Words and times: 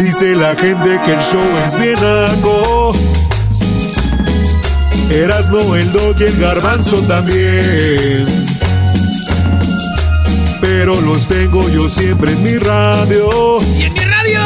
Dice 0.00 0.34
la 0.34 0.56
gente 0.56 0.98
que 1.04 1.12
el 1.12 1.20
show 1.20 1.44
es 1.66 1.78
bien 1.78 1.98
algo. 1.98 2.92
Erasno, 5.10 5.76
el 5.76 5.92
dog 5.92 6.16
y 6.18 6.24
el 6.24 6.36
garbanzo 6.38 6.96
también. 7.02 8.24
Pero 10.60 10.98
los 11.02 11.28
tengo 11.28 11.68
yo 11.68 11.90
siempre 11.90 12.32
en 12.32 12.42
mi 12.42 12.56
radio. 12.56 13.58
¡Y 13.76 13.82
en 13.82 13.92
mi 13.92 14.00
radio! 14.00 14.40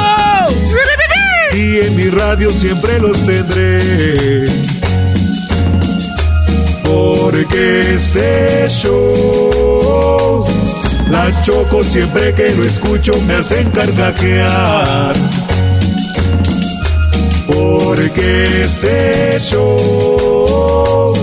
Y 1.55 1.81
en 1.87 1.97
mi 1.97 2.11
radio 2.11 2.51
siempre 2.51 2.99
los 2.99 3.25
tendré. 3.25 4.45
Porque 6.83 7.95
este 7.95 8.67
show, 8.69 10.45
la 11.15 11.31
choco 11.43 11.85
siempre 11.85 12.35
que 12.35 12.51
lo 12.57 12.65
escucho 12.65 13.13
me 13.23 13.35
hacen 13.35 13.71
carcajear. 13.71 15.15
Porque 17.47 18.63
este 18.63 19.39
show, 19.39 21.15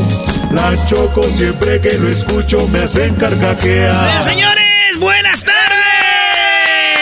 la 0.52 0.86
choco 0.86 1.24
siempre 1.24 1.82
que 1.82 1.98
lo 1.98 2.08
escucho 2.08 2.66
me 2.70 2.80
hacen 2.80 3.14
carcajear. 3.16 4.24
señores, 4.24 4.98
buenas 4.98 5.44
tardes. 5.44 5.58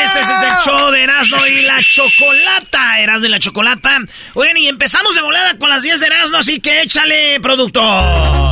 Este 0.05 0.21
es 0.21 0.27
el 0.27 0.57
show 0.65 0.89
de 0.89 1.03
Erasmo 1.03 1.45
y 1.45 1.61
la 1.61 1.79
Chocolata. 1.81 2.99
Erasmo 3.01 3.25
y 3.27 3.29
la 3.29 3.39
Chocolata. 3.39 3.99
Bueno, 4.33 4.59
y 4.59 4.67
empezamos 4.67 5.13
de 5.13 5.21
volada 5.21 5.59
con 5.59 5.69
las 5.69 5.83
10 5.83 5.99
de 5.99 6.07
Erasmo, 6.07 6.37
así 6.37 6.59
que 6.59 6.81
échale, 6.81 7.39
productor. 7.39 8.49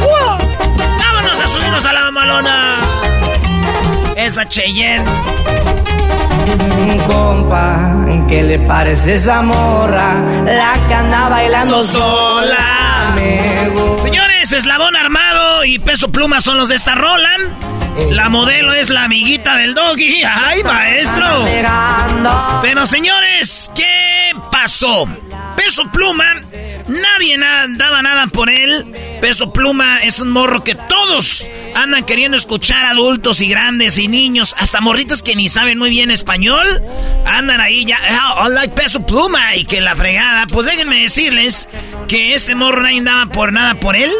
Vámonos 0.00 0.31
malona. 2.22 2.76
Esa 4.16 4.48
Cheyenne. 4.48 5.04
Compa, 7.06 8.06
¿qué 8.28 8.42
le 8.42 8.58
parece 8.60 9.14
esa 9.14 9.42
morra? 9.42 10.14
La 10.44 10.74
que 10.86 10.94
anda 10.94 11.28
bailando 11.28 11.82
sola. 11.82 13.14
Señores, 14.02 14.52
Eslabón 14.52 14.94
Armado 14.96 15.64
y 15.64 15.78
Peso 15.78 16.10
Pluma 16.10 16.40
son 16.40 16.58
los 16.58 16.68
de 16.68 16.76
esta 16.76 16.94
rola. 16.94 17.30
La 18.10 18.28
modelo 18.28 18.72
es 18.72 18.88
la 18.88 19.04
amiguita 19.04 19.56
del 19.56 19.74
doggy. 19.74 20.22
¡Ay, 20.24 20.62
maestro! 20.62 21.44
Pero 22.62 22.86
señores, 22.86 23.72
¿qué 23.74 24.11
Peso 25.56 25.84
Pluma, 25.92 26.24
nadie 26.88 27.36
na- 27.36 27.66
daba 27.68 28.02
nada 28.02 28.26
por 28.28 28.50
él. 28.50 28.84
Peso 29.20 29.52
Pluma 29.52 29.98
es 30.02 30.20
un 30.20 30.30
morro 30.30 30.64
que 30.64 30.74
todos 30.74 31.48
andan 31.74 32.04
queriendo 32.04 32.36
escuchar, 32.36 32.84
adultos 32.84 33.40
y 33.40 33.48
grandes 33.48 33.98
y 33.98 34.08
niños, 34.08 34.54
hasta 34.58 34.80
morritos 34.80 35.22
que 35.22 35.34
ni 35.36 35.48
saben 35.48 35.78
muy 35.78 35.90
bien 35.90 36.10
español. 36.10 36.82
Andan 37.26 37.60
ahí 37.60 37.84
ya, 37.84 37.98
"Ah, 38.02 38.46
I 38.48 38.52
like 38.52 38.74
Peso 38.74 39.04
Pluma 39.06 39.56
y 39.56 39.64
que 39.64 39.80
la 39.80 39.94
fregada. 39.96 40.46
Pues 40.46 40.66
déjenme 40.66 41.02
decirles 41.02 41.68
que 42.08 42.34
este 42.34 42.54
morro 42.54 42.82
nadie 42.82 43.02
daba 43.02 43.26
por 43.26 43.52
nada 43.52 43.74
por 43.74 43.96
él. 43.96 44.10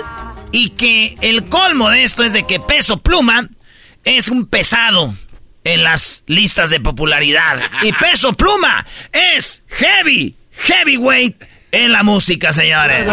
Y 0.54 0.70
que 0.70 1.16
el 1.22 1.44
colmo 1.46 1.88
de 1.88 2.04
esto 2.04 2.22
es 2.24 2.34
de 2.34 2.46
que 2.46 2.60
Peso 2.60 2.98
Pluma 2.98 3.48
es 4.04 4.28
un 4.28 4.44
pesado 4.46 5.14
en 5.64 5.82
las 5.82 6.24
listas 6.26 6.70
de 6.70 6.80
popularidad. 6.80 7.60
Y 7.82 7.92
Peso 7.92 8.32
Pluma 8.34 8.86
es 9.12 9.62
heavy, 9.68 10.36
heavyweight 10.50 11.36
en 11.72 11.90
la 11.90 12.02
música, 12.02 12.52
señores. 12.52 13.06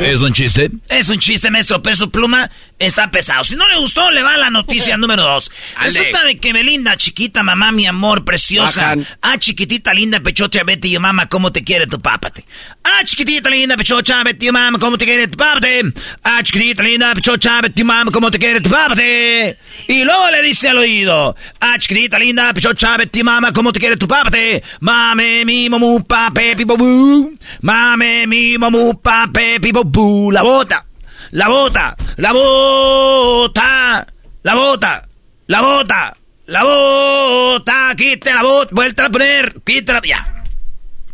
¿Es 0.00 0.22
un 0.22 0.32
chiste? 0.32 0.70
Es 0.88 1.08
un 1.08 1.18
chiste, 1.18 1.50
maestro. 1.50 1.82
Peso 1.82 2.10
Pluma 2.10 2.50
está 2.78 3.10
pesado. 3.10 3.44
Si 3.44 3.56
no 3.56 3.66
le 3.68 3.76
gustó, 3.76 4.10
le 4.10 4.22
va 4.22 4.36
la 4.36 4.50
noticia 4.50 4.96
número 4.98 5.22
dos. 5.22 5.50
Resulta 5.80 6.24
de 6.24 6.38
que 6.38 6.52
Belinda, 6.52 6.96
chiquita 6.96 7.42
mamá, 7.42 7.72
mi 7.72 7.86
amor, 7.86 8.24
preciosa. 8.24 8.80
Bajan. 8.80 9.06
Ah, 9.22 9.38
chiquitita, 9.38 9.94
linda, 9.94 10.20
pechocha, 10.20 10.62
Betty 10.64 10.96
y 10.96 10.98
mamá, 10.98 11.26
¿cómo 11.26 11.52
te 11.52 11.62
quiere 11.62 11.86
tu 11.86 12.00
pápate? 12.00 12.44
Ah, 12.84 13.02
chiquitita, 13.04 13.48
linda, 13.50 13.76
pechocha, 13.76 14.22
Betty 14.24 14.48
y 14.48 14.52
mamá, 14.52 14.78
¿cómo 14.78 14.98
te 14.98 15.04
quiere 15.04 15.28
tu 15.28 15.36
pápate? 15.38 15.94
Ah, 16.24 16.42
chiquitita, 16.42 16.82
linda, 16.82 17.14
pechocha, 17.14 17.60
Betty 17.60 17.82
y 17.82 17.84
mamá, 17.84 18.10
¿cómo 18.12 18.30
te 18.30 18.38
quiere 18.38 18.60
tu 18.60 18.70
pápate? 18.70 19.58
Y 19.88 20.04
luego 20.04 20.30
le 20.30 20.42
dice 20.42 20.68
al 20.68 20.78
oído. 20.78 21.36
Ah, 21.60 21.76
chiquitita, 21.78 22.18
linda, 22.18 22.52
pechocha, 22.52 22.96
Betty 22.96 23.20
y 23.20 23.24
mamá, 23.24 23.52
¿cómo 23.52 23.72
te 23.72 23.80
quiere 23.80 23.96
tu 23.96 24.08
pápate? 24.08 24.62
Mame, 24.80 25.44
mi, 25.44 25.68
mamu, 25.68 25.99
pape, 26.04 26.56
pipo, 26.56 26.76
bu. 26.76 27.34
Mame, 27.62 28.26
mi, 28.26 28.58
mamu, 28.58 29.00
pape, 29.00 29.60
pipo, 29.60 29.84
bu. 29.84 30.30
La 30.30 30.42
bota. 30.42 30.86
La 31.32 31.48
bota, 31.48 31.96
la 32.16 32.32
bota, 32.32 34.06
la 34.42 34.54
bota, 34.54 35.08
la 35.46 35.60
bota, 35.60 36.16
la 36.46 36.64
bota, 36.64 37.94
quite 37.96 38.34
la 38.34 38.42
bota, 38.42 38.74
vuelta 38.74 39.06
a 39.06 39.10
poner, 39.10 39.60
quítala, 39.64 40.00
ya. 40.04 40.44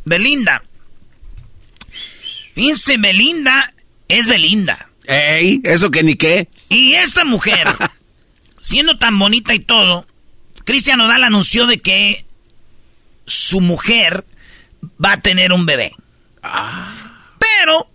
Belinda. 0.06 0.62
Fíjense, 2.54 2.96
Belinda 2.96 3.74
es 4.08 4.26
Belinda. 4.28 4.88
Ey, 5.04 5.60
eso 5.64 5.90
que 5.90 6.02
ni 6.02 6.14
qué. 6.14 6.48
Y 6.70 6.94
esta 6.94 7.26
mujer, 7.26 7.68
siendo 8.60 8.96
tan 8.96 9.18
bonita 9.18 9.52
y 9.54 9.58
todo, 9.58 10.06
Cristian 10.64 11.00
Odal 11.02 11.24
anunció 11.24 11.66
de 11.66 11.82
que 11.82 12.24
su 13.26 13.60
mujer 13.60 14.24
va 15.02 15.12
a 15.12 15.20
tener 15.20 15.52
un 15.52 15.66
bebé. 15.66 15.92
Pero 17.38 17.88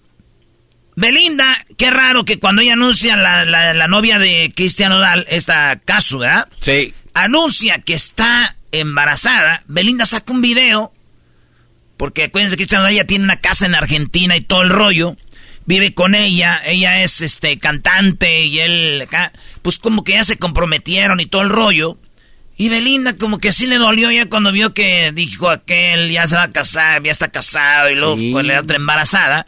Belinda, 0.95 1.57
qué 1.77 1.89
raro 1.89 2.25
que 2.25 2.39
cuando 2.39 2.61
ella 2.61 2.73
anuncia 2.73 3.15
la, 3.15 3.45
la, 3.45 3.73
la 3.73 3.87
novia 3.87 4.19
de 4.19 4.51
Cristian 4.55 4.91
Odal, 4.91 5.25
esta 5.29 5.79
Casu, 5.83 6.19
¿verdad? 6.19 6.47
Sí. 6.59 6.93
Anuncia 7.13 7.79
que 7.79 7.93
está 7.93 8.55
embarazada. 8.71 9.63
Belinda 9.67 10.05
saca 10.05 10.31
un 10.33 10.41
video. 10.41 10.93
Porque 11.97 12.25
acuérdense 12.25 12.55
que 12.55 12.63
Cristian 12.63 12.81
Odal 12.81 12.95
ya 12.95 13.05
tiene 13.05 13.23
una 13.23 13.37
casa 13.37 13.65
en 13.65 13.75
Argentina 13.75 14.35
y 14.35 14.41
todo 14.41 14.63
el 14.63 14.69
rollo. 14.69 15.17
Vive 15.65 15.93
con 15.93 16.15
ella. 16.15 16.61
Ella 16.65 17.03
es 17.03 17.21
este 17.21 17.57
cantante 17.59 18.41
y 18.41 18.59
él 18.59 19.01
acá. 19.01 19.31
Pues 19.61 19.79
como 19.79 20.03
que 20.03 20.13
ya 20.13 20.23
se 20.23 20.37
comprometieron 20.37 21.19
y 21.19 21.25
todo 21.25 21.41
el 21.43 21.49
rollo. 21.49 21.97
Y 22.61 22.69
Belinda 22.69 23.17
como 23.17 23.39
que 23.39 23.51
sí 23.51 23.65
le 23.65 23.79
dolió 23.79 24.11
ya 24.11 24.29
cuando 24.29 24.51
vio 24.51 24.71
que 24.75 25.11
dijo 25.13 25.49
aquel 25.49 26.11
ya 26.11 26.27
se 26.27 26.35
va 26.35 26.43
a 26.43 26.51
casar, 26.51 27.01
ya 27.01 27.11
está 27.11 27.29
casado 27.29 27.89
y 27.89 27.95
luego 27.95 28.19
Sí. 28.19 28.31
con 28.31 28.45
la 28.45 28.59
otra 28.59 28.75
embarazada. 28.77 29.47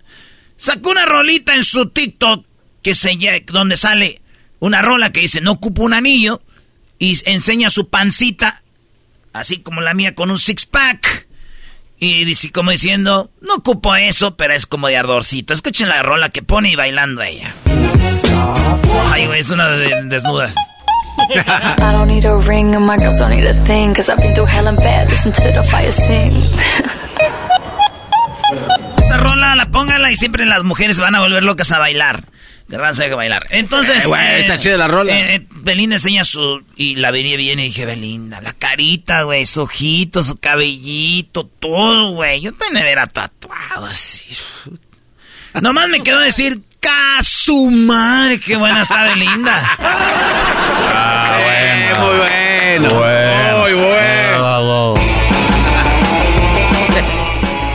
Sacó 0.57 0.89
una 0.89 1.05
rolita 1.05 1.53
en 1.53 1.63
su 1.63 1.89
TikTok 1.89 2.43
que 2.81 2.95
se 2.95 3.15
donde 3.45 3.77
sale 3.77 4.19
una 4.57 4.81
rola 4.81 5.11
que 5.11 5.19
dice 5.19 5.41
no 5.41 5.51
ocupo 5.51 5.83
un 5.83 5.93
anillo 5.93 6.41
y 6.97 7.15
enseña 7.29 7.69
su 7.69 7.87
pancita, 7.87 8.63
así 9.31 9.59
como 9.59 9.81
la 9.81 9.93
mía, 9.93 10.15
con 10.15 10.31
un 10.31 10.39
six-pack. 10.39 11.27
Y 11.99 12.25
dice, 12.25 12.51
como 12.51 12.71
diciendo, 12.71 13.29
no 13.41 13.53
ocupo 13.57 13.95
eso, 13.95 14.35
pero 14.37 14.55
es 14.55 14.65
como 14.65 14.87
de 14.87 14.97
ardorcito. 14.97 15.53
Escuchen 15.53 15.87
la 15.87 16.01
rola 16.01 16.29
que 16.29 16.41
pone 16.41 16.71
y 16.71 16.75
bailando 16.75 17.21
ella. 17.21 17.53
Ay, 19.11 19.27
güey, 19.27 19.39
es 19.39 19.51
una 19.51 19.69
de 19.69 20.03
desnuda. 20.05 20.51
I 21.17 21.91
don't 21.91 22.07
need 22.07 22.25
a 22.25 22.37
ring 22.37 22.75
and 22.75 22.85
my 22.85 22.97
girls 22.97 23.19
don't 23.19 23.29
need 23.31 23.45
a 23.45 23.53
thing 23.65 23.93
Cause 23.93 24.09
I've 24.09 24.17
been 24.21 24.33
through 24.33 24.47
hell 24.47 24.67
and 24.67 24.77
bad, 24.77 25.09
listen 25.09 25.31
to 25.31 25.41
the 25.51 25.63
fire 25.63 25.91
sing 25.91 26.33
Esta 28.97 29.17
rola 29.17 29.55
la 29.55 29.65
póngala 29.71 30.11
y 30.11 30.15
siempre 30.15 30.45
las 30.45 30.63
mujeres 30.63 30.99
van 30.99 31.15
a 31.15 31.19
volver 31.19 31.43
locas 31.43 31.71
a 31.71 31.79
bailar. 31.79 32.25
Garbanzo 32.67 33.03
hay 33.03 33.09
que 33.09 33.15
bailar. 33.15 33.45
Entonces. 33.49 34.03
Eh, 34.05 34.07
güey, 34.07 34.21
eh, 34.21 34.39
está 34.39 34.57
chida 34.57 34.77
la 34.77 34.87
rola. 34.87 35.11
eh, 35.13 35.35
eh, 35.35 35.47
Belinda 35.49 35.95
enseña 35.97 36.23
su. 36.23 36.63
Y 36.75 36.95
la 36.95 37.11
venía 37.11 37.35
bien 37.37 37.59
y 37.59 37.63
dije, 37.65 37.85
Belinda, 37.85 38.41
la 38.41 38.53
carita, 38.53 39.23
güey, 39.23 39.45
su 39.45 39.63
ojito, 39.63 40.23
su 40.23 40.37
cabellito, 40.37 41.45
todo, 41.45 42.13
güey. 42.13 42.41
Yo 42.41 42.51
también 42.53 42.87
era 42.87 43.07
tatuado 43.07 43.85
así. 43.85 44.35
Nomás 45.61 45.89
me 45.89 46.01
quedó 46.01 46.19
decir, 46.19 46.61
¡Casu 46.83 47.69
madre! 47.71 48.39
¡Qué 48.39 48.57
buena 48.57 48.81
está 48.81 49.03
Belinda! 49.03 49.77
Ah, 49.79 51.37
bueno. 51.43 52.07
muy 52.07 52.17
bueno. 52.17 52.99
Bueno. 52.99 53.57
Muy 53.59 53.73
bueno. 53.73 54.93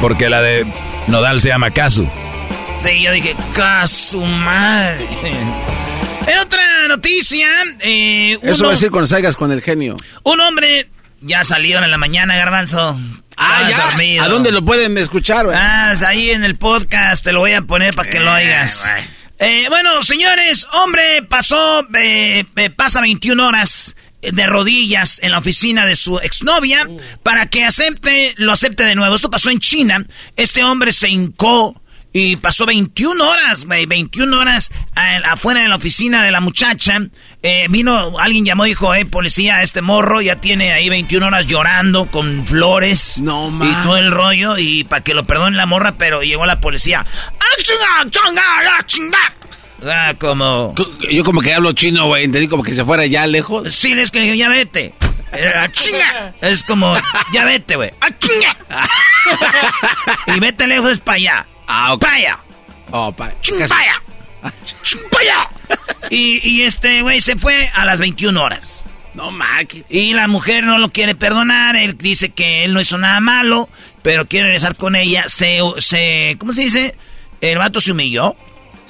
Porque 0.03 0.29
la 0.29 0.43
de 0.43 0.67
Nodal 1.07 1.41
se 1.41 1.49
llama 1.49 1.71
Casu. 1.71 2.09
Sí, 2.79 3.03
yo 3.03 3.13
dije, 3.13 3.35
¡Casu 3.55 4.21
madre! 4.21 5.07
En 6.27 6.39
otra 6.41 6.63
noticia, 6.89 7.49
eh, 7.81 8.39
Eso 8.43 8.65
va 8.65 8.71
a 8.71 8.73
decir 8.73 8.91
cuando 8.91 9.07
salgas 9.07 9.37
con 9.37 9.51
el 9.51 9.63
genio. 9.63 9.97
Un 10.23 10.41
hombre 10.41 10.89
ya 11.23 11.45
salieron 11.45 11.83
en 11.85 11.91
la 11.91 11.99
mañana, 11.99 12.37
Garbanzo. 12.37 13.01
Ah, 13.39 13.69
ya. 13.69 13.85
dormido. 13.87 14.25
¿A 14.25 14.29
dónde 14.29 14.53
lo 14.53 14.65
pueden 14.65 14.99
escuchar, 14.99 15.47
güey? 15.47 15.57
Ah, 15.59 15.95
ahí 16.07 16.31
en 16.31 16.45
el 16.45 16.57
podcast 16.57 17.25
te 17.25 17.33
lo 17.33 17.41
voy 17.41 17.53
a 17.53 17.63
poner 17.63 17.95
para 17.95 18.11
que 18.11 18.21
lo 18.21 18.33
oigas. 18.33 18.91
Eh, 19.39 19.67
bueno, 19.69 20.03
señores, 20.03 20.67
hombre 20.73 21.23
pasó, 21.23 21.87
eh, 21.97 22.45
eh, 22.57 22.71
pasa 22.71 23.01
21 23.01 23.47
horas 23.47 23.95
de 24.21 24.47
rodillas 24.47 25.21
en 25.23 25.31
la 25.31 25.39
oficina 25.39 25.87
de 25.87 25.95
su 25.95 26.19
exnovia 26.19 26.89
para 27.23 27.47
que 27.47 27.65
acepte, 27.65 28.35
lo 28.37 28.53
acepte 28.53 28.85
de 28.85 28.97
nuevo. 28.97 29.15
Esto 29.15 29.31
pasó 29.31 29.51
en 29.51 29.61
China. 29.61 30.05
Este 30.37 30.65
hombre 30.65 30.91
se 30.91 31.09
hincó 31.09 31.81
y 32.13 32.37
pasó 32.37 32.65
21 32.67 33.23
horas, 33.29 33.65
güey, 33.67 33.87
21 33.87 34.39
horas 34.41 34.71
a- 34.95 35.33
afuera 35.33 35.61
de 35.61 35.69
la 35.69 35.77
oficina 35.77 36.23
de 36.23 36.31
la 36.31 36.41
muchacha. 36.41 36.99
Eh, 37.43 37.67
vino, 37.71 38.19
alguien 38.19 38.45
llamó 38.45 38.67
y 38.67 38.71
dijo, 38.71 38.95
eh, 38.95 39.05
policía, 39.05 39.63
este 39.63 39.83
morro 39.83 40.21
ya 40.21 40.37
tiene 40.37 40.73
ahí 40.73 40.89
21 40.89 41.27
horas 41.27 41.47
llorando 41.47 42.07
con 42.11 42.47
flores. 42.47 43.19
No, 43.21 43.49
Y 43.49 43.53
man. 43.53 43.83
todo 43.85 43.97
el 43.99 44.11
rollo, 44.11 44.57
y 44.59 44.85
para 44.85 45.05
que 45.05 45.15
lo 45.15 45.25
perdone 45.27 45.57
la 45.57 45.67
morra, 45.67 45.97
pero 45.99 46.23
llegó 46.23 46.47
la 46.47 46.61
policía. 46.61 47.05
¡Ah! 47.07 47.45
Ah, 49.87 50.15
como... 50.19 50.75
Yo 51.11 51.23
como 51.25 51.41
que 51.41 51.55
hablo 51.55 51.73
chino, 51.73 52.07
güey. 52.07 52.25
Entendí 52.25 52.49
como 52.49 52.63
que 52.65 52.75
se 52.75 52.85
fuera 52.85 53.07
ya 53.07 53.27
lejos. 53.27 53.73
Sí, 53.75 53.93
es 53.93 54.11
que 54.11 54.37
ya 54.37 54.49
vete. 54.49 54.93
Eh, 55.33 55.53
ah. 55.55 55.69
Es 56.41 56.65
como, 56.65 56.97
ya 57.33 57.45
vete, 57.45 57.77
güey. 57.77 57.91
¡Ah, 58.01 58.09
y 60.35 60.41
vete 60.41 60.67
lejos 60.67 60.91
es 60.93 61.01
para 61.01 61.17
allá. 61.17 61.47
Ah, 61.69 61.93
ok. 61.93 62.01
¡Para 62.01 62.17
allá! 62.17 62.39
Oh, 62.91 63.13
pa. 63.13 63.31
¡Ching, 63.41 63.59
casi. 63.59 63.73
pa' 63.75 63.81
allá! 63.81 64.03
¡Ching, 64.83 65.01
pa' 65.11 65.21
allá! 65.21 65.51
Y, 66.11 66.41
y 66.49 66.63
este 66.63 67.03
güey 67.03 67.21
se 67.21 67.37
fue 67.37 67.69
a 67.75 67.85
las 67.85 68.01
21 68.01 68.43
horas. 68.43 68.85
No, 69.15 69.31
ma. 69.31 69.65
que- 69.67 69.85
Y 69.91 70.15
la 70.15 70.27
mujer 70.29 70.65
no 70.65 70.79
lo 70.79 70.91
quiere 70.91 71.15
perdonar. 71.15 71.77
Él 71.77 71.97
dice 71.99 72.31
que 72.31 72.65
él 72.65 72.73
no 72.73 72.81
hizo 72.81 72.97
nada 72.99 73.21
malo, 73.21 73.69
pero 74.03 74.27
quiere 74.27 74.47
regresar 74.47 74.75
con 74.77 74.97
ella. 74.97 75.25
Se, 75.29 75.59
se 75.79 76.37
¿cómo 76.39 76.53
se 76.53 76.63
dice? 76.63 76.95
El 77.41 77.59
vato 77.59 77.81
se 77.81 77.93
humilló. 77.93 78.35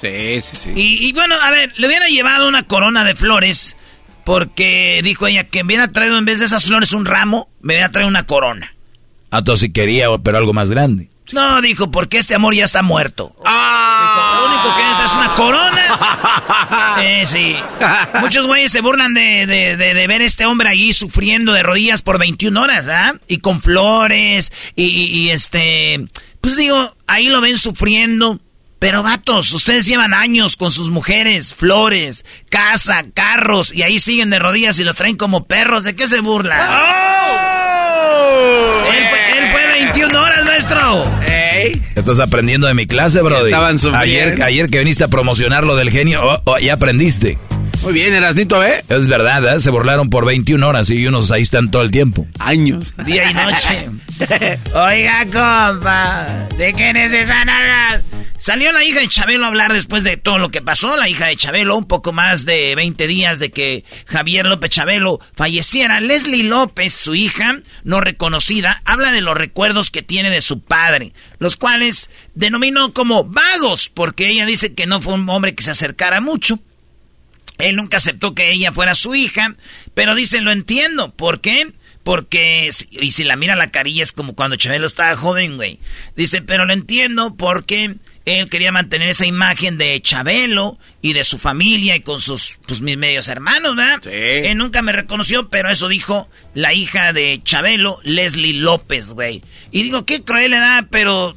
Sí, 0.01 0.41
sí, 0.41 0.55
sí. 0.55 0.71
Y, 0.75 1.07
y 1.07 1.11
bueno, 1.11 1.35
a 1.41 1.51
ver, 1.51 1.73
le 1.77 1.87
hubiera 1.87 2.05
llevado 2.07 2.47
una 2.47 2.63
corona 2.63 3.03
de 3.03 3.15
flores 3.15 3.75
porque 4.23 5.01
dijo 5.03 5.27
ella 5.27 5.43
que 5.45 5.63
me 5.63 5.73
hubiera 5.73 5.91
traído 5.91 6.17
en 6.17 6.23
vez 6.25 6.39
de 6.39 6.45
esas 6.45 6.65
flores 6.65 6.93
un 6.93 7.05
ramo, 7.05 7.49
me 7.61 7.73
hubiera 7.73 7.89
traído 7.89 8.07
una 8.07 8.25
corona. 8.25 8.75
A 9.31 9.43
todos 9.43 9.59
si 9.59 9.71
quería, 9.71 10.07
pero 10.23 10.37
algo 10.37 10.53
más 10.53 10.71
grande. 10.71 11.09
No, 11.33 11.61
dijo, 11.61 11.91
porque 11.91 12.17
este 12.17 12.35
amor 12.35 12.53
ya 12.55 12.65
está 12.65 12.81
muerto. 12.81 13.35
¡Ah! 13.45 14.39
Lo 14.41 14.47
único 14.47 14.75
que 14.75 14.83
necesita 14.83 15.05
es 15.05 15.13
una 15.13 15.35
corona. 15.35 15.85
Eh, 17.01 17.25
sí. 17.25 17.55
Muchos 18.19 18.45
güeyes 18.45 18.71
se 18.71 18.81
burlan 18.81 19.13
de, 19.13 19.45
de, 19.45 19.77
de, 19.77 19.93
de 19.93 20.07
ver 20.07 20.21
este 20.21 20.45
hombre 20.45 20.67
allí 20.69 20.91
sufriendo 20.93 21.53
de 21.53 21.63
rodillas 21.63 22.01
por 22.01 22.19
21 22.19 22.61
horas, 22.61 22.85
¿verdad? 22.85 23.15
Y 23.27 23.37
con 23.39 23.61
flores, 23.61 24.51
y, 24.75 24.83
y- 24.85 25.21
y 25.21 25.29
este... 25.31 26.05
Pues 26.41 26.55
digo, 26.57 26.95
ahí 27.07 27.27
lo 27.29 27.39
ven 27.41 27.57
sufriendo. 27.57 28.39
Pero 28.79 29.03
vatos, 29.03 29.51
ustedes 29.53 29.85
llevan 29.85 30.13
años 30.13 30.55
con 30.55 30.71
sus 30.71 30.89
mujeres, 30.89 31.53
flores, 31.53 32.23
casa, 32.49 33.03
carros, 33.13 33.73
y 33.73 33.81
ahí 33.83 33.99
siguen 33.99 34.29
de 34.29 34.39
rodillas 34.39 34.79
y 34.79 34.83
los 34.85 34.95
traen 34.95 35.17
como 35.17 35.45
perros. 35.45 35.83
¿De 35.83 35.95
qué 35.97 36.07
se 36.07 36.19
burlan? 36.21 36.59
Él, 38.91 39.07
fue, 39.09 39.37
él 39.39 39.51
fue 39.51 39.67
21 39.67 40.21
horas. 40.21 40.28
Estás 41.99 42.19
aprendiendo 42.19 42.65
de 42.65 42.73
mi 42.73 42.87
clase, 42.87 43.21
Brody. 43.21 43.51
Estaban 43.51 43.77
ayer, 43.95 44.41
ayer 44.41 44.69
que 44.69 44.79
viniste 44.79 45.03
a 45.03 45.09
promocionar 45.09 45.65
lo 45.65 45.75
del 45.75 45.89
genio, 45.89 46.21
oh, 46.23 46.41
oh, 46.45 46.57
ya 46.57 46.73
aprendiste. 46.75 47.37
Muy 47.81 47.93
bien, 47.93 48.13
Erasnito, 48.13 48.63
¿eh? 48.63 48.83
Es 48.89 49.07
verdad, 49.07 49.55
¿eh? 49.55 49.59
se 49.59 49.69
burlaron 49.69 50.09
por 50.09 50.25
21 50.25 50.67
horas 50.67 50.89
y 50.89 51.07
unos 51.07 51.31
ahí 51.31 51.41
están 51.41 51.71
todo 51.71 51.81
el 51.81 51.91
tiempo. 51.91 52.27
Años. 52.37 52.93
Día 53.05 53.31
y 53.31 53.33
noche. 53.33 53.89
Oiga, 54.75 55.23
compa, 55.25 56.47
¿de 56.57 56.73
quién 56.73 56.97
es 56.97 57.13
esa 57.13 57.45
nalga? 57.45 58.01
Salió 58.37 58.71
la 58.71 58.85
hija 58.85 59.01
de 59.01 59.07
Chabelo 59.09 59.43
a 59.43 59.47
hablar 59.49 59.73
después 59.73 60.05
de 60.05 60.15
todo 60.15 60.37
lo 60.37 60.49
que 60.49 60.61
pasó. 60.61 60.95
La 60.95 61.09
hija 61.09 61.27
de 61.27 61.35
Chabelo, 61.35 61.77
un 61.77 61.87
poco 61.87 62.13
más 62.13 62.45
de 62.45 62.73
20 62.75 63.05
días 63.05 63.39
de 63.39 63.51
que 63.51 63.83
Javier 64.07 64.45
López 64.45 64.69
Chabelo 64.69 65.19
falleciera. 65.35 65.99
Leslie 65.99 66.43
López, 66.43 66.93
su 66.93 67.15
hija, 67.15 67.59
no 67.83 67.99
reconocida, 67.99 68.81
habla 68.85 69.11
de 69.11 69.19
los 69.21 69.37
recuerdos 69.37 69.91
que 69.91 70.03
tiene 70.03 70.29
de 70.29 70.41
su 70.41 70.61
padre, 70.61 71.11
los 71.37 71.57
cuales 71.57 72.09
denominó 72.33 72.93
como 72.93 73.25
vagos, 73.25 73.89
porque 73.89 74.29
ella 74.29 74.45
dice 74.45 74.73
que 74.73 74.85
no 74.85 75.01
fue 75.01 75.15
un 75.15 75.29
hombre 75.29 75.53
que 75.53 75.63
se 75.63 75.71
acercara 75.71 76.21
mucho. 76.21 76.59
Él 77.59 77.75
nunca 77.75 77.97
aceptó 77.97 78.33
que 78.33 78.51
ella 78.51 78.71
fuera 78.71 78.95
su 78.95 79.13
hija, 79.15 79.55
pero 79.93 80.15
dice, 80.15 80.41
lo 80.41 80.51
entiendo. 80.51 81.13
¿Por 81.13 81.41
qué? 81.41 81.73
Porque, 82.03 82.69
y 82.91 83.11
si 83.11 83.23
la 83.25 83.35
mira 83.35 83.55
la 83.55 83.69
carilla 83.69 84.01
es 84.01 84.13
como 84.13 84.33
cuando 84.33 84.55
Chabelo 84.55 84.87
estaba 84.87 85.15
joven, 85.15 85.57
güey. 85.57 85.79
Dice, 86.15 86.41
pero 86.41 86.65
lo 86.65 86.73
entiendo 86.73 87.35
porque 87.35 87.97
él 88.25 88.49
quería 88.49 88.71
mantener 88.71 89.09
esa 89.09 89.25
imagen 89.25 89.77
de 89.77 89.99
Chabelo 90.01 90.79
y 91.01 91.13
de 91.13 91.23
su 91.25 91.37
familia 91.37 91.97
y 91.97 91.99
con 91.99 92.21
sus, 92.21 92.59
pues, 92.65 92.79
mis 92.81 92.97
medios 92.97 93.27
hermanos, 93.27 93.75
¿verdad? 93.75 93.99
Sí. 94.03 94.09
Él 94.11 94.57
nunca 94.57 94.81
me 94.81 94.93
reconoció, 94.93 95.49
pero 95.49 95.69
eso 95.69 95.89
dijo 95.89 96.29
la 96.53 96.73
hija 96.73 97.11
de 97.11 97.41
Chabelo, 97.43 97.99
Leslie 98.03 98.53
López, 98.53 99.13
güey. 99.13 99.41
Y 99.71 99.83
digo, 99.83 100.05
qué 100.05 100.23
cruel 100.23 100.53
edad, 100.53 100.87
pero... 100.89 101.35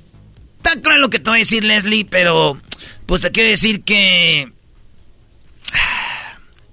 Está 0.58 0.80
cruel 0.80 1.00
lo 1.00 1.10
que 1.10 1.18
te 1.18 1.28
voy 1.28 1.38
a 1.38 1.40
decir, 1.40 1.64
Leslie, 1.64 2.04
pero... 2.04 2.60
Pues 3.06 3.20
te 3.20 3.32
quiero 3.32 3.50
decir 3.50 3.82
que 3.82 4.52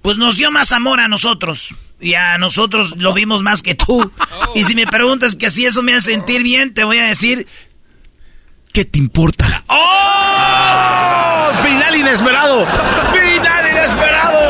pues 0.02 0.16
nos 0.16 0.36
dio 0.36 0.50
más 0.50 0.72
amor 0.72 1.00
a 1.00 1.08
nosotros. 1.08 1.74
Y 2.00 2.14
a 2.14 2.38
nosotros 2.38 2.94
lo 2.96 3.12
vimos 3.12 3.42
más 3.42 3.62
que 3.62 3.74
tú. 3.74 4.10
Y 4.54 4.64
si 4.64 4.74
me 4.74 4.86
preguntas 4.86 5.36
que 5.36 5.48
si 5.48 5.64
eso 5.64 5.80
me 5.82 5.94
hace 5.94 6.10
sentir 6.10 6.42
bien, 6.42 6.74
te 6.74 6.82
voy 6.82 6.98
a 6.98 7.04
decir, 7.04 7.46
¿qué 8.72 8.84
te 8.84 8.98
importa? 8.98 9.62
¡Oh! 9.68 11.50
Final 11.64 11.96
inesperado. 11.96 12.66
Final 13.12 13.70
inesperado. 13.70 14.40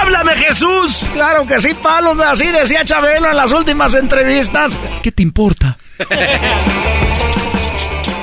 ¡Háblame, 0.00 0.32
Jesús! 0.36 1.06
Claro 1.12 1.44
que 1.44 1.60
sí, 1.60 1.74
Pablo, 1.82 2.16
así 2.22 2.46
decía 2.46 2.84
Chabelo 2.84 3.30
en 3.30 3.36
las 3.36 3.52
últimas 3.52 3.94
entrevistas. 3.94 4.78
¿Qué 5.02 5.10
te 5.10 5.24
importa? 5.24 5.76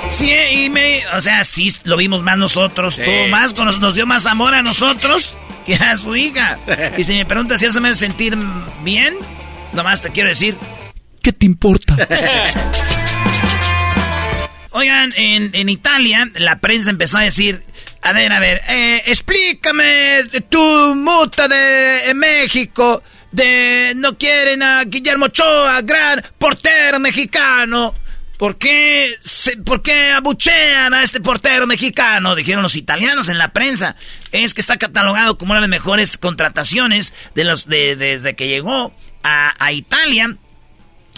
Sí, 0.09 0.31
y 0.63 0.69
me, 0.69 1.05
o 1.15 1.21
sea, 1.21 1.43
sí 1.43 1.73
lo 1.83 1.97
vimos 1.97 2.21
más 2.23 2.37
nosotros. 2.37 2.95
Tuvo 2.97 3.27
más, 3.29 3.53
con- 3.53 3.67
nos 3.79 3.95
dio 3.95 4.05
más 4.05 4.25
amor 4.25 4.53
a 4.53 4.61
nosotros 4.61 5.35
que 5.65 5.75
a 5.75 5.95
su 5.97 6.15
hija. 6.15 6.57
Y 6.97 7.03
si 7.03 7.13
me 7.15 7.25
preguntas 7.25 7.59
si 7.59 7.65
eso 7.67 7.79
me 7.81 7.89
hace 7.89 7.99
sentir 7.99 8.37
bien, 8.83 9.15
nomás 9.73 10.01
te 10.01 10.09
quiero 10.09 10.29
decir, 10.29 10.55
¿Qué 11.21 11.31
te 11.31 11.45
importa? 11.45 11.95
Oigan, 14.71 15.13
en, 15.15 15.51
en 15.53 15.69
Italia 15.69 16.27
la 16.35 16.59
prensa 16.59 16.89
empezó 16.89 17.19
a 17.19 17.21
decir, 17.21 17.63
a 18.01 18.11
ver, 18.11 18.31
a 18.33 18.39
ver, 18.39 18.59
eh, 18.67 19.03
explícame 19.05 20.23
tu 20.49 20.59
muta 20.95 21.47
de 21.47 22.11
México, 22.15 23.03
de 23.31 23.93
no 23.95 24.17
quieren 24.17 24.63
a 24.63 24.83
Guillermo 24.83 25.25
Ochoa, 25.25 25.79
gran 25.83 26.23
portero 26.39 26.99
mexicano. 26.99 27.93
¿Por 28.43 28.57
qué, 28.57 29.15
¿Por 29.63 29.81
qué 29.81 30.11
abuchean 30.11 30.93
a 30.93 31.01
este 31.01 31.21
portero 31.21 31.65
mexicano? 31.65 32.35
Dijeron 32.35 32.61
los 32.61 32.75
italianos 32.75 33.29
en 33.29 33.37
la 33.37 33.53
prensa. 33.53 33.95
Es 34.33 34.53
que 34.53 34.59
está 34.59 34.75
catalogado 34.75 35.37
como 35.37 35.53
una 35.53 35.61
de 35.61 35.69
las 35.69 35.69
mejores 35.69 36.17
contrataciones 36.17 37.13
de 37.35 37.45
los, 37.45 37.69
de, 37.69 37.95
desde 37.95 38.35
que 38.35 38.49
llegó 38.49 38.93
a, 39.23 39.53
a 39.65 39.71
Italia. 39.71 40.35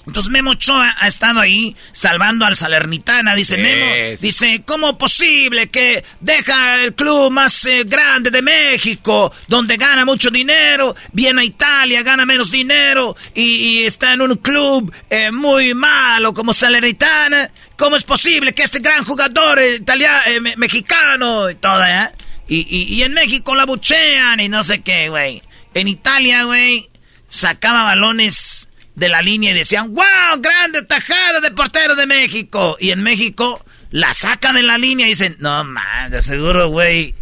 Entonces 0.08 0.32
Memo 0.32 0.52
Ochoa 0.52 0.96
ha 1.00 1.08
estado 1.08 1.40
ahí 1.40 1.76
salvando 1.92 2.46
al 2.46 2.56
Salernitana, 2.56 3.34
dice 3.36 3.58
Memo. 3.58 4.18
Dice, 4.22 4.62
¿cómo 4.66 4.98
posible 4.98 5.70
que 5.70 6.04
deja 6.20 6.84
el 6.84 6.94
club 6.94 7.32
más 7.32 7.66
eh, 7.66 7.84
grande 7.86 8.30
de 8.30 8.42
México, 8.42 9.34
donde 9.48 9.78
gana 9.78 10.06
mucho 10.06 10.30
dinero, 10.30 10.96
viene 11.12 11.42
a 11.42 11.46
Italia, 11.46 12.04
gana 12.04 12.26
menos 12.26 12.52
dinero 12.52 13.16
y, 13.34 13.84
está 13.86 14.14
en 14.14 14.22
un 14.22 14.36
club 14.36 14.94
eh, 15.10 15.32
muy 15.32 15.74
malo 15.74 16.34
como 16.34 16.54
Salernitana? 16.54 17.50
¿Cómo 17.78 17.96
es 17.96 18.04
posible 18.04 18.54
que 18.54 18.64
este 18.64 18.80
gran 18.80 19.04
jugador 19.04 19.60
eh, 19.60 19.76
italiano, 19.76 20.22
mexicano 20.58 21.50
y 21.50 21.56
todo, 21.56 21.84
eh? 21.84 22.10
Y, 22.48 22.96
y 22.96 23.04
en 23.04 23.14
México 23.14 23.56
la 23.56 23.66
buchean 23.66 24.40
y 24.40 24.50
no 24.50 24.64
sé 24.64 24.82
qué, 24.82 25.10
güey. 25.10 25.42
En 25.74 25.88
Italia, 25.88 26.44
güey, 26.44 26.90
sacaba 27.28 27.84
balones 27.84 28.70
de 28.96 29.10
la 29.10 29.22
línea 29.22 29.52
y 29.52 29.54
decían, 29.54 29.94
wow, 29.94 30.40
grande 30.40 30.84
tajada 30.84 31.42
de 31.42 31.52
portero 31.52 31.96
de 31.96 32.06
México. 32.06 32.78
Y 32.80 32.92
en 32.92 33.04
México 33.04 33.64
la 33.92 34.14
sacan 34.14 34.56
de 34.56 34.64
la 34.64 34.78
línea 34.78 35.06
y 35.06 35.10
dicen, 35.10 35.36
no, 35.40 35.64
man, 35.64 36.12
de 36.12 36.22
seguro, 36.22 36.70
güey. 36.70 37.16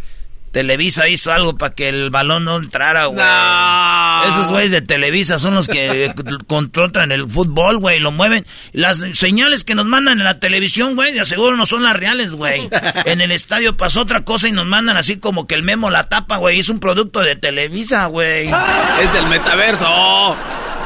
Televisa 0.54 1.08
hizo 1.08 1.32
algo 1.32 1.58
para 1.58 1.74
que 1.74 1.88
el 1.88 2.10
balón 2.10 2.44
no 2.44 2.56
entrara, 2.56 3.06
güey. 3.06 3.26
Esos 4.28 4.52
güeyes 4.52 4.70
de 4.70 4.82
Televisa 4.82 5.40
son 5.40 5.56
los 5.56 5.66
que 5.66 6.14
controlan 6.46 7.10
el 7.10 7.28
fútbol, 7.28 7.78
güey, 7.78 7.98
lo 7.98 8.12
mueven. 8.12 8.46
Las 8.72 8.98
señales 9.14 9.64
que 9.64 9.74
nos 9.74 9.84
mandan 9.84 10.20
en 10.20 10.24
la 10.24 10.38
televisión, 10.38 10.94
güey, 10.94 11.12
de 11.12 11.24
seguro 11.24 11.56
no 11.56 11.66
son 11.66 11.82
las 11.82 11.96
reales, 11.96 12.34
güey. 12.34 12.70
En 13.04 13.20
el 13.20 13.32
estadio 13.32 13.76
pasó 13.76 14.02
otra 14.02 14.24
cosa 14.24 14.46
y 14.46 14.52
nos 14.52 14.66
mandan 14.66 14.96
así 14.96 15.16
como 15.16 15.48
que 15.48 15.56
el 15.56 15.64
memo 15.64 15.90
la 15.90 16.04
tapa, 16.04 16.36
güey. 16.36 16.60
Es 16.60 16.68
un 16.68 16.78
producto 16.78 17.20
de 17.20 17.34
Televisa, 17.34 18.06
güey. 18.06 18.48
Es 18.48 19.12
del 19.12 19.26
metaverso. 19.26 20.36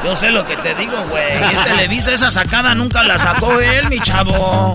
Yo 0.05 0.17
sé 0.17 0.31
lo 0.31 0.47
que 0.47 0.57
te 0.57 0.75
digo, 0.75 1.05
güey. 1.09 1.43
Es 1.53 1.65
Televisa, 1.65 2.13
esa 2.13 2.31
sacada 2.31 2.75
nunca 2.75 3.03
la 3.03 3.19
sacó 3.19 3.61
él, 3.61 3.89
mi 3.89 4.01
chavo. 4.01 4.75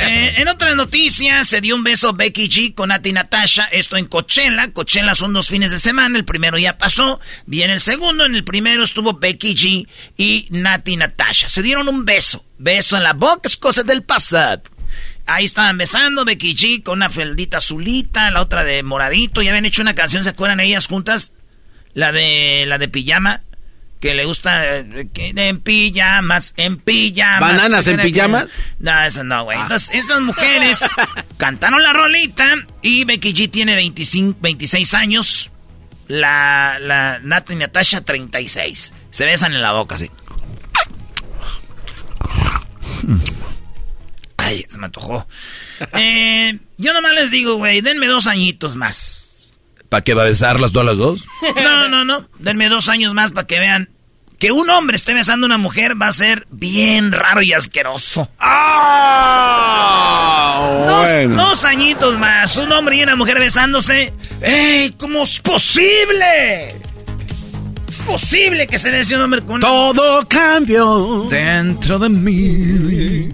Eh, 0.00 0.34
en 0.38 0.48
otras 0.48 0.74
noticias, 0.76 1.46
se 1.46 1.60
dio 1.60 1.74
un 1.74 1.84
beso 1.84 2.14
Becky 2.14 2.48
G 2.48 2.74
con 2.74 2.88
Nati 2.88 3.12
Natasha. 3.12 3.64
Esto 3.64 3.96
en 3.96 4.06
Coachella. 4.06 4.72
Coachella 4.72 5.14
son 5.14 5.34
dos 5.34 5.48
fines 5.48 5.70
de 5.70 5.78
semana. 5.78 6.16
El 6.16 6.24
primero 6.24 6.56
ya 6.56 6.78
pasó. 6.78 7.20
Viene 7.44 7.74
el 7.74 7.80
segundo. 7.80 8.24
En 8.24 8.34
el 8.34 8.44
primero 8.44 8.82
estuvo 8.82 9.12
Becky 9.12 9.54
G 9.54 9.88
y 10.16 10.48
Nati 10.50 10.96
Natasha. 10.96 11.48
Se 11.48 11.62
dieron 11.62 11.88
un 11.88 12.06
beso. 12.06 12.46
Beso 12.58 12.96
en 12.96 13.02
la 13.02 13.12
boca 13.12 13.42
es 13.44 13.58
cosa 13.58 13.82
del 13.82 14.02
pasado. 14.02 14.62
Ahí 15.26 15.44
estaban 15.44 15.76
besando 15.76 16.24
Becky 16.24 16.54
G 16.54 16.82
con 16.82 16.98
una 16.98 17.10
feldita 17.10 17.58
azulita, 17.58 18.30
la 18.30 18.40
otra 18.40 18.64
de 18.64 18.82
moradito. 18.82 19.42
Ya 19.42 19.50
habían 19.50 19.66
hecho 19.66 19.82
una 19.82 19.94
canción, 19.94 20.24
¿se 20.24 20.30
acuerdan 20.30 20.60
ellas 20.60 20.86
juntas? 20.86 21.32
La 21.92 22.12
de 22.12 22.64
la 22.66 22.78
de 22.78 22.88
pijama 22.88 23.42
que 24.00 24.14
le 24.14 24.24
gusta 24.24 24.78
eh, 24.78 25.08
en 25.14 25.60
pijamas, 25.60 26.54
en 26.56 26.78
pijamas. 26.78 27.40
¿Bananas 27.40 27.88
en 27.88 28.00
pijamas? 28.00 28.46
No, 28.78 29.02
eso 29.02 29.24
no, 29.24 29.44
güey. 29.44 29.58
Ah. 29.58 29.62
Entonces, 29.62 29.94
esas 29.94 30.20
mujeres 30.20 30.84
cantaron 31.36 31.82
la 31.82 31.92
rolita 31.92 32.54
y 32.82 33.04
Becky 33.04 33.32
G 33.32 33.50
tiene 33.50 33.74
25, 33.74 34.38
26 34.40 34.94
años. 34.94 35.50
La, 36.08 36.78
la 36.80 37.18
Nat 37.20 37.50
y 37.50 37.56
Natasha 37.56 38.00
36. 38.00 38.92
Se 39.10 39.24
besan 39.24 39.54
en 39.54 39.62
la 39.62 39.72
boca, 39.72 39.96
así. 39.96 40.10
Ay, 44.36 44.64
se 44.68 44.78
me 44.78 44.86
antojó. 44.86 45.26
Eh, 45.92 46.58
yo 46.78 46.94
nomás 46.94 47.12
les 47.12 47.30
digo, 47.30 47.56
güey, 47.56 47.82
denme 47.82 48.06
dos 48.06 48.26
añitos 48.26 48.76
más. 48.76 49.25
¿Para 49.88 50.02
qué 50.02 50.14
va 50.14 50.22
a 50.22 50.26
besarlas 50.26 50.72
todas 50.72 50.86
las 50.86 50.98
dos? 50.98 51.24
No, 51.56 51.88
no, 51.88 52.04
no. 52.04 52.28
Denme 52.38 52.68
dos 52.68 52.88
años 52.88 53.14
más 53.14 53.32
para 53.32 53.46
que 53.46 53.58
vean 53.58 53.88
que 54.38 54.52
un 54.52 54.68
hombre 54.68 54.96
esté 54.96 55.14
besando 55.14 55.46
a 55.46 55.48
una 55.48 55.56
mujer 55.58 56.00
va 56.00 56.08
a 56.08 56.12
ser 56.12 56.46
bien 56.50 57.12
raro 57.12 57.40
y 57.42 57.52
asqueroso. 57.52 58.28
¡Ah! 58.38 59.76
Dos, 61.28 61.64
añitos 61.64 62.18
más. 62.18 62.56
Un 62.56 62.70
hombre 62.72 62.96
y 62.96 63.02
una 63.02 63.16
mujer 63.16 63.38
besándose. 63.38 64.12
¡Ey! 64.42 64.94
¿Cómo 64.98 65.24
es 65.24 65.40
posible? 65.40 66.76
Es 67.88 68.00
posible 68.00 68.66
que 68.66 68.78
se 68.78 68.90
bese 68.90 69.16
un 69.16 69.22
hombre 69.22 69.40
con 69.42 69.60
Todo 69.60 70.26
cambio 70.28 71.26
dentro 71.30 71.98
de 71.98 72.08
mí. 72.10 73.28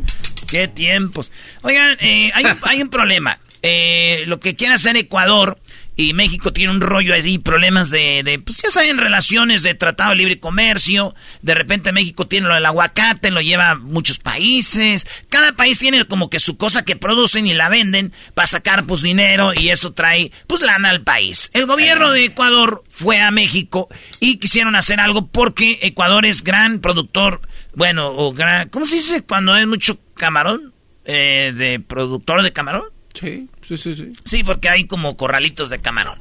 ¡Qué 0.48 0.68
tiempos! 0.68 1.32
Oigan, 1.62 1.96
eh, 2.00 2.30
hay, 2.34 2.44
hay, 2.62 2.82
un 2.82 2.90
problema. 2.90 3.38
Eh, 3.62 4.24
lo 4.26 4.38
que 4.38 4.54
quiere 4.54 4.74
hacer 4.74 4.96
Ecuador 4.96 5.58
y 5.94 6.14
México 6.14 6.52
tiene 6.52 6.72
un 6.72 6.80
rollo 6.80 7.14
ahí, 7.14 7.38
problemas 7.38 7.90
de, 7.90 8.22
de, 8.24 8.38
pues 8.38 8.62
ya 8.62 8.70
saben, 8.70 8.96
relaciones 8.98 9.62
de 9.62 9.74
tratado 9.74 10.10
de 10.10 10.16
libre 10.16 10.40
comercio. 10.40 11.14
De 11.42 11.54
repente 11.54 11.92
México 11.92 12.26
tiene 12.26 12.48
lo 12.48 12.54
del 12.54 12.64
aguacate, 12.64 13.30
lo 13.30 13.42
lleva 13.42 13.70
a 13.70 13.74
muchos 13.76 14.18
países. 14.18 15.06
Cada 15.28 15.52
país 15.52 15.78
tiene 15.78 16.04
como 16.04 16.30
que 16.30 16.40
su 16.40 16.56
cosa 16.56 16.84
que 16.84 16.96
producen 16.96 17.46
y 17.46 17.52
la 17.52 17.68
venden 17.68 18.12
para 18.34 18.46
sacar 18.46 18.86
pues 18.86 19.02
dinero 19.02 19.52
y 19.54 19.68
eso 19.68 19.92
trae 19.92 20.32
pues 20.46 20.62
lana 20.62 20.88
al 20.90 21.02
país. 21.02 21.50
El 21.52 21.66
gobierno 21.66 22.10
de 22.10 22.24
Ecuador 22.24 22.84
fue 22.88 23.20
a 23.20 23.30
México 23.30 23.88
y 24.18 24.36
quisieron 24.36 24.76
hacer 24.76 24.98
algo 24.98 25.26
porque 25.26 25.78
Ecuador 25.82 26.24
es 26.24 26.42
gran 26.42 26.80
productor, 26.80 27.42
bueno, 27.74 28.08
o 28.08 28.32
gran, 28.32 28.68
¿cómo 28.70 28.86
se 28.86 28.96
dice 28.96 29.22
cuando 29.22 29.52
hay 29.52 29.66
mucho 29.66 29.98
camarón? 30.14 30.72
Eh, 31.04 31.52
de 31.56 31.80
productor 31.80 32.42
de 32.42 32.52
camarón. 32.52 32.84
Sí, 33.12 33.48
sí, 33.66 33.76
sí, 33.76 33.94
sí. 33.94 34.12
Sí, 34.24 34.44
porque 34.44 34.68
hay 34.68 34.86
como 34.86 35.16
corralitos 35.16 35.70
de 35.70 35.80
camarón. 35.80 36.18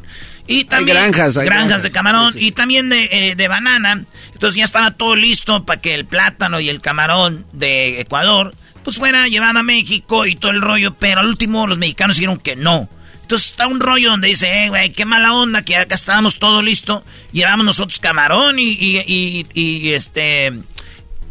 Y 0.47 0.65
también 0.65 0.97
granjas, 0.97 1.37
granjas, 1.37 1.83
de 1.83 1.91
camarón 1.91 2.33
y 2.35 2.51
también 2.51 2.89
de, 2.89 3.09
eh, 3.11 3.35
de, 3.35 3.47
banana. 3.47 4.03
Entonces 4.33 4.57
ya 4.57 4.65
estaba 4.65 4.91
todo 4.91 5.15
listo 5.15 5.65
para 5.65 5.81
que 5.81 5.93
el 5.93 6.05
plátano 6.05 6.59
y 6.59 6.69
el 6.69 6.81
camarón 6.81 7.45
de 7.53 8.01
Ecuador 8.01 8.53
pues 8.83 8.97
fuera 8.97 9.27
llevado 9.27 9.59
a 9.59 9.63
México 9.63 10.25
y 10.25 10.35
todo 10.35 10.51
el 10.51 10.61
rollo, 10.61 10.95
pero 10.95 11.19
al 11.19 11.27
último 11.27 11.67
los 11.67 11.77
mexicanos 11.77 12.15
dijeron 12.15 12.39
que 12.39 12.55
no. 12.55 12.89
Entonces 13.21 13.51
está 13.51 13.67
un 13.67 13.79
rollo 13.79 14.09
donde 14.09 14.27
dice, 14.27 14.65
eh, 14.65 14.69
güey, 14.69 14.91
qué 14.91 15.05
mala 15.05 15.33
onda 15.33 15.63
que 15.63 15.77
acá 15.77 15.95
estábamos 15.95 16.39
todo 16.39 16.61
listo, 16.61 17.03
llevamos 17.31 17.65
nosotros 17.65 17.99
camarón 17.99 18.59
y, 18.59 18.71
y, 18.71 19.45
y 19.53 19.93
este 19.93 20.51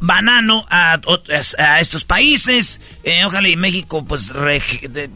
banano 0.00 0.66
a, 0.70 1.00
a 1.58 1.80
estos 1.80 2.04
países. 2.04 2.80
Eh, 3.04 3.24
ojalá 3.24 3.48
y 3.48 3.56
México, 3.56 4.04
pues, 4.04 4.32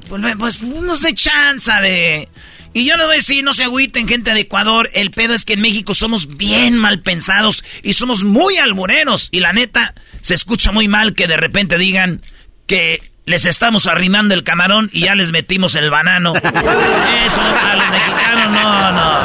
pues, 0.08 0.34
pues, 0.38 0.62
nos 0.62 1.00
dé 1.00 1.14
chance 1.14 1.72
de... 1.82 2.28
Y 2.76 2.84
yo 2.86 2.96
no 2.96 3.04
voy 3.04 3.14
a 3.14 3.16
decir, 3.16 3.44
no 3.44 3.54
se 3.54 3.62
agüiten, 3.62 4.08
gente 4.08 4.34
de 4.34 4.40
Ecuador. 4.40 4.90
El 4.94 5.12
pedo 5.12 5.32
es 5.32 5.44
que 5.44 5.52
en 5.52 5.60
México 5.60 5.94
somos 5.94 6.36
bien 6.36 6.76
mal 6.76 7.00
pensados 7.02 7.64
y 7.84 7.92
somos 7.92 8.24
muy 8.24 8.56
albureros. 8.56 9.28
Y 9.30 9.38
la 9.38 9.52
neta, 9.52 9.94
se 10.22 10.34
escucha 10.34 10.72
muy 10.72 10.88
mal 10.88 11.14
que 11.14 11.28
de 11.28 11.36
repente 11.36 11.78
digan 11.78 12.20
que 12.66 13.00
les 13.26 13.46
estamos 13.46 13.86
arrimando 13.86 14.34
el 14.34 14.42
camarón 14.42 14.90
y 14.92 15.02
ya 15.02 15.14
les 15.14 15.30
metimos 15.30 15.76
el 15.76 15.88
banano. 15.88 16.34
Eso 17.26 17.40
a 17.40 17.76
los 17.76 17.90
mexicanos 17.90 18.50
no, 18.50 18.92
no. 18.92 19.20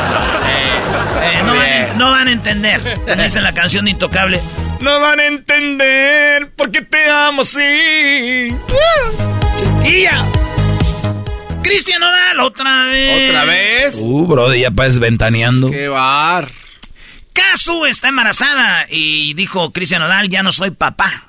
Eh, 0.48 0.69
eh, 1.30 1.44
no, 1.44 1.56
van, 1.56 1.98
no, 1.98 2.12
van, 2.12 2.28
a 2.28 2.32
entender. 2.32 2.82
Dice 3.18 3.42
la 3.42 3.54
canción 3.54 3.86
de 3.86 3.92
Intocable. 3.92 4.42
No 4.82 5.00
van 5.00 5.20
a 5.20 5.26
entender 5.26 6.52
porque 6.56 6.82
te 6.82 7.10
amo 7.10 7.42
así. 7.42 8.48
Chiquilla. 9.58 10.26
Cristian 11.62 12.02
Odal, 12.02 12.40
otra 12.40 12.86
vez. 12.86 13.30
¿Otra 13.30 13.46
vez? 13.46 13.96
Uh, 14.00 14.26
bro, 14.26 14.54
ya 14.56 14.72
pares 14.72 15.00
ventaneando. 15.00 15.70
Qué 15.70 15.88
bar. 15.88 16.48
Casu 17.34 17.86
está 17.86 18.10
embarazada 18.10 18.86
y 18.90 19.34
dijo 19.34 19.72
Cristian 19.72 20.02
Odal, 20.02 20.30
ya 20.30 20.44
no 20.44 20.52
soy 20.52 20.72
papá. 20.72 21.26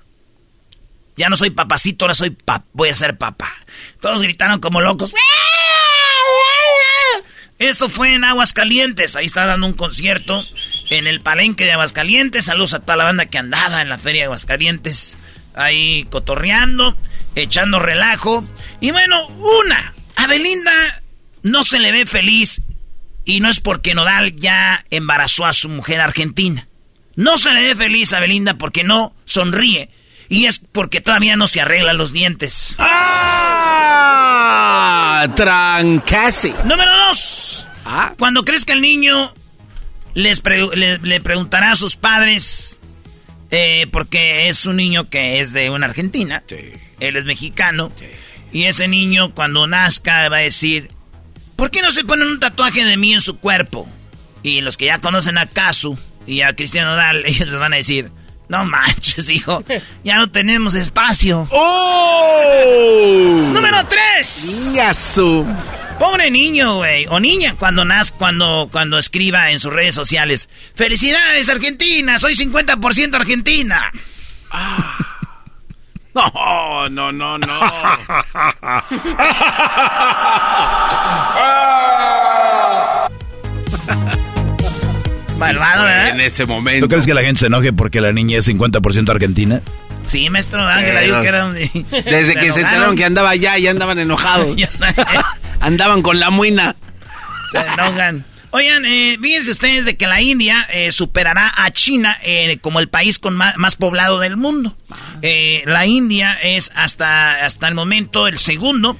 Ya 1.16 1.28
no 1.28 1.36
soy 1.36 1.50
papacito, 1.50 2.04
ahora 2.06 2.14
soy 2.14 2.30
pap 2.30 2.64
voy 2.72 2.88
a 2.88 2.94
ser 2.94 3.18
papá. 3.18 3.52
Todos 4.00 4.22
gritaron 4.22 4.58
como 4.58 4.80
locos. 4.80 5.12
Esto 7.60 7.90
fue 7.90 8.14
en 8.14 8.24
Aguascalientes. 8.24 9.16
Ahí 9.16 9.26
está 9.26 9.44
dando 9.44 9.66
un 9.66 9.74
concierto 9.74 10.42
en 10.88 11.06
el 11.06 11.20
palenque 11.20 11.66
de 11.66 11.72
Aguascalientes. 11.72 12.46
Saludos 12.46 12.72
a 12.72 12.80
toda 12.80 12.96
la 12.96 13.04
banda 13.04 13.26
que 13.26 13.36
andaba 13.36 13.82
en 13.82 13.90
la 13.90 13.98
feria 13.98 14.22
de 14.22 14.24
Aguascalientes. 14.24 15.18
Ahí 15.54 16.04
cotorreando, 16.04 16.96
echando 17.34 17.78
relajo. 17.78 18.48
Y 18.80 18.92
bueno, 18.92 19.26
una. 19.26 19.92
A 20.16 20.26
Belinda 20.26 20.72
no 21.42 21.62
se 21.62 21.78
le 21.80 21.92
ve 21.92 22.06
feliz. 22.06 22.62
Y 23.26 23.40
no 23.40 23.50
es 23.50 23.60
porque 23.60 23.94
Nodal 23.94 24.36
ya 24.36 24.82
embarazó 24.88 25.44
a 25.44 25.52
su 25.52 25.68
mujer 25.68 26.00
argentina. 26.00 26.66
No 27.14 27.36
se 27.36 27.52
le 27.52 27.60
ve 27.60 27.74
feliz 27.74 28.14
a 28.14 28.20
Belinda 28.20 28.54
porque 28.54 28.84
no 28.84 29.14
sonríe. 29.26 29.90
Y 30.30 30.46
es 30.46 30.58
porque 30.60 31.02
todavía 31.02 31.36
no 31.36 31.46
se 31.48 31.60
arregla 31.60 31.92
los 31.92 32.12
dientes. 32.12 32.76
¡Ah! 32.78 33.60
Trancase. 35.34 36.54
Número 36.64 36.90
dos. 37.08 37.66
¿Ah? 37.84 38.14
Cuando 38.16 38.44
que 38.44 38.54
el 38.68 38.80
niño 38.80 39.34
les 40.14 40.40
le, 41.02 41.20
preguntará 41.20 41.72
a 41.72 41.76
sus 41.76 41.96
padres 41.96 42.78
Eh, 43.50 43.88
porque 43.90 44.48
es 44.48 44.64
un 44.66 44.76
niño 44.76 45.10
que 45.10 45.40
es 45.40 45.52
de 45.52 45.68
una 45.70 45.86
Argentina. 45.86 46.44
Él 47.00 47.16
es 47.16 47.24
mexicano. 47.24 47.90
Y 48.52 48.66
ese 48.66 48.86
niño 48.86 49.34
cuando 49.34 49.66
nazca 49.66 50.28
va 50.28 50.36
a 50.36 50.40
decir, 50.40 50.92
¿por 51.56 51.72
qué 51.72 51.82
no 51.82 51.90
se 51.90 52.04
ponen 52.04 52.28
un 52.28 52.38
tatuaje 52.38 52.84
de 52.84 52.96
mí 52.96 53.12
en 53.12 53.20
su 53.20 53.38
cuerpo? 53.38 53.88
Y 54.44 54.60
los 54.60 54.76
que 54.76 54.84
ya 54.84 55.00
conocen 55.00 55.38
a 55.38 55.46
Casu 55.46 55.98
y 56.24 56.42
a 56.42 56.54
Cristiano 56.54 56.94
Dal, 56.94 57.24
ellos 57.26 57.48
les 57.48 57.58
van 57.58 57.72
a 57.72 57.78
decir, 57.78 58.12
no 58.50 58.64
manches, 58.64 59.30
hijo, 59.30 59.62
ya 60.02 60.16
no 60.16 60.32
tenemos 60.32 60.74
espacio. 60.74 61.46
¡Oh! 61.52 63.48
Número 63.54 63.86
3. 63.86 64.64
Niñazo. 64.66 65.46
Pobre 66.00 66.32
niño, 66.32 66.78
güey. 66.78 67.06
O 67.10 67.20
niña 67.20 67.54
cuando 67.56 67.84
naz, 67.84 68.10
cuando, 68.10 68.68
cuando 68.72 68.98
escriba 68.98 69.52
en 69.52 69.60
sus 69.60 69.72
redes 69.72 69.94
sociales. 69.94 70.48
Felicidades, 70.74 71.48
Argentina. 71.48 72.18
Soy 72.18 72.34
50% 72.34 73.14
Argentina. 73.14 73.92
Ah. 74.50 74.96
No, 76.12 76.88
no, 76.88 77.12
no, 77.12 77.38
no. 77.38 77.46
Malvado, 85.40 85.88
¿eh? 85.88 86.08
En 86.10 86.20
ese 86.20 86.46
momento. 86.46 86.86
¿Tú 86.86 86.90
crees 86.90 87.06
que 87.06 87.14
la 87.14 87.22
gente 87.22 87.40
se 87.40 87.46
enoje 87.46 87.72
porque 87.72 88.00
la 88.00 88.12
niña 88.12 88.38
es 88.38 88.48
50% 88.48 89.08
argentina? 89.08 89.62
Sí, 90.04 90.30
maestro 90.30 90.66
Ángela 90.66 91.00
dijo 91.00 91.20
que 91.22 91.28
era 91.28 91.46
un... 91.46 91.54
Desde 91.90 92.34
que 92.34 92.52
se 92.52 92.60
enteraron 92.60 92.96
que 92.96 93.04
andaba 93.04 93.30
allá, 93.30 93.58
ya 93.58 93.70
andaban 93.70 93.98
enojados. 93.98 94.56
Andaban 95.60 96.02
con 96.02 96.20
la 96.20 96.30
muina. 96.30 96.76
Se 97.52 97.58
enojan. 97.58 98.24
Oigan, 98.52 98.84
eh, 98.84 99.16
fíjense 99.20 99.52
ustedes 99.52 99.84
de 99.84 99.96
que 99.96 100.08
la 100.08 100.20
India 100.20 100.66
eh, 100.72 100.90
superará 100.90 101.52
a 101.56 101.70
China 101.70 102.16
eh, 102.22 102.58
como 102.60 102.80
el 102.80 102.88
país 102.88 103.20
con 103.20 103.36
más, 103.36 103.56
más 103.56 103.76
poblado 103.76 104.18
del 104.18 104.36
mundo. 104.36 104.76
Eh, 105.22 105.62
la 105.66 105.86
India 105.86 106.36
es 106.42 106.72
hasta, 106.74 107.44
hasta 107.44 107.68
el 107.68 107.74
momento 107.74 108.26
el 108.26 108.38
segundo. 108.38 108.98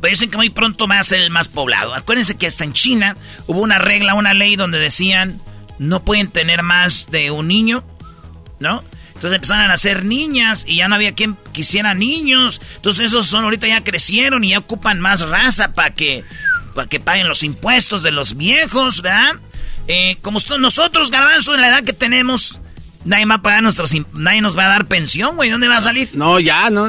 Pero 0.00 0.10
dicen 0.10 0.30
que 0.30 0.36
muy 0.36 0.50
pronto 0.50 0.86
va 0.86 0.98
a 0.98 1.02
ser 1.02 1.20
el 1.20 1.30
más 1.30 1.48
poblado. 1.48 1.94
Acuérdense 1.94 2.36
que 2.36 2.46
hasta 2.46 2.64
en 2.64 2.72
China 2.72 3.16
hubo 3.46 3.60
una 3.60 3.78
regla, 3.78 4.14
una 4.14 4.34
ley 4.34 4.54
donde 4.54 4.78
decían 4.78 5.40
no 5.78 6.04
pueden 6.04 6.28
tener 6.28 6.62
más 6.62 7.06
de 7.10 7.30
un 7.30 7.48
niño, 7.48 7.84
¿no? 8.60 8.82
Entonces 9.14 9.34
empezaron 9.34 9.64
a 9.64 9.68
nacer 9.68 10.04
niñas 10.04 10.64
y 10.66 10.76
ya 10.76 10.86
no 10.86 10.94
había 10.94 11.14
quien 11.14 11.36
quisiera 11.52 11.92
niños. 11.92 12.60
Entonces 12.76 13.06
esos 13.06 13.26
son 13.26 13.44
ahorita 13.44 13.66
ya 13.66 13.82
crecieron 13.82 14.44
y 14.44 14.50
ya 14.50 14.60
ocupan 14.60 15.00
más 15.00 15.22
raza 15.22 15.72
para 15.74 15.92
que, 15.92 16.22
que 16.88 17.00
paguen 17.00 17.28
los 17.28 17.42
impuestos 17.42 18.04
de 18.04 18.12
los 18.12 18.36
viejos, 18.36 19.02
¿verdad? 19.02 19.34
Eh, 19.88 20.18
como 20.22 20.38
nosotros, 20.60 21.10
garbanzo, 21.10 21.54
en 21.54 21.62
la 21.62 21.68
edad 21.68 21.82
que 21.82 21.94
tenemos, 21.94 22.60
nadie 23.04 23.24
va 23.24 23.36
a 23.36 23.42
pagar 23.42 23.62
nuestros, 23.62 23.92
nadie 24.12 24.40
nos 24.40 24.56
va 24.56 24.66
a 24.66 24.68
dar 24.68 24.86
pensión, 24.86 25.34
güey. 25.34 25.50
¿Dónde 25.50 25.66
va 25.66 25.78
a 25.78 25.82
salir? 25.82 26.10
No, 26.12 26.38
ya, 26.38 26.70
¿no? 26.70 26.88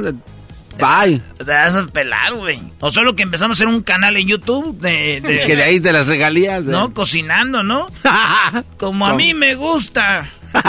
Bye. 0.79 1.21
Te 1.37 1.43
vas 1.43 1.75
a 1.75 1.85
pelar, 1.87 2.33
güey. 2.35 2.59
O 2.79 2.91
solo 2.91 3.15
que 3.15 3.23
empezamos 3.23 3.55
a 3.55 3.57
hacer 3.57 3.67
un 3.67 3.83
canal 3.83 4.15
en 4.17 4.27
YouTube 4.27 4.79
de... 4.79 5.21
de- 5.21 5.43
Que 5.43 5.55
de 5.55 5.63
ahí 5.63 5.79
te 5.79 5.91
las 5.91 6.07
regalías. 6.07 6.63
¿No? 6.63 6.93
Cocinando, 6.93 7.63
¿no? 7.63 7.87
Como 8.77 9.05
a 9.07 9.13
mí 9.15 9.33
me 9.33 9.55
gusta. 9.55 10.29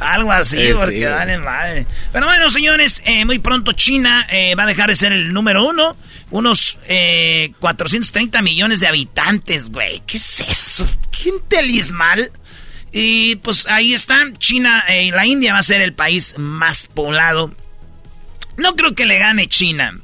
Algo 0.00 0.30
así, 0.30 0.58
Eh, 0.58 0.68
sí, 0.68 0.72
porque 0.74 1.00
güey. 1.00 1.12
vale 1.12 1.38
madre. 1.38 1.86
Pero 2.12 2.26
bueno, 2.26 2.50
señores, 2.50 3.02
eh, 3.04 3.24
muy 3.24 3.38
pronto 3.40 3.72
China 3.72 4.26
eh, 4.30 4.54
va 4.54 4.62
a 4.62 4.66
dejar 4.66 4.88
de 4.90 4.96
ser 4.96 5.12
el 5.12 5.32
número 5.32 5.66
uno. 5.66 5.96
Unos 6.30 6.78
eh, 6.88 7.52
430 7.58 8.42
millones 8.42 8.80
de 8.80 8.86
habitantes, 8.86 9.70
güey. 9.70 10.02
¿Qué 10.06 10.18
es 10.18 10.40
eso? 10.40 10.86
¿Qué 11.10 11.30
intelismal? 11.30 12.30
Y 12.92 13.36
pues 13.36 13.66
ahí 13.66 13.92
están. 13.92 14.36
China 14.36 14.84
y 14.88 15.10
la 15.10 15.26
India 15.26 15.52
va 15.52 15.58
a 15.58 15.62
ser 15.64 15.80
el 15.82 15.94
país 15.94 16.34
más 16.38 16.86
poblado. 16.86 17.52
No 18.58 18.74
creo 18.76 18.94
que 18.94 19.06
le 19.06 19.18
gane 19.18 19.48
China. 19.48 19.98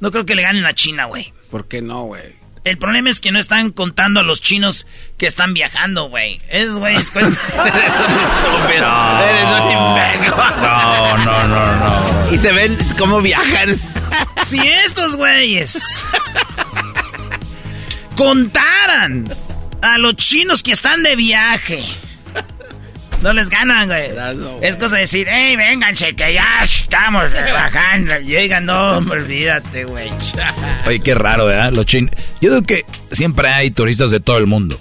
No 0.00 0.10
creo 0.12 0.24
que 0.24 0.34
le 0.36 0.42
ganen 0.42 0.64
a 0.66 0.72
China, 0.74 1.06
güey. 1.06 1.32
¿Por 1.50 1.66
qué 1.66 1.80
no, 1.82 2.02
güey? 2.04 2.36
El 2.64 2.78
problema 2.78 3.10
es 3.10 3.20
que 3.20 3.30
no 3.30 3.38
están 3.38 3.72
contando 3.72 4.20
a 4.20 4.22
los 4.22 4.40
chinos 4.40 4.86
que 5.18 5.26
están 5.26 5.52
viajando, 5.52 6.08
güey. 6.08 6.40
Güeyes 6.50 7.10
cuentan- 7.12 7.36
Eres 7.66 7.96
un 7.98 8.14
estúpido. 8.16 9.20
Eres 9.28 9.46
un 9.46 9.70
imbécil. 9.70 10.30
No, 10.62 11.18
no, 11.18 11.48
no, 11.48 11.76
no. 12.26 12.32
Y 12.34 12.38
se 12.38 12.52
ven 12.52 12.78
cómo 12.98 13.20
viajan. 13.20 13.68
Si 14.44 14.58
estos 14.60 15.16
güeyes 15.16 15.82
contaran 18.16 19.24
a 19.82 19.98
los 19.98 20.16
chinos 20.16 20.62
que 20.62 20.72
están 20.72 21.02
de 21.02 21.16
viaje, 21.16 21.84
no 23.24 23.32
les 23.32 23.48
ganan, 23.48 23.88
güey. 23.88 24.10
Es 24.60 24.76
cosa 24.76 24.96
de 24.96 25.02
decir, 25.02 25.26
hey, 25.30 25.56
vénganse, 25.56 26.14
que 26.14 26.34
ya 26.34 26.60
estamos 26.62 27.32
bajando. 27.54 28.20
Llegan, 28.20 28.66
no, 28.66 28.98
hombre, 28.98 29.20
olvídate, 29.20 29.84
güey. 29.84 30.10
Oye, 30.86 31.00
qué 31.00 31.14
raro, 31.14 31.46
¿verdad? 31.46 31.72
Los 31.72 31.86
chin... 31.86 32.10
Yo 32.42 32.50
digo 32.50 32.62
que 32.62 32.84
siempre 33.12 33.48
hay 33.48 33.70
turistas 33.70 34.10
de 34.10 34.20
todo 34.20 34.36
el 34.36 34.46
mundo. 34.46 34.78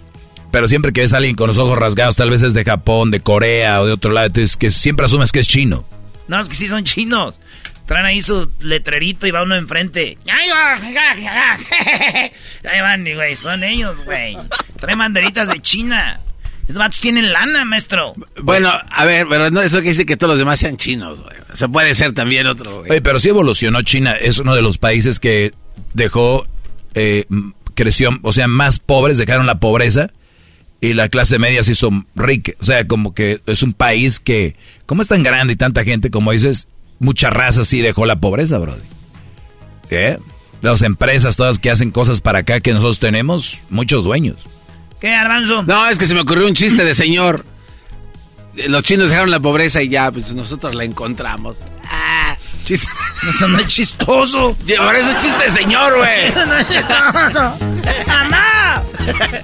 Pero 0.51 0.67
siempre 0.67 0.91
que 0.91 0.99
ves 1.01 1.13
a 1.13 1.17
alguien 1.17 1.37
con 1.37 1.47
los 1.47 1.57
ojos 1.57 1.77
rasgados, 1.77 2.17
tal 2.17 2.29
vez 2.29 2.43
es 2.43 2.53
de 2.53 2.65
Japón, 2.65 3.11
de 3.11 3.21
Corea 3.21 3.81
o 3.81 3.85
de 3.85 3.93
otro 3.93 4.11
lado, 4.11 4.27
entonces 4.27 4.57
que 4.57 4.71
siempre 4.71 5.05
asumes 5.05 5.31
que 5.31 5.39
es 5.39 5.47
chino. 5.47 5.85
No, 6.27 6.41
es 6.41 6.49
que 6.49 6.55
sí 6.55 6.67
son 6.67 6.83
chinos. 6.83 7.39
Traen 7.85 8.05
ahí 8.05 8.21
su 8.21 8.51
letrerito 8.59 9.25
y 9.25 9.31
va 9.31 9.43
uno 9.43 9.55
enfrente. 9.55 10.17
Ahí 12.69 12.81
van, 12.81 13.03
güey, 13.03 13.35
son 13.35 13.63
ellos, 13.63 14.03
güey. 14.05 14.37
Traen 14.79 14.99
banderitas 14.99 15.49
de 15.49 15.59
China. 15.61 16.19
Estos 16.63 16.77
vatos 16.77 16.99
tienen 17.01 17.31
lana, 17.31 17.65
maestro. 17.65 18.15
Bueno, 18.41 18.71
a 18.89 19.05
ver, 19.05 19.27
pero 19.29 19.51
no 19.51 19.61
eso 19.61 19.81
que 19.81 19.89
dice 19.89 20.05
que 20.05 20.15
todos 20.15 20.29
los 20.29 20.37
demás 20.39 20.59
sean 20.59 20.77
chinos, 20.77 21.21
güey. 21.21 21.35
O 21.53 21.57
sea, 21.57 21.67
puede 21.67 21.93
ser 21.93 22.13
también 22.13 22.47
otro, 22.47 22.79
güey. 22.79 22.91
Oye, 22.91 23.01
pero 23.01 23.19
sí 23.19 23.29
evolucionó 23.29 23.81
China. 23.81 24.13
Es 24.13 24.39
uno 24.39 24.55
de 24.55 24.61
los 24.61 24.77
países 24.77 25.19
que 25.19 25.53
dejó, 25.93 26.45
eh, 26.95 27.25
creció, 27.75 28.11
o 28.21 28.31
sea, 28.31 28.47
más 28.47 28.79
pobres 28.79 29.17
dejaron 29.17 29.45
la 29.45 29.59
pobreza 29.59 30.11
y 30.79 30.93
la 30.93 31.09
clase 31.09 31.37
media 31.37 31.63
se 31.63 31.73
hizo 31.73 31.89
rica. 32.15 32.53
O 32.59 32.63
sea, 32.63 32.87
como 32.87 33.13
que 33.13 33.41
es 33.45 33.61
un 33.61 33.73
país 33.73 34.21
que, 34.21 34.55
como 34.85 35.01
es 35.01 35.09
tan 35.09 35.21
grande 35.21 35.53
y 35.53 35.57
tanta 35.57 35.83
gente, 35.83 36.11
como 36.11 36.31
dices, 36.31 36.69
mucha 36.99 37.29
raza 37.29 37.65
sí 37.65 37.81
dejó 37.81 38.05
la 38.05 38.21
pobreza, 38.21 38.57
brody. 38.57 38.81
¿Qué? 39.89 40.17
Las 40.61 40.81
empresas 40.81 41.35
todas 41.35 41.59
que 41.59 41.71
hacen 41.71 41.91
cosas 41.91 42.21
para 42.21 42.39
acá 42.39 42.61
que 42.61 42.71
nosotros 42.71 42.99
tenemos, 42.99 43.59
muchos 43.69 44.05
dueños. 44.05 44.47
¿Qué, 45.03 45.13
Arbanzo? 45.13 45.63
No, 45.63 45.89
es 45.89 45.97
que 45.97 46.07
se 46.07 46.15
me 46.15 46.21
ocurrió 46.21 46.47
un 46.47 46.53
chiste 46.53 46.85
de 46.85 46.95
señor. 46.95 47.43
Los 48.69 48.83
chinos 48.83 49.09
dejaron 49.09 49.31
la 49.31 49.41
pobreza 49.41 49.81
y 49.81 49.89
ya, 49.89 50.09
pues 50.09 50.31
nosotros 50.33 50.73
la 50.73 50.85
encontramos. 50.85 51.57
Ah, 51.91 52.37
chiste. 52.63 52.87
Eso 53.27 53.49
no 53.49 53.59
es 53.59 53.67
chistoso. 53.67 54.55
Por 54.55 54.95
eso 54.95 55.11
es 55.11 55.17
chiste 55.17 55.43
de 55.43 55.51
señor, 55.51 55.97
güey. 55.97 56.27
Eso 56.27 56.45
no 56.45 56.57
es 56.57 56.69
chistoso. 56.69 57.57
¡Mamá! 58.07 58.81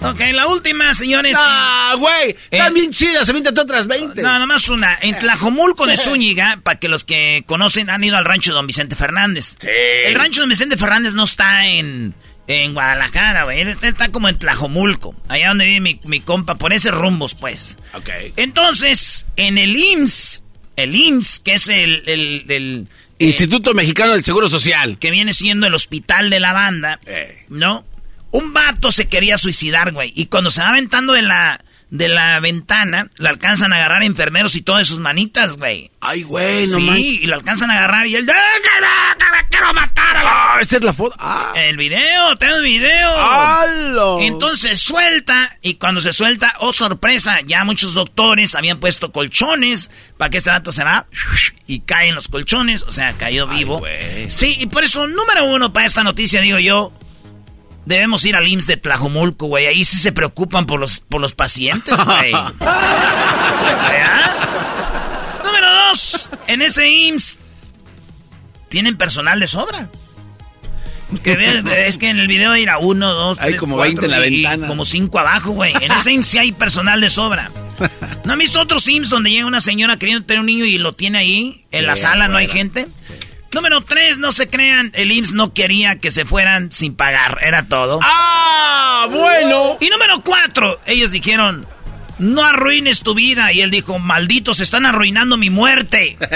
Ok, 0.04 0.22
la 0.32 0.48
última, 0.48 0.94
señores. 0.94 1.36
Ah, 1.38 1.94
güey. 2.00 2.38
Están 2.50 2.74
bien 2.74 2.94
chidas, 2.94 3.26
se 3.26 3.34
inventan 3.34 3.60
otras 3.60 3.86
20. 3.86 4.22
No, 4.22 4.40
nomás 4.40 4.70
una. 4.70 4.98
En 5.02 5.20
Tlajomulco 5.20 5.86
de 5.88 5.98
Zúñiga, 5.98 6.62
para 6.64 6.80
que 6.80 6.88
los 6.88 7.04
que 7.04 7.44
conocen 7.46 7.90
han 7.90 8.02
ido 8.02 8.16
al 8.16 8.24
rancho 8.24 8.52
de 8.52 8.56
Don 8.56 8.68
Vicente 8.68 8.96
Fernández. 8.96 9.58
El 9.62 10.16
rancho 10.16 10.40
de 10.40 10.44
Don 10.44 10.50
Vicente 10.50 10.78
Fernández 10.78 11.16
no 11.16 11.26
está 11.26 11.68
en, 11.68 12.16
en 12.50 12.74
Guadalajara, 12.74 13.44
güey. 13.44 13.62
Él 13.62 13.68
está, 13.82 14.10
como 14.12 14.28
en 14.28 14.38
Tlajomulco. 14.38 15.16
Allá 15.30 15.50
donde 15.50 15.66
vive 15.66 15.80
mi, 15.80 16.00
mi 16.06 16.20
compa, 16.20 16.56
por 16.56 16.74
ese 16.74 16.90
rumbos, 16.92 17.36
pues. 17.36 17.78
Ok. 17.94 18.10
Entonces, 18.38 19.28
en 19.36 19.58
el 19.58 19.76
IMSS, 19.78 20.44
el 20.76 20.96
IMSS, 20.96 21.40
que 21.40 21.54
es 21.54 21.68
el... 21.70 22.04
el, 22.08 22.46
el, 22.50 22.88
eh, 23.20 23.26
Instituto 23.26 23.74
Mexicano 23.74 24.14
del 24.14 24.24
Seguro 24.24 24.50
Social. 24.50 24.98
que 24.98 25.12
viene 25.12 25.34
siendo 25.34 25.68
el 25.68 25.76
hospital 25.76 26.30
de 26.30 26.40
la 26.40 26.54
banda, 26.54 27.00
Eh. 27.06 27.46
¿no? 27.50 27.86
Un 28.32 28.54
vato 28.54 28.92
se 28.92 29.08
quería 29.08 29.38
suicidar, 29.38 29.92
güey. 29.92 30.12
Y 30.16 30.26
cuando 30.26 30.50
se 30.52 30.62
va 30.62 30.70
aventando 30.70 31.14
de 31.14 31.22
la, 31.24 31.64
de 31.90 32.08
la 32.08 32.40
ventana, 32.40 33.10
le 33.18 33.30
alcanzan 33.30 33.74
a 33.74 33.78
agarrar 33.78 34.04
enfermeros 34.04 34.56
y 34.56 34.62
todas 34.62 34.88
sus 34.88 35.00
manitas, 35.00 35.58
güey. 35.58 35.92
Ay, 36.02 36.24
güey, 36.24 36.68
no 36.68 36.78
sí, 36.78 37.20
y 37.24 37.26
lo 37.26 37.36
alcanzan 37.36 37.72
a 37.72 37.76
agarrar 37.76 38.06
y 38.08 38.16
él... 38.16 38.26
¡Déjame, 38.26 39.18
que 39.18 39.26
me 39.32 39.48
quiero 39.50 39.74
matar! 39.74 40.18
a 40.18 40.24
la-". 40.24 40.54
Ah, 40.54 40.58
esta 40.62 40.78
es 40.78 40.84
la 40.84 40.94
foto. 40.94 41.16
Ah. 41.20 41.52
El 41.56 41.78
video, 41.78 42.36
tengo 42.38 42.58
el 42.58 42.64
video. 42.64 43.16
¡Halo! 43.18 44.20
Entonces 44.22 44.80
suelta 44.80 45.58
y 45.62 45.76
cuando 45.76 46.00
se 46.02 46.14
suelta, 46.14 46.54
oh 46.60 46.74
sorpresa, 46.74 47.42
ya 47.46 47.64
muchos 47.64 47.96
doctores 47.96 48.56
habían 48.56 48.80
puesto 48.80 49.12
colchones 49.12 49.90
para 50.18 50.30
que 50.30 50.38
este 50.38 50.52
dato 50.52 50.72
se 50.72 50.84
va 50.84 51.08
y 51.66 51.82
caen 51.82 52.16
los 52.16 52.28
colchones, 52.28 52.84
o 52.84 52.92
sea, 52.92 53.14
cayó 53.14 53.48
vivo. 53.48 53.82
Sí, 54.30 54.58
y 54.60 54.68
por 54.68 54.84
eso, 54.84 55.08
número 55.08 55.46
uno 55.46 55.74
para 55.74 55.88
esta 55.88 56.04
noticia, 56.04 56.42
digo 56.42 56.60
yo, 56.60 56.92
debemos 57.86 58.26
ir 58.26 58.36
al 58.36 58.48
IMSS 58.48 58.68
de 58.68 58.78
Tlajomulco, 58.78 59.48
güey. 59.48 59.66
Ahí 59.66 59.84
sí 59.86 59.98
se 59.98 60.12
preocupan 60.12 60.66
por 60.66 60.80
los, 60.80 61.00
por 61.00 61.22
los 61.22 61.34
pacientes, 61.34 61.94
güey. 62.06 62.32
Número 65.44 65.68
dos, 65.90 66.32
en 66.48 66.62
ese 66.62 66.90
IMSS 66.90 67.38
tienen 68.70 68.98
personal 68.98 69.40
de 69.40 69.48
sobra. 69.48 69.90
Es 71.24 71.98
que 71.98 72.10
en 72.10 72.20
el 72.20 72.28
video 72.28 72.54
era 72.54 72.78
uno, 72.78 73.12
dos, 73.14 73.40
Hay 73.40 73.52
tres, 73.52 73.60
como 73.60 73.78
cuatro, 73.78 74.02
20 74.02 74.06
en 74.06 74.12
la 74.12 74.28
y 74.28 74.32
ventana. 74.44 74.68
Como 74.68 74.86
cinco 74.86 75.18
abajo, 75.20 75.52
güey. 75.52 75.74
En 75.82 75.92
ese 75.92 76.12
IMSS 76.12 76.28
sí 76.28 76.38
hay 76.38 76.52
personal 76.52 77.02
de 77.02 77.10
sobra. 77.10 77.50
¿No 78.26 78.34
han 78.34 78.40
visto 78.40 78.60
otros 78.60 78.84
Sims 78.84 79.10
donde 79.10 79.32
llega 79.32 79.46
una 79.46 79.62
señora 79.62 79.98
queriendo 79.98 80.26
tener 80.26 80.42
un 80.42 80.46
niño 80.46 80.66
y 80.66 80.78
lo 80.78 80.94
tiene 80.94 81.18
ahí? 81.18 81.66
En 81.72 81.88
la 81.88 81.96
sala 81.96 82.28
no 82.28 82.38
hay 82.38 82.48
gente. 82.48 82.88
Número 83.52 83.82
tres, 83.82 84.18
no 84.18 84.32
se 84.32 84.48
crean, 84.48 84.92
el 84.94 85.12
IMSS 85.12 85.34
no 85.34 85.54
quería 85.54 85.98
que 85.98 86.12
se 86.12 86.26
fueran 86.26 86.72
sin 86.72 86.96
pagar, 86.96 87.40
era 87.42 87.68
todo. 87.68 88.00
¡Ah! 88.04 89.08
Bueno. 89.10 89.78
Y 89.80 89.90
número 89.90 90.22
cuatro, 90.24 90.80
ellos 90.86 91.12
dijeron, 91.12 91.66
no 92.20 92.44
arruines 92.44 93.02
tu 93.02 93.16
vida. 93.16 93.52
Y 93.52 93.62
él 93.62 93.72
dijo, 93.72 93.98
malditos, 93.98 94.60
están 94.60 94.86
arruinando 94.86 95.38
mi 95.38 95.50
muerte. 95.50 96.18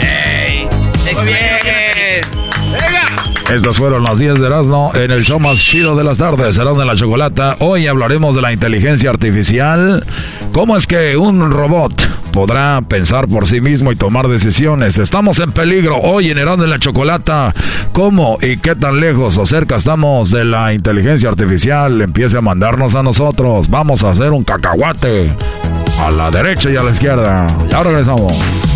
¡Ey! 0.00 0.66
Muy 1.14 1.24
bien. 1.24 3.05
Estas 3.52 3.78
fueron 3.78 4.02
las 4.02 4.18
10 4.18 4.40
de 4.40 4.46
Erasmo 4.46 4.90
en 4.94 5.12
el 5.12 5.24
show 5.24 5.38
más 5.38 5.58
chido 5.58 5.94
de 5.94 6.02
las 6.02 6.18
tardes, 6.18 6.56
Serán 6.56 6.76
de 6.76 6.84
la 6.84 6.96
Chocolata. 6.96 7.54
Hoy 7.60 7.86
hablaremos 7.86 8.34
de 8.34 8.42
la 8.42 8.52
inteligencia 8.52 9.08
artificial. 9.08 10.04
¿Cómo 10.52 10.76
es 10.76 10.88
que 10.88 11.16
un 11.16 11.52
robot 11.52 11.94
podrá 12.32 12.82
pensar 12.82 13.28
por 13.28 13.46
sí 13.46 13.60
mismo 13.60 13.92
y 13.92 13.96
tomar 13.96 14.26
decisiones? 14.26 14.98
Estamos 14.98 15.38
en 15.38 15.52
peligro 15.52 15.96
hoy 15.98 16.30
en 16.30 16.38
Erasmo 16.38 16.64
de 16.64 16.70
la 16.70 16.80
Chocolata. 16.80 17.54
¿Cómo 17.92 18.36
y 18.42 18.56
qué 18.56 18.74
tan 18.74 18.98
lejos 19.00 19.38
o 19.38 19.46
cerca 19.46 19.76
estamos 19.76 20.32
de 20.32 20.44
la 20.44 20.74
inteligencia 20.74 21.28
artificial? 21.28 22.00
Empiece 22.00 22.36
a 22.36 22.40
mandarnos 22.40 22.96
a 22.96 23.04
nosotros. 23.04 23.70
Vamos 23.70 24.02
a 24.02 24.10
hacer 24.10 24.32
un 24.32 24.42
cacahuate 24.42 25.30
a 26.04 26.10
la 26.10 26.32
derecha 26.32 26.68
y 26.68 26.76
a 26.76 26.82
la 26.82 26.90
izquierda. 26.90 27.46
Ya 27.70 27.82
regresamos. 27.84 28.75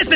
Este 0.00 0.15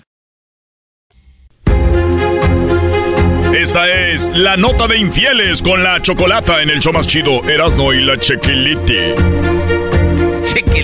Esta 3.53 3.89
es 3.89 4.29
la 4.29 4.55
nota 4.55 4.87
de 4.87 4.97
infieles 4.97 5.61
con 5.61 5.83
la 5.83 6.01
chocolata 6.01 6.61
en 6.61 6.69
el 6.69 6.79
show 6.79 6.93
más 6.93 7.05
chido 7.05 7.43
Erasno 7.47 7.93
y 7.93 8.01
la 8.01 8.17
Chequilite. 8.17 9.15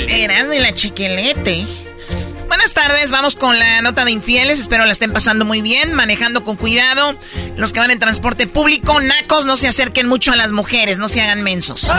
Erasmo 0.09 0.53
y 0.53 0.59
la 0.59 0.73
chiquilete. 0.73 1.86
Buenas 2.67 2.89
tardes, 2.89 3.11
vamos 3.11 3.37
con 3.37 3.57
la 3.57 3.81
nota 3.81 4.03
de 4.03 4.11
infieles. 4.11 4.59
Espero 4.59 4.85
la 4.85 4.91
estén 4.91 5.13
pasando 5.13 5.45
muy 5.45 5.61
bien, 5.61 5.93
manejando 5.93 6.43
con 6.43 6.57
cuidado. 6.57 7.17
Los 7.55 7.71
que 7.71 7.79
van 7.79 7.91
en 7.91 7.99
transporte 7.99 8.45
público, 8.45 8.99
nacos, 8.99 9.45
no 9.45 9.55
se 9.55 9.69
acerquen 9.69 10.09
mucho 10.09 10.33
a 10.33 10.35
las 10.35 10.51
mujeres, 10.51 10.97
no 10.97 11.07
se 11.07 11.21
hagan 11.21 11.43
mensos. 11.43 11.89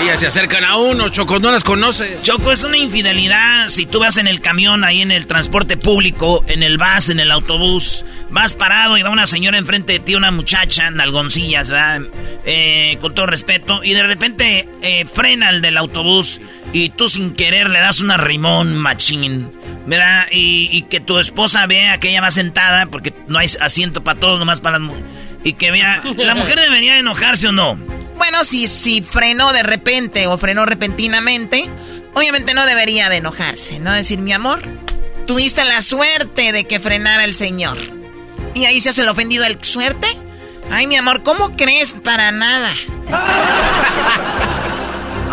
Ellas 0.00 0.20
se 0.20 0.28
acercan 0.28 0.64
a 0.64 0.76
uno, 0.76 1.08
Choco, 1.08 1.40
no 1.40 1.50
las 1.50 1.64
conoce. 1.64 2.18
Choco, 2.22 2.52
es 2.52 2.62
una 2.62 2.76
infidelidad 2.76 3.66
si 3.66 3.84
tú 3.84 3.98
vas 3.98 4.16
en 4.16 4.28
el 4.28 4.40
camión, 4.40 4.84
ahí 4.84 5.02
en 5.02 5.10
el 5.10 5.26
transporte 5.26 5.76
público, 5.76 6.44
en 6.46 6.62
el 6.62 6.78
bus, 6.78 7.08
en 7.08 7.18
el 7.18 7.32
autobús, 7.32 8.04
vas 8.30 8.54
parado 8.54 8.96
y 8.96 9.02
va 9.02 9.10
una 9.10 9.26
señora 9.26 9.58
enfrente 9.58 9.94
de 9.94 9.98
ti, 9.98 10.14
una 10.14 10.30
muchacha, 10.30 10.88
nalgoncillas, 10.92 11.68
¿verdad? 11.68 12.02
Eh, 12.44 12.96
con 13.00 13.12
todo 13.12 13.26
respeto, 13.26 13.82
y 13.82 13.92
de 13.92 14.04
repente 14.04 14.68
eh, 14.82 15.04
frena 15.12 15.50
el 15.50 15.62
del 15.62 15.76
autobús 15.78 16.40
y 16.72 16.90
tú 16.90 17.08
sin 17.08 17.34
querer 17.34 17.68
le 17.70 17.80
das 17.80 18.00
una 18.00 18.16
rimón 18.16 18.76
machín, 18.76 19.50
¿verdad? 19.86 20.26
Y, 20.30 20.68
y 20.72 20.82
que 20.82 21.00
tu 21.00 21.18
esposa 21.18 21.66
vea 21.66 21.98
que 21.98 22.10
ella 22.10 22.20
va 22.20 22.30
sentada, 22.30 22.86
porque 22.86 23.12
no 23.28 23.38
hay 23.38 23.50
asiento 23.60 24.02
para 24.02 24.18
todos, 24.18 24.38
nomás 24.38 24.60
para 24.60 24.78
las 24.78 24.88
mujeres. 24.88 25.10
Y 25.44 25.54
que 25.54 25.70
vea, 25.70 26.02
¿la 26.16 26.34
mujer 26.34 26.58
debería 26.58 26.98
enojarse 26.98 27.48
o 27.48 27.52
no? 27.52 27.76
Bueno, 28.16 28.44
si, 28.44 28.68
si 28.68 29.02
frenó 29.02 29.52
de 29.52 29.62
repente 29.62 30.26
o 30.26 30.38
frenó 30.38 30.64
repentinamente, 30.64 31.68
obviamente 32.14 32.54
no 32.54 32.64
debería 32.64 33.08
de 33.08 33.16
enojarse, 33.16 33.78
¿no? 33.78 33.92
Decir, 33.92 34.18
mi 34.18 34.32
amor, 34.32 34.62
tuviste 35.26 35.64
la 35.64 35.82
suerte 35.82 36.52
de 36.52 36.64
que 36.64 36.80
frenara 36.80 37.24
el 37.24 37.34
señor. 37.34 37.78
Y 38.54 38.64
ahí 38.64 38.80
se 38.80 38.90
hace 38.90 39.02
el 39.02 39.08
ofendido 39.08 39.44
el 39.44 39.62
suerte. 39.64 40.06
Ay, 40.70 40.86
mi 40.86 40.96
amor, 40.96 41.22
¿cómo 41.22 41.56
crees? 41.56 41.94
Para 42.02 42.30
nada. 42.30 42.70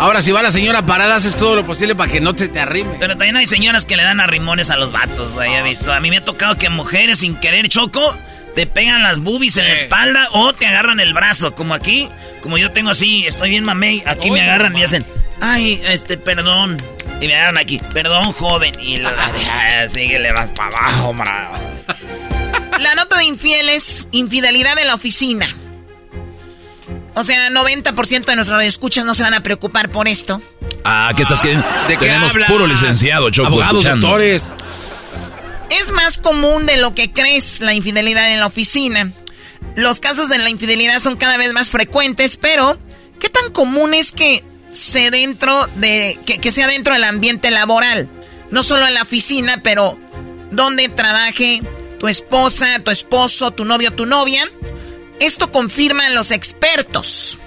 Ahora, 0.00 0.22
si 0.22 0.32
va 0.32 0.40
la 0.40 0.50
señora 0.50 0.86
parada, 0.86 1.16
haces 1.16 1.36
todo 1.36 1.54
lo 1.54 1.66
posible 1.66 1.94
para 1.94 2.10
que 2.10 2.22
no 2.22 2.34
te, 2.34 2.48
te 2.48 2.58
arrime. 2.58 2.96
Pero 2.98 3.18
también 3.18 3.36
hay 3.36 3.44
señoras 3.44 3.84
que 3.84 3.98
le 3.98 4.02
dan 4.02 4.18
arrimones 4.18 4.70
a 4.70 4.76
los 4.76 4.90
vatos, 4.90 5.34
güey, 5.34 5.54
he 5.54 5.62
visto. 5.62 5.92
A 5.92 6.00
mí 6.00 6.08
me 6.08 6.16
ha 6.16 6.24
tocado 6.24 6.56
que 6.56 6.70
mujeres 6.70 7.18
sin 7.18 7.36
querer 7.36 7.68
choco 7.68 8.16
te 8.54 8.66
pegan 8.66 9.02
las 9.02 9.18
boobies 9.18 9.58
en 9.58 9.64
la 9.64 9.74
espalda 9.74 10.26
o 10.32 10.54
te 10.54 10.66
agarran 10.66 11.00
el 11.00 11.12
brazo, 11.12 11.54
como 11.54 11.74
aquí, 11.74 12.08
como 12.40 12.56
yo 12.56 12.72
tengo 12.72 12.90
así, 12.90 13.26
estoy 13.26 13.50
bien 13.50 13.62
mamey, 13.64 14.02
aquí 14.06 14.30
me 14.30 14.40
agarran 14.40 14.74
y 14.74 14.82
hacen, 14.82 15.04
ay, 15.40 15.80
este, 15.86 16.16
perdón. 16.16 16.82
Y 17.20 17.26
me 17.26 17.34
agarran 17.34 17.58
aquí, 17.58 17.78
perdón, 17.92 18.32
joven. 18.32 18.72
Y 18.80 18.96
la 18.96 19.10
así 19.84 20.08
que 20.08 20.18
le 20.18 20.32
vas 20.32 20.48
para 20.50 20.78
abajo, 20.78 21.12
bravo. 21.12 21.56
La 22.78 22.94
nota 22.94 23.18
de 23.18 23.24
infieles, 23.24 24.08
infidelidad 24.12 24.78
en 24.78 24.86
la 24.86 24.94
oficina. 24.94 25.54
O 27.14 27.24
sea, 27.24 27.50
90% 27.50 28.24
de 28.24 28.36
nuestros 28.36 28.62
escuchas 28.64 29.04
no 29.04 29.14
se 29.14 29.22
van 29.22 29.34
a 29.34 29.42
preocupar 29.42 29.90
por 29.90 30.08
esto. 30.08 30.40
Ah, 30.84 31.12
¿qué 31.16 31.22
estás 31.22 31.40
queriendo? 31.40 31.66
¿De 31.88 31.96
qué 31.96 32.06
Tenemos 32.06 32.32
puro 32.48 32.66
licenciado, 32.66 33.30
Choco, 33.30 33.48
Abogados, 33.48 33.78
escuchando. 33.78 34.06
doctores. 34.06 34.42
Es 35.70 35.92
más 35.92 36.18
común 36.18 36.66
de 36.66 36.76
lo 36.78 36.94
que 36.94 37.12
crees 37.12 37.60
la 37.60 37.74
infidelidad 37.74 38.32
en 38.32 38.40
la 38.40 38.46
oficina. 38.46 39.12
Los 39.76 40.00
casos 40.00 40.28
de 40.28 40.38
la 40.38 40.50
infidelidad 40.50 40.98
son 41.00 41.16
cada 41.16 41.36
vez 41.36 41.52
más 41.52 41.70
frecuentes, 41.70 42.36
pero 42.36 42.78
¿qué 43.20 43.28
tan 43.28 43.52
común 43.52 43.94
es 43.94 44.10
que 44.12 44.44
se 44.68 45.10
dentro 45.10 45.68
de 45.76 46.18
que, 46.26 46.38
que 46.38 46.52
sea 46.52 46.66
dentro 46.66 46.94
del 46.94 47.04
ambiente 47.04 47.50
laboral? 47.50 48.08
No 48.50 48.62
solo 48.62 48.86
en 48.86 48.94
la 48.94 49.02
oficina, 49.02 49.60
pero 49.62 49.98
donde 50.50 50.88
trabaje 50.88 51.62
tu 52.00 52.08
esposa, 52.08 52.80
tu 52.80 52.90
esposo, 52.90 53.52
tu 53.52 53.64
novio, 53.64 53.92
tu 53.92 54.06
novia. 54.06 54.50
Esto 55.20 55.52
confirman 55.52 56.14
los 56.14 56.30
expertos. 56.30 57.38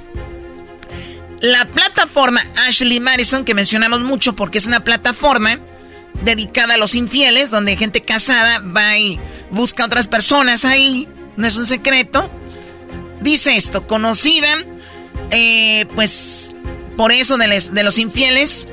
La 1.41 1.65
plataforma 1.65 2.41
Ashley 2.67 2.99
Madison, 2.99 3.43
que 3.43 3.53
mencionamos 3.53 3.99
mucho 3.99 4.36
porque 4.36 4.59
es 4.59 4.67
una 4.67 4.83
plataforma 4.83 5.59
dedicada 6.21 6.75
a 6.75 6.77
los 6.77 6.95
infieles, 6.95 7.51
donde 7.51 7.75
gente 7.75 8.01
casada 8.01 8.59
va 8.59 8.97
y 8.97 9.19
busca 9.49 9.83
a 9.83 9.86
otras 9.88 10.07
personas 10.07 10.63
ahí, 10.65 11.07
no 11.36 11.47
es 11.47 11.55
un 11.55 11.65
secreto. 11.65 12.29
Dice 13.21 13.55
esto, 13.55 13.88
conocida, 13.88 14.63
eh, 15.31 15.86
pues 15.95 16.51
por 16.95 17.12
eso 17.12 17.38
de, 17.38 17.59
de 17.71 17.83
los 17.83 17.97
infieles, 17.97 18.67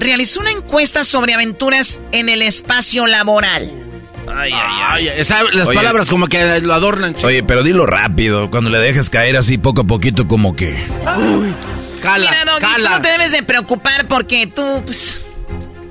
realizó 0.00 0.40
una 0.40 0.52
encuesta 0.52 1.04
sobre 1.04 1.34
aventuras 1.34 2.02
en 2.12 2.28
el 2.28 2.42
espacio 2.42 3.06
laboral. 3.06 3.87
Ay, 4.34 4.52
ay, 4.52 5.08
ay. 5.08 5.24
las 5.52 5.68
palabras 5.68 6.08
como 6.08 6.26
que 6.26 6.60
lo 6.60 6.74
adornan. 6.74 7.14
Oye, 7.22 7.42
pero 7.42 7.62
dilo 7.62 7.86
rápido. 7.86 8.50
Cuando 8.50 8.70
le 8.70 8.78
dejes 8.78 9.10
caer 9.10 9.36
así 9.36 9.58
poco 9.58 9.82
a 9.82 9.84
poquito, 9.84 10.28
como 10.28 10.54
que. 10.54 10.72
Uy. 11.16 11.54
Cala, 12.00 12.30
Mira, 12.30 12.44
Doggy, 12.44 12.82
tú 12.82 12.88
no 12.88 13.02
te 13.02 13.08
debes 13.08 13.32
de 13.32 13.42
preocupar 13.42 14.06
porque 14.06 14.46
tú, 14.46 14.82
pues. 14.84 15.22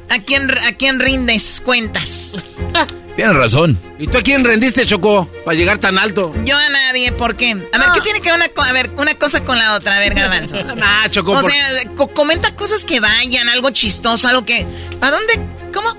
¿A 0.10 0.20
quién, 0.20 0.50
a 0.50 0.72
quién 0.72 1.00
rindes 1.00 1.62
cuentas? 1.64 2.38
Tienes 3.18 3.36
razón. 3.36 3.80
¿Y 3.98 4.06
tú 4.06 4.20
a 4.20 4.22
quién 4.22 4.46
rendiste, 4.46 4.86
Choco, 4.86 5.28
para 5.44 5.58
llegar 5.58 5.80
tan 5.80 5.98
alto? 5.98 6.36
Yo 6.46 6.56
a 6.56 6.70
nadie, 6.70 7.12
¿por 7.12 7.36
qué? 7.36 7.52
A 7.74 7.78
ver, 7.78 7.88
¿qué 7.96 8.02
tiene 8.02 8.22
que 8.22 8.32
ver 8.32 8.40
una, 8.40 8.64
a 8.64 8.74
ver, 8.74 8.92
una 8.96 9.16
cosa 9.16 9.44
con 9.44 9.58
la 9.58 9.74
otra? 9.74 9.96
A 9.96 10.00
ver, 10.00 10.14
Garbanzo. 10.14 10.64
nah, 10.76 11.08
Choco. 11.10 11.32
O 11.32 11.42
sea, 11.42 11.66
comenta 12.14 12.56
cosas 12.56 12.86
que 12.86 13.00
vayan, 13.00 13.50
algo 13.50 13.72
chistoso, 13.72 14.28
algo 14.28 14.46
que... 14.46 14.68
¿A 15.02 15.10
dónde? 15.10 15.34
¿Cómo? 15.74 15.98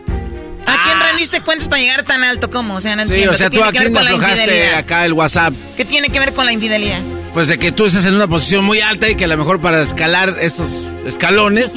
¿A 0.68 0.82
quién 0.84 0.96
ah. 0.98 1.06
rendiste 1.08 1.40
cuentas 1.40 1.68
para 1.68 1.80
llegar 1.80 2.02
tan 2.02 2.22
alto? 2.24 2.50
¿Cómo? 2.50 2.76
O 2.76 2.80
sea, 2.80 2.96
no 2.96 3.02
entiendo. 3.02 3.30
Sí, 3.30 3.34
o 3.34 3.36
sea, 3.36 3.50
tú 3.50 3.64
a 3.64 3.72
quién 3.72 3.96
aflojaste 3.96 4.74
acá 4.74 5.04
el 5.04 5.12
WhatsApp. 5.12 5.54
¿Qué 5.76 5.84
tiene 5.84 6.10
que 6.10 6.18
ver 6.18 6.32
con 6.34 6.46
la 6.46 6.52
infidelidad? 6.52 7.00
Pues 7.32 7.48
de 7.48 7.58
que 7.58 7.72
tú 7.72 7.86
estás 7.86 8.04
en 8.06 8.14
una 8.14 8.26
posición 8.26 8.64
muy 8.64 8.80
alta 8.80 9.08
y 9.08 9.14
que 9.14 9.24
a 9.24 9.28
lo 9.28 9.36
mejor 9.36 9.60
para 9.60 9.82
escalar 9.82 10.36
estos 10.40 10.68
escalones 11.06 11.72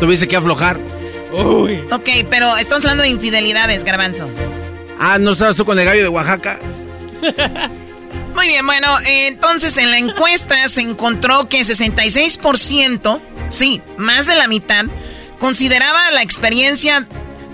tuviste 0.00 0.28
que 0.28 0.36
aflojar. 0.36 0.78
Uy. 1.32 1.80
Ok, 1.90 2.08
pero 2.30 2.56
estamos 2.56 2.84
hablando 2.84 3.02
de 3.02 3.10
infidelidades, 3.10 3.84
Garbanzo. 3.84 4.28
Ah, 4.98 5.18
¿no 5.18 5.32
estabas 5.32 5.56
tú 5.56 5.64
con 5.64 5.78
el 5.78 5.84
gallo 5.84 6.02
de 6.02 6.08
Oaxaca? 6.08 6.58
Muy 8.34 8.48
bien, 8.48 8.66
bueno, 8.66 8.88
entonces 9.06 9.78
en 9.78 9.90
la 9.90 9.98
encuesta 9.98 10.68
se 10.68 10.82
encontró 10.82 11.48
que 11.48 11.60
66%, 11.60 13.20
sí, 13.48 13.80
más 13.96 14.26
de 14.26 14.36
la 14.36 14.46
mitad, 14.46 14.84
consideraba 15.38 16.10
la 16.10 16.22
experiencia 16.22 17.06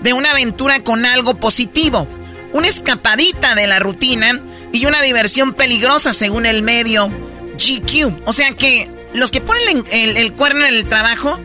de 0.03 0.13
una 0.13 0.31
aventura 0.31 0.81
con 0.81 1.05
algo 1.05 1.35
positivo, 1.35 2.07
una 2.51 2.67
escapadita 2.67 3.55
de 3.55 3.67
la 3.67 3.79
rutina 3.79 4.41
y 4.71 4.85
una 4.85 5.01
diversión 5.01 5.53
peligrosa 5.53 6.13
según 6.13 6.45
el 6.45 6.61
medio 6.61 7.07
GQ. 7.07 8.27
O 8.27 8.33
sea 8.33 8.51
que 8.51 8.89
los 9.13 9.31
que 9.31 9.41
ponen 9.41 9.83
el, 9.91 10.17
el 10.17 10.33
cuerno 10.33 10.65
en 10.65 10.75
el 10.75 10.87
trabajo, 10.87 11.39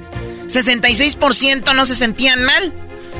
66% 0.49 1.75
no 1.75 1.87
se 1.87 1.95
sentían 1.95 2.45
mal 2.45 2.73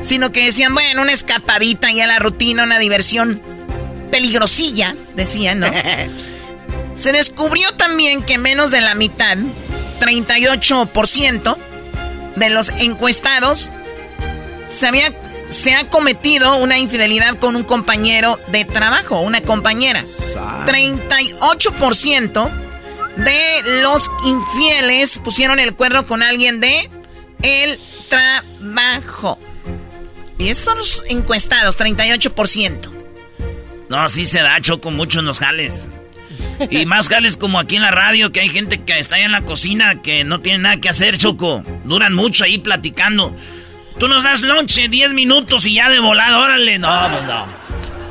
sino 0.03 0.31
que 0.31 0.45
decían, 0.45 0.73
bueno, 0.73 1.01
una 1.01 1.11
escapadita 1.11 1.91
y 1.91 2.01
a 2.01 2.07
la 2.07 2.19
rutina, 2.19 2.63
una 2.63 2.79
diversión 2.79 3.41
peligrosilla, 4.11 4.95
decían, 5.15 5.59
¿no? 5.59 5.71
Se 6.95 7.13
descubrió 7.13 7.71
también 7.75 8.23
que 8.23 8.37
menos 8.37 8.71
de 8.71 8.81
la 8.81 8.93
mitad, 8.93 9.37
38% 10.01 11.57
de 12.35 12.49
los 12.49 12.69
encuestados, 12.69 13.71
se, 14.67 14.85
había, 14.85 15.13
se 15.49 15.73
ha 15.73 15.89
cometido 15.89 16.55
una 16.57 16.77
infidelidad 16.77 17.37
con 17.39 17.55
un 17.55 17.63
compañero 17.63 18.39
de 18.47 18.65
trabajo, 18.65 19.19
una 19.19 19.41
compañera. 19.41 20.05
38% 20.65 22.49
de 23.17 23.81
los 23.81 24.09
infieles 24.25 25.19
pusieron 25.19 25.59
el 25.59 25.73
cuerno 25.75 26.05
con 26.05 26.23
alguien 26.23 26.59
de 26.61 26.89
el 27.41 27.79
trabajo. 28.09 29.39
Y 30.37 30.47
esos 30.49 30.63
son 30.63 30.77
los 30.77 31.03
encuestados, 31.09 31.77
38%. 31.77 32.91
No, 33.89 34.07
sí 34.07 34.25
se 34.25 34.41
da, 34.41 34.61
Choco, 34.61 34.91
mucho 34.91 35.19
en 35.19 35.25
los 35.25 35.39
jales. 35.39 35.87
Y 36.69 36.85
más 36.85 37.09
jales 37.09 37.37
como 37.37 37.59
aquí 37.59 37.77
en 37.77 37.81
la 37.81 37.91
radio, 37.91 38.31
que 38.31 38.41
hay 38.41 38.49
gente 38.49 38.81
que 38.83 38.99
está 38.99 39.15
ahí 39.15 39.23
en 39.23 39.31
la 39.31 39.41
cocina 39.41 40.01
que 40.01 40.23
no 40.23 40.41
tiene 40.41 40.59
nada 40.59 40.77
que 40.77 40.89
hacer, 40.89 41.17
Choco. 41.17 41.63
Duran 41.85 42.13
mucho 42.13 42.43
ahí 42.43 42.57
platicando. 42.59 43.35
Tú 43.99 44.07
nos 44.07 44.23
das 44.23 44.41
lonche 44.41 44.87
10 44.87 45.13
minutos 45.13 45.65
y 45.65 45.73
ya 45.75 45.89
de 45.89 45.99
volada, 45.99 46.39
órale. 46.39 46.79
No, 46.79 47.09
pues 47.11 47.23
no. 47.25 47.45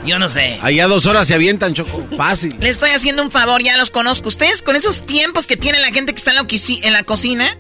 Yo 0.05 0.18
no 0.18 0.29
sé. 0.29 0.59
Allá 0.62 0.87
dos 0.87 1.07
horas 1.07 1.27
se 1.27 1.35
avientan, 1.35 1.74
Choco. 1.74 2.07
Fácil. 2.16 2.55
Le 2.61 2.68
estoy 2.68 2.90
haciendo 2.90 3.22
un 3.22 3.31
favor, 3.31 3.62
ya 3.62 3.77
los 3.77 3.90
conozco. 3.90 4.29
Ustedes 4.29 4.62
con 4.62 4.77
esos 4.77 5.07
tiempos 5.07 5.46
que 5.46 5.57
tiene 5.57 5.81
la 5.81 5.88
gente 5.88 6.12
que 6.12 6.18
está 6.18 6.31
en 6.31 6.37
la, 6.37 6.46
en 6.83 6.92
la 6.92 7.03
cocina, 7.03 7.57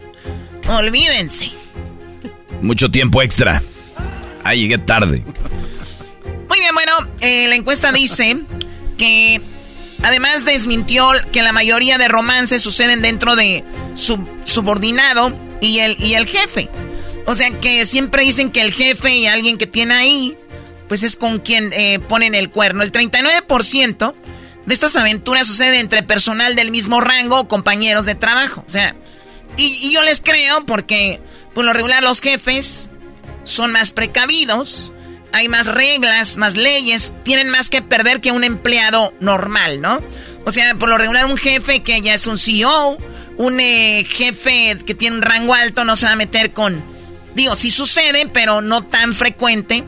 olvídense. 0.68 1.50
Mucho 2.62 2.90
tiempo 2.90 3.22
extra. 3.22 3.62
Ah, 4.44 4.54
llegué 4.54 4.78
tarde. 4.78 5.24
Muy 6.48 6.58
bien, 6.58 6.74
bueno, 6.74 6.92
eh, 7.20 7.48
la 7.48 7.54
encuesta 7.54 7.92
dice 7.92 8.38
que 8.96 9.40
además 10.02 10.44
desmintió 10.44 11.10
que 11.32 11.42
la 11.42 11.52
mayoría 11.52 11.98
de 11.98 12.08
romances 12.08 12.62
suceden 12.62 13.02
dentro 13.02 13.36
de 13.36 13.64
su 13.94 14.18
subordinado 14.44 15.36
y 15.60 15.80
el, 15.80 16.02
y 16.02 16.14
el 16.14 16.26
jefe. 16.26 16.68
O 17.28 17.34
sea 17.34 17.50
que 17.60 17.84
siempre 17.84 18.22
dicen 18.22 18.50
que 18.50 18.62
el 18.62 18.72
jefe 18.72 19.14
y 19.14 19.26
alguien 19.26 19.58
que 19.58 19.66
tiene 19.66 19.92
ahí, 19.92 20.38
pues 20.88 21.02
es 21.02 21.14
con 21.14 21.40
quien 21.40 21.70
eh, 21.74 21.98
ponen 21.98 22.34
el 22.34 22.48
cuerno. 22.48 22.82
El 22.82 22.90
39% 22.90 24.14
de 24.64 24.74
estas 24.74 24.96
aventuras 24.96 25.46
sucede 25.46 25.78
entre 25.78 26.02
personal 26.02 26.56
del 26.56 26.70
mismo 26.70 27.02
rango 27.02 27.40
o 27.40 27.46
compañeros 27.46 28.06
de 28.06 28.14
trabajo. 28.14 28.64
O 28.66 28.70
sea, 28.70 28.96
y, 29.58 29.92
yo 29.92 30.02
les 30.04 30.22
creo 30.22 30.64
porque 30.64 31.20
por 31.52 31.66
lo 31.66 31.74
regular 31.74 32.02
los 32.02 32.22
jefes 32.22 32.88
son 33.44 33.72
más 33.72 33.92
precavidos, 33.92 34.94
hay 35.34 35.50
más 35.50 35.66
reglas, 35.66 36.38
más 36.38 36.56
leyes, 36.56 37.12
tienen 37.24 37.50
más 37.50 37.68
que 37.68 37.82
perder 37.82 38.22
que 38.22 38.32
un 38.32 38.42
empleado 38.42 39.12
normal, 39.20 39.82
¿no? 39.82 40.00
O 40.46 40.50
sea, 40.50 40.74
por 40.76 40.88
lo 40.88 40.96
regular 40.96 41.26
un 41.26 41.36
jefe 41.36 41.82
que 41.82 42.00
ya 42.00 42.14
es 42.14 42.26
un 42.26 42.38
CEO, 42.38 42.96
un 43.36 43.60
eh, 43.60 44.06
jefe 44.08 44.78
que 44.86 44.94
tiene 44.94 45.16
un 45.16 45.22
rango 45.22 45.52
alto 45.52 45.84
no 45.84 45.94
se 45.94 46.06
va 46.06 46.12
a 46.12 46.16
meter 46.16 46.54
con... 46.54 46.96
Digo, 47.38 47.54
sí 47.54 47.70
sucede, 47.70 48.26
pero 48.26 48.60
no 48.62 48.82
tan 48.82 49.12
frecuente. 49.12 49.84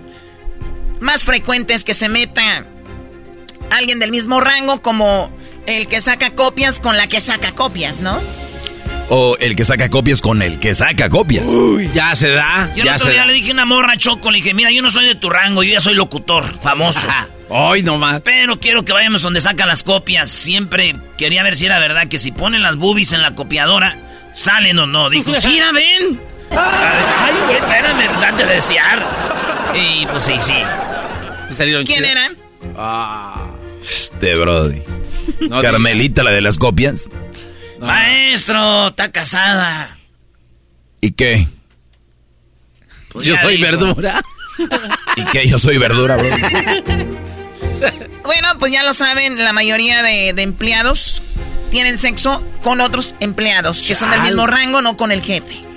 Más 1.01 1.25
frecuente 1.25 1.75
es 1.75 1.83
que 1.83 1.95
se 1.95 2.09
meta 2.09 2.65
alguien 3.73 3.99
del 3.99 4.13
mismo 4.13 4.41
rango 4.41 4.81
como 4.83 5.33
el 5.67 5.89
que 5.89 6.01
saca 6.01 6.37
copias 6.37 6.79
con 6.79 6.97
la 6.97 7.09
que 7.09 7.21
saca 7.21 7.51
copias, 7.51 7.99
¿no? 7.99 8.21
o 9.09 9.37
el 9.41 9.57
que 9.57 9.65
saca 9.65 9.91
copias 9.91 10.21
con 10.21 10.43
el 10.43 10.61
que 10.61 10.77
saca 10.77 11.11
copias. 11.11 11.47
Uy, 11.49 11.91
ya 11.93 12.15
se 12.15 12.31
da. 12.31 12.73
Yo 12.77 12.85
ya 12.85 12.93
el 12.93 12.97
otro 12.99 13.11
día 13.11 13.27
le 13.27 13.33
dije 13.33 13.51
a 13.51 13.55
una 13.55 13.65
morra 13.65 13.97
Choco, 13.97 14.31
le 14.31 14.37
dije, 14.37 14.55
mira, 14.55 14.71
yo 14.71 14.83
no 14.83 14.91
soy 14.91 15.07
de 15.07 15.17
tu 15.17 15.29
rango, 15.29 15.65
yo 15.65 15.73
ya 15.73 15.81
soy 15.81 15.95
locutor, 15.95 16.45
famoso. 16.63 17.09
Hoy 17.49 17.83
nomás. 17.83 18.21
Pero 18.21 18.61
quiero 18.61 18.85
que 18.85 18.93
vayamos 18.93 19.23
donde 19.23 19.41
sacan 19.41 19.67
las 19.67 19.83
copias. 19.83 20.31
Siempre 20.31 20.95
quería 21.19 21.43
ver 21.43 21.57
si 21.57 21.67
era 21.67 21.81
verdad 21.81 22.07
que 22.07 22.21
si 22.21 22.31
ponen 22.31 22.63
las 22.63 22.77
boobies 22.77 23.13
en 23.13 23.23
la 23.23 23.35
copiadora, 23.35 23.97
salen 24.35 24.79
o 24.79 24.87
no. 24.87 25.11
Dijo, 25.11 25.35
sí, 25.41 25.59
la 25.59 25.73
ven. 25.73 26.31
Ay, 26.51 27.35
güey, 27.45 27.57
espérame, 27.57 28.25
antes 28.25 28.49
de 28.49 28.55
desear. 28.55 29.07
Y 29.75 30.07
pues 30.07 30.25
sí, 30.25 30.35
sí. 30.41 30.63
¿Quién 31.85 32.05
era? 32.05 32.31
Ah. 32.77 33.51
Este 33.83 34.35
Brody. 34.35 34.83
Carmelita, 35.63 36.23
la 36.23 36.31
de 36.31 36.41
las 36.41 36.59
copias. 36.59 37.09
Maestro, 37.81 38.89
está 38.89 39.11
casada. 39.11 39.97
¿Y 41.01 41.13
qué? 41.13 41.47
Pues 43.09 43.27
yo 43.27 43.37
soy 43.37 43.61
verdura. 43.61 44.21
¿Y 45.17 45.25
qué? 45.25 45.49
Yo 45.49 45.59
soy 45.59 45.79
verdura, 45.79 46.17
bro. 46.17 46.29
bueno, 48.25 48.49
pues 48.59 48.73
ya 48.73 48.83
lo 48.85 48.93
saben, 48.93 49.43
la 49.43 49.53
mayoría 49.53 50.03
de, 50.03 50.29
empleados 50.29 51.23
tienen 51.71 51.97
sexo 51.99 52.45
con 52.63 52.81
otros 52.81 53.15
empleados 53.21 53.83
que 53.83 53.95
son 53.95 54.11
del 54.11 54.23
mismo 54.23 54.47
rango, 54.47 54.83
no 54.83 54.97
con 54.97 55.13
el 55.13 55.23
jefe. 55.23 55.70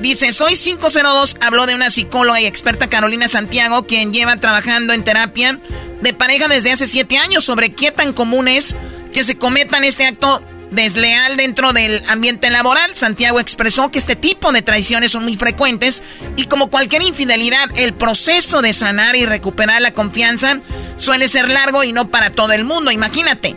Dice, 0.00 0.32
soy 0.32 0.54
502, 0.54 1.36
habló 1.40 1.66
de 1.66 1.74
una 1.74 1.90
psicóloga 1.90 2.40
y 2.40 2.46
experta 2.46 2.88
Carolina 2.88 3.28
Santiago, 3.28 3.86
quien 3.86 4.12
lleva 4.12 4.36
trabajando 4.36 4.92
en 4.92 5.04
terapia 5.04 5.58
de 6.00 6.14
pareja 6.14 6.48
desde 6.48 6.72
hace 6.72 6.86
siete 6.86 7.18
años 7.18 7.44
sobre 7.44 7.72
qué 7.72 7.90
tan 7.90 8.12
común 8.12 8.48
es 8.48 8.76
que 9.12 9.24
se 9.24 9.36
cometan 9.36 9.84
este 9.84 10.06
acto 10.06 10.42
desleal 10.70 11.36
dentro 11.36 11.72
del 11.72 12.02
ambiente 12.08 12.50
laboral. 12.50 12.94
Santiago 12.94 13.40
expresó 13.40 13.90
que 13.90 13.98
este 13.98 14.16
tipo 14.16 14.52
de 14.52 14.62
traiciones 14.62 15.12
son 15.12 15.24
muy 15.24 15.36
frecuentes 15.36 16.02
y 16.36 16.44
como 16.44 16.70
cualquier 16.70 17.02
infidelidad, 17.02 17.70
el 17.76 17.94
proceso 17.94 18.60
de 18.62 18.72
sanar 18.72 19.16
y 19.16 19.26
recuperar 19.26 19.80
la 19.82 19.92
confianza 19.92 20.60
suele 20.96 21.28
ser 21.28 21.48
largo 21.48 21.84
y 21.84 21.92
no 21.92 22.10
para 22.10 22.30
todo 22.30 22.52
el 22.52 22.64
mundo. 22.64 22.90
Imagínate, 22.90 23.56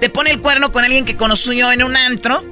te 0.00 0.08
pone 0.08 0.30
el 0.30 0.40
cuerno 0.40 0.72
con 0.72 0.84
alguien 0.84 1.04
que 1.04 1.16
conoció 1.16 1.70
en 1.72 1.82
un 1.82 1.96
antro 1.96 2.44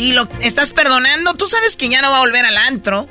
y 0.00 0.12
lo 0.12 0.28
estás 0.40 0.72
perdonando, 0.72 1.34
tú 1.34 1.46
sabes 1.46 1.76
que 1.76 1.88
ya 1.88 2.02
no 2.02 2.10
va 2.10 2.16
a 2.16 2.20
volver 2.20 2.44
al 2.44 2.56
antro 2.56 3.08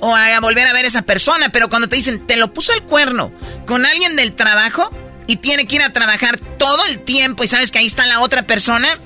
o 0.00 0.14
a 0.14 0.38
volver 0.40 0.66
a 0.66 0.72
ver 0.72 0.84
a 0.84 0.88
esa 0.88 1.02
persona, 1.02 1.48
pero 1.48 1.68
cuando 1.68 1.88
te 1.88 1.96
dicen, 1.96 2.26
te 2.26 2.36
lo 2.36 2.52
puso 2.52 2.72
el 2.74 2.82
cuerno 2.82 3.32
con 3.66 3.86
alguien 3.86 4.14
del 4.14 4.34
trabajo, 4.34 4.90
y 5.26 5.36
tiene 5.36 5.66
que 5.66 5.76
ir 5.76 5.82
a 5.82 5.92
trabajar 5.92 6.38
todo 6.58 6.84
el 6.86 7.00
tiempo 7.00 7.44
y 7.44 7.48
sabes 7.48 7.72
que 7.72 7.78
ahí 7.78 7.86
está 7.86 8.06
la 8.06 8.20
otra 8.20 8.46
persona, 8.46 8.98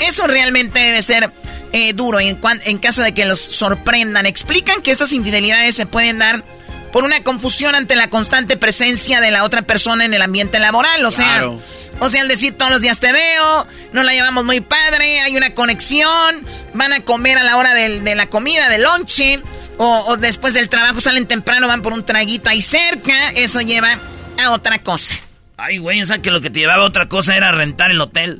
eso 0.00 0.26
realmente 0.26 0.80
debe 0.80 1.02
ser 1.02 1.32
eh, 1.72 1.92
duro 1.92 2.20
en, 2.20 2.38
en 2.64 2.78
caso 2.78 3.02
de 3.02 3.12
que 3.12 3.24
los 3.24 3.40
sorprendan. 3.40 4.26
Explican 4.26 4.82
que 4.82 4.90
estas 4.90 5.12
infidelidades 5.12 5.76
se 5.76 5.86
pueden 5.86 6.18
dar 6.18 6.44
por 6.92 7.04
una 7.04 7.22
confusión 7.22 7.74
ante 7.74 7.96
la 7.96 8.08
constante 8.10 8.56
presencia 8.56 9.20
de 9.20 9.30
la 9.30 9.44
otra 9.44 9.62
persona 9.62 10.04
en 10.04 10.14
el 10.14 10.22
ambiente 10.22 10.58
laboral. 10.58 11.04
O 11.04 11.10
sea, 11.10 11.44
o 12.00 12.08
sea, 12.08 12.22
al 12.22 12.28
decir 12.28 12.54
todos 12.54 12.70
los 12.70 12.80
días 12.80 13.00
te 13.00 13.12
veo, 13.12 13.66
nos 13.92 14.04
la 14.04 14.12
llevamos 14.12 14.44
muy 14.44 14.60
padre, 14.60 15.20
hay 15.20 15.36
una 15.36 15.54
conexión, 15.54 16.46
van 16.74 16.92
a 16.92 17.00
comer 17.00 17.38
a 17.38 17.42
la 17.42 17.56
hora 17.56 17.74
de 17.74 18.14
la 18.14 18.26
comida, 18.26 18.68
del 18.68 18.82
lonche, 18.82 19.42
o, 19.78 20.16
después 20.16 20.54
del 20.54 20.68
trabajo 20.68 21.00
salen 21.00 21.26
temprano, 21.26 21.68
van 21.68 21.82
por 21.82 21.92
un 21.92 22.04
traguito 22.04 22.50
ahí 22.50 22.62
cerca, 22.62 23.30
eso 23.30 23.60
lleva 23.60 23.98
a 24.42 24.50
otra 24.50 24.78
cosa. 24.78 25.14
Ay, 25.56 25.78
güey, 25.78 26.00
o 26.02 26.06
sea 26.06 26.22
que 26.22 26.30
lo 26.30 26.40
que 26.40 26.50
te 26.50 26.60
llevaba 26.60 26.84
a 26.84 26.86
otra 26.86 27.08
cosa 27.08 27.36
era 27.36 27.50
rentar 27.50 27.90
el 27.90 28.00
hotel. 28.00 28.38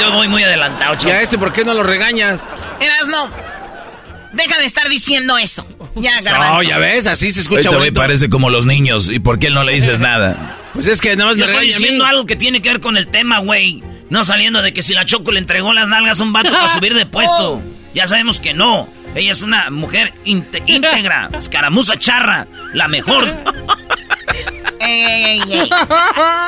Yo 0.00 0.12
voy 0.12 0.28
muy 0.28 0.44
adelantado, 0.44 0.94
chaval. 0.94 1.08
¿Y 1.08 1.18
a 1.18 1.22
este 1.22 1.38
por 1.38 1.52
qué 1.52 1.64
no 1.64 1.74
lo 1.74 1.82
regañas? 1.82 2.40
Eras 2.80 3.08
no. 3.08 3.28
Deja 4.32 4.58
de 4.58 4.66
estar 4.66 4.88
diciendo 4.88 5.38
eso. 5.38 5.66
Ya, 5.96 6.20
garbanzo. 6.20 6.54
No, 6.54 6.62
ya 6.62 6.78
ves, 6.78 7.06
así 7.06 7.32
se 7.32 7.40
escucha 7.40 7.70
me 7.78 7.92
parece 7.92 8.28
como 8.28 8.50
los 8.50 8.66
niños. 8.66 9.08
¿Y 9.08 9.20
por 9.20 9.38
qué 9.38 9.46
él 9.48 9.54
no 9.54 9.64
le 9.64 9.72
dices 9.72 10.00
nada? 10.00 10.58
Pues 10.74 10.86
es 10.86 11.00
que 11.00 11.16
nada 11.16 11.30
más 11.30 11.36
me 11.36 11.44
estoy 11.44 11.66
diciendo 11.66 12.04
algo 12.04 12.26
que 12.26 12.36
tiene 12.36 12.60
que 12.60 12.68
ver 12.68 12.80
con 12.80 12.96
el 12.96 13.08
tema, 13.08 13.38
güey. 13.38 13.82
No 14.10 14.24
saliendo 14.24 14.62
de 14.62 14.72
que 14.72 14.82
si 14.82 14.94
la 14.94 15.04
Choco 15.04 15.32
le 15.32 15.38
entregó 15.38 15.72
las 15.72 15.88
nalgas 15.88 16.20
a 16.20 16.22
un 16.22 16.32
vato 16.32 16.50
para 16.50 16.68
subir 16.74 16.94
de 16.94 17.06
puesto. 17.06 17.62
Ya 17.94 18.06
sabemos 18.06 18.40
que 18.40 18.54
no. 18.54 18.88
Ella 19.14 19.32
es 19.32 19.42
una 19.42 19.70
mujer 19.70 20.12
íntegra, 20.24 21.30
escaramuza 21.38 21.98
charra, 21.98 22.46
la 22.74 22.88
mejor. 22.88 23.34
ey, 24.80 25.40
ey, 25.40 25.40
ey. 25.50 25.70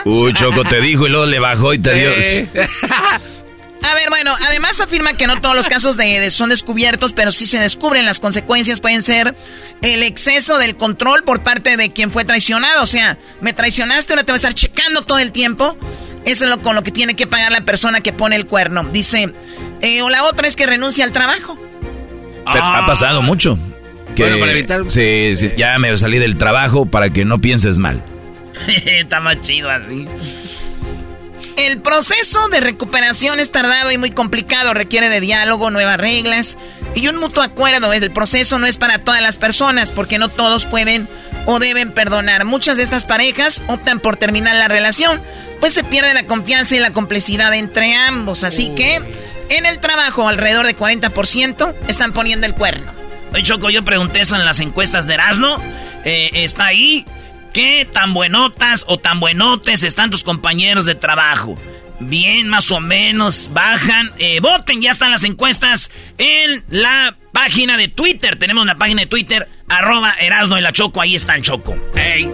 Uy, 0.04 0.32
Choco 0.34 0.64
te 0.64 0.80
dijo 0.80 1.06
y 1.06 1.10
luego 1.10 1.26
le 1.26 1.38
bajó 1.38 1.72
y 1.74 1.78
te 1.78 1.94
dio... 1.94 2.10
A 3.82 3.94
ver, 3.94 4.10
bueno, 4.10 4.34
además 4.46 4.80
afirma 4.80 5.14
que 5.14 5.26
no 5.26 5.40
todos 5.40 5.56
los 5.56 5.68
casos 5.68 5.96
de, 5.96 6.30
son 6.30 6.50
descubiertos, 6.50 7.12
pero 7.12 7.30
sí 7.30 7.46
se 7.46 7.58
descubren. 7.58 8.04
Las 8.04 8.20
consecuencias 8.20 8.80
pueden 8.80 9.02
ser 9.02 9.34
el 9.80 10.02
exceso 10.02 10.58
del 10.58 10.76
control 10.76 11.24
por 11.24 11.42
parte 11.42 11.76
de 11.76 11.92
quien 11.92 12.10
fue 12.10 12.24
traicionado. 12.24 12.82
O 12.82 12.86
sea, 12.86 13.16
me 13.40 13.52
traicionaste, 13.52 14.12
ahora 14.12 14.24
te 14.24 14.32
va 14.32 14.34
a 14.34 14.36
estar 14.36 14.54
checando 14.54 15.02
todo 15.02 15.18
el 15.18 15.32
tiempo. 15.32 15.76
Eso 16.24 16.44
es 16.44 16.50
lo, 16.50 16.60
con 16.60 16.74
lo 16.74 16.82
que 16.82 16.90
tiene 16.90 17.16
que 17.16 17.26
pagar 17.26 17.52
la 17.52 17.62
persona 17.62 18.00
que 18.00 18.12
pone 18.12 18.36
el 18.36 18.46
cuerno. 18.46 18.84
Dice, 18.84 19.32
eh, 19.80 20.02
o 20.02 20.10
la 20.10 20.24
otra 20.24 20.46
es 20.46 20.56
que 20.56 20.66
renuncia 20.66 21.04
al 21.04 21.12
trabajo. 21.12 21.58
Ha 22.44 22.86
pasado 22.86 23.22
mucho. 23.22 23.58
bueno, 24.16 24.38
para 24.38 24.52
evitar... 24.52 24.82
Sí, 24.88 25.32
sí, 25.36 25.52
ya 25.56 25.78
me 25.78 25.96
salí 25.96 26.18
del 26.18 26.36
trabajo 26.36 26.84
para 26.84 27.10
que 27.10 27.24
no 27.24 27.40
pienses 27.40 27.78
mal. 27.78 28.04
Está 28.84 29.20
más 29.20 29.40
chido 29.40 29.70
así. 29.70 30.06
El 31.66 31.82
proceso 31.82 32.48
de 32.48 32.62
recuperación 32.62 33.38
es 33.38 33.50
tardado 33.50 33.92
y 33.92 33.98
muy 33.98 34.10
complicado, 34.12 34.72
requiere 34.72 35.10
de 35.10 35.20
diálogo, 35.20 35.70
nuevas 35.70 35.98
reglas 35.98 36.56
y 36.94 37.06
un 37.08 37.16
mutuo 37.16 37.42
acuerdo. 37.42 37.92
El 37.92 38.10
proceso 38.10 38.58
no 38.58 38.66
es 38.66 38.78
para 38.78 38.98
todas 38.98 39.20
las 39.20 39.36
personas 39.36 39.92
porque 39.92 40.18
no 40.18 40.30
todos 40.30 40.64
pueden 40.64 41.06
o 41.44 41.58
deben 41.58 41.92
perdonar. 41.92 42.46
Muchas 42.46 42.78
de 42.78 42.82
estas 42.82 43.04
parejas 43.04 43.62
optan 43.66 44.00
por 44.00 44.16
terminar 44.16 44.56
la 44.56 44.68
relación, 44.68 45.20
pues 45.60 45.74
se 45.74 45.84
pierde 45.84 46.14
la 46.14 46.24
confianza 46.24 46.76
y 46.76 46.78
la 46.78 46.94
complicidad 46.94 47.52
entre 47.52 47.94
ambos. 47.94 48.42
Así 48.42 48.70
que 48.74 48.94
en 49.50 49.66
el 49.66 49.80
trabajo 49.80 50.28
alrededor 50.28 50.64
de 50.66 50.74
40% 50.74 51.74
están 51.88 52.14
poniendo 52.14 52.46
el 52.46 52.54
cuerno. 52.54 52.90
Choco, 53.42 53.68
yo 53.68 53.84
pregunté 53.84 54.22
eso 54.22 54.34
en 54.34 54.46
las 54.46 54.60
encuestas 54.60 55.06
de 55.06 55.12
Erasmo. 55.12 55.58
Eh, 56.06 56.30
está 56.32 56.64
ahí 56.64 57.04
¿Qué 57.52 57.88
tan 57.92 58.14
buenotas 58.14 58.84
o 58.86 58.98
tan 58.98 59.18
buenotes 59.18 59.82
están 59.82 60.10
tus 60.10 60.22
compañeros 60.22 60.84
de 60.84 60.94
trabajo? 60.94 61.56
Bien, 61.98 62.48
más 62.48 62.70
o 62.70 62.80
menos, 62.80 63.50
bajan. 63.52 64.12
Eh, 64.18 64.38
voten, 64.40 64.80
ya 64.80 64.90
están 64.92 65.10
las 65.10 65.24
encuestas 65.24 65.90
en 66.16 66.64
la 66.70 67.16
página 67.32 67.76
de 67.76 67.88
Twitter. 67.88 68.38
Tenemos 68.38 68.62
una 68.62 68.78
página 68.78 69.02
de 69.02 69.06
Twitter, 69.06 69.48
arroba 69.68 70.14
Erasno 70.20 70.58
y 70.58 70.62
la 70.62 70.72
Choco, 70.72 71.00
ahí 71.00 71.16
están 71.16 71.42
Choco. 71.42 71.76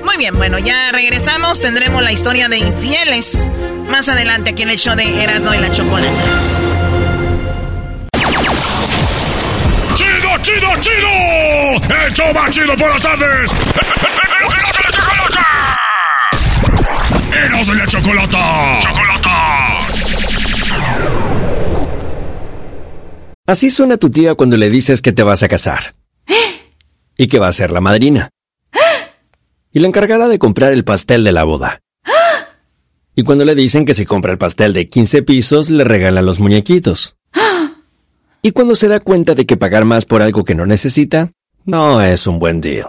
Muy 0.04 0.16
bien, 0.18 0.36
bueno, 0.36 0.58
ya 0.58 0.92
regresamos. 0.92 1.60
Tendremos 1.60 2.02
la 2.02 2.12
historia 2.12 2.48
de 2.48 2.58
infieles 2.58 3.48
más 3.88 4.08
adelante 4.08 4.50
aquí 4.50 4.62
en 4.62 4.70
el 4.70 4.78
show 4.78 4.94
de 4.94 5.22
Erasno 5.22 5.54
y 5.54 5.58
la 5.58 5.72
Chocolata. 5.72 6.12
¡Chido, 9.96 10.38
chido, 10.42 10.76
chido! 10.80 12.04
¡El 12.04 12.12
show 12.12 12.34
más 12.34 12.50
chido 12.50 12.76
por 12.76 12.90
las 12.90 13.02
tardes! 13.02 13.50
¡Eros 17.56 17.68
de 17.68 17.74
la 17.74 17.86
chocolata! 17.86 18.80
¡Chocolata! 18.82 19.76
Así 23.46 23.70
suena 23.70 23.96
tu 23.96 24.10
tía 24.10 24.34
cuando 24.34 24.58
le 24.58 24.68
dices 24.68 25.00
que 25.00 25.12
te 25.12 25.22
vas 25.22 25.42
a 25.42 25.48
casar. 25.48 25.94
Y 27.16 27.28
que 27.28 27.38
va 27.38 27.48
a 27.48 27.52
ser 27.52 27.70
la 27.70 27.80
madrina. 27.80 28.28
Y 29.72 29.80
la 29.80 29.88
encargada 29.88 30.28
de 30.28 30.38
comprar 30.38 30.72
el 30.72 30.84
pastel 30.84 31.24
de 31.24 31.32
la 31.32 31.44
boda. 31.44 31.80
Y 33.14 33.22
cuando 33.22 33.46
le 33.46 33.54
dicen 33.54 33.86
que 33.86 33.94
si 33.94 34.04
compra 34.04 34.32
el 34.32 34.38
pastel 34.38 34.74
de 34.74 34.90
15 34.90 35.22
pisos, 35.22 35.70
le 35.70 35.84
regalan 35.84 36.26
los 36.26 36.40
muñequitos. 36.40 37.16
Y 38.42 38.50
cuando 38.50 38.76
se 38.76 38.88
da 38.88 39.00
cuenta 39.00 39.34
de 39.34 39.46
que 39.46 39.56
pagar 39.56 39.86
más 39.86 40.04
por 40.04 40.20
algo 40.20 40.44
que 40.44 40.54
no 40.54 40.66
necesita, 40.66 41.32
no 41.64 42.02
es 42.02 42.26
un 42.26 42.38
buen 42.38 42.60
deal. 42.60 42.88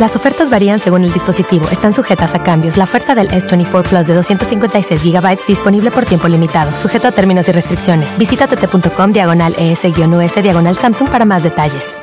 Las 0.00 0.16
ofertas 0.16 0.48
varían 0.48 0.78
según 0.78 1.04
el 1.04 1.12
dispositivo. 1.12 1.68
Están 1.70 1.92
sujetas 1.92 2.34
a 2.34 2.42
cambios. 2.42 2.78
La 2.78 2.84
oferta 2.84 3.14
del 3.14 3.28
S24 3.28 3.82
Plus 3.86 4.06
de 4.06 4.14
256 4.14 5.04
GB 5.04 5.38
disponible 5.46 5.90
por 5.90 6.06
tiempo 6.06 6.26
limitado, 6.26 6.74
sujeto 6.74 7.08
a 7.08 7.12
términos 7.12 7.50
y 7.50 7.52
restricciones. 7.52 8.16
Visita 8.16 8.46
tt.com 8.46 9.12
diagonal 9.12 9.54
ES-US 9.58 10.42
diagonal 10.42 10.74
Samsung 10.74 11.10
para 11.10 11.26
más 11.26 11.42
detalles. 11.42 11.98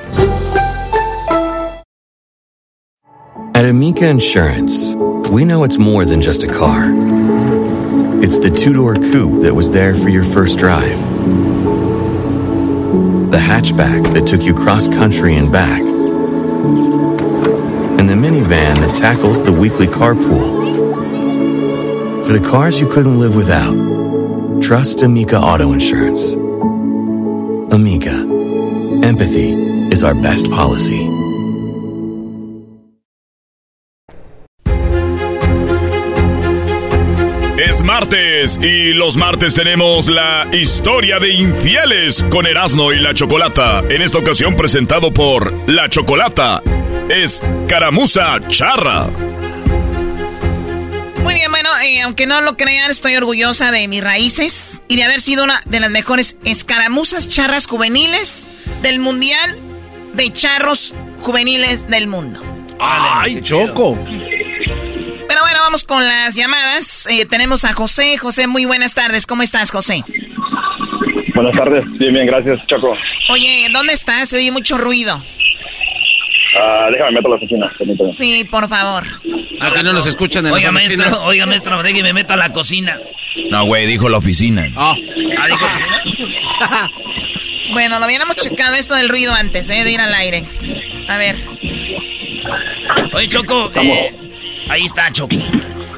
At 3.56 3.66
Amica 3.66 4.08
Insurance, 4.08 4.94
we 5.32 5.44
know 5.44 5.64
it's 5.64 5.80
more 5.80 6.06
than 6.06 6.22
just 6.22 6.44
a 6.44 6.48
car. 6.48 6.92
It's 8.22 8.38
the 8.38 8.52
two-door 8.52 8.94
coupe 9.12 9.42
that 9.42 9.56
was 9.56 9.72
there 9.72 9.96
for 9.96 10.10
your 10.10 10.24
first 10.24 10.60
drive. 10.60 11.00
The 13.32 13.40
hatchback 13.40 14.14
that 14.14 14.28
took 14.28 14.44
you 14.44 14.54
cross-country 14.54 15.36
and 15.36 15.52
back 15.52 15.97
minivan 18.38 18.76
that 18.76 18.96
tackles 18.96 19.42
the 19.42 19.52
weekly 19.52 19.88
carpool. 19.88 20.66
For 22.24 22.34
the 22.34 22.46
cars 22.48 22.80
you 22.80 22.88
couldn't 22.88 23.20
live 23.20 23.36
without, 23.36 24.62
trust 24.62 25.02
Amica 25.02 25.40
Auto 25.40 25.72
Insurance. 25.74 26.34
Amica, 27.74 28.12
empathy 29.04 29.54
is 29.92 30.04
our 30.04 30.14
best 30.14 30.50
policy. 30.52 31.17
Martes 37.88 38.60
y 38.62 38.92
los 38.92 39.16
martes 39.16 39.56
tenemos 39.56 40.08
la 40.08 40.46
historia 40.52 41.20
de 41.20 41.32
infieles 41.32 42.22
con 42.30 42.46
Erasmo 42.46 42.92
y 42.92 43.00
la 43.00 43.14
Chocolata. 43.14 43.82
En 43.90 44.02
esta 44.02 44.18
ocasión 44.18 44.58
presentado 44.58 45.14
por 45.14 45.54
La 45.70 45.88
Chocolata 45.88 46.62
es 47.10 47.42
Caramuza 47.70 48.42
Charra. 48.50 49.08
Muy 51.24 51.34
bien, 51.34 51.50
bueno, 51.50 51.70
eh, 51.82 52.02
aunque 52.02 52.28
no 52.28 52.42
lo 52.42 52.58
crean, 52.58 52.92
estoy 52.92 53.16
orgullosa 53.16 53.72
de 53.72 53.88
mis 53.88 54.04
raíces 54.04 54.82
y 54.90 54.98
de 54.98 55.04
haber 55.06 55.22
sido 55.22 55.46
una 55.46 55.62
de 55.64 55.80
las 55.80 55.90
mejores 55.90 56.36
escaramuzas 56.44 57.30
charras 57.30 57.68
juveniles 57.68 58.50
del 58.82 59.00
Mundial 59.00 59.58
de 60.14 60.34
Charros 60.34 60.94
Juveniles 61.22 61.88
del 61.88 62.08
Mundo. 62.08 62.42
¡Ay, 62.82 63.42
Choco! 63.42 63.98
Pero 65.38 65.46
bueno, 65.46 65.60
vamos 65.62 65.84
con 65.84 66.04
las 66.04 66.34
llamadas. 66.34 67.08
Eh, 67.12 67.28
tenemos 67.28 67.64
a 67.64 67.72
José. 67.72 68.18
José, 68.18 68.48
muy 68.48 68.66
buenas 68.66 68.96
tardes. 68.96 69.28
¿Cómo 69.28 69.44
estás, 69.44 69.70
José? 69.70 70.04
Buenas 71.36 71.56
tardes. 71.56 71.86
Bien, 72.00 72.12
bien, 72.12 72.26
gracias, 72.26 72.66
Choco. 72.66 72.92
Oye, 73.30 73.68
¿dónde 73.72 73.94
estás? 73.94 74.30
Se 74.30 74.38
oye 74.38 74.52
mucho 74.52 74.80
ruido. 74.80 75.14
Ah, 76.60 76.88
déjame 76.92 77.12
meter 77.12 77.28
a 77.28 77.30
la 77.30 77.36
oficina, 77.36 77.72
Sí, 78.16 78.48
por 78.50 78.68
favor. 78.68 79.04
Que 79.76 79.84
no 79.84 79.94
nos 79.94 80.08
escuchan 80.08 80.44
en 80.48 80.54
oiga, 80.54 80.72
maestro, 80.72 81.24
Oiga, 81.26 81.46
maestro, 81.46 81.84
déjeme 81.84 82.14
meto 82.14 82.34
a 82.34 82.38
la 82.38 82.52
cocina. 82.52 83.00
No, 83.52 83.64
güey, 83.66 83.86
dijo 83.86 84.10
la 84.10 84.18
oficina. 84.18 84.72
Ah, 84.76 84.96
ah 85.38 85.46
dijo 85.46 85.64
oficina. 85.64 86.90
bueno, 87.74 88.00
lo 88.00 88.06
habíamos 88.06 88.38
checado 88.38 88.74
esto 88.74 88.96
del 88.96 89.08
ruido 89.08 89.36
antes, 89.36 89.70
¿eh? 89.70 89.84
De 89.84 89.92
ir 89.92 90.00
al 90.00 90.16
aire. 90.16 90.46
A 91.08 91.18
ver. 91.18 91.36
Oye, 93.14 93.28
Choco, 93.28 93.72
eh, 93.76 94.12
ahí 94.70 94.86
está, 94.86 95.12
Choco. 95.12 95.36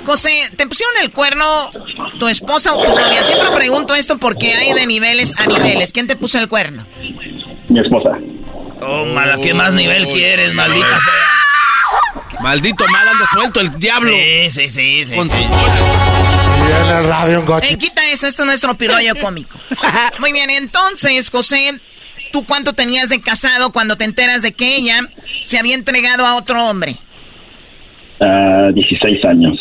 José, 0.05 0.49
¿te 0.55 0.65
pusieron 0.67 0.95
el 1.01 1.11
cuerno 1.11 1.45
tu 2.20 2.28
esposa 2.28 2.74
o 2.74 2.84
tu 2.84 2.91
novia? 2.95 3.22
Siempre 3.24 3.51
pregunto 3.51 3.93
esto 3.95 4.17
porque 4.17 4.55
hay 4.55 4.74
de 4.74 4.86
niveles 4.88 5.38
a 5.39 5.45
niveles. 5.45 5.93
¿Quién 5.93 6.07
te 6.07 6.15
puso 6.15 6.39
el 6.39 6.47
cuerno? 6.47 6.86
Mi 7.67 7.80
esposa. 7.80 8.09
Oh, 8.82 9.05
mala, 9.05 9.38
¿qué 9.39 9.53
más 9.53 9.74
nivel 9.74 10.07
quieres, 10.07 10.53
maldita 10.53 10.88
sea? 10.88 12.39
Maldito 12.41 12.88
mal 12.88 13.07
anda 13.07 13.26
suelto 13.26 13.59
el 13.59 13.78
diablo. 13.78 14.11
Sí, 14.15 14.49
sí, 14.49 14.70
sí, 14.70 15.05
sí. 15.05 15.15
Con 15.15 15.30
radio, 17.07 17.41
un 17.41 17.63
Ey, 17.63 17.76
quita 17.78 18.05
eso, 18.09 18.28
esto 18.28 18.43
es 18.43 18.45
nuestro 18.45 18.78
pirollo 18.78 19.15
cómico. 19.20 19.59
Muy 20.20 20.32
bien, 20.32 20.49
entonces, 20.49 21.30
José, 21.30 21.80
¿tú 22.32 22.45
cuánto 22.45 22.74
tenías 22.74 23.09
de 23.09 23.22
casado 23.22 23.72
cuando 23.72 23.97
te 23.97 24.05
enteras 24.05 24.41
de 24.41 24.53
que 24.53 24.76
ella 24.76 25.09
se 25.43 25.59
había 25.59 25.76
entregado 25.76 26.26
a 26.26 26.36
otro 26.36 26.65
hombre? 26.65 26.95
Ah, 28.22 28.70
16 28.74 29.24
años. 29.26 29.57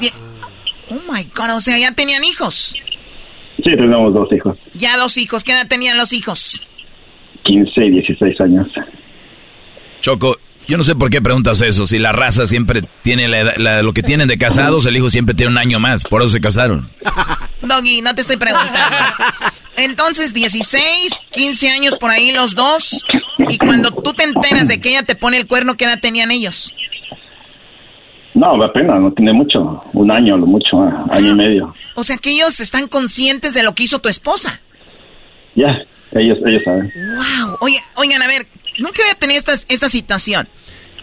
Die- 0.00 0.12
Oh 0.90 1.00
my 1.12 1.24
God, 1.34 1.56
o 1.56 1.60
sea, 1.60 1.78
ya 1.78 1.92
tenían 1.92 2.24
hijos. 2.24 2.74
Sí, 3.56 3.62
tenemos 3.76 4.12
dos 4.12 4.28
hijos. 4.32 4.56
Ya 4.74 4.96
dos 4.98 5.16
hijos, 5.16 5.42
¿qué 5.44 5.52
edad 5.52 5.66
tenían 5.66 5.96
los 5.96 6.12
hijos? 6.12 6.60
15 7.44 7.84
y 7.86 7.90
16 7.90 8.40
años. 8.40 8.66
Choco, 10.00 10.36
yo 10.68 10.76
no 10.76 10.82
sé 10.82 10.94
por 10.94 11.10
qué 11.10 11.22
preguntas 11.22 11.60
eso. 11.62 11.86
Si 11.86 11.98
la 11.98 12.12
raza 12.12 12.46
siempre 12.46 12.82
tiene 13.02 13.28
la 13.28 13.38
edad- 13.40 13.56
la- 13.56 13.82
lo 13.82 13.92
que 13.92 14.02
tienen 14.02 14.28
de 14.28 14.36
casados, 14.38 14.84
el 14.86 14.96
hijo 14.96 15.08
siempre 15.10 15.34
tiene 15.34 15.52
un 15.52 15.58
año 15.58 15.80
más. 15.80 16.02
Por 16.04 16.22
eso 16.22 16.30
se 16.30 16.40
casaron. 16.40 16.90
Doggy, 17.62 18.02
no 18.02 18.14
te 18.14 18.20
estoy 18.20 18.36
preguntando. 18.36 18.96
Entonces, 19.76 20.34
16, 20.34 21.18
15 21.32 21.70
años 21.70 21.96
por 21.96 22.10
ahí 22.10 22.32
los 22.32 22.54
dos. 22.54 23.04
Y 23.48 23.56
cuando 23.58 23.90
tú 23.90 24.12
te 24.12 24.24
enteras 24.24 24.68
de 24.68 24.80
que 24.80 24.90
ella 24.90 25.02
te 25.02 25.16
pone 25.16 25.38
el 25.38 25.46
cuerno, 25.46 25.76
¿qué 25.76 25.84
edad 25.86 25.98
tenían 26.00 26.30
ellos? 26.30 26.74
No, 28.34 28.62
apenas, 28.62 29.00
no 29.00 29.12
tiene 29.12 29.32
mucho. 29.32 29.82
Un 29.92 30.10
año, 30.10 30.36
lo 30.36 30.46
mucho, 30.46 30.80
ah, 30.82 31.06
año 31.10 31.32
y 31.32 31.34
medio. 31.36 31.74
O 31.94 32.02
sea, 32.02 32.16
que 32.16 32.30
ellos 32.30 32.58
están 32.60 32.88
conscientes 32.88 33.54
de 33.54 33.62
lo 33.62 33.74
que 33.74 33.84
hizo 33.84 34.00
tu 34.00 34.08
esposa. 34.08 34.60
Ya, 35.54 35.78
ellos, 36.12 36.38
ellos 36.44 36.62
saben. 36.64 36.92
Wow. 36.94 37.58
Oye, 37.60 37.78
oigan, 37.96 38.22
a 38.22 38.26
ver, 38.26 38.46
nunca 38.78 39.02
había 39.02 39.14
tenido 39.14 39.38
esta, 39.38 39.52
esta 39.52 39.88
situación 39.88 40.48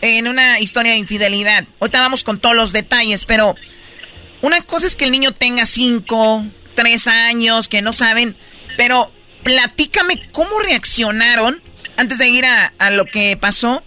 en 0.02 0.28
una 0.28 0.60
historia 0.60 0.92
de 0.92 0.98
infidelidad. 0.98 1.66
Ahorita 1.80 2.02
vamos 2.02 2.24
con 2.24 2.40
todos 2.40 2.56
los 2.56 2.74
detalles, 2.74 3.26
pero 3.26 3.56
una 4.42 4.60
cosa 4.62 4.88
es 4.88 4.96
que 4.96 5.06
el 5.06 5.12
niño 5.12 5.32
tenga 5.32 5.66
cinco, 5.66 6.44
tres 6.74 7.08
años, 7.08 7.70
que 7.70 7.82
no 7.82 7.94
saben, 7.94 8.36
pero 8.78 9.12
platícame 9.44 10.30
cómo 10.32 10.60
reaccionaron 10.60 11.62
antes 11.98 12.18
de 12.18 12.30
ir 12.30 12.46
a, 12.46 12.74
a 12.78 12.92
lo 12.92 13.06
que 13.06 13.38
pasó. 13.38 13.84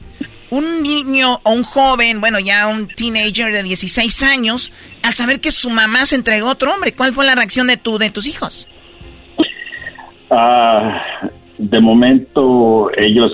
Un 0.54 0.84
niño 0.84 1.40
o 1.42 1.52
un 1.52 1.64
joven, 1.64 2.20
bueno, 2.20 2.38
ya 2.38 2.68
un 2.68 2.86
teenager 2.86 3.52
de 3.52 3.64
16 3.64 4.22
años, 4.22 4.72
al 5.02 5.12
saber 5.12 5.40
que 5.40 5.50
su 5.50 5.68
mamá 5.68 6.06
se 6.06 6.14
entregó 6.14 6.46
a 6.46 6.52
otro 6.52 6.72
hombre, 6.72 6.92
¿cuál 6.92 7.12
fue 7.12 7.24
la 7.26 7.34
reacción 7.34 7.66
de, 7.66 7.76
tu, 7.76 7.98
de 7.98 8.10
tus 8.10 8.28
hijos? 8.28 8.68
Ah, 10.30 11.02
de 11.58 11.80
momento 11.80 12.88
ellos 12.96 13.32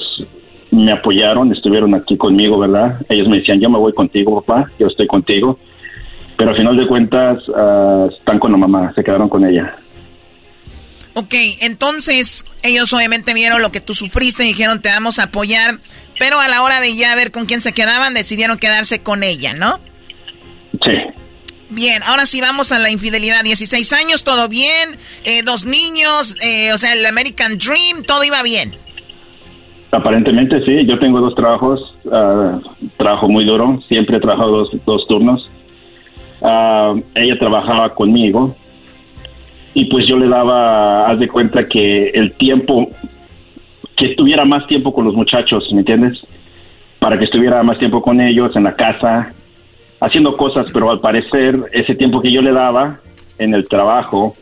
me 0.71 0.93
apoyaron, 0.93 1.53
estuvieron 1.53 1.95
aquí 1.95 2.17
conmigo, 2.17 2.59
¿verdad? 2.59 3.01
Ellos 3.11 3.29
me 3.29 3.39
decían, 3.39 3.61
yo 3.61 3.69
me 3.69 3.79
voy 3.79 3.93
contigo, 3.93 4.41
papá, 4.43 4.71
yo 4.79 4.87
estoy 4.87 5.07
contigo. 5.07 5.59
Pero 6.39 6.53
al 6.53 6.57
final 6.57 6.75
de 6.79 6.87
cuentas 6.87 7.39
ah, 7.55 8.09
están 8.11 8.39
con 8.39 8.53
la 8.53 8.57
mamá, 8.57 8.95
se 8.95 9.05
quedaron 9.05 9.29
con 9.29 9.45
ella. 9.45 9.77
Ok, 11.15 11.35
entonces 11.61 12.47
ellos 12.63 12.93
obviamente 12.93 13.35
vieron 13.35 13.63
lo 13.63 13.73
que 13.73 13.81
tú 13.81 13.95
sufriste 13.95 14.45
y 14.45 14.49
dijeron 14.49 14.81
te 14.81 14.89
vamos 14.89 15.19
a 15.19 15.25
apoyar, 15.25 15.79
pero 16.21 16.39
a 16.39 16.49
la 16.49 16.63
hora 16.63 16.83
de 16.83 16.95
ya 16.95 17.17
ver 17.17 17.33
con 17.33 17.47
quién 17.47 17.63
se 17.63 17.73
quedaban 17.73 18.13
decidieron 18.13 18.59
quedarse 18.59 19.03
con 19.03 19.23
ella, 19.23 19.55
¿no? 19.55 19.79
Sí. 20.85 20.93
Bien, 21.71 22.03
ahora 22.07 22.27
sí 22.27 22.43
vamos 22.43 22.73
a 22.73 22.79
la 22.79 22.91
infidelidad. 22.91 23.43
16 23.43 23.91
años, 23.95 24.23
todo 24.23 24.47
bien, 24.47 24.99
eh, 25.25 25.43
dos 25.43 25.65
niños, 25.65 26.37
eh, 26.45 26.75
o 26.75 26.77
sea, 26.77 26.93
el 26.93 27.07
American 27.07 27.57
Dream, 27.57 28.03
todo 28.07 28.23
iba 28.23 28.43
bien. 28.43 28.77
Aparentemente 29.93 30.63
sí, 30.67 30.87
yo 30.87 30.99
tengo 30.99 31.21
dos 31.21 31.35
trabajos, 31.35 31.81
ah, 32.13 32.61
trabajo 32.99 33.27
muy 33.27 33.47
duro, 33.47 33.81
siempre 33.89 34.19
he 34.19 34.21
trabajado 34.21 34.59
dos, 34.59 34.71
dos 34.85 35.07
turnos. 35.09 35.49
Ah, 36.43 36.95
ella 37.15 37.39
trabajaba 37.39 37.95
conmigo 37.95 38.55
y 39.73 39.87
pues 39.87 40.07
yo 40.07 40.19
le 40.19 40.29
daba, 40.29 41.09
haz 41.09 41.19
de 41.19 41.29
cuenta 41.29 41.67
que 41.67 42.11
el 42.11 42.33
tiempo, 42.33 42.91
que 44.01 44.07
estuviera 44.07 44.47
más 44.47 44.67
tiempo 44.67 44.95
con 44.95 45.05
los 45.05 45.15
muchachos, 45.15 45.69
¿me 45.73 45.81
entiendes? 45.81 46.19
Para 46.99 47.19
que 47.19 47.25
estuviera 47.25 47.63
más 47.63 47.79
tiempo 47.79 48.01
con 48.01 48.19
ellos 48.19 48.51
en 48.57 48.65
la 48.65 48.75
casa, 48.75 49.33
haciendo 50.01 50.39
cosas, 50.39 50.71
pero 50.73 50.91
al 50.91 51.01
parecer 51.01 51.57
ese 51.73 51.95
tiempo 51.95 52.23
que 52.23 52.33
yo 52.33 52.41
le 52.41 52.53
daba 52.53 53.01
en 53.39 53.53
el 53.53 53.69
trabajo, 53.69 54.35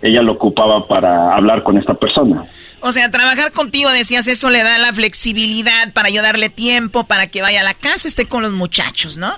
ella 0.00 0.22
lo 0.22 0.32
ocupaba 0.32 0.88
para 0.88 1.36
hablar 1.36 1.62
con 1.62 1.76
esta 1.76 1.92
persona. 1.92 2.44
O 2.80 2.92
sea, 2.92 3.10
trabajar 3.10 3.52
contigo, 3.52 3.90
decías, 3.90 4.26
eso 4.26 4.48
le 4.48 4.62
da 4.62 4.78
la 4.78 4.92
flexibilidad 4.94 5.92
para 5.92 6.08
yo 6.08 6.22
darle 6.22 6.48
tiempo, 6.48 7.04
para 7.04 7.26
que 7.26 7.42
vaya 7.42 7.60
a 7.60 7.64
la 7.64 7.74
casa, 7.74 8.08
esté 8.08 8.26
con 8.26 8.42
los 8.42 8.52
muchachos, 8.52 9.18
¿no? 9.18 9.32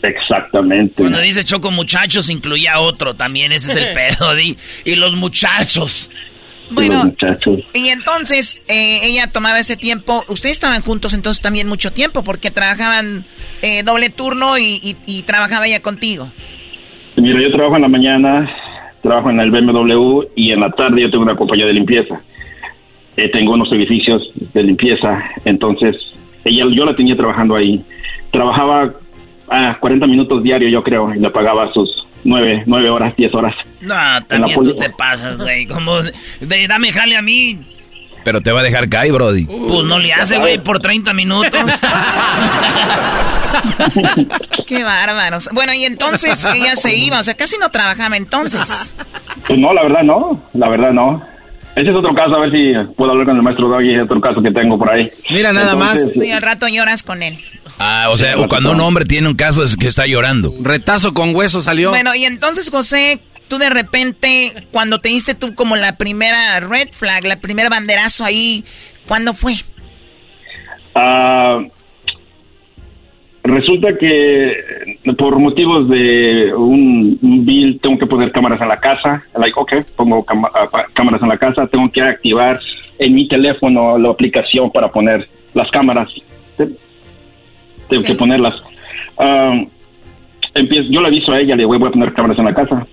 Exactamente. 0.00 0.94
Cuando 1.02 1.20
dice 1.20 1.44
Choco 1.44 1.72
muchachos, 1.72 2.30
incluía 2.30 2.78
otro 2.78 3.16
también, 3.16 3.50
ese 3.50 3.72
es 3.72 3.76
el 3.76 3.92
pedo. 3.94 4.32
Y 4.84 4.94
los 4.94 5.14
muchachos. 5.14 6.08
Bueno. 6.70 7.04
Y 7.74 7.88
entonces 7.88 8.62
eh, 8.68 9.00
ella 9.04 9.30
tomaba 9.32 9.58
ese 9.58 9.76
tiempo. 9.76 10.22
Ustedes 10.28 10.52
estaban 10.56 10.82
juntos 10.82 11.14
entonces 11.14 11.42
también 11.42 11.68
mucho 11.68 11.92
tiempo 11.92 12.24
porque 12.24 12.50
trabajaban 12.50 13.24
eh, 13.62 13.82
doble 13.84 14.10
turno 14.10 14.58
y, 14.58 14.80
y- 14.82 14.96
y 15.06 15.22
trabajaba 15.22 15.66
ella 15.66 15.80
contigo. 15.80 16.30
Mira, 17.16 17.40
yo 17.40 17.50
trabajo 17.52 17.76
en 17.76 17.82
la 17.82 17.88
mañana, 17.88 18.50
trabajo 19.02 19.30
en 19.30 19.40
el 19.40 19.50
BMW 19.50 20.22
y 20.34 20.52
en 20.52 20.60
la 20.60 20.70
tarde 20.72 21.02
yo 21.02 21.10
tengo 21.10 21.22
una 21.24 21.36
compañía 21.36 21.66
de 21.66 21.72
limpieza. 21.72 22.20
Eh, 23.16 23.30
tengo 23.30 23.52
unos 23.54 23.72
edificios 23.72 24.22
de 24.52 24.62
limpieza, 24.62 25.24
entonces 25.46 25.96
ella, 26.44 26.64
yo 26.70 26.84
la 26.84 26.94
tenía 26.94 27.16
trabajando 27.16 27.56
ahí. 27.56 27.82
Trabajaba 28.30 28.92
a 29.48 29.78
40 29.78 30.06
minutos 30.06 30.42
diario, 30.42 30.68
yo 30.68 30.82
creo, 30.82 31.14
y 31.14 31.18
le 31.20 31.30
pagaba 31.30 31.72
sus 31.72 32.05
9, 32.26 32.64
nueve 32.66 32.90
horas, 32.90 33.14
10 33.16 33.34
horas. 33.34 33.54
No, 33.80 33.94
también 34.26 34.62
tú 34.62 34.76
te 34.76 34.90
pasas, 34.90 35.38
güey. 35.38 35.66
Como, 35.66 36.02
de, 36.02 36.68
dame 36.68 36.92
jale 36.92 37.16
a 37.16 37.22
mí. 37.22 37.60
Pero 38.24 38.40
te 38.40 38.50
va 38.50 38.60
a 38.60 38.64
dejar 38.64 38.88
caer, 38.88 39.12
Brody. 39.12 39.44
Pues 39.44 39.84
no 39.84 40.00
le 40.00 40.12
hace, 40.12 40.38
güey, 40.38 40.58
por 40.58 40.80
30 40.80 41.12
minutos. 41.12 41.54
Qué 44.66 44.82
bárbaros. 44.82 45.48
Bueno, 45.52 45.72
y 45.72 45.84
entonces 45.84 46.44
ella 46.44 46.74
se 46.74 46.96
iba, 46.96 47.20
o 47.20 47.22
sea, 47.22 47.34
casi 47.34 47.56
no 47.58 47.70
trabajaba 47.70 48.16
entonces. 48.16 48.96
Pues 49.46 49.58
no, 49.58 49.72
la 49.72 49.84
verdad 49.84 50.02
no, 50.02 50.42
la 50.54 50.68
verdad 50.68 50.90
no. 50.90 51.22
Ese 51.76 51.90
es 51.90 51.96
otro 51.96 52.12
caso, 52.14 52.34
a 52.34 52.40
ver 52.40 52.50
si 52.50 52.72
puedo 52.94 53.12
hablar 53.12 53.26
con 53.26 53.36
el 53.36 53.42
maestro 53.42 53.68
Doggy, 53.68 53.94
es 53.94 54.02
otro 54.02 54.20
caso 54.20 54.42
que 54.42 54.50
tengo 54.50 54.76
por 54.76 54.90
ahí. 54.90 55.08
Mira, 55.30 55.52
nada 55.52 55.76
más. 55.76 56.16
Y 56.16 56.32
al 56.32 56.42
rato 56.42 56.66
lloras 56.66 57.04
con 57.04 57.22
él. 57.22 57.38
Ah, 57.78 58.08
o 58.10 58.16
sea, 58.16 58.34
cuando 58.48 58.72
un 58.72 58.80
hombre 58.80 59.04
tiene 59.04 59.28
un 59.28 59.34
caso 59.34 59.62
es 59.62 59.76
que 59.76 59.86
está 59.86 60.06
llorando. 60.06 60.54
Retazo 60.60 61.12
con 61.12 61.34
hueso 61.34 61.60
salió. 61.60 61.90
Bueno, 61.90 62.14
y 62.14 62.24
entonces, 62.24 62.70
José, 62.70 63.20
tú 63.48 63.58
de 63.58 63.70
repente, 63.70 64.66
cuando 64.72 65.00
te 65.00 65.10
diste 65.10 65.34
tú 65.34 65.54
como 65.54 65.76
la 65.76 65.96
primera 65.96 66.58
red 66.60 66.88
flag, 66.92 67.24
la 67.24 67.40
primera 67.40 67.68
banderazo 67.68 68.24
ahí, 68.24 68.64
¿cuándo 69.06 69.34
fue? 69.34 69.54
Ah, 70.94 71.60
resulta 73.42 73.88
que 73.98 74.98
por 75.18 75.38
motivos 75.38 75.88
de 75.88 76.52
un, 76.54 77.18
un 77.20 77.44
bill 77.44 77.78
tengo 77.82 77.98
que 77.98 78.06
poner 78.06 78.32
cámaras 78.32 78.60
en 78.62 78.68
la 78.68 78.80
casa. 78.80 79.22
Like, 79.38 79.58
ok, 79.58 79.72
pongo 79.96 80.24
ah, 80.28 80.86
cámaras 80.94 81.22
en 81.22 81.28
la 81.28 81.38
casa. 81.38 81.66
Tengo 81.66 81.90
que 81.92 82.00
activar 82.00 82.58
en 82.98 83.14
mi 83.14 83.28
teléfono 83.28 83.98
la 83.98 84.10
aplicación 84.10 84.70
para 84.72 84.90
poner 84.90 85.28
las 85.52 85.70
cámaras. 85.70 86.08
Te- 87.88 87.96
Tengo 87.96 88.04
que 88.04 88.14
ponerlas. 88.14 88.54
Ah, 89.18 89.60
empiezo, 90.54 90.88
yo 90.90 91.00
le 91.00 91.08
aviso 91.08 91.32
a 91.32 91.40
ella, 91.40 91.54
le 91.56 91.62
digo, 91.62 91.76
voy 91.78 91.88
a 91.88 91.90
poner 91.92 92.12
cámaras 92.12 92.38
en 92.38 92.44
la 92.44 92.54
casa. 92.54 92.86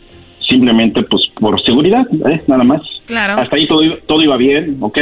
Simplemente, 0.48 1.02
pues, 1.04 1.24
por 1.40 1.60
seguridad, 1.64 2.06
¿eh? 2.30 2.42
nada 2.48 2.64
más. 2.64 2.82
Claro. 3.06 3.42
Hasta 3.42 3.56
ahí 3.56 3.68
todo, 3.68 3.82
todo 4.08 4.22
iba 4.22 4.38
bien, 4.38 4.78
¿ok? 4.82 4.98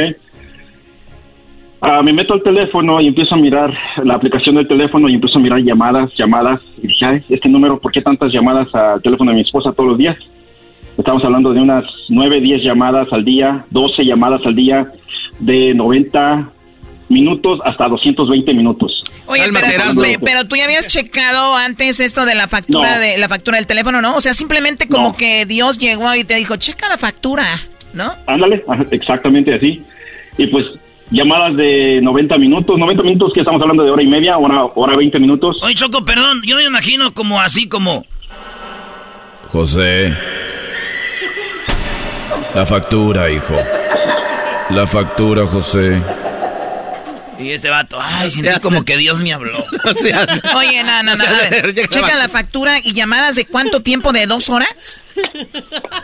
Ah, 1.84 2.02
me 2.04 2.14
meto 2.14 2.34
al 2.36 2.44
teléfono 2.44 3.02
y 3.02 3.08
empiezo 3.08 3.34
a 3.34 3.38
mirar 3.39 3.74
la 4.04 4.14
aplicación 4.14 4.56
del 4.56 4.68
teléfono 4.68 5.10
y 5.10 5.16
empiezo 5.16 5.39
a 5.39 5.42
mirar 5.42 5.60
llamadas, 5.62 6.12
llamadas. 6.16 6.62
Y 6.82 6.88
dije, 6.88 7.06
"Ay, 7.06 7.24
este 7.30 7.50
número, 7.50 7.80
¿por 7.80 7.92
qué 7.92 8.02
tantas 8.04 8.32
llamadas 8.32 8.74
al 8.76 9.02
teléfono 9.02 9.32
de 9.32 9.36
mi 9.38 9.42
esposa 9.42 9.72
todos 9.74 9.89
los 9.89 9.98
días? 9.98 10.16
Estamos 10.96 11.24
hablando 11.24 11.52
de 11.54 11.60
unas 11.62 11.84
9, 12.10 12.39
10 12.39 12.62
llamadas 12.64 13.12
al 13.12 13.26
día, 13.26 13.66
12 13.72 14.06
llamadas 14.06 14.42
al 14.46 14.56
día, 14.56 14.92
de 15.39 15.74
90 15.74 16.50
minutos 17.12 17.59
hasta 17.66 17.88
220 17.88 18.53
minutos. 18.53 19.03
Oye, 19.28 19.43
Cálmate, 19.43 20.18
pero, 20.24 20.45
tú 20.45 20.55
ya 20.55 20.66
habías 20.66 20.88
checado 20.88 21.55
antes 21.55 21.99
esto 21.99 22.26
de 22.26 22.36
la 22.36 22.47
factura 22.47 22.95
No. 22.95 22.99
de 22.99 23.18
la 23.18 23.30
factura 23.30 23.57
del 23.57 23.68
teléfono, 23.68 24.01
¿no? 24.01 24.16
O 24.16 24.22
sea, 24.22 24.34
simplemente 24.34 24.88
como 24.88 25.09
No. 25.09 25.16
que 25.16 25.45
Dios 25.45 25.78
llegó 25.78 26.14
y 26.16 26.24
te 26.24 26.36
dijo, 26.36 26.55
checa 26.55 26.89
la 26.89 26.97
factura, 26.97 27.43
¿no? 27.93 28.12
Ándale, 28.28 28.64
exactamente 28.91 29.53
así. 29.53 29.82
Y 30.38 30.47
pues 30.47 30.66
llamadas 31.12 31.55
de 31.57 31.99
90 32.01 32.38
minutos, 32.38 32.78
90 32.80 33.03
minutos 33.03 33.32
que 33.34 33.41
estamos 33.41 33.62
hablando 33.62 33.84
de 33.84 33.91
hora 33.91 34.01
y 34.03 34.07
media, 34.07 34.38
hora, 34.38 34.66
hora 34.76 34.95
20 34.97 35.20
minutos. 35.20 35.57
Oye, 35.62 35.76
Choco, 35.76 36.03
perdón, 36.03 36.41
yo 36.45 36.55
me 36.55 36.64
imagino 36.64 37.14
como 37.14 37.39
así, 37.41 37.68
como... 37.68 38.05
José. 39.49 40.16
La 42.55 42.66
factura, 42.66 43.30
hijo. 43.30 43.55
La 44.70 44.88
factura, 44.88 45.45
José. 45.45 46.01
Y 47.42 47.52
este 47.52 47.70
vato, 47.70 47.98
ay, 48.02 48.30
sentí 48.30 48.60
como 48.60 48.86
que 48.86 48.98
Dios 48.98 49.22
me 49.22 49.34
habló. 49.34 49.58
Oye, 50.58 50.84
no, 50.84 51.04
no, 51.04 51.16
no. 51.16 51.24
A 51.26 51.50
ver, 51.50 51.74
checa 51.89 52.16
la 52.16 52.30
factura 52.30 52.80
y 52.84 52.94
llamadas 52.94 53.36
de 53.36 53.46
cuánto 53.46 53.82
tiempo, 53.82 54.12
de 54.12 54.26
dos 54.28 54.50
horas. 54.50 55.02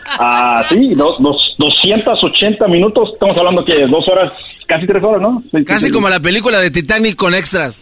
Ah, 0.06 0.64
sí, 0.68 0.94
dos, 0.94 1.16
dos, 1.20 1.36
280 1.58 2.66
minutos. 2.68 3.10
Estamos 3.14 3.36
hablando 3.36 3.64
que 3.64 3.74
dos 3.88 4.06
horas, 4.08 4.32
casi 4.66 4.86
tres 4.86 5.02
horas, 5.02 5.22
¿no? 5.22 5.42
Sí, 5.52 5.64
Casi 5.64 5.86
sí, 5.86 5.92
como 5.92 6.08
la 6.08 6.20
película 6.20 6.60
de 6.60 6.70
Titanic 6.70 7.16
con 7.16 7.34
extras. 7.34 7.80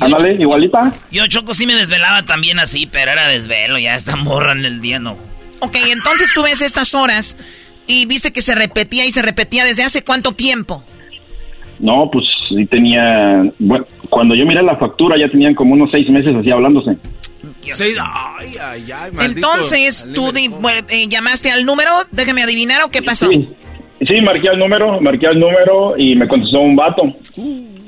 Ándale, 0.00 0.34
igualita. 0.34 0.92
Yo, 1.10 1.26
Choco, 1.26 1.54
sí 1.54 1.66
me 1.66 1.74
desvelaba 1.74 2.22
también 2.22 2.58
así, 2.58 2.86
pero 2.86 3.12
era 3.12 3.28
desvelo, 3.28 3.78
ya 3.78 3.94
esta 3.94 4.16
morra 4.16 4.52
en 4.52 4.64
el 4.64 4.80
día, 4.80 4.98
no. 4.98 5.16
Ok, 5.60 5.76
entonces 5.88 6.30
tú 6.34 6.42
ves 6.42 6.62
estas 6.62 6.94
horas 6.94 7.36
y 7.86 8.06
viste 8.06 8.32
que 8.32 8.40
se 8.40 8.54
repetía 8.54 9.04
y 9.04 9.10
se 9.10 9.20
repetía 9.20 9.64
desde 9.64 9.82
hace 9.82 10.02
cuánto 10.02 10.32
tiempo. 10.32 10.84
No, 11.80 12.08
pues 12.12 12.24
sí 12.48 12.66
tenía. 12.66 13.42
Bueno, 13.58 13.84
cuando 14.10 14.34
yo 14.34 14.44
miré 14.46 14.62
la 14.62 14.76
factura 14.76 15.16
ya 15.18 15.28
tenían 15.30 15.54
como 15.54 15.72
unos 15.74 15.90
seis 15.90 16.08
meses 16.10 16.34
así 16.36 16.50
hablándose. 16.50 16.96
Sí, 17.62 17.84
ay, 18.00 18.48
ay, 18.60 18.84
ay, 18.94 19.12
maldito. 19.12 19.48
Entonces 19.52 20.06
tú 20.14 20.30
di- 20.32 20.48
bueno, 20.48 20.80
eh, 20.90 21.08
llamaste 21.08 21.50
al 21.50 21.64
número, 21.64 21.90
déjame 22.10 22.42
adivinar 22.42 22.82
o 22.84 22.90
qué 22.90 23.02
pasó. 23.02 23.28
Sí, 23.28 23.48
sí, 24.06 24.20
marqué 24.20 24.48
el 24.48 24.58
número, 24.58 25.00
marqué 25.00 25.26
el 25.26 25.40
número 25.40 25.94
y 25.96 26.14
me 26.16 26.28
contestó 26.28 26.60
un 26.60 26.76
vato. 26.76 27.02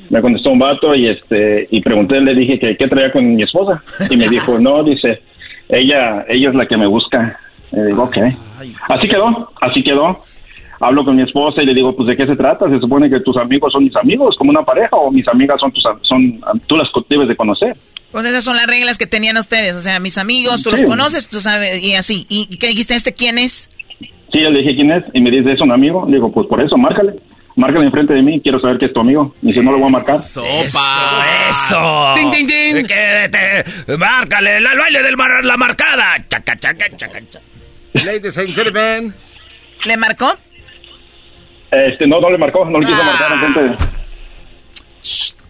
Me 0.09 0.21
contestó 0.21 0.51
un 0.51 0.59
vato 0.59 0.95
y 0.95 1.09
este 1.09 1.69
y 1.71 1.81
pregunté, 1.81 2.21
le 2.21 2.35
dije 2.35 2.59
que 2.59 2.77
qué 2.77 2.89
traía 2.89 3.13
con 3.13 3.35
mi 3.35 3.43
esposa 3.43 3.83
y 4.11 4.17
me 4.17 4.29
dijo, 4.29 4.59
no, 4.59 4.83
dice, 4.85 5.23
ella 5.69 6.25
ella 6.29 6.49
es 6.51 6.55
la 6.55 6.67
que 6.67 6.77
me 6.77 6.87
busca. 6.87 7.39
Le 7.73 7.87
digo, 7.87 8.05
ok. 8.05 8.19
Así 8.89 9.09
quedó, 9.09 9.51
así 9.61 9.83
quedó. 9.83 10.19
Hablo 10.85 11.05
con 11.05 11.15
mi 11.15 11.23
esposa 11.23 11.63
y 11.63 11.67
le 11.67 11.75
digo, 11.75 11.95
pues 11.95 12.09
de 12.09 12.17
qué 12.17 12.27
se 12.27 12.35
trata. 12.35 12.69
Se 12.69 12.81
supone 12.81 13.09
que 13.09 13.21
tus 13.21 13.37
amigos 13.37 13.73
son 13.73 13.85
mis 13.85 13.95
amigos, 13.95 14.35
como 14.37 14.51
una 14.51 14.65
pareja, 14.65 14.97
o 14.97 15.11
mis 15.13 15.27
amigas 15.29 15.61
son 15.61 15.71
tus, 15.73 15.87
am- 15.87 16.01
son, 16.03 16.41
tú 16.67 16.77
las 16.77 16.89
debes 17.09 17.29
de 17.29 17.37
conocer. 17.37 17.77
Pues 18.11 18.25
esas 18.27 18.43
son 18.43 18.57
las 18.57 18.67
reglas 18.67 18.99
que 18.99 19.07
tenían 19.07 19.37
ustedes, 19.37 19.75
o 19.75 19.81
sea, 19.81 20.01
mis 20.01 20.19
amigos, 20.19 20.63
tú 20.65 20.71
los 20.73 20.81
Sí. 20.81 20.87
conoces, 20.87 21.29
tú 21.29 21.39
sabes, 21.41 21.81
y 21.83 21.95
así. 21.95 22.27
¿Y 22.29 22.59
qué 22.59 22.67
dijiste, 22.67 22.95
este 22.97 23.13
quién 23.15 23.39
es? 23.39 23.71
Sí, 24.01 24.41
yo 24.43 24.51
le 24.51 24.59
dije 24.59 24.75
quién 24.75 24.91
es 24.91 25.05
y 25.15 25.21
me 25.21 25.31
dice, 25.31 25.53
es 25.53 25.61
un 25.61 25.71
amigo. 25.73 26.05
Le 26.07 26.15
digo, 26.17 26.33
pues 26.33 26.47
por 26.49 26.61
eso, 26.61 26.77
márcale. 26.77 27.15
Márcale 27.55 27.85
enfrente 27.85 28.15
de 28.15 28.23
mí, 28.23 28.41
quiero 28.41 28.59
saber 28.61 28.79
que 28.79 28.87
es 28.87 28.93
tu 28.95 29.01
amigo. 29.01 29.35
Y 29.43 29.49
dice, 29.49 29.63
no 29.63 29.73
lo 29.73 29.79
voy 29.79 29.89
a 29.89 29.91
marcar. 29.91 30.21
¡Sopa! 30.21 31.27
¡Eso! 31.49 32.15
¡Tin, 32.17 32.31
tin, 32.31 32.47
tin! 32.47 32.87
Que 32.87 33.29
te- 33.31 33.97
márcale, 33.99 34.57
el 34.57 34.65
baile 34.65 35.03
del 35.03 35.17
mar, 35.17 35.45
la 35.45 35.57
marcada. 35.59 36.15
Chaca, 36.29 36.57
chaca, 36.57 36.87
chaca, 36.97 37.21
chaca. 37.29 37.45
Ladies 37.93 38.37
and 38.39 38.55
gentlemen. 38.55 39.15
¿Le 39.85 39.97
marcó? 39.97 40.33
Este, 41.73 42.07
no, 42.07 42.21
no 42.21 42.31
le 42.31 42.39
marcó, 42.39 42.65
no 42.67 42.79
le 42.79 42.87
quiso 42.87 42.99
Ah. 43.03 43.07
marcar 43.19 43.55
de 43.55 43.77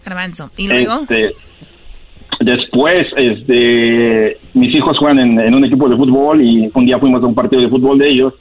Garbanzo. 0.05 0.49
¿Y 0.57 0.67
luego? 0.67 1.01
Este, 1.01 1.31
después, 2.39 3.07
este, 3.15 4.37
mis 4.53 4.73
hijos 4.75 4.97
juegan 4.97 5.19
en, 5.19 5.39
en 5.39 5.53
un 5.53 5.65
equipo 5.65 5.87
de 5.89 5.95
fútbol 5.95 6.41
y 6.41 6.69
un 6.73 6.85
día 6.85 6.97
fuimos 6.99 7.21
a 7.23 7.27
un 7.27 7.35
partido 7.35 7.61
de 7.61 7.69
fútbol 7.69 7.97
de 7.99 8.09
ellos 8.09 8.33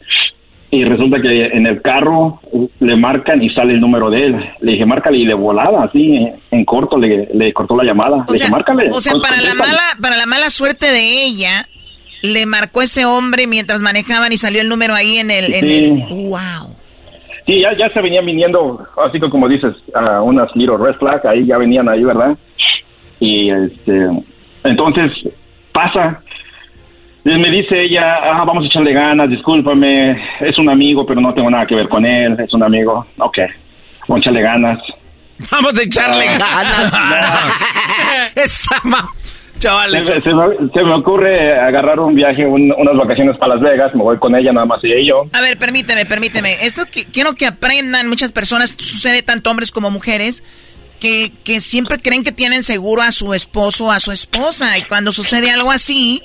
y 0.70 0.84
resulta 0.84 1.20
que 1.20 1.46
en 1.48 1.66
el 1.66 1.82
carro 1.82 2.40
le 2.80 2.96
marcan 2.96 3.42
y 3.42 3.50
sale 3.50 3.74
el 3.74 3.80
número 3.80 4.10
de 4.10 4.24
él. 4.26 4.36
Le 4.60 4.72
dije, 4.72 4.86
márcale 4.86 5.18
y 5.18 5.26
de 5.26 5.34
volada, 5.34 5.84
así, 5.84 6.18
en, 6.50 6.64
corto, 6.64 6.96
le, 6.96 7.28
le 7.34 7.52
cortó 7.52 7.76
la 7.76 7.84
llamada. 7.84 8.24
O 8.26 8.32
le 8.32 8.38
sea, 8.38 8.46
dije, 8.46 8.50
márcale. 8.50 8.88
o 8.90 9.00
sea, 9.00 9.12
para 9.20 9.36
la 9.36 9.50
contéstale". 9.50 9.72
mala, 9.72 9.82
para 10.00 10.16
la 10.16 10.26
mala 10.26 10.48
suerte 10.50 10.86
de 10.90 11.24
ella, 11.24 11.68
le 12.22 12.46
marcó 12.46 12.80
ese 12.80 13.04
hombre 13.04 13.46
mientras 13.46 13.82
manejaban 13.82 14.32
y 14.32 14.38
salió 14.38 14.62
el 14.62 14.68
número 14.68 14.94
ahí 14.94 15.18
en 15.18 15.30
el, 15.30 15.52
en 15.52 15.60
Sí. 15.60 15.74
el- 15.84 16.28
wow. 16.28 16.74
Sí, 17.46 17.60
ya, 17.60 17.76
ya 17.76 17.88
se 17.92 18.00
venían 18.00 18.24
viniendo, 18.24 18.86
así 19.04 19.18
que 19.18 19.28
como 19.28 19.48
dices, 19.48 19.74
a 19.94 20.22
unas 20.22 20.54
little 20.54 20.76
red 20.78 20.94
flag, 20.96 21.26
ahí 21.26 21.44
ya 21.46 21.58
venían 21.58 21.88
ahí, 21.88 22.04
¿verdad? 22.04 22.36
Y 23.18 23.50
este, 23.50 24.08
entonces 24.64 25.10
pasa. 25.72 26.20
Y 27.24 27.30
me 27.30 27.50
dice 27.50 27.82
ella, 27.84 28.18
ah, 28.22 28.44
vamos 28.44 28.64
a 28.64 28.66
echarle 28.66 28.92
ganas, 28.92 29.28
discúlpame, 29.30 30.20
es 30.40 30.58
un 30.58 30.68
amigo, 30.68 31.04
pero 31.06 31.20
no 31.20 31.32
tengo 31.34 31.50
nada 31.50 31.66
que 31.66 31.74
ver 31.76 31.88
con 31.88 32.04
él, 32.04 32.36
es 32.38 32.52
un 32.52 32.62
amigo. 32.62 33.06
Ok, 33.18 33.38
vamos 34.08 34.18
a 34.18 34.18
echarle 34.20 34.42
ganas. 34.42 34.78
Vamos 35.50 35.78
a 35.78 35.82
echarle 35.82 36.24
Ah. 36.28 36.38
ganas. 36.38 38.32
Esa 38.36 38.76
ma... 38.84 39.08
Chaval, 39.58 39.92
Se, 40.04 40.20
se 40.20 40.34
me, 40.34 40.70
se 40.74 40.82
me 40.82 40.94
ocurre 40.94 41.58
agarrar 41.60 42.00
un 42.00 42.14
viaje, 42.14 42.44
un- 42.46 42.72
unas 42.76 42.96
vacaciones 42.96 43.36
para 43.38 43.54
Las 43.54 43.62
Vegas, 43.62 43.94
me 43.94 44.02
voy 44.02 44.18
con 44.18 44.34
ella 44.34 44.52
nada 44.52 44.66
más 44.66 44.82
ella 44.82 44.98
y 44.98 45.08
yo. 45.08 45.24
A 45.32 45.40
ver, 45.40 45.56
permíteme, 45.56 46.04
permíteme. 46.04 46.64
Esto 46.66 46.82
que, 46.90 47.04
quiero 47.04 47.34
que 47.34 47.46
aprendan 47.46 48.08
muchas 48.08 48.32
personas, 48.32 48.74
sucede 48.76 49.22
tanto 49.22 49.50
hombres 49.50 49.70
como 49.70 49.90
mujeres, 49.90 50.42
que, 50.98 51.32
que 51.44 51.60
siempre 51.60 51.98
creen 51.98 52.22
que 52.24 52.32
tienen 52.32 52.62
seguro 52.64 53.02
a 53.02 53.10
su 53.12 53.34
esposo 53.34 53.86
o 53.86 53.90
a 53.92 54.00
su 54.00 54.10
esposa. 54.12 54.78
Y 54.78 54.82
cuando 54.86 55.10
sucede 55.12 55.50
algo 55.50 55.70
así, 55.72 56.22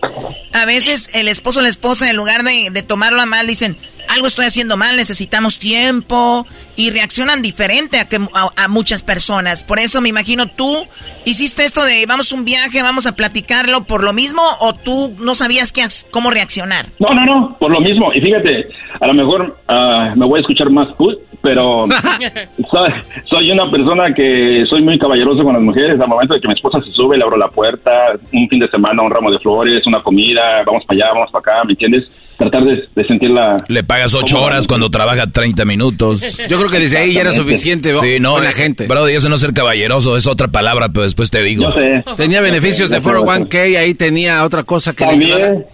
a 0.53 0.65
veces 0.65 1.09
el 1.15 1.27
esposo 1.27 1.59
o 1.59 1.63
la 1.63 1.69
esposa, 1.69 2.09
en 2.09 2.15
lugar 2.15 2.43
de, 2.43 2.69
de 2.71 2.83
tomarlo 2.83 3.21
a 3.21 3.25
mal, 3.25 3.45
dicen, 3.47 3.75
algo 4.09 4.27
estoy 4.27 4.45
haciendo 4.45 4.77
mal, 4.77 4.95
necesitamos 4.97 5.59
tiempo. 5.59 6.45
Y 6.75 6.91
reaccionan 6.91 7.41
diferente 7.41 7.99
a, 7.99 8.07
que, 8.07 8.17
a, 8.17 8.63
a 8.63 8.67
muchas 8.67 9.01
personas. 9.01 9.63
Por 9.63 9.79
eso 9.79 9.99
me 10.01 10.09
imagino 10.09 10.45
tú 10.47 10.85
hiciste 11.25 11.63
esto 11.65 11.83
de 11.83 12.05
vamos 12.07 12.31
a 12.31 12.35
un 12.35 12.45
viaje, 12.45 12.81
vamos 12.83 13.07
a 13.07 13.15
platicarlo 13.15 13.85
por 13.85 14.03
lo 14.03 14.13
mismo, 14.13 14.41
o 14.61 14.73
tú 14.75 15.15
no 15.19 15.33
sabías 15.33 15.73
qué, 15.73 15.81
ac- 15.81 16.05
cómo 16.11 16.29
reaccionar. 16.29 16.85
No, 16.99 17.13
no, 17.15 17.25
no, 17.25 17.57
por 17.59 17.71
lo 17.71 17.79
mismo. 17.81 18.13
Y 18.13 18.21
fíjate, 18.21 18.67
a 19.01 19.07
lo 19.07 19.13
mejor 19.15 19.57
ah, 19.67 20.13
me 20.15 20.25
voy 20.25 20.37
a 20.37 20.41
escuchar 20.41 20.69
más 20.69 20.87
cool, 20.97 21.17
pero 21.41 21.87
soy, 22.71 22.91
soy 23.29 23.51
una 23.51 23.69
persona 23.71 24.13
que 24.13 24.63
soy 24.69 24.81
muy 24.83 24.99
caballeroso 24.99 25.43
con 25.43 25.53
las 25.53 25.61
mujeres. 25.63 25.99
Al 25.99 26.07
momento 26.07 26.35
de 26.35 26.41
que 26.41 26.47
mi 26.47 26.53
esposa 26.53 26.79
se 26.83 26.91
sube, 26.91 27.17
le 27.17 27.23
abro 27.23 27.37
la 27.37 27.47
puerta, 27.49 27.91
un 28.33 28.47
fin 28.49 28.59
de 28.59 28.67
semana, 28.69 29.01
un 29.01 29.09
ramo 29.11 29.31
de 29.31 29.39
flores, 29.39 29.85
una 29.87 30.01
comida, 30.03 30.63
vamos 30.65 30.83
para 30.85 30.95
allá, 31.05 31.13
vamos 31.13 31.31
para 31.31 31.39
acá, 31.57 31.63
¿me 31.65 31.71
entiendes? 31.73 32.03
Tratar 32.37 32.63
de, 32.65 32.87
de 32.95 33.07
sentirla... 33.07 33.57
Le 33.67 33.83
pagas 33.83 34.13
ocho 34.13 34.39
horas 34.39 34.67
cuando 34.67 34.91
trabaja 34.91 35.25
30 35.31 35.65
minutos. 35.65 36.21
Yo 36.47 36.59
creo 36.59 36.69
que 36.69 36.77
desde 36.79 36.99
ahí 36.99 37.13
ya 37.13 37.21
era 37.21 37.33
suficiente. 37.33 37.93
Sí, 37.99 38.19
no, 38.19 38.31
buena 38.33 38.49
eh, 38.51 38.53
gente. 38.53 38.85
Brody, 38.85 39.13
eso 39.13 39.27
no 39.27 39.35
es 39.35 39.41
ser 39.41 39.53
caballeroso, 39.53 40.15
es 40.15 40.27
otra 40.27 40.47
palabra, 40.47 40.89
pero 40.89 41.03
después 41.03 41.31
te 41.31 41.41
digo. 41.41 41.63
Yo 41.63 41.71
sé. 41.75 42.03
Tenía 42.15 42.41
beneficios 42.41 42.89
de 42.91 43.01
Yo 43.01 43.03
sé, 43.03 43.09
sé. 43.09 43.23
401k, 43.49 43.77
ahí 43.79 43.93
tenía 43.95 44.43
otra 44.43 44.63
cosa 44.63 44.93
que 44.93 45.03
le. 45.05 45.09
También, 45.11 45.65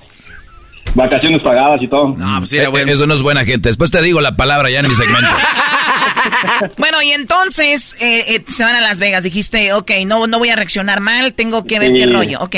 vacaciones 0.96 1.42
pagadas 1.44 1.82
y 1.82 1.88
todo. 1.90 2.16
No, 2.16 2.40
pues 2.40 2.54
era 2.54 2.66
Eh, 2.66 2.68
bueno. 2.70 2.92
Eso 2.92 3.08
no 3.08 3.14
es 3.16 3.22
buena 3.22 3.44
gente. 3.44 3.68
Después 3.70 3.92
te 3.92 4.02
digo 4.02 4.22
la 4.22 4.36
palabra 4.38 4.70
ya 4.70 4.80
en 4.80 4.88
mi 4.88 4.96
segmento. 4.96 5.28
Bueno, 6.78 7.02
y 7.02 7.12
entonces 7.12 7.96
eh, 8.02 8.36
eh, 8.36 8.44
se 8.48 8.64
van 8.64 8.76
a 8.76 8.82
Las 8.82 9.00
Vegas. 9.00 9.24
Dijiste, 9.24 9.74
ok, 9.74 9.92
no, 10.06 10.28
no 10.28 10.40
voy 10.40 10.50
a 10.50 10.56
reaccionar 10.56 11.02
mal, 11.02 11.34
tengo 11.34 11.66
que 11.66 11.80
ver 11.80 11.90
Sí. 11.92 11.96
qué 11.98 12.06
rollo, 12.08 12.40
ok. 12.42 12.56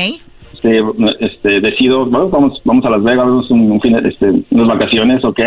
Este, 0.66 1.26
este, 1.26 1.62
decido, 1.62 2.06
bueno, 2.06 2.30
vamos, 2.30 2.60
vamos 2.64 2.86
a 2.86 2.90
Las 2.90 3.04
Vegas, 3.04 3.26
vamos 3.26 3.52
un, 3.52 3.72
un 3.72 3.82
fin 3.82 3.96
este, 4.04 4.32
unas 4.52 4.68
vacaciones, 4.68 5.24
ok. 5.24 5.40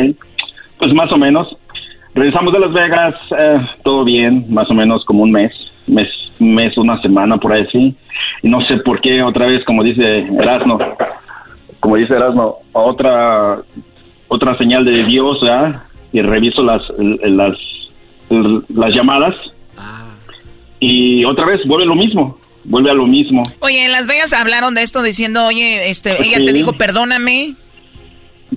Pues 0.78 0.94
más 0.94 1.10
o 1.12 1.18
menos. 1.18 1.56
Regresamos 2.14 2.52
de 2.52 2.60
Las 2.60 2.72
Vegas, 2.72 3.14
eh, 3.36 3.66
todo 3.84 4.04
bien, 4.04 4.46
más 4.48 4.70
o 4.70 4.74
menos 4.74 5.04
como 5.04 5.22
un 5.22 5.32
mes, 5.32 5.52
mes, 5.86 6.08
mes, 6.38 6.76
una 6.78 7.00
semana 7.02 7.36
por 7.36 7.52
ahí 7.52 7.66
sí. 7.70 7.94
Y 8.42 8.48
no 8.48 8.60
sé 8.62 8.78
por 8.78 9.00
qué 9.00 9.22
otra 9.22 9.46
vez, 9.46 9.64
como 9.64 9.82
dice 9.82 10.26
Erasmo, 10.40 10.78
como 11.80 11.96
dice 11.96 12.14
Erasmo, 12.14 12.58
otra, 12.72 13.58
otra 14.28 14.56
señal 14.56 14.84
de 14.84 15.04
Dios, 15.04 15.40
¿verdad? 15.42 15.82
Y 16.12 16.22
reviso 16.22 16.62
las, 16.62 16.82
las, 16.98 17.56
las 18.68 18.94
llamadas. 18.94 19.34
Y 20.80 21.24
otra 21.24 21.46
vez 21.46 21.60
vuelve 21.66 21.86
lo 21.86 21.94
mismo, 21.94 22.38
vuelve 22.64 22.90
a 22.90 22.94
lo 22.94 23.06
mismo. 23.06 23.42
Oye, 23.60 23.84
en 23.84 23.92
Las 23.92 24.06
Vegas 24.06 24.32
hablaron 24.32 24.74
de 24.74 24.82
esto 24.82 25.02
diciendo, 25.02 25.44
oye, 25.46 25.88
este, 25.90 26.10
ella 26.22 26.38
te 26.38 26.48
Sí. 26.48 26.52
dijo, 26.52 26.72
perdóname. 26.74 27.54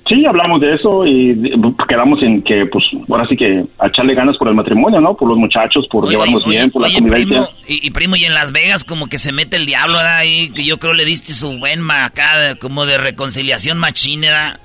Sí, 0.08 0.24
hablamos 0.24 0.60
de 0.62 0.74
eso 0.74 1.04
y 1.06 1.34
de- 1.34 1.50
quedamos 1.86 2.22
en 2.22 2.42
que, 2.42 2.64
pues, 2.72 2.82
ahora 3.10 3.26
sí 3.28 3.36
que 3.36 3.62
a 3.78 3.88
echarle 3.88 4.14
ganas 4.14 4.36
por 4.38 4.48
el 4.48 4.54
matrimonio, 4.54 5.00
¿no? 5.02 5.14
Por 5.14 5.28
los 5.28 5.36
muchachos, 5.36 5.86
por 5.90 6.04
Oye, 6.04 6.12
llevarnos 6.14 6.46
oye, 6.46 6.56
bien, 6.56 6.70
por 6.70 6.80
la 6.82 6.88
oye, 6.88 6.96
convivencia. 6.96 7.36
primo, 7.42 7.48
y, 7.68 7.86
y 7.86 7.90
primo, 7.90 8.16
y 8.16 8.24
en 8.24 8.32
Las 8.34 8.52
Vegas 8.52 8.84
como 8.84 9.06
que 9.08 9.18
se 9.18 9.32
mete 9.32 9.56
el 9.58 9.66
diablo, 9.66 9.98
¿verdad? 9.98 10.16
Ahí, 10.16 10.50
que 10.50 10.64
yo 10.64 10.78
creo 10.78 10.94
le 10.94 11.04
diste 11.04 11.34
su 11.34 11.58
buen 11.58 11.88
acá, 11.90 12.54
como 12.58 12.86
de 12.86 12.96
reconciliación 12.96 13.78
machine, 13.78 14.28
¿verdad? 14.28 14.60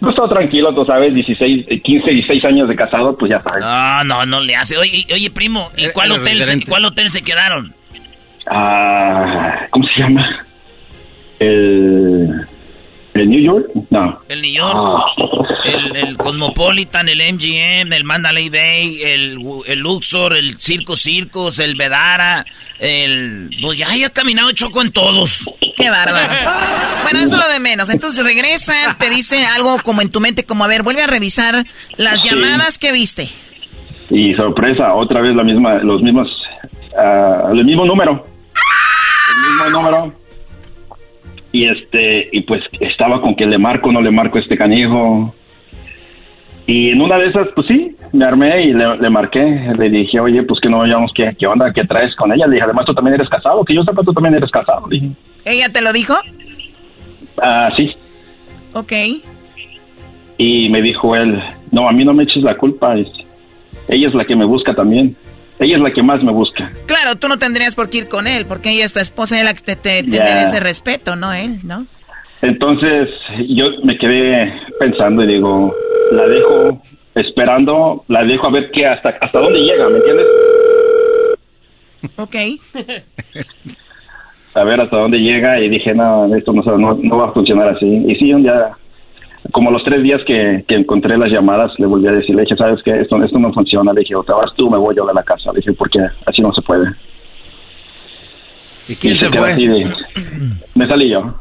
No 0.00 0.10
estaba 0.10 0.28
tranquilo, 0.28 0.74
tú 0.74 0.84
sabes, 0.84 1.14
16, 1.14 1.64
eh, 1.68 1.80
15, 1.80 2.10
16 2.10 2.44
años 2.44 2.68
de 2.68 2.76
casado, 2.76 3.16
pues 3.16 3.30
ya 3.30 3.42
sabes. 3.42 3.64
No, 3.64 4.04
no, 4.04 4.26
no 4.26 4.40
le 4.40 4.54
hace. 4.56 4.76
Oye, 4.76 5.06
oye 5.10 5.30
primo, 5.30 5.70
¿y 5.78 5.88
cuál 5.88 6.12
era 6.12 6.20
hotel, 6.20 6.42
se, 6.44 6.60
cuál 6.66 6.84
hotel 6.84 7.08
se 7.08 7.22
quedaron? 7.22 7.72
Ah, 8.46 9.66
¿Cómo 9.70 9.86
se 9.86 10.00
llama? 10.00 10.46
El, 11.38 12.46
el 13.14 13.30
New 13.30 13.40
York, 13.40 13.70
no. 13.90 14.18
¿El 14.28 14.42
New 14.42 14.52
York? 14.52 14.76
Ah, 14.76 15.04
¿El, 15.64 15.96
el 15.96 16.16
Cosmopolitan, 16.16 17.08
el 17.08 17.20
MGM, 17.34 17.92
el 17.92 18.04
Mandalay 18.04 18.48
Bay, 18.50 19.02
el, 19.02 19.38
el 19.66 19.78
Luxor, 19.78 20.36
el 20.36 20.60
Circo 20.60 20.96
Circus, 20.96 21.58
el 21.58 21.74
Vedara, 21.74 22.44
el... 22.78 23.50
Pues 23.62 23.78
ya, 23.78 23.86
ya 23.96 24.06
he 24.06 24.10
caminado 24.10 24.52
choco 24.52 24.82
en 24.82 24.92
todos. 24.92 25.48
Qué 25.76 25.90
bárbaro. 25.90 26.32
Bueno, 27.02 27.18
eso 27.20 27.36
es 27.36 27.46
lo 27.46 27.52
de 27.52 27.60
menos. 27.60 27.88
Entonces 27.90 28.24
regresa, 28.24 28.96
te 28.98 29.10
dice 29.10 29.44
algo 29.44 29.78
como 29.82 30.02
en 30.02 30.10
tu 30.10 30.20
mente, 30.20 30.44
como 30.44 30.64
a 30.64 30.68
ver, 30.68 30.82
vuelve 30.82 31.02
a 31.02 31.06
revisar 31.06 31.64
las 31.96 32.22
llamadas 32.22 32.78
que 32.78 32.92
viste. 32.92 33.28
Y 34.10 34.34
sorpresa, 34.34 34.94
otra 34.94 35.20
vez 35.20 35.34
la 35.34 35.44
misma, 35.44 35.74
los 35.76 36.02
mismos, 36.02 36.28
ah, 36.98 37.48
el 37.52 37.64
mismo 37.64 37.86
número. 37.86 38.33
El 39.36 39.66
mismo 39.66 39.80
número. 39.80 40.12
Y 41.52 41.68
este, 41.68 42.28
y 42.32 42.42
pues 42.42 42.62
estaba 42.80 43.20
con 43.20 43.36
que 43.36 43.46
le 43.46 43.58
marco, 43.58 43.92
no 43.92 44.00
le 44.00 44.10
marco 44.10 44.38
a 44.38 44.40
este 44.40 44.56
canijo. 44.56 45.34
Y 46.66 46.90
en 46.90 47.00
una 47.00 47.18
de 47.18 47.26
esas, 47.26 47.48
pues 47.54 47.66
sí, 47.66 47.94
me 48.12 48.24
armé 48.24 48.64
y 48.64 48.72
le, 48.72 49.10
marqué. 49.10 49.44
Le 49.78 49.90
dije, 49.90 50.18
oye, 50.18 50.42
pues 50.42 50.60
que 50.60 50.68
no 50.68 50.80
veamos 50.80 51.12
qué, 51.14 51.34
qué 51.38 51.46
onda, 51.46 51.72
qué 51.72 51.84
traes 51.84 52.14
con 52.16 52.32
ella. 52.32 52.46
Le 52.46 52.54
dije, 52.54 52.64
además 52.64 52.86
tú 52.86 52.94
también 52.94 53.14
eres 53.14 53.28
casado, 53.28 53.64
que 53.64 53.74
yo 53.74 53.82
sepa, 53.82 54.02
tú 54.02 54.12
también 54.12 54.34
eres 54.34 54.50
casado. 54.50 54.88
dije. 54.88 55.10
¿Ella 55.44 55.68
te 55.70 55.82
lo 55.82 55.92
dijo? 55.92 56.14
Ah, 57.42 57.70
sí. 57.76 57.94
Ok. 58.72 58.92
Y 60.38 60.68
me 60.70 60.82
dijo 60.82 61.14
él, 61.14 61.40
no, 61.70 61.88
a 61.88 61.92
mí 61.92 62.04
no 62.04 62.14
me 62.14 62.24
eches 62.24 62.42
la 62.42 62.56
culpa. 62.56 62.96
Ella 62.96 64.08
es 64.08 64.14
la 64.14 64.24
que 64.24 64.34
me 64.34 64.44
busca 64.44 64.74
también. 64.74 65.16
Ella 65.60 65.76
es 65.76 65.82
la 65.82 65.92
que 65.92 66.02
más 66.02 66.22
me 66.22 66.32
busca. 66.32 66.70
Claro, 66.86 67.16
tú 67.16 67.28
no 67.28 67.38
tendrías 67.38 67.74
por 67.74 67.88
qué 67.88 67.98
ir 67.98 68.08
con 68.08 68.26
él, 68.26 68.44
porque 68.46 68.70
ella 68.70 68.84
es 68.84 68.92
tu 68.92 69.00
esposa, 69.00 69.40
y 69.40 69.44
la 69.44 69.54
que 69.54 69.60
te, 69.60 69.76
te, 69.76 70.02
merece 70.02 70.60
respeto, 70.60 71.16
no 71.16 71.32
él, 71.32 71.58
¿no? 71.64 71.86
Entonces 72.42 73.08
yo 73.48 73.66
me 73.84 73.96
quedé 73.96 74.52
pensando 74.78 75.22
y 75.22 75.28
digo, 75.28 75.74
la 76.12 76.26
dejo 76.26 76.82
esperando, 77.14 78.04
la 78.08 78.24
dejo 78.24 78.48
a 78.48 78.50
ver 78.50 78.70
qué 78.72 78.86
hasta 78.86 79.10
hasta 79.20 79.38
dónde 79.38 79.60
llega, 79.60 79.88
¿me 79.88 79.96
entiendes? 79.96 80.26
Ok. 82.16 82.36
a 84.54 84.64
ver 84.64 84.80
hasta 84.80 84.96
dónde 84.96 85.18
llega 85.18 85.60
y 85.60 85.68
dije, 85.68 85.94
no, 85.94 86.34
esto 86.34 86.52
no, 86.52 86.94
no, 86.94 87.16
va 87.16 87.28
a 87.28 87.32
funcionar 87.32 87.68
así. 87.68 87.86
Y 87.86 88.14
sí, 88.16 88.32
un 88.32 88.42
día, 88.42 88.70
como 89.52 89.70
los 89.70 89.84
tres 89.84 90.02
días 90.02 90.20
que, 90.26 90.64
encontré 90.68 91.18
las 91.18 91.30
llamadas, 91.30 91.72
le 91.78 91.86
volví 91.86 92.06
a 92.06 92.12
decir, 92.12 92.34
le 92.34 92.42
dije, 92.42 92.56
¿sabes 92.56 92.80
qué? 92.84 93.00
Esto, 93.00 93.22
esto 93.22 93.38
no 93.38 93.52
funciona. 93.52 93.92
Le 93.92 94.00
dije, 94.00 94.14
o 94.14 94.22
te 94.22 94.32
vas 94.32 94.50
tú, 94.56 94.70
me 94.70 94.78
voy 94.78 94.94
yo 94.96 95.06
de 95.06 95.14
la 95.14 95.22
casa. 95.22 95.52
Le 95.52 95.58
dije, 95.58 95.72
porque 95.72 95.98
así 96.26 96.40
no 96.42 96.52
se 96.52 96.62
puede. 96.62 96.90
¿Y 98.88 98.96
quién 98.96 99.18
se, 99.18 99.28
fue? 99.28 99.56
me 100.74 100.86
salí 100.86 101.10
yo. 101.10 101.38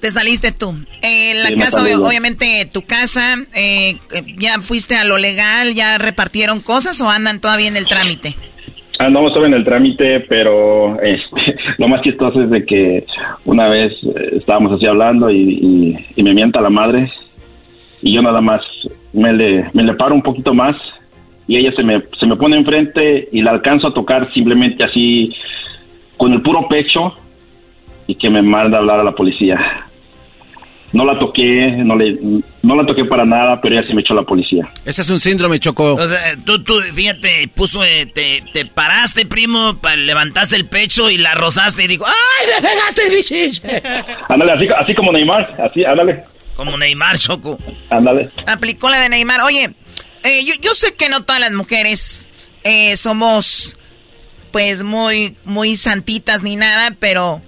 Te 0.00 0.10
saliste 0.10 0.52
tú. 0.52 0.74
En 1.02 1.42
la 1.42 1.50
casa, 1.62 1.82
obviamente, 1.82 2.68
tu 2.72 2.82
casa, 2.82 3.36
eh, 3.54 3.98
¿ya 4.38 4.58
fuiste 4.60 4.96
a 4.96 5.04
lo 5.04 5.18
legal? 5.18 5.74
¿Ya 5.74 5.98
repartieron 5.98 6.60
cosas 6.60 7.00
o 7.00 7.10
andan 7.10 7.40
todavía 7.40 7.68
en 7.68 7.76
el 7.76 7.86
trámite? 7.86 8.34
Andamos 9.00 9.32
todavía 9.32 9.56
en 9.56 9.60
el 9.62 9.64
trámite, 9.64 10.20
pero 10.28 11.00
este, 11.00 11.56
lo 11.78 11.88
más 11.88 12.02
chistoso 12.02 12.42
es 12.42 12.50
de 12.50 12.66
que 12.66 13.06
una 13.46 13.66
vez 13.66 13.94
eh, 14.04 14.36
estábamos 14.36 14.72
así 14.72 14.84
hablando 14.84 15.30
y, 15.30 15.96
me 16.18 16.34
mienta 16.34 16.60
la 16.60 16.68
madre 16.68 17.10
y 18.02 18.12
yo 18.12 18.20
nada 18.20 18.42
más 18.42 18.60
me 19.14 19.32
le, 19.32 19.70
me 19.72 19.84
le 19.84 19.94
paro 19.94 20.14
un 20.14 20.20
poquito 20.20 20.52
más 20.52 20.76
y 21.48 21.56
ella 21.56 21.72
se 21.74 21.82
me, 21.82 22.02
se 22.18 22.26
me 22.26 22.36
pone 22.36 22.58
enfrente 22.58 23.26
y 23.32 23.40
la 23.40 23.52
alcanzo 23.52 23.86
a 23.86 23.94
tocar 23.94 24.30
simplemente 24.34 24.84
así 24.84 25.34
con 26.18 26.34
el 26.34 26.42
puro 26.42 26.68
pecho 26.68 27.14
y 28.06 28.16
que 28.16 28.28
me 28.28 28.42
manda 28.42 28.76
a 28.76 28.80
hablar 28.80 29.00
a 29.00 29.04
la 29.04 29.12
policía. 29.12 29.88
No 30.92 31.04
la 31.04 31.18
toqué, 31.18 31.70
no 31.84 31.94
le, 31.94 32.18
no 32.62 32.76
la 32.76 32.84
toqué 32.84 33.04
para 33.04 33.24
nada, 33.24 33.60
pero 33.60 33.78
ella 33.78 33.86
se 33.86 33.94
me 33.94 34.00
echó 34.00 34.12
la 34.12 34.22
policía. 34.24 34.68
Ese 34.84 35.02
es 35.02 35.10
un 35.10 35.20
síndrome, 35.20 35.60
Chocó. 35.60 35.94
O 35.94 36.08
sea, 36.08 36.36
tú, 36.44 36.64
tú, 36.64 36.80
fíjate, 36.92 37.48
puso, 37.54 37.84
eh, 37.84 38.06
te, 38.06 38.42
te 38.52 38.66
paraste, 38.66 39.24
primo, 39.24 39.78
levantaste 39.96 40.56
el 40.56 40.66
pecho 40.66 41.08
y 41.08 41.16
la 41.16 41.34
rozaste 41.34 41.84
y 41.84 41.86
dijo, 41.86 42.04
¡ay, 42.06 42.46
me 42.54 42.68
pegaste 42.68 43.02
el 43.06 43.14
bichiche! 43.14 43.82
Ándale, 44.28 44.52
así, 44.52 44.66
así 44.80 44.94
como 44.94 45.12
Neymar, 45.12 45.56
así, 45.62 45.84
ándale. 45.84 46.24
Como 46.56 46.76
Neymar, 46.76 47.18
Choco. 47.18 47.56
Ándale. 47.88 48.30
Aplicó 48.46 48.90
la 48.90 48.98
de 49.00 49.08
Neymar. 49.08 49.42
Oye, 49.42 49.70
eh, 50.24 50.44
yo, 50.44 50.54
yo 50.60 50.74
sé 50.74 50.94
que 50.94 51.08
no 51.08 51.22
todas 51.22 51.40
las 51.40 51.52
mujeres 51.52 52.28
eh, 52.64 52.96
somos, 52.96 53.78
pues, 54.50 54.82
muy, 54.82 55.36
muy 55.44 55.76
santitas 55.76 56.42
ni 56.42 56.56
nada, 56.56 56.96
pero 56.98 57.40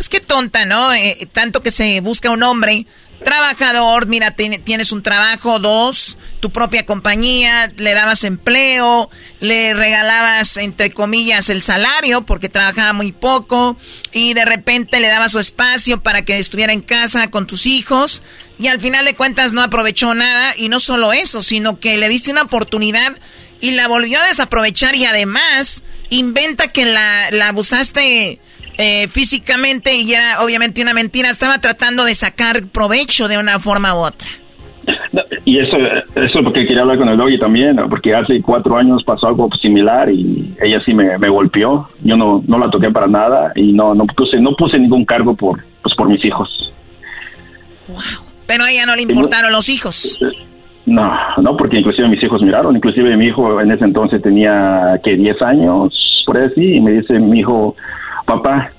pues 0.00 0.08
qué 0.08 0.20
tonta, 0.20 0.64
¿no? 0.64 0.94
Eh, 0.94 1.28
tanto 1.30 1.62
que 1.62 1.70
se 1.70 2.00
busca 2.00 2.30
un 2.30 2.42
hombre 2.42 2.86
trabajador, 3.22 4.06
mira, 4.06 4.30
tienes 4.34 4.92
un 4.92 5.02
trabajo, 5.02 5.58
dos, 5.58 6.16
tu 6.40 6.50
propia 6.50 6.86
compañía, 6.86 7.70
le 7.76 7.92
dabas 7.92 8.24
empleo, 8.24 9.10
le 9.40 9.74
regalabas, 9.74 10.56
entre 10.56 10.90
comillas, 10.90 11.50
el 11.50 11.60
salario 11.60 12.24
porque 12.24 12.48
trabajaba 12.48 12.94
muy 12.94 13.12
poco 13.12 13.76
y 14.10 14.32
de 14.32 14.46
repente 14.46 15.00
le 15.00 15.08
dabas 15.08 15.32
su 15.32 15.38
espacio 15.38 16.02
para 16.02 16.24
que 16.24 16.38
estuviera 16.38 16.72
en 16.72 16.80
casa 16.80 17.28
con 17.30 17.46
tus 17.46 17.66
hijos 17.66 18.22
y 18.58 18.68
al 18.68 18.80
final 18.80 19.04
de 19.04 19.14
cuentas 19.14 19.52
no 19.52 19.62
aprovechó 19.62 20.14
nada 20.14 20.54
y 20.56 20.70
no 20.70 20.80
solo 20.80 21.12
eso, 21.12 21.42
sino 21.42 21.78
que 21.78 21.98
le 21.98 22.08
diste 22.08 22.30
una 22.30 22.44
oportunidad 22.44 23.18
y 23.60 23.72
la 23.72 23.86
volvió 23.86 24.18
a 24.18 24.28
desaprovechar 24.28 24.96
y 24.96 25.04
además 25.04 25.84
inventa 26.08 26.68
que 26.68 26.86
la, 26.86 27.30
la 27.32 27.48
abusaste 27.48 28.40
eh, 28.80 29.08
físicamente 29.08 29.94
y 29.94 30.14
era 30.14 30.42
obviamente 30.42 30.80
una 30.80 30.94
mentira. 30.94 31.28
Estaba 31.28 31.58
tratando 31.58 32.04
de 32.04 32.14
sacar 32.14 32.66
provecho 32.68 33.28
de 33.28 33.36
una 33.36 33.58
forma 33.58 33.94
u 33.94 33.98
otra. 33.98 34.26
y 35.44 35.58
eso, 35.58 35.76
eso 35.76 36.38
es 36.38 36.44
porque 36.44 36.66
quería 36.66 36.80
hablar 36.80 36.96
con 36.96 37.08
el 37.10 37.18
doggy 37.18 37.38
también, 37.38 37.76
porque 37.90 38.14
hace 38.14 38.40
cuatro 38.40 38.78
años 38.78 39.04
pasó 39.04 39.26
algo 39.26 39.50
similar 39.60 40.10
y 40.10 40.54
ella 40.62 40.80
sí 40.84 40.94
me, 40.94 41.16
golpeó. 41.28 41.90
Yo 42.02 42.16
no, 42.16 42.42
no 42.46 42.58
la 42.58 42.70
toqué 42.70 42.90
para 42.90 43.06
nada 43.06 43.52
y 43.54 43.72
no, 43.72 43.94
no 43.94 44.06
puse, 44.06 44.40
no 44.40 44.54
puse 44.56 44.78
ningún 44.78 45.04
cargo 45.04 45.34
por, 45.34 45.62
pues, 45.82 45.94
por 45.94 46.08
mis 46.08 46.24
hijos. 46.24 46.48
Wow. 47.86 47.98
Pero 48.46 48.64
a 48.64 48.70
ella 48.70 48.86
no 48.86 48.96
le 48.96 49.02
importaron 49.02 49.52
los 49.52 49.68
hijos. 49.68 50.18
No, 50.86 51.12
no, 51.42 51.56
porque 51.56 51.78
inclusive 51.78 52.08
mis 52.08 52.22
hijos 52.22 52.42
miraron, 52.42 52.74
inclusive 52.74 53.16
mi 53.16 53.26
hijo 53.26 53.60
en 53.60 53.70
ese 53.70 53.84
entonces 53.84 54.22
tenía 54.22 54.98
que 55.04 55.16
10 55.16 55.42
años, 55.42 56.22
por 56.26 56.38
así, 56.38 56.76
y 56.76 56.80
me 56.80 56.92
dice 56.92 57.18
mi 57.18 57.40
hijo, 57.40 57.76
papá, 58.24 58.70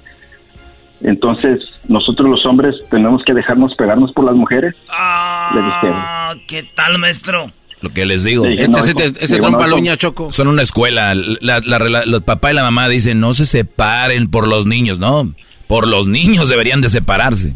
entonces 1.02 1.60
nosotros 1.88 2.30
los 2.30 2.46
hombres 2.46 2.76
tenemos 2.90 3.24
que 3.24 3.34
dejarnos 3.34 3.76
pegarnos 3.76 4.12
por 4.14 4.26
las 4.26 4.36
mujeres. 4.36 4.76
Ah, 4.90 6.34
¿qué 6.48 6.64
tal, 6.76 6.98
maestro? 6.98 7.52
Lo 7.82 7.90
que 7.90 8.06
les 8.06 8.24
digo. 8.24 8.46
este, 8.46 9.08
ese 9.20 9.40
Choco. 9.98 10.32
Son 10.32 10.48
una 10.48 10.62
escuela. 10.62 11.16
La, 11.16 11.60
los 12.06 12.22
papá 12.22 12.52
y 12.52 12.56
la 12.56 12.64
mamá 12.64 12.88
dicen, 12.88 13.20
no 13.20 13.34
se 13.34 13.46
separen 13.48 14.30
por 14.30 14.48
los 14.48 14.68
niños, 14.68 15.00
¿no? 15.00 15.34
Por 15.68 15.88
los 15.88 16.08
niños 16.08 16.50
deberían 16.50 16.82
de 16.82 16.90
separarse. 16.90 17.56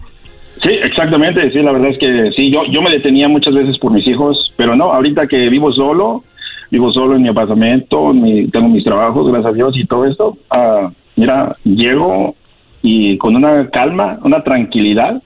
Sí, 0.61 0.69
exactamente. 0.69 1.51
Sí, 1.51 1.59
la 1.59 1.71
verdad 1.71 1.89
es 1.89 1.97
que 1.97 2.31
sí, 2.35 2.49
yo, 2.49 2.65
yo 2.65 2.81
me 2.81 2.91
detenía 2.91 3.27
muchas 3.27 3.53
veces 3.53 3.77
por 3.77 3.91
mis 3.91 4.07
hijos, 4.07 4.53
pero 4.55 4.75
no, 4.75 4.93
ahorita 4.93 5.27
que 5.27 5.49
vivo 5.49 5.71
solo, 5.71 6.23
vivo 6.71 6.91
solo 6.91 7.15
en 7.15 7.23
mi 7.23 7.29
apartamento, 7.29 8.13
tengo 8.51 8.69
mis 8.69 8.83
trabajos, 8.83 9.27
gracias 9.27 9.51
a 9.51 9.55
Dios 9.55 9.77
y 9.77 9.85
todo 9.85 10.05
esto. 10.05 10.37
Uh, 10.51 10.89
mira, 11.15 11.55
llego 11.63 12.35
y 12.81 13.17
con 13.17 13.35
una 13.35 13.69
calma, 13.69 14.19
una 14.23 14.43
tranquilidad. 14.43 15.21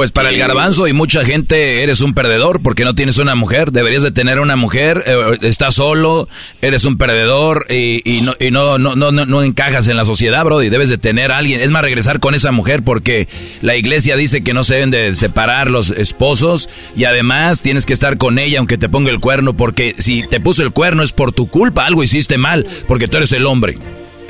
Pues 0.00 0.12
para 0.12 0.30
el 0.30 0.38
garbanzo 0.38 0.88
y 0.88 0.94
mucha 0.94 1.26
gente 1.26 1.82
eres 1.82 2.00
un 2.00 2.14
perdedor 2.14 2.62
porque 2.62 2.86
no 2.86 2.94
tienes 2.94 3.18
una 3.18 3.34
mujer. 3.34 3.70
Deberías 3.70 4.02
de 4.02 4.10
tener 4.10 4.40
una 4.40 4.56
mujer. 4.56 5.04
Eh, 5.06 5.36
estás 5.42 5.74
solo, 5.74 6.26
eres 6.62 6.86
un 6.86 6.96
perdedor 6.96 7.66
y, 7.68 8.22
no, 8.22 8.32
y 8.40 8.50
no, 8.50 8.78
no, 8.78 8.96
no, 8.96 9.12
no, 9.12 9.42
encajas 9.42 9.88
en 9.88 9.98
la 9.98 10.06
sociedad, 10.06 10.42
bro. 10.42 10.62
Y 10.62 10.70
debes 10.70 10.88
de 10.88 10.96
tener 10.96 11.30
a 11.32 11.36
alguien. 11.36 11.60
Es 11.60 11.68
más, 11.68 11.82
regresar 11.82 12.18
con 12.18 12.34
esa 12.34 12.50
mujer 12.50 12.82
porque 12.82 13.28
la 13.60 13.76
iglesia 13.76 14.16
dice 14.16 14.42
que 14.42 14.54
no 14.54 14.64
se 14.64 14.76
deben 14.76 14.90
de 14.90 15.14
separar 15.16 15.70
los 15.70 15.90
esposos 15.90 16.70
y 16.96 17.04
además 17.04 17.60
tienes 17.60 17.84
que 17.84 17.92
estar 17.92 18.16
con 18.16 18.38
ella 18.38 18.58
aunque 18.60 18.78
te 18.78 18.88
ponga 18.88 19.10
el 19.10 19.20
cuerno 19.20 19.54
porque 19.54 19.94
si 19.98 20.26
te 20.26 20.40
puso 20.40 20.62
el 20.62 20.70
cuerno 20.70 21.02
es 21.02 21.12
por 21.12 21.32
tu 21.32 21.46
culpa. 21.48 21.84
Algo 21.84 22.02
hiciste 22.02 22.38
mal 22.38 22.66
porque 22.88 23.06
tú 23.06 23.18
eres 23.18 23.32
el 23.32 23.44
hombre. 23.44 23.76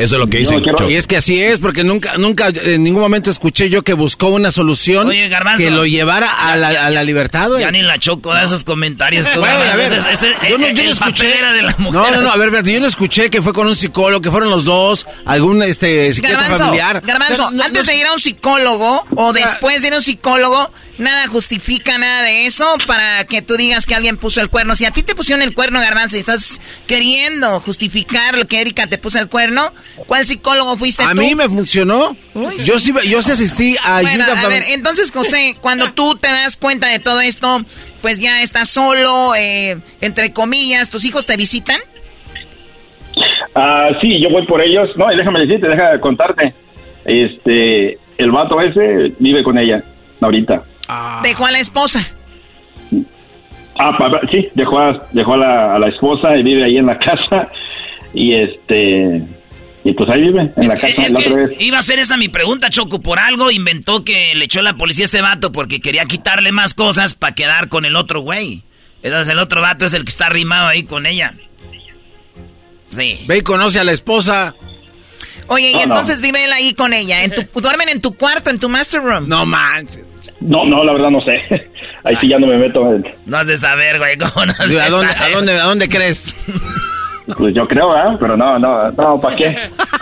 Eso 0.00 0.16
es 0.16 0.20
lo 0.20 0.26
que 0.26 0.38
dice. 0.38 0.56
y 0.88 0.94
es 0.94 1.06
que 1.06 1.16
así 1.18 1.40
es, 1.40 1.58
porque 1.58 1.84
nunca, 1.84 2.16
nunca, 2.16 2.48
en 2.48 2.82
ningún 2.82 3.02
momento 3.02 3.30
escuché 3.30 3.68
yo 3.68 3.82
que 3.82 3.92
buscó 3.92 4.28
una 4.28 4.50
solución 4.50 5.10
que 5.56 5.70
lo 5.70 5.84
llevara 5.84 6.30
a 6.30 6.56
la, 6.56 6.68
a 6.68 6.90
la 6.90 7.04
libertad, 7.04 7.50
Ya 7.58 7.70
ni 7.70 7.82
la 7.82 7.98
choco 7.98 8.34
de 8.34 8.44
esos 8.44 8.64
comentarios. 8.64 9.26
yo 9.34 10.58
no, 10.58 10.66
escuché. 10.66 11.34
No, 11.78 12.10
no, 12.10 12.22
no, 12.22 12.30
a 12.30 12.36
ver, 12.36 12.64
yo 12.64 12.80
no 12.80 12.86
escuché 12.86 13.30
que 13.30 13.42
fue 13.42 13.52
con 13.52 13.66
un 13.66 13.76
psicólogo, 13.76 14.20
que 14.20 14.30
fueron 14.30 14.50
los 14.50 14.64
dos, 14.64 15.06
algún 15.24 15.62
este 15.62 16.12
psiquiatra 16.12 16.56
familiar. 16.56 17.02
Garbanzo, 17.04 17.48
antes 17.48 17.86
de 17.86 17.96
ir 17.96 18.06
a 18.06 18.12
un 18.12 18.20
psicólogo 18.20 19.04
o 19.16 19.32
después 19.32 19.82
de 19.82 19.88
ir 19.88 19.94
a 19.94 19.96
un 19.96 20.02
psicólogo, 20.02 20.70
nada 21.00 21.26
justifica 21.26 21.98
nada 21.98 22.22
de 22.22 22.46
eso 22.46 22.76
para 22.86 23.24
que 23.24 23.42
tú 23.42 23.54
digas 23.54 23.86
que 23.86 23.94
alguien 23.94 24.16
puso 24.16 24.40
el 24.40 24.48
cuerno. 24.48 24.74
Si 24.74 24.84
a 24.84 24.90
ti 24.90 25.02
te 25.02 25.14
pusieron 25.14 25.42
el 25.42 25.54
cuerno, 25.54 25.80
Garbanzo, 25.80 26.16
y 26.16 26.20
estás 26.20 26.60
queriendo 26.86 27.60
justificar 27.60 28.38
lo 28.38 28.46
que 28.46 28.60
Erika 28.60 28.86
te 28.86 28.98
puso 28.98 29.18
el 29.18 29.28
cuerno, 29.28 29.72
¿cuál 30.06 30.26
psicólogo 30.26 30.76
fuiste 30.76 31.02
a 31.02 31.06
tú? 31.06 31.12
A 31.12 31.14
mí 31.14 31.34
me 31.34 31.48
funcionó. 31.48 32.16
yo 32.64 32.78
sí, 32.78 32.92
yo 33.08 33.22
sí 33.22 33.32
asistí 33.32 33.76
a 33.82 34.02
bueno, 34.02 34.24
A 34.24 34.48
ver, 34.48 34.62
entonces, 34.68 35.10
José, 35.10 35.56
cuando 35.60 35.92
tú 35.92 36.16
te 36.16 36.28
das 36.28 36.56
cuenta 36.56 36.88
de 36.88 36.98
todo 36.98 37.20
esto, 37.20 37.64
pues 38.02 38.20
ya 38.20 38.42
estás 38.42 38.68
solo, 38.68 39.34
eh, 39.34 39.78
entre 40.00 40.32
comillas, 40.32 40.90
¿tus 40.90 41.04
hijos 41.04 41.26
te 41.26 41.36
visitan? 41.36 41.80
Ah, 43.54 43.88
sí, 44.00 44.20
yo 44.20 44.30
voy 44.30 44.46
por 44.46 44.60
ellos. 44.60 44.88
No, 44.96 45.12
y 45.12 45.16
déjame 45.16 45.40
decirte, 45.40 45.68
déjame 45.68 45.98
contarte. 46.00 46.54
Este, 47.04 47.98
el 48.18 48.30
vato 48.30 48.60
ese 48.60 49.14
vive 49.18 49.42
con 49.42 49.58
ella 49.58 49.82
ahorita. 50.20 50.64
Ah. 50.92 51.20
Dejó 51.22 51.46
a 51.46 51.52
la 51.52 51.60
esposa. 51.60 52.04
Ah, 53.78 53.96
sí, 54.30 54.48
dejó, 54.54 54.78
a, 54.78 55.06
dejó 55.12 55.34
a, 55.34 55.78
la, 55.78 55.88
esposa 55.88 56.36
y 56.36 56.42
vive 56.42 56.64
ahí 56.64 56.76
en 56.78 56.86
la 56.86 56.98
casa. 56.98 57.48
Y 58.12 58.34
este. 58.34 59.22
Y 59.84 59.92
pues 59.94 60.10
ahí 60.10 60.20
vive, 60.20 60.52
en 60.56 60.66
la 60.66 60.74
casa. 60.74 60.88
la 60.96 61.18
otra 61.20 61.36
vez. 61.36 61.60
Iba 61.60 61.78
a 61.78 61.82
ser 61.82 62.00
esa 62.00 62.16
mi 62.16 62.28
pregunta, 62.28 62.70
Choco. 62.70 63.00
Por 63.00 63.20
algo 63.20 63.52
inventó 63.52 64.04
que 64.04 64.34
le 64.34 64.46
echó 64.46 64.62
la 64.62 64.74
policía 64.74 65.04
a 65.04 65.06
este 65.06 65.22
vato 65.22 65.52
porque 65.52 65.80
quería 65.80 66.04
quitarle 66.06 66.50
más 66.50 66.74
cosas 66.74 67.14
para 67.14 67.34
quedar 67.34 67.68
con 67.68 67.84
el 67.84 67.94
otro 67.94 68.20
güey. 68.20 68.62
Entonces 69.02 69.32
el 69.32 69.38
otro 69.38 69.62
vato 69.62 69.86
es 69.86 69.94
el 69.94 70.04
que 70.04 70.10
está 70.10 70.26
arrimado 70.26 70.66
ahí 70.66 70.82
con 70.82 71.06
ella. 71.06 71.34
Sí. 72.90 73.20
Ve 73.28 73.38
y 73.38 73.42
conoce 73.42 73.78
a 73.78 73.84
la 73.84 73.92
esposa. 73.92 74.56
Oye, 75.46 75.70
y 75.70 75.76
entonces 75.76 76.20
vive 76.20 76.44
él 76.44 76.52
ahí 76.52 76.74
con 76.74 76.92
ella. 76.92 77.24
En 77.24 77.34
tu, 77.34 77.60
¿Duermen 77.60 77.88
en 77.88 78.00
tu 78.00 78.14
cuarto, 78.14 78.50
en 78.50 78.58
tu 78.58 78.68
master 78.68 79.00
room? 79.02 79.28
No 79.28 79.46
manches. 79.46 80.09
No, 80.40 80.64
no, 80.64 80.84
la 80.84 80.92
verdad 80.92 81.10
no 81.10 81.20
sé. 81.20 81.40
Ahí 82.04 82.16
sí 82.20 82.28
ya 82.28 82.38
no 82.38 82.46
me 82.46 82.56
meto. 82.56 82.82
No 83.26 83.36
has 83.36 83.46
de 83.46 83.56
saber, 83.56 83.98
güey. 83.98 84.16
¿cómo 84.16 84.46
no 84.46 84.52
¿A, 84.52 84.88
dónde, 84.88 85.12
¿A, 85.12 85.28
dónde, 85.30 85.52
¿A 85.52 85.64
dónde 85.64 85.88
crees? 85.88 86.36
Pues 87.36 87.54
yo 87.54 87.66
creo, 87.66 87.94
¿eh? 87.94 88.16
Pero 88.18 88.36
no, 88.36 88.58
no, 88.58 88.90
no, 88.90 89.20
¿para 89.20 89.36
qué? 89.36 89.56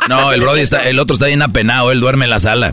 No, 0.08 0.32
el 0.32 0.40
Brody 0.40 0.62
está, 0.62 0.88
el 0.88 0.98
otro 0.98 1.14
está 1.14 1.26
bien 1.26 1.42
apenado, 1.42 1.92
él 1.92 2.00
duerme 2.00 2.24
en 2.24 2.30
la 2.30 2.38
sala. 2.38 2.72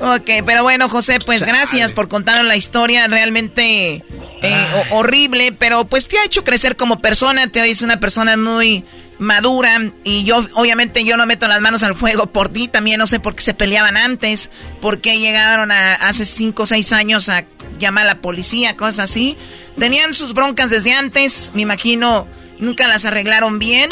ok, 0.00 0.30
pero 0.44 0.62
bueno, 0.62 0.88
José, 0.88 1.18
pues 1.24 1.44
gracias 1.44 1.92
por 1.92 2.08
contarnos 2.08 2.46
la 2.46 2.56
historia. 2.56 3.06
Realmente 3.06 4.02
eh, 4.42 4.66
horrible, 4.90 5.54
pero 5.56 5.84
pues 5.84 6.08
te 6.08 6.18
ha 6.18 6.24
hecho 6.24 6.42
crecer 6.44 6.76
como 6.76 7.00
persona, 7.00 7.48
te 7.48 7.68
es 7.68 7.82
una 7.82 8.00
persona 8.00 8.36
muy 8.36 8.84
madura 9.20 9.78
y 10.02 10.24
yo 10.24 10.44
obviamente 10.54 11.04
yo 11.04 11.16
no 11.18 11.26
meto 11.26 11.46
las 11.46 11.60
manos 11.60 11.82
al 11.82 11.94
fuego 11.94 12.26
por 12.26 12.48
ti, 12.48 12.68
también 12.68 12.98
no 12.98 13.06
sé 13.06 13.20
por 13.20 13.34
qué 13.34 13.42
se 13.42 13.54
peleaban 13.54 13.96
antes, 13.96 14.50
por 14.80 15.00
qué 15.00 15.18
llegaron 15.18 15.70
a, 15.70 15.94
hace 15.94 16.24
5 16.24 16.62
o 16.62 16.66
6 16.66 16.92
años 16.94 17.28
a 17.28 17.44
llamar 17.78 18.04
a 18.04 18.14
la 18.14 18.20
policía, 18.20 18.76
cosas 18.76 19.10
así. 19.10 19.36
Tenían 19.78 20.14
sus 20.14 20.32
broncas 20.32 20.70
desde 20.70 20.94
antes, 20.94 21.52
me 21.54 21.62
imagino 21.62 22.26
nunca 22.58 22.88
las 22.88 23.04
arreglaron 23.04 23.58
bien 23.58 23.90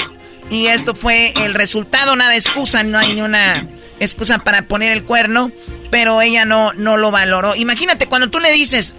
y 0.51 0.67
esto 0.69 0.95
fue 0.95 1.35
el 1.45 1.53
resultado, 1.53 2.17
nada 2.17 2.35
excusa, 2.35 2.83
no 2.83 2.99
hay 2.99 3.13
ni 3.13 3.21
una 3.21 3.69
excusa 4.01 4.39
para 4.39 4.63
poner 4.63 4.93
el 4.93 5.05
cuerno, 5.05 5.53
pero 5.91 6.23
ella 6.23 6.47
no, 6.47 6.73
no 6.73 6.97
lo 6.97 7.11
valoró. 7.11 7.55
Imagínate 7.55 8.07
cuando 8.07 8.31
tú 8.31 8.39
le 8.39 8.51
dices, 8.51 8.95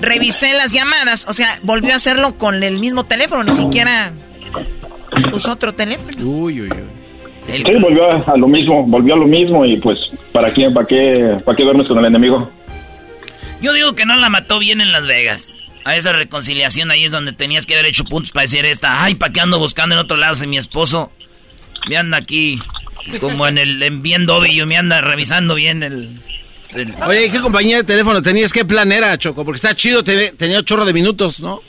revisé 0.00 0.54
las 0.54 0.72
llamadas, 0.72 1.26
o 1.28 1.32
sea, 1.32 1.60
volvió 1.62 1.92
a 1.92 1.96
hacerlo 1.96 2.36
con 2.36 2.64
el 2.64 2.80
mismo 2.80 3.06
teléfono, 3.06 3.44
ni 3.44 3.52
siquiera 3.52 4.12
usó 5.32 5.52
otro 5.52 5.72
teléfono. 5.72 6.10
Uy, 6.18 6.62
uy, 6.62 6.70
uy. 6.70 6.98
Sí, 7.46 7.76
volvió 7.80 8.10
a, 8.10 8.36
lo 8.36 8.46
mismo, 8.46 8.84
volvió 8.86 9.14
a 9.14 9.16
lo 9.16 9.26
mismo 9.26 9.64
y 9.64 9.78
pues, 9.78 10.10
¿para 10.32 10.52
qué, 10.52 10.70
para 10.70 10.86
qué, 10.86 11.38
para 11.44 11.56
qué 11.56 11.64
vernos 11.64 11.88
con 11.88 11.98
el 11.98 12.04
enemigo? 12.04 12.50
Yo 13.62 13.72
digo 13.72 13.94
que 13.94 14.04
no 14.04 14.16
la 14.16 14.28
mató 14.28 14.58
bien 14.58 14.80
en 14.80 14.92
Las 14.92 15.06
Vegas. 15.06 15.54
A 15.84 15.96
esa 15.96 16.12
reconciliación 16.12 16.90
ahí 16.90 17.04
es 17.04 17.12
donde 17.12 17.32
tenías 17.32 17.64
que 17.64 17.72
haber 17.72 17.86
hecho 17.86 18.04
puntos 18.04 18.32
para 18.32 18.42
decir 18.42 18.66
esta, 18.66 19.02
ay, 19.02 19.14
¿para 19.14 19.32
qué 19.32 19.40
ando 19.40 19.58
buscando 19.58 19.94
en 19.94 20.00
otro 20.00 20.18
lado 20.18 20.34
si 20.34 20.46
mi 20.46 20.58
esposo 20.58 21.10
me 21.88 21.96
anda 21.96 22.18
aquí 22.18 22.60
como 23.20 23.46
en 23.46 23.56
el 23.56 23.82
en 23.82 24.02
bien 24.02 24.26
y 24.50 24.62
me 24.66 24.76
anda 24.76 25.00
revisando 25.00 25.54
bien 25.54 25.82
el 25.82 26.20
Oye, 27.06 27.30
¿qué 27.30 27.40
compañía 27.40 27.78
de 27.78 27.84
teléfono 27.84 28.20
tenías? 28.20 28.52
¿Qué 28.52 28.64
plan 28.64 28.92
era, 28.92 29.16
Choco? 29.16 29.44
Porque 29.44 29.56
está 29.56 29.74
chido, 29.74 30.04
tenía 30.04 30.62
chorro 30.62 30.84
de 30.84 30.92
minutos, 30.92 31.40
¿no? 31.40 31.62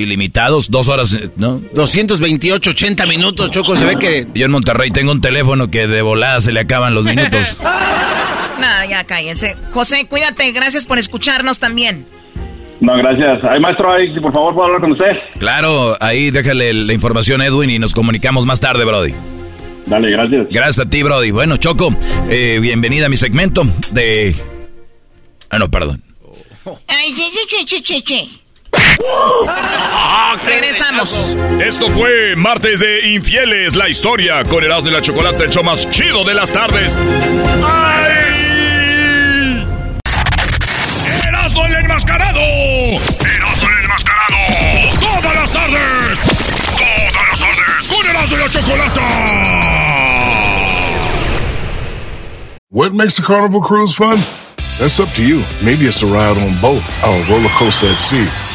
Ilimitados, 0.00 0.70
dos 0.70 0.88
horas, 0.88 1.16
¿no? 1.36 1.60
228, 1.74 2.70
80 2.70 3.06
minutos, 3.06 3.50
Choco, 3.50 3.76
se 3.76 3.84
ve 3.84 3.96
que... 3.96 4.26
Yo 4.34 4.46
en 4.46 4.50
Monterrey 4.50 4.90
tengo 4.90 5.12
un 5.12 5.20
teléfono 5.20 5.70
que 5.70 5.86
de 5.86 6.02
volada 6.02 6.40
se 6.40 6.52
le 6.52 6.60
acaban 6.60 6.94
los 6.94 7.04
minutos. 7.04 7.56
Nada, 7.62 8.86
ya 8.86 9.04
cállense. 9.04 9.56
José, 9.70 10.06
cuídate, 10.08 10.50
gracias 10.52 10.86
por 10.86 10.98
escucharnos 10.98 11.58
también. 11.58 12.06
No, 12.80 12.96
gracias. 12.96 13.42
Ay, 13.44 13.60
maestro, 13.60 13.92
ahí, 13.92 14.18
por 14.20 14.32
favor, 14.32 14.54
¿puedo 14.54 14.66
hablar 14.66 14.80
con 14.80 14.92
usted? 14.92 15.12
Claro, 15.38 15.96
ahí 16.00 16.30
déjale 16.30 16.72
la 16.72 16.92
información 16.92 17.42
a 17.42 17.46
Edwin 17.46 17.70
y 17.70 17.78
nos 17.78 17.92
comunicamos 17.92 18.46
más 18.46 18.60
tarde, 18.60 18.84
Brody. 18.84 19.14
Dale, 19.86 20.10
gracias. 20.10 20.46
Gracias 20.50 20.86
a 20.86 20.88
ti, 20.88 21.02
Brody. 21.02 21.30
Bueno, 21.30 21.56
Choco, 21.56 21.94
eh, 22.28 22.58
bienvenida 22.60 23.06
a 23.06 23.08
mi 23.08 23.16
segmento 23.16 23.64
de... 23.92 24.34
Ah, 25.50 25.58
no, 25.58 25.70
perdón. 25.70 26.02
Ay, 26.86 27.12
che, 27.12 27.30
che, 27.48 27.64
che, 27.66 27.82
che, 27.82 28.02
che. 28.02 28.28
Regresamos. 30.44 31.36
Esto 31.60 31.90
fue 31.90 32.34
Martes 32.36 32.80
de 32.80 33.10
Infieles, 33.10 33.76
la 33.76 33.88
historia 33.88 34.42
con 34.44 34.64
Erasmo 34.64 34.90
y 34.90 34.92
la 34.92 35.02
Chocolate, 35.02 35.44
el 35.44 35.50
show 35.50 35.62
más 35.62 35.88
chido 35.90 36.24
de 36.24 36.34
las 36.34 36.50
tardes. 36.50 36.96
¡Ay! 37.64 38.10
¡Erasmo 41.28 41.66
el 41.66 41.74
enmascarado! 41.74 42.40
¡Erasmo 42.40 43.68
el 43.68 43.84
enmascarado! 43.84 44.36
¡Todas 45.00 45.34
las 45.36 45.52
tardes! 45.52 46.18
¡Todas 46.78 47.28
las 47.28 47.38
tardes! 47.38 47.88
¡Con 47.88 48.06
Erasmo 48.06 48.36
y 48.36 48.40
la 48.40 48.50
Chocolate! 48.50 49.00
What 52.70 52.92
makes 52.92 53.18
a 53.18 53.22
carnival 53.22 53.60
cruise 53.60 53.94
fun? 53.94 54.18
That's 54.78 54.98
up 55.00 55.10
to 55.14 55.22
you. 55.22 55.42
Maybe 55.62 55.86
it's 55.86 56.02
a 56.02 56.06
ride 56.06 56.38
on 56.38 56.54
boat, 56.60 56.82
or 57.04 57.14
a 57.14 57.22
roller 57.28 57.50
coaster 57.50 57.88
at 57.88 57.98
sea, 57.98 58.26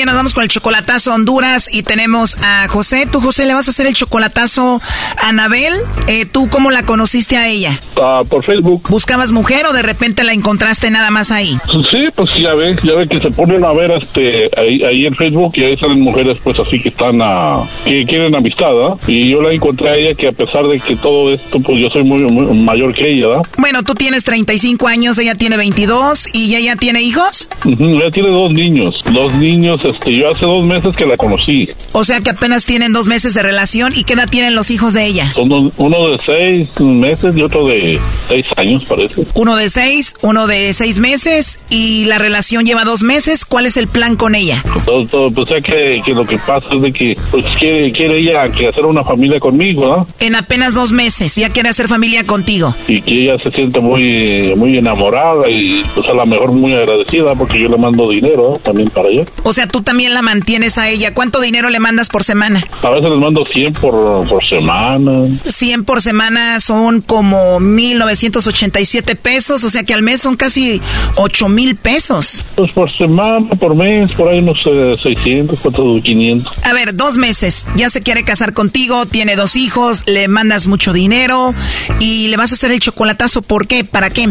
Bien, 0.00 0.06
nos 0.06 0.16
vamos 0.16 0.32
con 0.32 0.44
el 0.44 0.48
chocolatazo 0.48 1.12
Honduras 1.12 1.68
y 1.70 1.82
tenemos 1.82 2.42
a 2.42 2.66
José. 2.68 3.04
Tú, 3.04 3.20
José, 3.20 3.44
le 3.44 3.52
vas 3.52 3.68
a 3.68 3.70
hacer 3.70 3.86
el 3.86 3.92
chocolatazo 3.92 4.80
a 5.18 5.28
Anabel. 5.28 5.74
Eh, 6.06 6.24
¿Tú 6.24 6.48
cómo 6.48 6.70
la 6.70 6.86
conociste 6.86 7.36
a 7.36 7.48
ella? 7.48 7.78
Ah, 8.02 8.22
por 8.26 8.42
Facebook. 8.42 8.80
¿Buscabas 8.88 9.30
mujer 9.30 9.66
o 9.66 9.74
de 9.74 9.82
repente 9.82 10.24
la 10.24 10.32
encontraste 10.32 10.88
nada 10.90 11.10
más 11.10 11.30
ahí? 11.30 11.58
Sí, 11.66 12.08
pues 12.16 12.30
ya 12.42 12.54
ve, 12.54 12.76
ya 12.82 12.96
ve 12.96 13.08
que 13.08 13.20
se 13.20 13.28
ponen 13.28 13.62
a 13.62 13.72
ver 13.74 13.90
este 13.90 14.46
ahí, 14.56 14.78
ahí 14.88 15.04
en 15.04 15.14
Facebook 15.14 15.52
y 15.56 15.64
ahí 15.64 15.76
salen 15.76 16.00
mujeres 16.00 16.38
pues 16.42 16.58
así 16.66 16.80
que 16.80 16.88
están 16.88 17.20
a, 17.20 17.58
que 17.84 18.02
quieren 18.06 18.34
amistad, 18.34 18.72
¿ah? 18.80 18.96
Y 19.06 19.30
yo 19.30 19.42
la 19.42 19.52
encontré 19.52 19.90
a 19.90 19.96
ella 19.96 20.14
que 20.16 20.28
a 20.28 20.32
pesar 20.32 20.64
de 20.64 20.80
que 20.80 20.96
todo 20.96 21.30
esto, 21.30 21.58
pues 21.60 21.78
yo 21.78 21.90
soy 21.90 22.04
muy, 22.04 22.22
muy 22.22 22.58
mayor 22.58 22.94
que 22.94 23.06
ella, 23.06 23.28
¿verdad? 23.28 23.42
Bueno, 23.58 23.82
tú 23.82 23.92
tienes 23.94 24.24
35 24.24 24.86
años, 24.86 25.18
ella 25.18 25.34
tiene 25.34 25.58
22 25.58 26.34
y 26.34 26.54
ella 26.54 26.76
tiene 26.76 27.02
hijos. 27.02 27.48
ella 27.66 28.10
tiene 28.10 28.30
dos 28.30 28.50
niños, 28.50 28.94
dos 29.12 29.34
niños 29.34 29.84
este, 29.90 30.10
yo 30.18 30.30
hace 30.30 30.46
dos 30.46 30.64
meses 30.64 30.94
que 30.96 31.04
la 31.06 31.16
conocí. 31.16 31.68
O 31.92 32.04
sea 32.04 32.20
que 32.20 32.30
apenas 32.30 32.64
tienen 32.64 32.92
dos 32.92 33.06
meses 33.08 33.34
de 33.34 33.42
relación. 33.42 33.92
¿Y 33.94 34.04
qué 34.04 34.14
edad 34.14 34.28
tienen 34.28 34.54
los 34.54 34.70
hijos 34.70 34.94
de 34.94 35.06
ella? 35.06 35.32
Son 35.34 35.48
dos- 35.48 35.72
uno 35.76 36.08
de 36.10 36.18
seis 36.24 36.80
meses 36.80 37.34
y 37.36 37.42
otro 37.42 37.66
de 37.66 38.00
seis 38.28 38.46
años, 38.56 38.84
parece. 38.84 39.24
Uno 39.34 39.56
de 39.56 39.68
seis, 39.68 40.14
uno 40.22 40.46
de 40.46 40.72
seis 40.72 40.98
meses 40.98 41.60
y 41.70 42.04
la 42.06 42.18
relación 42.18 42.64
lleva 42.64 42.84
dos 42.84 43.02
meses. 43.02 43.44
¿Cuál 43.44 43.66
es 43.66 43.76
el 43.76 43.88
plan 43.88 44.16
con 44.16 44.34
ella? 44.34 44.62
Todo, 44.84 45.02
todo, 45.04 45.30
pues, 45.30 45.50
o 45.50 45.54
sea 45.54 45.60
que, 45.60 46.00
que 46.04 46.12
lo 46.12 46.24
que 46.24 46.38
pasa 46.38 46.66
es 46.74 46.80
de 46.80 46.92
que 46.92 47.14
pues, 47.30 47.44
quiere, 47.58 47.90
quiere 47.90 48.18
ella 48.20 48.50
que 48.56 48.68
hacer 48.68 48.84
una 48.84 49.02
familia 49.04 49.38
conmigo, 49.38 49.84
¿no? 49.86 50.06
En 50.20 50.34
apenas 50.34 50.74
dos 50.74 50.92
meses 50.92 51.34
ya 51.36 51.50
quiere 51.50 51.68
hacer 51.68 51.88
familia 51.88 52.24
contigo. 52.24 52.74
Y 52.88 53.00
que 53.00 53.24
ella 53.24 53.38
se 53.42 53.50
siente 53.50 53.80
muy, 53.80 54.54
muy 54.56 54.78
enamorada 54.78 55.48
y 55.50 55.82
pues 55.94 56.08
a 56.08 56.14
lo 56.14 56.26
mejor 56.26 56.52
muy 56.52 56.72
agradecida 56.72 57.34
porque 57.34 57.60
yo 57.60 57.68
le 57.68 57.76
mando 57.78 58.08
dinero 58.10 58.58
también 58.62 58.88
para 58.90 59.08
ella. 59.08 59.24
O 59.42 59.52
sea, 59.52 59.66
tú 59.66 59.79
también 59.82 60.14
la 60.14 60.22
mantienes 60.22 60.78
a 60.78 60.88
ella. 60.88 61.14
¿Cuánto 61.14 61.40
dinero 61.40 61.70
le 61.70 61.80
mandas 61.80 62.08
por 62.08 62.24
semana? 62.24 62.64
A 62.82 62.90
veces 62.90 63.10
les 63.10 63.18
mando 63.18 63.44
100 63.44 63.72
por, 63.74 64.28
por 64.28 64.44
semana. 64.44 65.22
100 65.44 65.84
por 65.84 66.00
semana 66.00 66.60
son 66.60 67.00
como 67.00 67.58
1.987 67.60 69.16
pesos, 69.16 69.64
o 69.64 69.70
sea 69.70 69.84
que 69.84 69.94
al 69.94 70.02
mes 70.02 70.20
son 70.20 70.36
casi 70.36 70.80
8 71.16 71.48
mil 71.48 71.76
pesos. 71.76 72.44
Pues 72.56 72.72
por 72.72 72.90
semana, 72.92 73.46
por 73.58 73.74
mes, 73.74 74.10
por 74.12 74.32
ahí 74.32 74.38
unos 74.38 74.58
eh, 74.66 74.96
600, 75.02 75.58
400, 75.60 76.02
500. 76.02 76.64
A 76.64 76.72
ver, 76.72 76.94
dos 76.94 77.16
meses, 77.16 77.68
ya 77.76 77.90
se 77.90 78.02
quiere 78.02 78.24
casar 78.24 78.52
contigo, 78.52 79.06
tiene 79.06 79.36
dos 79.36 79.56
hijos, 79.56 80.04
le 80.06 80.28
mandas 80.28 80.66
mucho 80.66 80.92
dinero 80.92 81.54
y 81.98 82.28
le 82.28 82.36
vas 82.36 82.52
a 82.52 82.54
hacer 82.54 82.70
el 82.70 82.80
chocolatazo. 82.80 83.42
¿Por 83.42 83.66
qué? 83.66 83.84
¿Para 83.84 84.10
qué? 84.10 84.28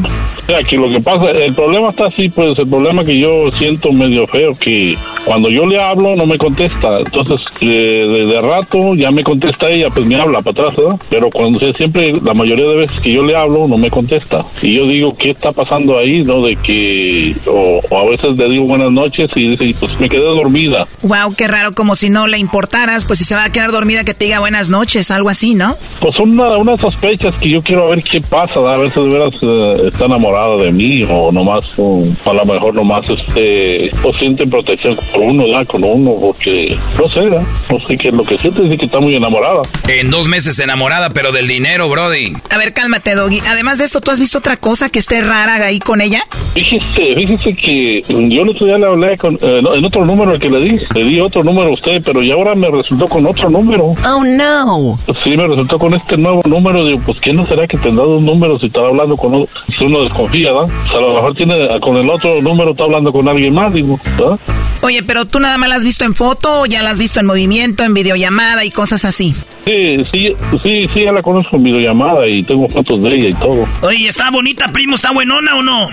Que 0.69 0.75
lo 0.77 0.89
que 0.91 0.99
pasa, 0.99 1.25
el 1.31 1.53
problema 1.53 1.89
está 1.89 2.07
así, 2.07 2.29
pues 2.29 2.57
el 2.59 2.67
problema 2.67 3.03
que 3.03 3.17
yo 3.17 3.45
siento 3.57 3.91
medio 3.91 4.25
feo, 4.27 4.51
que 4.59 4.95
cuando 5.25 5.38
yo 5.47 5.65
le 5.65 5.79
hablo 5.81 6.15
no 6.15 6.25
me 6.25 6.37
contesta. 6.37 6.87
Entonces, 7.05 7.39
eh, 7.61 7.65
de, 7.67 8.25
de 8.25 8.41
rato 8.41 8.79
ya 8.97 9.11
me 9.11 9.21
contesta 9.23 9.67
ella, 9.71 9.87
pues 9.93 10.05
me 10.07 10.19
habla 10.19 10.39
para 10.39 10.51
atrás, 10.65 10.73
¿verdad? 10.75 10.99
Pero 11.09 11.29
cuando 11.29 11.59
siempre, 11.73 12.11
la 12.13 12.33
mayoría 12.33 12.65
de 12.67 12.77
veces 12.81 12.99
que 12.99 13.13
yo 13.13 13.21
le 13.21 13.35
hablo, 13.35 13.67
no 13.67 13.77
me 13.77 13.89
contesta. 13.89 14.43
Y 14.63 14.75
yo 14.75 14.87
digo, 14.87 15.15
¿qué 15.17 15.29
está 15.29 15.51
pasando 15.51 15.97
ahí, 15.99 16.21
no? 16.21 16.41
De 16.41 16.55
que, 16.55 17.29
o, 17.47 17.79
o 17.89 17.97
a 17.97 18.09
veces 18.09 18.37
le 18.37 18.49
digo 18.49 18.65
buenas 18.65 18.91
noches 18.91 19.29
y 19.35 19.49
dice, 19.55 19.73
pues 19.79 19.99
me 20.01 20.09
quedé 20.09 20.23
dormida. 20.25 20.85
Wow, 21.03 21.35
qué 21.37 21.47
raro, 21.47 21.73
como 21.73 21.95
si 21.95 22.09
no 22.09 22.27
le 22.27 22.39
importaras, 22.39 23.05
pues 23.05 23.19
si 23.19 23.25
se 23.25 23.35
va 23.35 23.45
a 23.45 23.51
quedar 23.51 23.71
dormida 23.71 24.03
que 24.03 24.13
te 24.15 24.25
diga 24.25 24.39
buenas 24.39 24.69
noches, 24.69 25.11
algo 25.11 25.29
así, 25.29 25.53
¿no? 25.53 25.75
Pues 26.01 26.15
son 26.15 26.31
una- 26.31 26.57
unas 26.57 26.79
sospechas 26.79 27.35
que 27.41 27.51
yo 27.51 27.59
quiero 27.59 27.89
ver 27.89 27.99
qué 28.03 28.19
pasa, 28.21 28.59
a 28.59 28.77
si 28.77 29.03
de 29.03 29.09
veras 29.09 29.35
eh, 29.43 29.87
está 29.87 30.05
enamorada 30.05 30.55
de 30.63 30.71
mí 30.71 31.03
o 31.03 31.31
nomás, 31.31 31.69
o 31.77 32.01
a 32.25 32.33
lo 32.33 32.45
mejor 32.45 32.73
nomás 32.75 33.07
este, 33.09 33.91
pues 34.01 34.17
siente 34.17 34.45
protección 34.45 34.95
por 35.13 35.23
uno, 35.29 35.43
¿verdad? 35.45 35.65
Con 35.67 35.83
uno, 35.83 36.15
porque 36.19 36.77
no 36.97 37.09
sé, 37.11 37.21
¿verdad? 37.21 37.43
No 37.69 37.79
sé 37.79 37.95
qué 37.95 38.07
es 38.09 38.13
lo 38.13 38.23
que 38.23 38.37
siente, 38.37 38.63
dice 38.63 38.77
que 38.77 38.85
está 38.85 38.99
muy 38.99 39.15
enamorada. 39.15 39.61
En 39.87 40.09
dos 40.09 40.27
meses 40.27 40.59
enamorada, 40.59 41.09
pero 41.11 41.31
del 41.31 41.47
dinero, 41.47 41.89
Brody. 41.89 42.33
A 42.49 42.57
ver, 42.57 42.73
cálmate, 42.73 43.15
Doggy. 43.15 43.41
Además 43.47 43.77
de 43.79 43.85
esto, 43.85 44.01
¿tú 44.01 44.11
has 44.11 44.19
visto 44.19 44.37
otra 44.39 44.57
cosa 44.57 44.89
que 44.89 44.99
esté 44.99 45.21
rara 45.21 45.55
ahí 45.55 45.79
con 45.79 46.01
ella? 46.01 46.21
Fíjese, 46.53 47.15
fíjese 47.15 47.51
que 47.51 48.01
yo 48.07 48.41
el 48.41 48.49
otro 48.49 48.65
día 48.65 48.77
le 48.77 48.87
hablé 48.87 49.17
con, 49.17 49.35
eh, 49.35 49.59
en 49.75 49.85
otro 49.85 50.05
número 50.05 50.31
al 50.31 50.39
que 50.39 50.49
le 50.49 50.59
di, 50.59 50.75
le 50.95 51.03
di 51.05 51.19
otro 51.21 51.43
número 51.43 51.69
a 51.69 51.73
usted, 51.73 52.01
pero 52.03 52.21
ya 52.21 52.33
ahora 52.33 52.55
me 52.55 52.69
resultó 52.69 53.05
con 53.05 53.25
otro 53.25 53.49
número. 53.49 53.93
Oh, 54.07 54.23
no. 54.23 54.97
Sí, 55.23 55.29
me 55.31 55.47
resultó 55.47 55.77
con 55.79 55.93
este 55.93 56.17
nuevo 56.17 56.41
número. 56.45 56.85
Digo, 56.85 57.01
pues, 57.05 57.19
¿qué 57.21 57.33
no 57.33 57.47
será 57.47 57.67
que 57.67 57.77
tendrá 57.77 58.05
dos 58.05 58.21
números 58.21 58.59
y 58.61 58.67
estará 58.67 58.87
hablando 58.87 59.15
con 59.15 59.35
otro? 59.35 59.47
Si 59.77 59.85
uno 59.85 60.03
desconfía, 60.03 60.51
¿verdad? 60.51 60.73
O 60.83 60.85
sea, 60.85 60.97
a 60.97 61.01
lo 61.01 61.13
mejor 61.15 61.35
tiene, 61.35 61.79
con 61.79 61.97
el 61.97 62.09
otro 62.09 62.41
número 62.41 62.71
está 62.71 62.83
hablando 62.83 63.11
con 63.11 63.27
alguien 63.27 63.53
más, 63.53 63.73
digo, 63.73 63.99
¿verdad? 64.17 64.39
Oye, 64.81 65.03
pero 65.03 65.18
tú 65.25 65.39
nada 65.39 65.57
más 65.57 65.69
la 65.69 65.75
has 65.75 65.83
visto 65.83 66.05
en 66.05 66.15
foto 66.15 66.61
o 66.61 66.65
ya 66.65 66.83
la 66.83 66.91
has 66.91 66.99
visto 66.99 67.19
en 67.19 67.25
movimiento, 67.25 67.83
en 67.83 67.93
videollamada 67.93 68.65
y 68.65 68.71
cosas 68.71 69.05
así. 69.05 69.35
Sí, 69.69 70.03
sí, 70.05 70.27
sí, 70.63 70.87
sí, 70.93 71.03
ya 71.03 71.11
la 71.11 71.21
conozco 71.21 71.57
en 71.57 71.63
videollamada 71.63 72.27
y 72.27 72.41
tengo 72.41 72.67
fotos 72.67 73.03
de 73.03 73.15
ella 73.15 73.29
y 73.29 73.33
todo. 73.33 73.67
Oye, 73.83 74.07
¿está 74.07 74.31
bonita, 74.31 74.67
primo? 74.71 74.95
¿Está 74.95 75.11
buenona 75.11 75.57
o 75.57 75.61
no? 75.61 75.89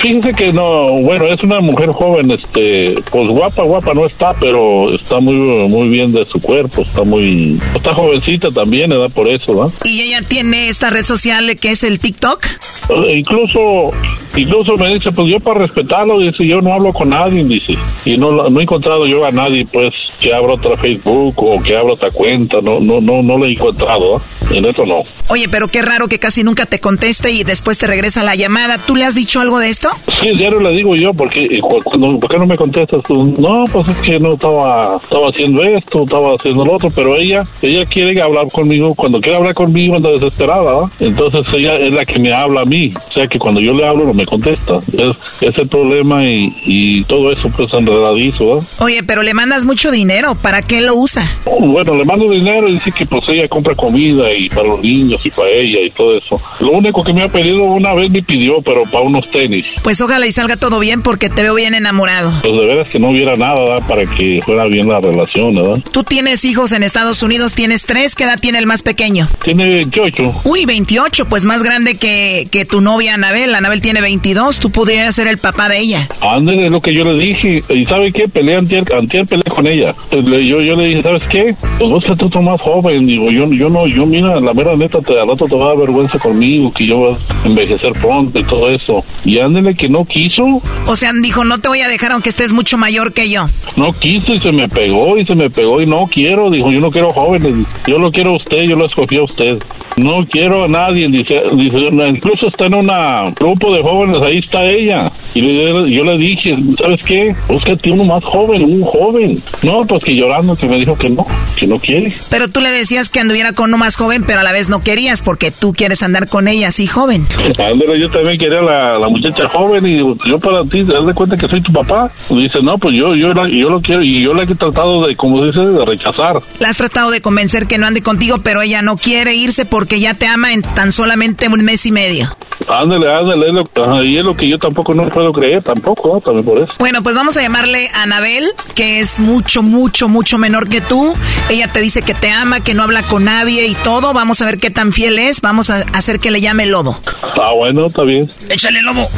Fíjense 0.00 0.32
que 0.32 0.50
no, 0.52 0.86
bueno, 1.02 1.26
es 1.26 1.42
una 1.42 1.60
mujer 1.60 1.90
joven, 1.92 2.30
este, 2.30 2.94
pues 3.10 3.28
guapa, 3.30 3.62
guapa 3.64 3.92
no 3.92 4.06
está, 4.06 4.30
pero 4.40 4.94
está 4.94 5.20
muy, 5.20 5.34
muy 5.68 5.88
bien 5.90 6.10
de 6.10 6.24
su 6.24 6.40
cuerpo, 6.40 6.82
está 6.82 7.04
muy, 7.04 7.60
está 7.76 7.92
jovencita 7.92 8.50
también, 8.50 8.88
¿verdad? 8.88 9.12
Por 9.14 9.28
eso, 9.28 9.54
¿verdad? 9.54 9.72
Y 9.84 10.00
ella 10.00 10.20
tiene 10.26 10.68
esta 10.68 10.88
red 10.88 11.04
social 11.04 11.54
que 11.60 11.72
es 11.72 11.84
el 11.84 11.98
TikTok. 11.98 12.44
Eh, 12.88 13.18
Incluso, 13.18 13.92
incluso 14.36 14.76
me 14.76 14.94
dice, 14.94 15.10
pues 15.14 15.28
yo 15.28 15.38
para 15.40 15.60
respetarlo, 15.60 16.18
dice, 16.20 16.46
yo 16.46 16.58
no 16.60 16.72
hablo 16.72 16.92
con 16.92 17.10
nadie, 17.10 17.44
dice, 17.44 17.74
y 18.04 18.16
no, 18.16 18.30
no 18.30 18.60
he 18.60 18.62
encontrado 18.62 19.06
yo 19.06 19.24
a 19.26 19.30
nadie, 19.30 19.66
pues, 19.70 19.92
que 20.18 20.32
abra 20.32 20.54
otra 20.54 20.76
Facebook 20.76 21.34
o 21.36 21.62
que 21.62 21.76
abra 21.76 21.92
otra 21.92 22.10
cuenta, 22.10 22.58
no, 22.62 22.80
no, 22.80 23.00
no, 23.00 23.17
no 23.22 23.38
lo 23.38 23.46
he 23.46 23.52
encontrado, 23.52 24.18
¿eh? 24.18 24.20
en 24.50 24.64
eso 24.64 24.82
no. 24.84 25.02
Oye, 25.28 25.46
pero 25.50 25.68
qué 25.68 25.82
raro 25.82 26.08
que 26.08 26.18
casi 26.18 26.42
nunca 26.42 26.66
te 26.66 26.80
conteste 26.80 27.30
y 27.30 27.44
después 27.44 27.78
te 27.78 27.86
regresa 27.86 28.24
la 28.24 28.34
llamada. 28.34 28.78
¿Tú 28.78 28.96
le 28.96 29.04
has 29.04 29.14
dicho 29.14 29.40
algo 29.40 29.58
de 29.58 29.68
esto? 29.68 29.90
Sí, 30.06 30.30
diario 30.36 30.60
le 30.60 30.76
digo 30.76 30.94
yo, 30.96 31.10
porque 31.16 31.40
eh, 31.40 31.58
¿por 31.60 32.30
qué 32.30 32.38
no 32.38 32.46
me 32.46 32.56
contestas 32.56 33.02
tú? 33.06 33.14
No, 33.38 33.64
pues 33.72 33.88
es 33.88 33.96
que 33.98 34.18
no 34.18 34.34
estaba, 34.34 34.98
estaba 35.02 35.26
haciendo 35.28 35.62
esto, 35.64 36.02
estaba 36.04 36.28
haciendo 36.38 36.64
lo 36.64 36.74
otro, 36.74 36.90
pero 36.94 37.16
ella, 37.16 37.42
ella 37.62 37.84
quiere 37.84 38.20
hablar 38.20 38.46
conmigo, 38.50 38.92
cuando 38.96 39.20
quiere 39.20 39.36
hablar 39.36 39.54
conmigo 39.54 39.96
anda 39.96 40.10
desesperada, 40.10 40.90
entonces 41.00 41.40
ella 41.54 41.74
es 41.76 41.92
la 41.92 42.04
que 42.04 42.18
me 42.18 42.32
habla 42.32 42.62
a 42.62 42.64
mí, 42.64 42.88
o 42.94 43.12
sea 43.12 43.26
que 43.26 43.38
cuando 43.38 43.60
yo 43.60 43.74
le 43.74 43.86
hablo 43.86 44.04
no 44.04 44.14
me 44.14 44.26
contesta, 44.26 44.78
es, 44.92 45.42
es 45.42 45.58
el 45.58 45.68
problema 45.68 46.24
y, 46.24 46.54
y 46.66 47.04
todo 47.04 47.30
eso 47.30 47.48
pues 47.56 47.72
enredadizo. 47.72 48.56
Oye, 48.80 49.02
pero 49.02 49.22
le 49.22 49.34
mandas 49.34 49.64
mucho 49.64 49.90
dinero. 49.90 50.34
¿Para 50.42 50.62
qué 50.62 50.80
lo 50.80 50.94
usa? 50.94 51.22
Bueno, 51.60 51.94
le 51.94 52.04
mando 52.04 52.30
dinero 52.30 52.68
y 52.68 52.74
dice 52.74 52.92
que 52.92 53.06
pues 53.08 53.28
ella 53.28 53.48
compra 53.48 53.74
comida 53.74 54.32
y 54.36 54.48
para 54.48 54.68
los 54.68 54.80
niños 54.80 55.24
y 55.24 55.30
para 55.30 55.48
ella 55.50 55.78
y 55.84 55.90
todo 55.90 56.14
eso. 56.14 56.36
Lo 56.60 56.72
único 56.72 57.02
que 57.02 57.12
me 57.12 57.22
ha 57.22 57.28
pedido 57.28 57.62
una 57.62 57.94
vez 57.94 58.10
me 58.10 58.22
pidió, 58.22 58.58
pero 58.64 58.82
para 58.84 59.04
unos 59.04 59.30
tenis. 59.30 59.66
Pues 59.82 60.00
ojalá 60.00 60.26
y 60.26 60.32
salga 60.32 60.56
todo 60.56 60.78
bien 60.78 61.02
porque 61.02 61.28
te 61.30 61.42
veo 61.42 61.54
bien 61.54 61.74
enamorado. 61.74 62.30
Pues 62.42 62.54
de 62.54 62.66
veras 62.66 62.88
que 62.88 62.98
no 62.98 63.10
hubiera 63.10 63.34
nada 63.34 63.58
¿verdad? 63.64 63.86
para 63.88 64.02
que 64.02 64.40
fuera 64.44 64.66
bien 64.66 64.88
la 64.88 65.00
relación, 65.00 65.54
¿verdad? 65.54 65.82
Tú 65.92 66.02
tienes 66.02 66.44
hijos 66.44 66.72
en 66.72 66.82
Estados 66.82 67.22
Unidos, 67.22 67.54
tienes 67.54 67.86
tres. 67.86 68.14
¿Qué 68.14 68.24
edad 68.24 68.38
tiene 68.40 68.58
el 68.58 68.66
más 68.66 68.82
pequeño? 68.82 69.28
Tiene 69.44 69.64
28. 69.74 70.42
Uy, 70.44 70.64
28, 70.66 71.26
pues 71.26 71.44
más 71.44 71.62
grande 71.62 71.96
que, 71.96 72.46
que 72.50 72.64
tu 72.64 72.80
novia 72.80 73.14
Anabel. 73.14 73.54
Anabel 73.54 73.80
tiene 73.80 74.00
22, 74.00 74.60
tú 74.60 74.70
podrías 74.70 75.14
ser 75.14 75.28
el 75.28 75.38
papá 75.38 75.68
de 75.68 75.78
ella. 75.78 76.08
Ándale, 76.20 76.64
es 76.64 76.70
lo 76.70 76.80
que 76.80 76.94
yo 76.94 77.04
le 77.04 77.18
dije. 77.18 77.60
¿Y 77.70 77.84
sabe 77.84 78.12
qué? 78.12 78.28
Peleé 78.28 78.56
antier, 78.56 78.84
antier 78.96 79.26
peleé 79.26 79.44
con 79.44 79.66
ella. 79.66 79.94
Yo, 80.10 80.60
yo 80.60 80.74
le 80.74 80.88
dije, 80.88 81.02
¿sabes 81.02 81.22
qué? 81.30 81.54
Pues 81.78 81.92
vos 81.92 82.04
estás 82.04 82.30
tú 82.30 82.40
más 82.40 82.60
joven. 82.60 82.87
Digo, 82.88 83.30
yo, 83.30 83.44
yo 83.52 83.66
no, 83.68 83.86
yo 83.86 84.04
mira, 84.06 84.40
la 84.40 84.52
mera 84.52 84.74
neta, 84.74 84.98
te, 85.00 85.18
al 85.18 85.28
rato 85.28 85.46
te 85.46 85.54
va 85.56 85.64
a 85.66 85.68
dar 85.68 85.78
vergüenza 85.78 86.18
conmigo, 86.18 86.72
que 86.72 86.86
yo 86.86 87.00
vas 87.00 87.18
a 87.44 87.48
envejecer 87.48 87.90
pronto 88.00 88.38
y 88.38 88.44
todo 88.44 88.70
eso. 88.70 89.04
Y 89.24 89.38
ándale 89.38 89.74
que 89.74 89.88
no 89.88 90.04
quiso, 90.04 90.60
O 90.86 90.96
sea, 90.96 91.12
dijo, 91.22 91.44
no 91.44 91.58
te 91.58 91.68
voy 91.68 91.80
a 91.80 91.88
dejar 91.88 92.12
aunque 92.12 92.28
estés 92.30 92.52
mucho 92.52 92.78
mayor 92.78 93.12
que 93.12 93.28
yo. 93.30 93.46
no 93.76 93.92
quiso 93.92 94.34
y 94.34 94.40
se 94.40 94.52
me 94.52 94.68
pegó 94.68 95.18
y 95.18 95.24
se 95.24 95.34
me 95.34 95.50
pegó 95.50 95.80
y 95.80 95.86
no 95.86 96.06
quiero. 96.10 96.50
Dijo, 96.50 96.70
yo 96.70 96.78
no 96.78 96.90
quiero 96.90 97.10
jóvenes. 97.10 97.66
Yo 97.86 97.96
lo 97.96 98.10
quiero 98.10 98.32
a 98.32 98.36
usted, 98.36 98.58
yo 98.68 98.76
lo 98.76 98.86
escogí 98.86 99.16
a 99.16 99.24
usted. 99.24 99.58
No 99.96 100.20
quiero 100.30 100.64
a 100.64 100.68
nadie. 100.68 101.06
Dice, 101.10 101.34
dice 101.56 101.76
incluso 102.08 102.48
está 102.48 102.66
en 102.66 102.74
un 102.74 103.34
grupo 103.34 103.72
de 103.74 103.82
jóvenes, 103.82 104.22
ahí 104.22 104.38
está 104.38 104.58
ella. 104.64 105.10
Y 105.34 105.40
le- 105.40 105.90
yo 105.92 106.04
le 106.04 106.16
dije, 106.18 106.56
¿sabes 106.80 107.04
qué? 107.06 107.34
Búscate 107.48 107.90
uno 107.90 108.04
más 108.04 108.24
joven, 108.24 108.62
un 108.64 108.82
joven. 108.82 109.34
No, 109.62 109.84
pues 109.86 110.02
que 110.04 110.14
llorando 110.14 110.54
que 110.56 110.66
me 110.66 110.78
dijo 110.78 110.94
que 110.96 111.08
no, 111.10 111.24
que 111.58 111.66
no 111.66 111.76
quiere. 111.76 112.12
Pero 112.30 112.48
tú 112.48 112.60
le 112.60 112.70
decías 112.78 113.08
que 113.10 113.20
anduviera 113.20 113.52
con 113.52 113.68
uno 113.70 113.78
más 113.78 113.96
joven, 113.96 114.24
pero 114.26 114.40
a 114.40 114.42
la 114.42 114.52
vez 114.52 114.68
no 114.68 114.80
querías 114.80 115.20
porque 115.22 115.50
tú 115.50 115.72
quieres 115.72 116.02
andar 116.02 116.28
con 116.28 116.48
ella 116.48 116.68
así 116.68 116.86
joven. 116.86 117.26
Ándale, 117.38 118.00
yo 118.00 118.08
también 118.10 118.38
quería 118.38 118.62
la, 118.62 118.98
la 118.98 119.08
muchacha 119.08 119.46
joven 119.48 119.86
y 119.86 119.98
yo 119.98 120.38
para 120.38 120.62
ti, 120.64 120.80
haz 120.80 121.06
de 121.06 121.12
cuenta 121.14 121.36
que 121.36 121.48
soy 121.48 121.60
tu 121.60 121.72
papá. 121.72 122.10
Y 122.30 122.42
dice, 122.42 122.58
no, 122.62 122.78
pues 122.78 122.94
yo, 122.96 123.14
yo, 123.14 123.32
la- 123.32 123.48
yo 123.48 123.68
lo 123.70 123.80
quiero 123.80 124.02
y 124.02 124.24
yo 124.24 124.32
la 124.34 124.44
he 124.44 124.54
tratado 124.54 125.06
de, 125.06 125.14
como 125.16 125.44
dice, 125.44 125.60
de 125.60 125.84
rechazar. 125.84 126.36
La 126.60 126.68
has 126.70 126.76
tratado 126.76 127.10
de 127.10 127.20
convencer 127.20 127.66
que 127.66 127.78
no 127.78 127.86
ande 127.86 128.02
contigo, 128.02 128.38
pero 128.42 128.62
ella 128.62 128.82
no 128.82 128.96
quiere 128.96 129.34
irse 129.34 129.64
porque 129.64 130.00
ya 130.00 130.14
te 130.14 130.26
ama 130.26 130.52
en 130.52 130.62
tan 130.62 130.92
solamente 130.92 131.48
un 131.48 131.64
mes 131.64 131.84
y 131.86 131.92
medio. 131.92 132.28
Ándale, 132.66 133.06
ándale, 133.10 133.46
es 133.48 133.54
lo, 133.54 134.04
y 134.04 134.16
es 134.16 134.24
lo 134.24 134.36
que 134.36 134.48
yo 134.48 134.58
tampoco 134.58 134.92
no 134.92 135.04
puedo 135.08 135.32
creer, 135.32 135.62
tampoco, 135.62 136.14
¿no? 136.14 136.20
también 136.20 136.44
por 136.44 136.58
eso. 136.58 136.74
Bueno, 136.78 137.02
pues 137.02 137.14
vamos 137.14 137.36
a 137.36 137.42
llamarle 137.42 137.88
a 137.94 138.02
Anabel, 138.02 138.50
que 138.74 139.00
es 139.00 139.20
mucho, 139.20 139.62
mucho, 139.62 140.08
mucho 140.08 140.38
menor 140.38 140.68
que 140.68 140.80
tú. 140.80 141.14
Ella 141.48 141.72
te 141.72 141.80
dice 141.80 142.02
que 142.02 142.14
te 142.14 142.30
ama, 142.30 142.60
que 142.60 142.74
no 142.74 142.82
habla 142.82 143.02
con 143.02 143.24
nadie 143.24 143.66
y 143.66 143.74
todo. 143.74 144.12
Vamos 144.12 144.42
a 144.42 144.46
ver 144.46 144.58
qué 144.58 144.70
tan 144.70 144.92
fiel 144.92 145.18
es. 145.18 145.40
Vamos 145.40 145.70
a 145.70 145.84
hacer 145.92 146.18
que 146.18 146.30
le 146.30 146.40
llame 146.40 146.64
el 146.64 146.70
lobo. 146.70 146.98
Ah, 147.40 147.52
bueno, 147.56 147.86
está 147.86 148.02
bien. 148.02 148.28
Échale, 148.50 148.82
lobo. 148.82 149.08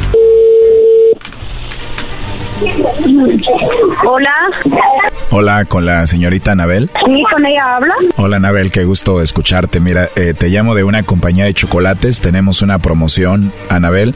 Hola. 4.05 4.33
Hola, 5.33 5.63
con 5.63 5.85
la 5.85 6.05
señorita 6.07 6.51
Anabel. 6.51 6.89
Sí, 7.05 7.23
con 7.31 7.45
ella 7.45 7.77
habla. 7.77 7.93
Hola, 8.17 8.35
Anabel, 8.35 8.69
qué 8.69 8.83
gusto 8.83 9.21
escucharte. 9.21 9.79
Mira, 9.79 10.09
eh, 10.17 10.33
te 10.37 10.49
llamo 10.49 10.75
de 10.75 10.83
una 10.83 11.03
compañía 11.03 11.45
de 11.45 11.53
chocolates. 11.53 12.19
Tenemos 12.19 12.61
una 12.61 12.79
promoción, 12.79 13.53
Anabel, 13.69 14.13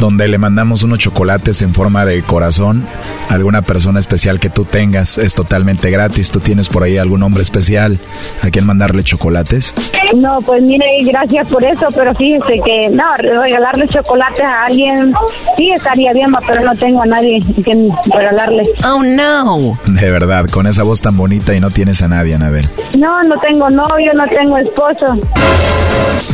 donde 0.00 0.26
le 0.26 0.38
mandamos 0.38 0.82
unos 0.82 1.00
chocolates 1.00 1.60
en 1.60 1.74
forma 1.74 2.06
de 2.06 2.22
corazón 2.22 2.86
a 3.28 3.34
alguna 3.34 3.60
persona 3.60 3.98
especial 3.98 4.40
que 4.40 4.48
tú 4.48 4.64
tengas. 4.64 5.18
Es 5.18 5.34
totalmente 5.34 5.90
gratis. 5.90 6.30
¿Tú 6.30 6.40
tienes 6.40 6.70
por 6.70 6.82
ahí 6.82 6.96
algún 6.96 7.22
hombre 7.22 7.42
especial 7.42 7.98
a 8.42 8.48
quien 8.48 8.64
mandarle 8.64 9.02
chocolates? 9.04 9.74
No, 10.16 10.36
pues 10.46 10.62
mire, 10.62 10.86
gracias 11.04 11.46
por 11.48 11.62
eso, 11.62 11.88
pero 11.94 12.14
fíjese 12.14 12.60
que 12.64 12.88
no, 12.88 13.04
regalarle 13.18 13.86
chocolates 13.88 14.40
a 14.40 14.64
alguien 14.64 15.12
sí 15.58 15.72
estaría 15.72 16.14
bien, 16.14 16.32
pero 16.46 16.62
no 16.62 16.74
tengo 16.76 17.02
a 17.02 17.06
nadie 17.06 17.40
que 17.40 17.90
regalarle. 18.14 18.62
Oh, 18.86 19.02
no. 19.02 19.78
De 19.86 20.10
verdad, 20.10 20.46
con 20.54 20.68
esa 20.68 20.84
voz 20.84 21.00
tan 21.00 21.16
bonita 21.16 21.52
y 21.52 21.58
no 21.58 21.68
tienes 21.72 22.00
a 22.02 22.06
nadie, 22.06 22.32
Anabel. 22.32 22.64
No, 22.96 23.20
no 23.24 23.36
tengo 23.40 23.68
novio, 23.70 24.12
no 24.14 24.24
tengo 24.28 24.56
esposo. 24.56 25.18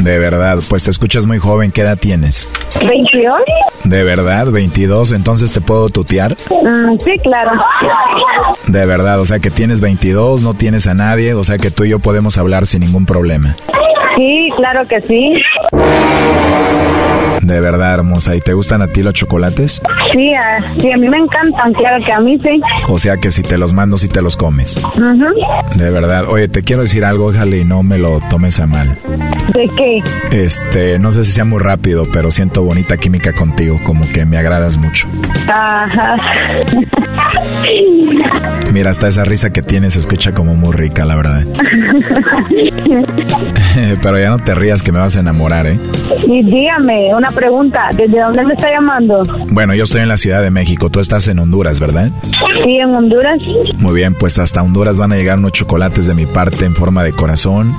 De 0.00 0.18
verdad, 0.18 0.58
pues 0.68 0.84
te 0.84 0.90
escuchas 0.90 1.24
muy 1.24 1.38
joven. 1.38 1.72
¿Qué 1.72 1.80
edad 1.80 1.96
tienes? 1.98 2.46
22. 2.86 3.34
De 3.84 4.04
verdad, 4.04 4.48
22. 4.48 5.12
Entonces 5.12 5.52
te 5.52 5.62
puedo 5.62 5.88
tutear. 5.88 6.32
Mm, 6.50 6.98
sí, 7.02 7.12
claro. 7.22 7.52
De 8.66 8.84
verdad, 8.84 9.20
o 9.20 9.24
sea 9.24 9.38
que 9.38 9.50
tienes 9.50 9.80
22, 9.80 10.42
no 10.42 10.52
tienes 10.52 10.86
a 10.86 10.92
nadie, 10.92 11.32
o 11.32 11.42
sea 11.42 11.56
que 11.56 11.70
tú 11.70 11.84
y 11.84 11.88
yo 11.88 11.98
podemos 11.98 12.36
hablar 12.36 12.66
sin 12.66 12.80
ningún 12.80 13.06
problema. 13.06 13.56
Sí, 14.16 14.50
claro 14.54 14.86
que 14.86 15.00
sí. 15.00 15.42
De 17.42 17.60
verdad, 17.60 17.94
hermosa. 17.94 18.36
¿Y 18.36 18.40
te 18.40 18.52
gustan 18.52 18.82
a 18.82 18.88
ti 18.88 19.02
los 19.02 19.14
chocolates? 19.14 19.80
Sí, 20.12 20.32
a, 20.34 20.60
sí, 20.80 20.92
a 20.92 20.96
mí 20.96 21.08
me 21.08 21.18
encantan, 21.18 21.72
claro 21.72 22.04
que 22.04 22.12
a 22.12 22.20
mí 22.20 22.38
sí. 22.42 22.60
O 22.88 22.98
sea 22.98 23.16
que 23.16 23.30
si 23.30 23.42
te 23.42 23.56
los 23.58 23.72
mando, 23.72 23.96
si 23.96 24.08
te 24.08 24.20
los 24.22 24.36
comes. 24.36 24.80
De 25.76 25.90
verdad. 25.90 26.24
Oye, 26.28 26.48
te 26.48 26.62
quiero 26.62 26.82
decir 26.82 27.04
algo, 27.04 27.26
ojalá 27.26 27.56
y 27.56 27.64
no 27.64 27.82
me 27.82 27.98
lo 27.98 28.20
tomes 28.28 28.60
a 28.60 28.66
mal. 28.66 28.96
¿De 29.54 29.68
qué? 29.76 30.02
Este, 30.42 30.98
no 30.98 31.12
sé 31.12 31.24
si 31.24 31.32
sea 31.32 31.44
muy 31.44 31.60
rápido, 31.60 32.06
pero 32.12 32.30
siento 32.30 32.62
bonita 32.62 32.96
química 32.96 33.32
contigo, 33.32 33.80
como 33.84 34.04
que 34.12 34.24
me 34.24 34.36
agradas 34.36 34.76
mucho. 34.76 35.08
Ajá. 35.48 36.16
Mira, 38.72 38.90
hasta 38.90 39.08
esa 39.08 39.24
risa 39.24 39.52
que 39.52 39.62
tienes 39.62 39.94
se 39.94 40.00
escucha 40.00 40.32
como 40.32 40.54
muy 40.54 40.72
rica, 40.72 41.04
la 41.04 41.16
verdad. 41.16 41.44
pero 44.02 44.18
ya 44.18 44.28
no 44.30 44.38
te 44.38 44.54
rías 44.54 44.82
que 44.82 44.92
me 44.92 44.98
vas 44.98 45.16
a 45.16 45.20
enamorar, 45.20 45.66
¿eh? 45.66 45.78
y 46.26 46.42
dígame, 46.44 47.14
una 47.14 47.29
pregunta, 47.30 47.90
¿desde 47.96 48.20
dónde 48.20 48.44
me 48.44 48.54
está 48.54 48.70
llamando? 48.70 49.22
Bueno, 49.50 49.74
yo 49.74 49.84
estoy 49.84 50.02
en 50.02 50.08
la 50.08 50.16
Ciudad 50.16 50.42
de 50.42 50.50
México, 50.50 50.90
tú 50.90 51.00
estás 51.00 51.28
en 51.28 51.38
Honduras, 51.38 51.80
¿verdad? 51.80 52.10
Sí, 52.62 52.76
en 52.76 52.94
Honduras. 52.94 53.40
Muy 53.78 53.94
bien, 53.94 54.14
pues 54.14 54.38
hasta 54.38 54.62
Honduras 54.62 54.98
van 54.98 55.12
a 55.12 55.16
llegar 55.16 55.38
unos 55.38 55.52
chocolates 55.52 56.06
de 56.06 56.14
mi 56.14 56.26
parte 56.26 56.64
en 56.64 56.74
forma 56.74 57.02
de 57.02 57.12
corazón. 57.12 57.72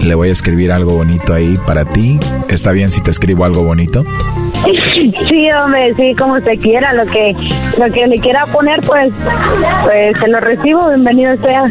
Le 0.00 0.14
voy 0.14 0.28
a 0.28 0.32
escribir 0.32 0.72
algo 0.72 0.92
bonito 0.94 1.34
ahí 1.34 1.58
para 1.66 1.84
ti. 1.84 2.18
¿Está 2.48 2.72
bien 2.72 2.90
si 2.90 3.02
te 3.02 3.10
escribo 3.10 3.44
algo 3.44 3.62
bonito? 3.64 4.04
Sí, 5.28 5.48
hombre, 5.50 5.94
sí, 5.96 6.14
como 6.16 6.34
usted 6.34 6.58
quiera, 6.60 6.92
lo 6.92 7.04
que 7.04 7.32
lo 7.78 7.92
que 7.92 8.06
le 8.06 8.18
quiera 8.18 8.46
poner, 8.46 8.80
pues, 8.82 9.12
pues 9.84 10.18
se 10.18 10.28
lo 10.28 10.40
recibo, 10.40 10.88
bienvenido 10.88 11.36
sea. 11.38 11.64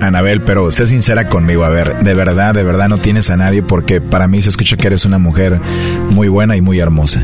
Anabel, 0.00 0.40
pero 0.42 0.70
sé 0.70 0.86
sincera 0.86 1.26
conmigo, 1.26 1.64
a 1.64 1.68
ver, 1.68 1.98
de 1.98 2.14
verdad, 2.14 2.54
de 2.54 2.64
verdad 2.64 2.88
no 2.88 2.98
tienes 2.98 3.30
a 3.30 3.36
nadie 3.36 3.62
porque 3.62 4.00
para 4.00 4.26
mí 4.26 4.42
se 4.42 4.50
escucha 4.50 4.76
que 4.76 4.88
eres 4.88 5.04
una 5.04 5.18
mujer 5.18 5.60
muy 6.10 6.28
buena 6.28 6.56
y 6.56 6.60
muy 6.60 6.80
hermosa. 6.80 7.22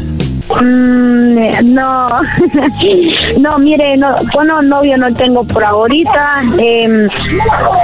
Mm, 0.60 1.74
no, 1.74 2.08
no, 3.38 3.58
mire, 3.58 3.96
no, 3.96 4.14
bueno, 4.34 4.62
novio 4.62 4.96
no 4.96 5.12
tengo 5.12 5.44
por 5.44 5.64
ahorita. 5.64 6.42
Eh, 6.58 7.08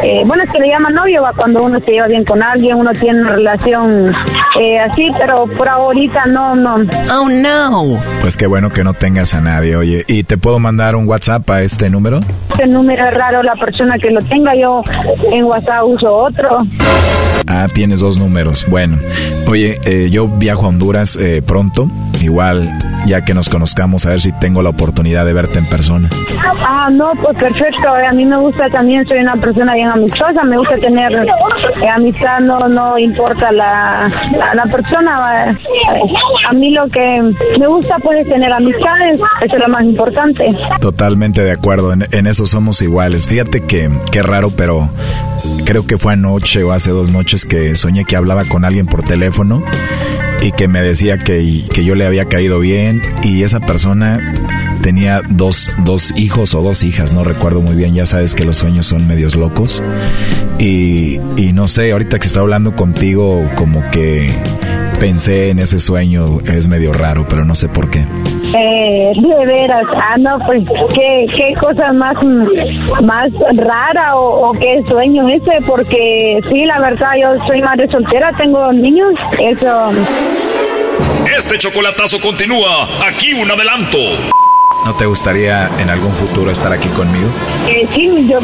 eh, 0.02 0.22
bueno, 0.26 0.44
es 0.44 0.50
que 0.50 0.58
le 0.58 0.68
llaman 0.68 0.94
novio 0.94 1.22
va 1.22 1.32
cuando 1.34 1.60
uno 1.60 1.78
se 1.80 1.92
lleva 1.92 2.06
bien 2.06 2.24
con 2.24 2.42
alguien, 2.42 2.76
uno 2.76 2.90
tiene 2.92 3.20
una 3.20 3.32
relación 3.32 4.12
eh, 4.60 4.78
así, 4.80 5.08
pero 5.18 5.46
por 5.58 5.68
ahorita 5.68 6.24
no, 6.30 6.56
no. 6.56 6.76
Oh, 7.12 7.28
no. 7.28 7.98
Pues 8.20 8.36
qué 8.36 8.46
bueno 8.46 8.70
que 8.70 8.82
no 8.82 8.94
tengas 8.94 9.34
a 9.34 9.40
nadie, 9.40 9.76
oye, 9.76 10.04
¿y 10.08 10.24
te 10.24 10.38
puedo 10.38 10.58
mandar 10.58 10.96
un 10.96 11.06
WhatsApp 11.06 11.48
a 11.50 11.62
este 11.62 11.90
número? 11.90 12.20
Este 12.50 12.66
número 12.66 13.04
es 13.04 13.14
raro, 13.14 13.42
la 13.42 13.54
persona 13.54 13.98
que 13.98 14.10
lo 14.10 14.20
tenga, 14.22 14.54
yo 14.54 14.82
en 15.32 15.44
WhatsApp 15.44 15.84
uso 15.84 16.14
otro. 16.14 16.62
Ah, 17.46 17.68
tienes 17.72 18.00
dos 18.00 18.18
números. 18.18 18.66
Bueno, 18.68 18.98
oye, 19.48 19.78
eh, 19.84 20.08
yo 20.10 20.28
viajo 20.28 20.64
a 20.64 20.68
Honduras 20.68 21.16
eh, 21.16 21.42
pronto. 21.46 21.90
Igual, 22.22 22.53
ya 23.06 23.22
que 23.24 23.34
nos 23.34 23.48
conozcamos, 23.48 24.06
a 24.06 24.10
ver 24.10 24.20
si 24.20 24.32
tengo 24.32 24.62
la 24.62 24.70
oportunidad 24.70 25.24
de 25.24 25.32
verte 25.32 25.58
en 25.58 25.66
persona. 25.66 26.08
Ah, 26.66 26.88
no, 26.90 27.12
pues 27.22 27.36
perfecto. 27.38 27.88
A 27.88 28.12
mí 28.14 28.24
me 28.24 28.36
gusta 28.38 28.68
también, 28.70 29.06
soy 29.06 29.18
una 29.18 29.36
persona 29.36 29.74
bien 29.74 29.88
amistosa, 29.88 30.42
me 30.44 30.56
gusta 30.58 30.74
tener 30.80 31.12
eh, 31.12 31.88
amistad, 31.94 32.40
no 32.40 32.68
no 32.68 32.98
importa 32.98 33.50
la, 33.52 34.04
la, 34.36 34.54
la 34.54 34.64
persona. 34.64 35.50
eh, 35.50 35.56
A 36.50 36.52
mí 36.54 36.70
lo 36.72 36.86
que 36.88 37.22
me 37.58 37.66
gusta 37.66 37.96
pues 38.02 38.20
es 38.22 38.28
tener 38.28 38.52
amistades, 38.52 39.18
eso 39.42 39.56
es 39.56 39.60
lo 39.60 39.68
más 39.68 39.84
importante. 39.84 40.44
Totalmente 40.80 41.42
de 41.44 41.52
acuerdo, 41.52 41.92
en, 41.92 42.06
en 42.10 42.26
eso 42.26 42.46
somos 42.46 42.80
iguales. 42.82 43.26
Fíjate 43.28 43.60
que, 43.60 43.90
qué 44.10 44.22
raro, 44.22 44.50
pero 44.56 44.88
creo 45.66 45.86
que 45.86 45.98
fue 45.98 46.12
anoche 46.14 46.62
o 46.64 46.72
hace 46.72 46.90
dos 46.90 47.10
noches 47.10 47.44
que 47.46 47.74
soñé 47.76 48.04
que 48.04 48.16
hablaba 48.16 48.44
con 48.44 48.64
alguien 48.64 48.86
por 48.86 49.02
teléfono 49.02 49.62
y 50.40 50.52
que 50.52 50.68
me 50.68 50.82
decía 50.82 51.18
que, 51.18 51.64
que 51.72 51.84
yo 51.84 51.94
le 51.94 52.06
había 52.06 52.26
caído 52.26 52.58
bien. 52.60 53.02
Y 53.22 53.42
esa 53.42 53.60
persona 53.60 54.34
tenía 54.82 55.22
dos, 55.28 55.70
dos 55.84 56.12
hijos 56.18 56.54
o 56.54 56.62
dos 56.62 56.82
hijas, 56.82 57.12
no 57.12 57.24
recuerdo 57.24 57.62
muy 57.62 57.74
bien, 57.74 57.94
ya 57.94 58.04
sabes 58.04 58.34
que 58.34 58.44
los 58.44 58.58
sueños 58.58 58.86
son 58.86 59.06
medios 59.06 59.34
locos. 59.34 59.82
Y, 60.58 61.18
y 61.36 61.52
no 61.52 61.68
sé, 61.68 61.92
ahorita 61.92 62.18
que 62.18 62.26
estoy 62.26 62.42
hablando 62.42 62.76
contigo 62.76 63.50
como 63.56 63.88
que 63.90 64.30
pensé 65.00 65.50
en 65.50 65.58
ese 65.58 65.78
sueño, 65.78 66.40
es 66.46 66.68
medio 66.68 66.92
raro, 66.92 67.26
pero 67.28 67.44
no 67.44 67.54
sé 67.54 67.68
por 67.68 67.90
qué. 67.90 68.04
Eh, 68.56 69.12
de 69.16 69.46
veras, 69.46 69.84
ah, 69.96 70.16
no, 70.18 70.38
pues 70.46 70.62
qué, 70.94 71.26
qué 71.36 71.54
cosa 71.60 71.90
más, 71.92 72.16
más 73.02 73.32
rara 73.56 74.16
o, 74.16 74.48
o 74.48 74.52
qué 74.52 74.80
sueño 74.86 75.28
ese, 75.28 75.60
porque 75.66 76.38
sí, 76.48 76.64
la 76.64 76.78
verdad, 76.78 77.10
yo 77.20 77.36
soy 77.46 77.60
madre 77.62 77.88
soltera, 77.90 78.30
tengo 78.38 78.72
niños, 78.72 79.12
eso. 79.40 79.90
Este 81.36 81.58
chocolatazo 81.58 82.20
continúa. 82.20 82.86
Aquí 83.04 83.32
un 83.32 83.50
adelanto. 83.50 83.98
¿No 84.84 84.94
te 84.94 85.06
gustaría 85.06 85.70
en 85.78 85.88
algún 85.88 86.12
futuro 86.12 86.50
estar 86.50 86.70
aquí 86.70 86.90
conmigo? 86.90 87.28
Eh, 87.66 87.88
sí, 87.94 88.28
yo 88.28 88.38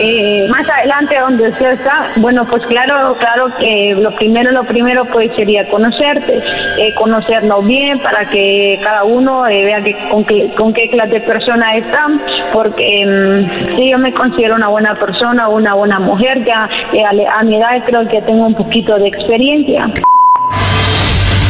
eh, 0.00 0.44
más 0.50 0.68
adelante 0.68 1.16
donde 1.16 1.48
usted 1.48 1.74
está, 1.74 2.08
bueno, 2.16 2.44
pues 2.44 2.66
claro, 2.66 3.14
claro 3.20 3.46
que 3.56 3.94
lo 3.96 4.10
primero, 4.16 4.50
lo 4.50 4.64
primero 4.64 5.04
pues 5.04 5.30
sería 5.36 5.68
conocerte, 5.68 6.38
eh, 6.78 6.92
conocernos 6.96 7.64
bien 7.64 8.00
para 8.00 8.24
que 8.24 8.80
cada 8.82 9.04
uno 9.04 9.46
eh, 9.46 9.64
vea 9.64 9.80
que, 9.80 9.94
con, 10.10 10.24
qué, 10.24 10.50
con 10.56 10.74
qué 10.74 10.88
clase 10.88 11.14
de 11.14 11.20
persona 11.20 11.76
está, 11.76 12.08
porque 12.52 13.06
mm, 13.06 13.76
sí, 13.76 13.90
yo 13.90 13.98
me 13.98 14.12
considero 14.12 14.56
una 14.56 14.68
buena 14.68 14.96
persona, 14.96 15.48
una 15.48 15.74
buena 15.74 16.00
mujer, 16.00 16.44
ya 16.44 16.68
eh, 16.92 17.04
a 17.04 17.44
mi 17.44 17.56
edad 17.56 17.84
creo 17.86 18.08
que 18.08 18.20
tengo 18.22 18.44
un 18.44 18.54
poquito 18.54 18.96
de 18.98 19.06
experiencia. 19.06 19.86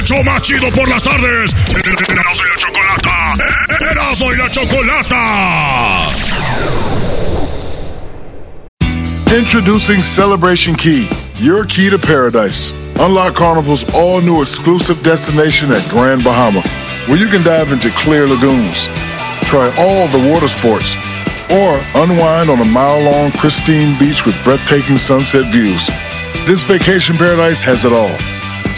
¡Hecho 0.00 0.22
más 0.24 0.40
chido 0.40 0.70
por 0.70 0.88
las 0.88 1.02
tardes! 1.02 1.54
¡Erasno 1.68 2.32
y 2.32 2.48
la 2.48 2.56
chocolata! 2.56 3.36
¡Erasno 3.90 4.32
y 4.32 4.36
la 4.38 4.50
chocolata! 4.50 6.08
Introducing 9.36 10.02
Celebration 10.02 10.74
Key, 10.74 11.06
your 11.36 11.66
key 11.66 11.90
to 11.90 11.98
paradise. 11.98 12.72
Unlock 12.98 13.34
Carnival's 13.34 13.84
all 13.92 14.22
new 14.22 14.40
exclusive 14.40 15.02
destination 15.02 15.70
at 15.70 15.86
Grand 15.90 16.24
Bahama, 16.24 16.62
where 17.06 17.18
you 17.18 17.28
can 17.28 17.42
dive 17.42 17.70
into 17.70 17.90
clear 17.90 18.26
lagoons, 18.26 18.88
try 19.50 19.70
all 19.76 20.08
the 20.08 20.32
water 20.32 20.48
sports, 20.48 20.96
or 21.50 21.78
unwind 21.94 22.48
on 22.48 22.58
a 22.60 22.64
mile 22.64 23.02
long 23.02 23.32
pristine 23.32 23.98
beach 23.98 24.24
with 24.24 24.34
breathtaking 24.44 24.96
sunset 24.96 25.52
views. 25.52 25.86
This 26.46 26.62
vacation 26.62 27.18
paradise 27.18 27.60
has 27.62 27.84
it 27.84 27.92
all. 27.92 28.16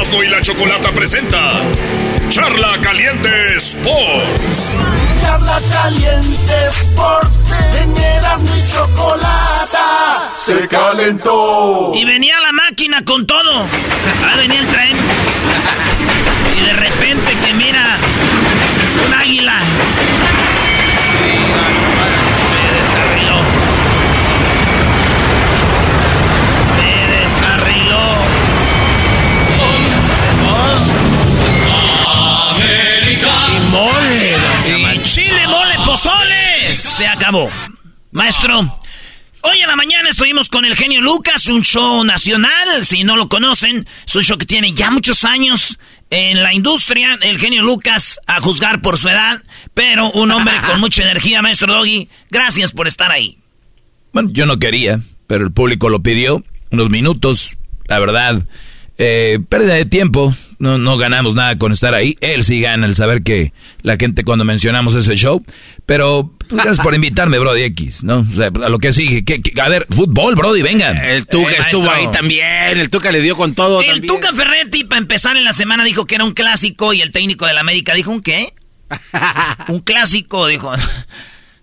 Erasmo 0.00 0.22
y 0.22 0.28
la 0.28 0.40
Chocolata 0.40 0.92
presenta 0.92 1.60
Charla 2.30 2.78
Caliente 2.80 3.28
Sports. 3.58 4.72
Charla 5.20 5.60
Caliente 5.70 6.54
Sports. 6.68 7.36
En 7.82 7.98
Erasmo 7.98 8.48
y 8.56 8.72
Chocolata. 8.72 10.30
Se 10.38 10.66
calentó. 10.68 11.92
Y 11.94 12.06
venía 12.06 12.40
la 12.40 12.50
máquina 12.52 13.04
con 13.04 13.26
todo. 13.26 13.66
Ahí 14.26 14.38
venía 14.38 14.60
el 14.60 14.68
tren. 14.68 14.96
Y 16.56 16.64
de 16.64 16.72
repente 16.72 17.36
que 17.44 17.52
mira 17.52 17.98
un 19.06 19.14
águila. 19.14 19.60
Chile, 35.96 36.12
mole, 36.12 36.66
pozole. 36.66 36.74
Se 36.74 37.06
acabó. 37.06 37.50
Maestro, 38.12 38.78
Hoy 39.42 39.58
en 39.58 39.68
la 39.68 39.76
mañana 39.76 40.10
estuvimos 40.10 40.50
con 40.50 40.66
el 40.66 40.76
genio 40.76 41.00
Lucas, 41.00 41.46
un 41.46 41.62
show 41.62 42.04
nacional, 42.04 42.84
si 42.84 43.04
no 43.04 43.16
lo 43.16 43.30
conocen, 43.30 43.86
es 44.06 44.14
un 44.14 44.22
show 44.22 44.36
que 44.36 44.44
tiene 44.44 44.74
ya 44.74 44.90
muchos 44.90 45.24
años 45.24 45.78
en 46.10 46.42
la 46.42 46.52
industria, 46.52 47.18
el 47.22 47.38
genio 47.38 47.62
Lucas, 47.62 48.20
a 48.26 48.38
juzgar 48.40 48.82
por 48.82 48.98
su 48.98 49.08
edad, 49.08 49.42
pero 49.72 50.10
un 50.10 50.30
hombre 50.30 50.60
con 50.66 50.78
mucha 50.78 51.04
energía, 51.04 51.40
maestro 51.40 51.72
Doggy, 51.72 52.10
gracias 52.30 52.72
por 52.72 52.86
estar 52.86 53.10
ahí. 53.10 53.38
Bueno, 54.12 54.28
yo 54.30 54.44
no 54.44 54.58
quería, 54.58 55.00
pero 55.26 55.46
el 55.46 55.52
público 55.52 55.88
lo 55.88 56.02
pidió, 56.02 56.44
unos 56.70 56.90
minutos, 56.90 57.56
la 57.86 57.98
verdad, 57.98 58.42
eh, 58.98 59.38
pérdida 59.48 59.72
de 59.72 59.86
tiempo, 59.86 60.34
no, 60.60 60.78
no 60.78 60.96
ganamos 60.96 61.34
nada 61.34 61.58
con 61.58 61.72
estar 61.72 61.92
ahí, 61.94 62.16
él 62.20 62.44
sí 62.44 62.60
gana 62.60 62.86
el 62.86 62.94
saber 62.94 63.22
que 63.24 63.52
la 63.82 63.96
gente 63.98 64.22
cuando 64.22 64.44
mencionamos 64.44 64.94
ese 64.94 65.16
show, 65.16 65.44
pero 65.86 66.32
pues, 66.38 66.52
gracias 66.52 66.78
por 66.80 66.94
invitarme, 66.94 67.38
Brody 67.40 67.62
X, 67.62 68.04
¿no? 68.04 68.24
O 68.32 68.36
sea, 68.36 68.46
a 68.64 68.68
lo 68.68 68.78
que 68.78 68.92
sigue, 68.92 69.24
que, 69.24 69.42
que- 69.42 69.60
a 69.60 69.68
ver, 69.68 69.86
fútbol, 69.90 70.36
Brody, 70.36 70.62
vengan. 70.62 70.96
El 70.98 71.26
Tuca 71.26 71.52
Eh, 71.52 71.56
estuvo 71.58 71.86
maestro. 71.86 72.08
ahí 72.10 72.16
también. 72.16 72.78
El 72.78 72.90
Tuca 72.90 73.10
le 73.10 73.20
dio 73.20 73.36
con 73.36 73.54
todo. 73.54 73.80
El 73.80 73.86
también. 73.86 74.06
Tuca 74.06 74.32
Ferretti, 74.32 74.84
para 74.84 75.00
empezar 75.00 75.36
en 75.36 75.44
la 75.44 75.52
semana, 75.52 75.82
dijo 75.84 76.04
que 76.06 76.14
era 76.14 76.24
un 76.24 76.32
clásico 76.32 76.92
y 76.92 77.00
el 77.02 77.10
técnico 77.10 77.46
del 77.46 77.58
América 77.58 77.94
dijo, 77.94 78.10
¿un 78.10 78.20
qué? 78.22 78.52
un 79.68 79.80
clásico, 79.80 80.46
dijo. 80.46 80.72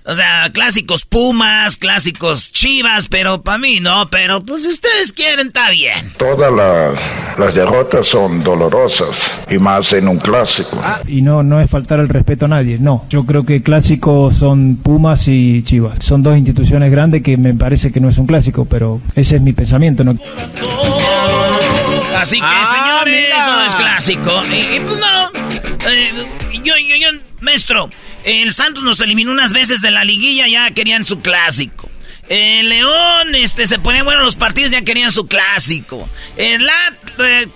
O 0.09 0.15
sea, 0.15 0.49
clásicos 0.53 1.03
Pumas, 1.03 1.75
clásicos 1.75 2.53
Chivas, 2.53 3.07
pero 3.09 3.41
para 3.41 3.57
mí 3.57 3.81
no, 3.81 4.09
pero 4.09 4.41
pues 4.41 4.63
si 4.63 4.69
ustedes 4.69 5.11
quieren, 5.11 5.47
está 5.47 5.69
bien. 5.69 6.13
Todas 6.17 6.49
la- 6.53 6.93
las 7.37 7.53
derrotas 7.53 8.07
son 8.07 8.41
dolorosas 8.41 9.37
y 9.49 9.57
más 9.59 9.91
en 9.91 10.07
un 10.07 10.17
clásico. 10.17 10.81
Y 11.07 11.21
no, 11.21 11.43
no 11.43 11.59
es 11.59 11.69
faltar 11.69 11.99
el 11.99 12.07
respeto 12.07 12.45
a 12.45 12.47
nadie, 12.47 12.77
no. 12.79 13.05
Yo 13.09 13.25
creo 13.25 13.45
que 13.45 13.61
clásicos 13.61 14.37
son 14.37 14.77
Pumas 14.77 15.27
y 15.27 15.61
Chivas. 15.63 16.03
Son 16.05 16.23
dos 16.23 16.37
instituciones 16.37 16.89
grandes 16.89 17.21
que 17.21 17.35
me 17.35 17.53
parece 17.53 17.91
que 17.91 17.99
no 17.99 18.07
es 18.07 18.17
un 18.17 18.27
clásico, 18.27 18.63
pero 18.65 19.01
ese 19.13 19.35
es 19.35 19.41
mi 19.41 19.51
pensamiento. 19.51 20.05
¿no? 20.05 20.17
Así 22.17 22.37
que, 22.39 22.45
Ah, 22.45 23.03
señores, 23.05 23.23
mira. 23.25 23.47
no 23.47 23.65
es 23.65 23.75
clásico. 23.75 24.31
Y, 24.51 24.77
y, 24.77 24.79
pues 24.79 24.97
no. 24.99 25.39
Eh, 25.89 26.11
yo, 26.63 26.73
yo, 26.77 26.95
yo, 26.95 27.19
maestro, 27.41 27.89
el 28.27 28.53
Santos 28.53 28.83
nos 28.83 28.99
eliminó 28.99 29.31
unas 29.31 29.53
veces 29.53 29.81
de 29.81 29.91
la 29.91 30.03
liguilla, 30.03 30.47
ya 30.47 30.71
querían 30.71 31.05
su 31.05 31.19
clásico. 31.21 31.89
El 32.29 32.67
León, 32.69 33.35
este, 33.35 33.67
se 33.67 33.79
ponían 33.79 34.03
buenos 34.05 34.23
los 34.23 34.35
partidos, 34.35 34.71
ya 34.71 34.81
querían 34.81 35.11
su 35.11 35.27
clásico. 35.27 36.09
El 36.35 36.67
At- 36.69 37.21
eh, 37.21 37.47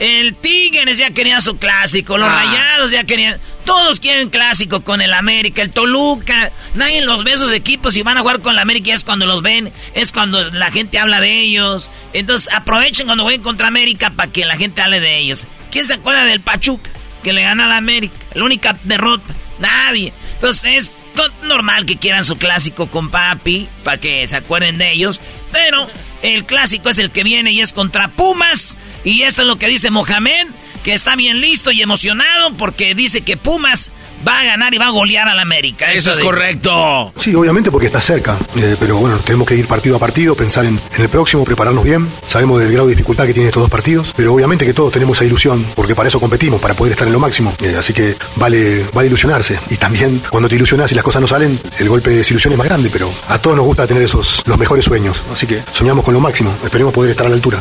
el 0.00 0.34
Tigres 0.34 0.98
ya 0.98 1.10
quería 1.10 1.40
su 1.40 1.58
clásico. 1.58 2.18
Los 2.18 2.28
Ah. 2.28 2.42
Rayados 2.44 2.90
ya 2.90 3.04
querían. 3.04 3.38
Todos 3.64 4.00
quieren 4.00 4.30
clásico 4.30 4.82
con 4.82 5.00
el 5.00 5.12
América, 5.14 5.62
el 5.62 5.70
Toluca. 5.70 6.50
Nadie 6.74 7.02
los 7.02 7.22
ve 7.22 7.32
esos 7.34 7.52
equipos 7.52 7.96
y 7.96 8.02
van 8.02 8.16
a 8.18 8.22
jugar 8.22 8.40
con 8.40 8.54
el 8.54 8.58
América. 8.58 8.92
Es 8.92 9.04
cuando 9.04 9.26
los 9.26 9.42
ven, 9.42 9.72
es 9.94 10.10
cuando 10.10 10.50
la 10.50 10.72
gente 10.72 10.98
habla 10.98 11.20
de 11.20 11.40
ellos. 11.40 11.88
Entonces 12.12 12.52
aprovechen 12.52 13.06
cuando 13.06 13.22
jueguen 13.22 13.42
contra 13.42 13.68
América 13.68 14.10
para 14.10 14.32
que 14.32 14.44
la 14.44 14.56
gente 14.56 14.82
hable 14.82 14.98
de 14.98 15.18
ellos. 15.18 15.46
¿Quién 15.70 15.86
se 15.86 15.94
acuerda 15.94 16.24
del 16.24 16.40
Pachuca 16.40 16.90
que 17.22 17.32
le 17.32 17.42
gana 17.42 17.66
a 17.66 17.68
la 17.68 17.76
América? 17.76 18.14
La 18.34 18.42
única 18.44 18.76
derrota. 18.82 19.32
Nadie. 19.62 20.12
Entonces 20.34 20.72
es 20.74 20.96
normal 21.44 21.86
que 21.86 21.96
quieran 21.96 22.24
su 22.24 22.36
clásico 22.36 22.88
con 22.88 23.10
papi 23.10 23.68
para 23.84 23.96
que 23.96 24.26
se 24.26 24.36
acuerden 24.36 24.76
de 24.76 24.92
ellos. 24.92 25.20
Pero 25.52 25.88
el 26.22 26.44
clásico 26.44 26.90
es 26.90 26.98
el 26.98 27.10
que 27.10 27.24
viene 27.24 27.52
y 27.52 27.60
es 27.60 27.72
contra 27.72 28.08
Pumas. 28.08 28.76
Y 29.04 29.22
esto 29.22 29.42
es 29.42 29.48
lo 29.48 29.56
que 29.56 29.68
dice 29.68 29.90
Mohamed, 29.90 30.48
que 30.82 30.94
está 30.94 31.16
bien 31.16 31.40
listo 31.40 31.70
y 31.70 31.82
emocionado 31.82 32.52
porque 32.54 32.94
dice 32.94 33.22
que 33.22 33.36
Pumas 33.36 33.90
va 34.26 34.40
a 34.40 34.44
ganar 34.44 34.72
y 34.74 34.78
va 34.78 34.86
a 34.86 34.90
golear 34.90 35.28
al 35.28 35.38
América. 35.38 35.92
Eso 35.92 36.10
es 36.12 36.18
correcto. 36.18 37.12
Sí, 37.20 37.34
obviamente 37.34 37.70
porque 37.70 37.86
está 37.86 38.00
cerca, 38.00 38.38
eh, 38.56 38.76
pero 38.78 38.98
bueno, 38.98 39.18
tenemos 39.18 39.46
que 39.46 39.56
ir 39.56 39.66
partido 39.66 39.96
a 39.96 39.98
partido, 39.98 40.34
pensar 40.36 40.64
en, 40.64 40.78
en 40.96 41.02
el 41.02 41.08
próximo, 41.08 41.44
prepararnos 41.44 41.84
bien. 41.84 42.08
Sabemos 42.26 42.60
del 42.60 42.72
grado 42.72 42.86
de 42.86 42.94
dificultad 42.94 43.26
que 43.26 43.32
tienen 43.32 43.48
estos 43.48 43.62
dos 43.62 43.70
partidos, 43.70 44.12
pero 44.16 44.32
obviamente 44.32 44.64
que 44.64 44.74
todos 44.74 44.92
tenemos 44.92 45.18
esa 45.18 45.24
ilusión, 45.24 45.64
porque 45.74 45.94
para 45.94 46.08
eso 46.08 46.20
competimos, 46.20 46.60
para 46.60 46.74
poder 46.74 46.92
estar 46.92 47.06
en 47.06 47.12
lo 47.12 47.20
máximo. 47.20 47.52
Eh, 47.60 47.76
así 47.78 47.92
que 47.92 48.16
vale, 48.36 48.84
vale 48.92 49.08
ilusionarse. 49.08 49.58
Y 49.70 49.76
también 49.76 50.22
cuando 50.30 50.48
te 50.48 50.54
ilusionas 50.54 50.90
y 50.92 50.94
las 50.94 51.04
cosas 51.04 51.20
no 51.20 51.28
salen, 51.28 51.58
el 51.78 51.88
golpe 51.88 52.10
de 52.10 52.16
desilusión 52.16 52.52
es 52.52 52.58
más 52.58 52.66
grande, 52.66 52.90
pero 52.92 53.12
a 53.28 53.38
todos 53.38 53.56
nos 53.56 53.66
gusta 53.66 53.86
tener 53.86 54.02
esos 54.02 54.42
los 54.46 54.58
mejores 54.58 54.84
sueños. 54.84 55.22
Así 55.32 55.46
que 55.46 55.62
soñamos 55.72 56.04
con 56.04 56.14
lo 56.14 56.20
máximo, 56.20 56.54
esperemos 56.64 56.94
poder 56.94 57.10
estar 57.10 57.26
a 57.26 57.30
la 57.30 57.34
altura. 57.36 57.60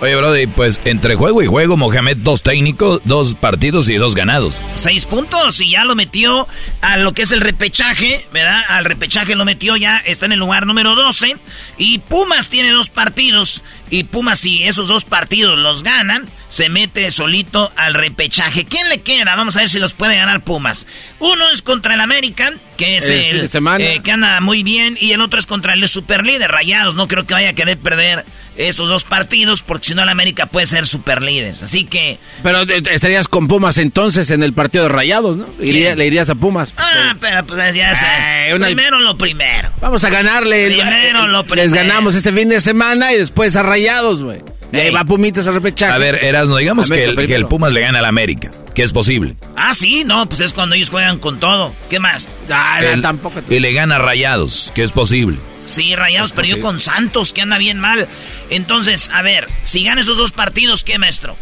Oye, 0.00 0.14
Brody, 0.14 0.46
pues 0.46 0.80
entre 0.84 1.16
juego 1.16 1.42
y 1.42 1.46
juego, 1.46 1.76
Mohamed, 1.76 2.18
dos 2.18 2.44
técnicos, 2.44 3.00
dos 3.04 3.34
partidos 3.34 3.88
y 3.88 3.96
dos 3.96 4.14
ganados. 4.14 4.62
Seis 4.76 5.06
puntos 5.06 5.60
y 5.60 5.70
ya 5.70 5.84
lo 5.84 5.96
metió 5.96 6.46
a 6.80 6.98
lo 6.98 7.12
que 7.14 7.22
es 7.22 7.32
el 7.32 7.40
repechaje, 7.40 8.24
¿verdad? 8.32 8.60
Al 8.68 8.84
repechaje 8.84 9.34
lo 9.34 9.44
metió 9.44 9.76
ya, 9.76 9.98
está 9.98 10.26
en 10.26 10.32
el 10.32 10.38
lugar 10.38 10.66
número 10.66 10.94
12. 10.94 11.36
Y 11.78 11.98
Pumas 11.98 12.48
tiene 12.48 12.70
dos 12.70 12.90
partidos. 12.90 13.64
Y 13.90 14.04
Pumas, 14.04 14.38
si 14.40 14.62
esos 14.64 14.88
dos 14.88 15.04
partidos 15.04 15.58
los 15.58 15.82
ganan, 15.82 16.26
se 16.48 16.68
mete 16.68 17.10
solito 17.10 17.70
al 17.76 17.94
repechaje. 17.94 18.64
¿Quién 18.64 18.88
le 18.88 19.00
queda? 19.02 19.34
Vamos 19.36 19.56
a 19.56 19.60
ver 19.60 19.68
si 19.68 19.78
los 19.78 19.94
puede 19.94 20.16
ganar 20.16 20.44
Pumas. 20.44 20.86
Uno 21.18 21.50
es 21.50 21.62
contra 21.62 21.94
el 21.94 22.00
América, 22.00 22.52
que 22.76 22.96
es 22.98 23.06
El 23.08 23.14
el, 23.16 23.30
fin 23.32 23.40
de 23.42 23.48
semana. 23.48 23.84
eh, 23.84 24.00
que 24.02 24.12
anda 24.12 24.40
muy 24.40 24.62
bien. 24.62 24.96
Y 25.00 25.12
el 25.12 25.20
otro 25.20 25.38
es 25.38 25.46
contra 25.46 25.74
el 25.74 25.86
superlíder, 25.88 26.50
Rayados. 26.50 26.96
No 26.96 27.08
creo 27.08 27.26
que 27.26 27.34
vaya 27.34 27.50
a 27.50 27.52
querer 27.54 27.78
perder 27.78 28.24
estos 28.56 28.88
dos 28.88 29.04
partidos, 29.04 29.62
porque 29.62 29.86
si 29.88 29.94
no 29.94 30.02
el 30.02 30.08
América 30.08 30.46
puede 30.46 30.66
ser 30.66 30.86
superlíder. 30.86 31.54
Así 31.62 31.84
que 31.84 32.18
Pero 32.42 32.62
eh, 32.62 32.82
estarías 32.90 33.28
con 33.28 33.46
Pumas 33.46 33.78
entonces 33.78 34.30
en 34.30 34.42
el 34.42 34.52
partido 34.52 34.84
de 34.84 34.88
Rayados, 34.90 35.36
¿no? 35.36 35.46
Iría- 35.60 35.94
le 35.94 36.06
irías 36.06 36.28
a 36.28 36.34
Pumas. 36.34 36.72
pues, 36.72 36.86
Ah, 36.90 37.14
pero 37.20 37.46
pues 37.46 37.74
ya 37.74 37.94
sé. 37.94 38.54
Una- 38.54 38.66
Primero 38.66 38.98
lo 39.00 39.16
primero. 39.16 39.70
Vamos 39.80 40.02
a 40.04 40.10
ganarle. 40.10 40.66
Primero 40.68 41.26
lo 41.28 41.42
Les 41.42 41.50
primero. 41.50 41.74
ganamos 41.74 42.14
este 42.16 42.32
fin 42.32 42.48
de 42.48 42.60
semana 42.60 43.12
y 43.12 43.18
después 43.18 43.54
a 43.56 43.62
Rayados, 43.62 43.77
güey. 44.22 44.40
Y 44.70 44.76
ahí 44.76 44.90
va 44.90 45.04
Pumitas 45.04 45.46
al 45.48 45.54
repechaje. 45.54 45.92
A 45.92 45.98
ver, 45.98 46.16
Erasno, 46.22 46.56
digamos 46.56 46.90
que 46.90 47.04
el, 47.04 47.14
que 47.14 47.20
el 47.22 47.26
primero. 47.26 47.48
Pumas 47.48 47.72
le 47.72 47.80
gana 47.80 48.00
al 48.00 48.04
América, 48.04 48.50
que 48.74 48.82
es 48.82 48.92
posible. 48.92 49.34
Ah, 49.56 49.72
sí, 49.72 50.02
no, 50.04 50.28
pues 50.28 50.40
es 50.40 50.52
cuando 50.52 50.74
ellos 50.74 50.90
juegan 50.90 51.18
con 51.18 51.40
todo. 51.40 51.74
¿Qué 51.88 51.98
más? 52.00 52.28
Ah, 52.50 52.80
El- 52.82 53.00
tampoco. 53.00 53.40
Y 53.48 53.60
le 53.60 53.72
gana 53.72 53.96
a 53.96 53.98
Rayados, 53.98 54.70
que 54.74 54.82
es 54.84 54.92
posible. 54.92 55.38
Sí, 55.64 55.94
Rayados 55.96 56.32
perdió 56.32 56.56
sí. 56.56 56.60
con 56.60 56.80
Santos, 56.80 57.32
que 57.32 57.40
anda 57.42 57.56
bien 57.58 57.78
mal. 57.78 58.08
Entonces, 58.50 59.10
a 59.12 59.22
ver, 59.22 59.48
si 59.62 59.84
gana 59.84 60.00
esos 60.02 60.16
dos 60.18 60.32
partidos, 60.32 60.84
¿qué, 60.84 60.98
maestro? 60.98 61.36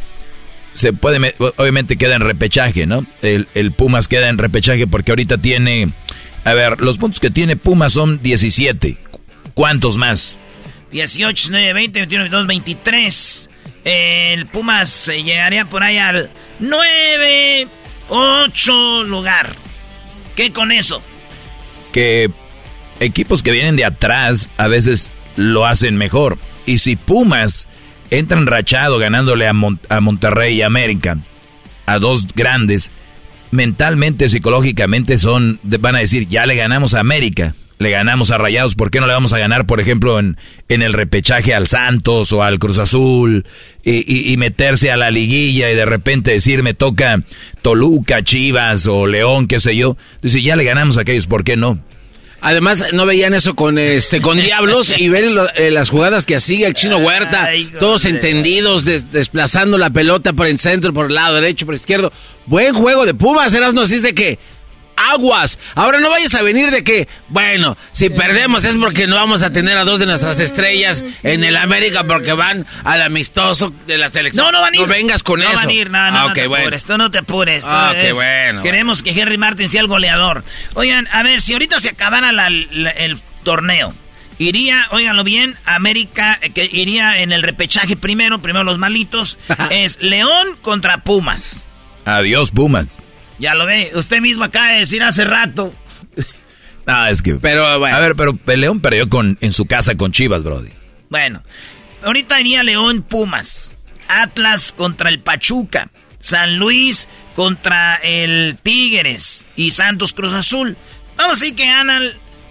Se 0.75 0.93
puede, 0.93 1.19
me- 1.19 1.35
obviamente 1.57 1.97
queda 1.97 2.15
en 2.17 2.21
repechaje, 2.21 2.87
¿no? 2.87 3.07
El, 3.23 3.49
el 3.55 3.73
Pumas 3.73 4.07
queda 4.09 4.29
en 4.29 4.39
repechaje 4.39 4.87
porque 4.87 5.11
ahorita 5.13 5.39
tiene, 5.39 5.89
a 6.45 6.55
ver, 6.55 6.81
los 6.81 6.99
puntos 6.99 7.19
que 7.19 7.31
tiene 7.31 7.57
Pumas 7.57 7.93
son 7.95 8.23
17. 8.23 8.99
¿Cuántos 9.55 9.97
más? 9.97 10.37
18, 10.91 11.51
19, 11.51 11.73
20, 11.73 11.99
21, 12.01 12.23
22, 12.25 12.47
23. 12.47 13.51
El 13.85 14.47
Pumas 14.47 15.09
eh, 15.09 15.23
llegaría 15.23 15.65
por 15.67 15.83
ahí 15.83 15.99
al 15.99 16.31
9, 16.61 17.69
8 18.09 19.05
lugar. 19.05 19.55
¿Qué 20.35 20.53
con 20.53 20.73
eso? 20.73 21.03
Que 21.93 22.31
equipos 23.01 23.43
que 23.43 23.53
vienen 23.53 23.77
de 23.77 23.85
atrás 23.85 24.51
a 24.59 24.67
veces 24.69 25.11
lo 25.37 25.67
hacen 25.67 25.97
mejor. 25.97 26.39
Y 26.67 26.79
si 26.79 26.97
Pumas 26.97 27.69
entra 28.11 28.39
enrachado 28.39 28.99
ganándole 28.99 29.47
a, 29.47 29.53
Mon- 29.53 29.81
a 29.89 30.01
Monterrey 30.01 30.57
y 30.57 30.63
América, 30.63 31.19
a 31.87 31.99
dos 31.99 32.27
grandes, 32.35 32.91
mentalmente, 33.51 34.29
psicológicamente 34.29 35.19
son, 35.19 35.61
van 35.63 35.97
a 35.97 36.01
decir, 36.01 36.29
ya 36.29 36.47
le 36.47 36.57
ganamos 36.57 36.95
a 36.95 37.01
América. 37.01 37.55
Le 37.79 37.91
ganamos 37.91 38.31
a 38.31 38.39
Rayados, 38.39 38.75
¿por 38.75 38.91
qué 38.91 39.01
no 39.01 39.07
le 39.07 39.13
vamos 39.13 39.33
a 39.33 39.39
ganar, 39.39 39.67
por 39.67 39.81
ejemplo, 39.81 40.19
en, 40.19 40.37
en 40.69 40.83
el 40.83 40.93
repechaje 40.93 41.55
al 41.55 41.69
Santos 41.69 42.33
o 42.33 42.43
al 42.43 42.59
Cruz 42.59 42.79
Azul 42.79 43.47
y, 43.85 44.33
y, 44.33 44.37
meterse 44.37 44.91
a 44.91 44.97
la 44.97 45.11
liguilla 45.11 45.71
y 45.71 45.75
de 45.75 45.85
repente 45.85 46.33
decir 46.33 46.63
me 46.63 46.75
toca 46.75 47.23
Toluca, 47.63 48.23
Chivas 48.23 48.87
o 48.87 49.07
León, 49.07 49.47
qué 49.47 49.61
sé 49.61 49.77
yo? 49.77 49.97
Dice, 50.23 50.43
ya 50.43 50.57
le 50.57 50.65
ganamos 50.65 50.99
a 50.99 51.03
aquellos, 51.03 51.27
¿por 51.27 51.45
qué 51.45 51.57
no? 51.57 51.79
Además, 52.41 52.93
no 52.93 53.07
veían 53.07 53.35
eso 53.35 53.57
con 53.57 53.79
este 53.79 54.21
con 54.21 54.37
Diablos 54.37 54.95
y 54.97 55.09
ven 55.09 55.37
eh, 55.57 55.71
las 55.71 55.89
jugadas 55.91 56.27
que 56.27 56.37
hacía 56.37 56.69
el 56.69 56.75
chino 56.75 56.99
Huerta, 56.99 57.49
todos 57.81 58.05
entendidos, 58.05 58.85
desplazando 58.85 59.79
la 59.79 59.91
pelota 59.91 60.33
por 60.33 60.47
el 60.47 60.61
centro, 60.61 60.93
por 60.93 61.07
el 61.07 61.15
lado 61.15 61.35
derecho, 61.35 61.67
por 61.67 61.75
el 61.75 61.81
izquierdo. 61.81 62.13
Buen 62.45 62.75
juego 62.75 63.07
de 63.07 63.15
Pumas, 63.15 63.53
Erasmo, 63.55 63.81
así 63.81 63.99
de 63.99 64.15
que 64.15 64.39
aguas. 64.97 65.59
Ahora 65.75 66.01
no 66.01 66.11
vayas 66.11 66.35
a 66.35 66.43
venir 66.43 66.71
de 66.71 66.85
que, 66.85 67.09
bueno, 67.29 67.77
si 67.93 68.11
perdemos 68.11 68.65
es 68.65 68.77
porque 68.77 69.07
no 69.07 69.17
vamos 69.17 69.43
a 69.43 69.53
tener 69.53 69.79
a 69.79 69.85
dos 69.85 69.99
de 69.99 70.07
nuestras 70.07 70.41
estrellas 70.41 71.05
en 71.23 71.45
el 71.45 71.57
América 71.57 72.05
porque 72.05 72.33
van 72.33 72.67
al 72.85 73.03
amistoso 73.03 73.73
de 73.87 73.99
la 73.99 74.11
selección. 74.11 74.47
No, 74.47 74.53
no 74.53 74.61
van 74.61 74.75
a 74.75 74.77
ir. 74.77 74.83
No 74.83 74.89
vengas 74.89 75.23
con 75.23 75.43
eso. 75.43 75.53
No 75.53 75.57
van 75.59 75.69
a 75.69 75.73
ir, 75.73 75.91
no, 75.91 76.11
no, 76.11 76.19
ah, 76.19 76.29
no 76.29 76.33
te 76.33 76.45
apures, 76.45 76.85
tú 76.85 76.99
no 76.99 77.11
te 77.11 77.19
apures. 77.19 77.65
Ah, 77.67 77.95
qué 78.01 78.13
bueno. 78.13 78.63
Queremos 78.63 79.03
que 79.03 79.11
Henry 79.11 79.39
Martin 79.39 79.69
sea 79.69 79.81
el 79.81 79.89
goleador. 79.89 80.45
Oigan, 80.75 81.09
a 81.13 81.23
ver, 81.23 81.41
si 81.41 81.53
ahorita 81.53 81.81
se 81.81 81.91
acabara 81.91 82.31
el 82.31 83.21
torneo, 83.45 83.95
Iría, 84.39 84.87
óiganlo 84.91 85.25
bien, 85.25 85.57
América, 85.65 86.39
eh, 86.43 86.51
que 86.51 86.69
iría 86.71 87.23
en 87.23 87.33
el 87.33 87.43
repechaje 87.43 87.97
primero, 87.97 88.41
primero 88.43 88.65
los 88.65 88.79
malitos, 88.79 89.39
es 89.71 90.01
León 90.03 90.57
contra 90.61 90.99
Pumas. 90.99 91.65
Adiós, 92.05 92.51
Pumas. 92.51 93.01
Ya 93.39 93.55
lo 93.55 93.67
ve, 93.67 93.91
usted 93.95 94.21
mismo 94.21 94.45
acaba 94.45 94.71
de 94.71 94.79
decir 94.81 95.03
hace 95.03 95.25
rato. 95.25 95.73
Ah, 96.89 97.11
es 97.11 97.21
que. 97.21 97.35
Pero, 97.35 97.67
A 97.67 97.99
ver, 97.99 98.15
pero 98.15 98.39
León 98.47 98.79
perdió 98.81 99.09
con, 99.09 99.37
en 99.41 99.51
su 99.51 99.67
casa 99.67 99.97
con 99.97 100.13
Chivas, 100.13 100.45
Brody. 100.45 100.71
Bueno, 101.11 101.43
ahorita 102.05 102.41
iría 102.41 102.63
León 102.63 103.03
Pumas. 103.03 103.75
Atlas 104.07 104.73
contra 104.73 105.09
el 105.11 105.19
Pachuca. 105.19 105.91
San 106.21 106.59
Luis 106.59 107.09
contra 107.35 107.97
el 107.97 108.57
Tigres. 108.63 109.47
Y 109.57 109.73
Santos 109.73 110.13
Cruz 110.15 110.33
Azul. 110.33 110.77
Vamos 111.17 111.39
a 111.39 111.41
decir 111.41 111.57
que 111.57 111.67
ganan. 111.67 112.05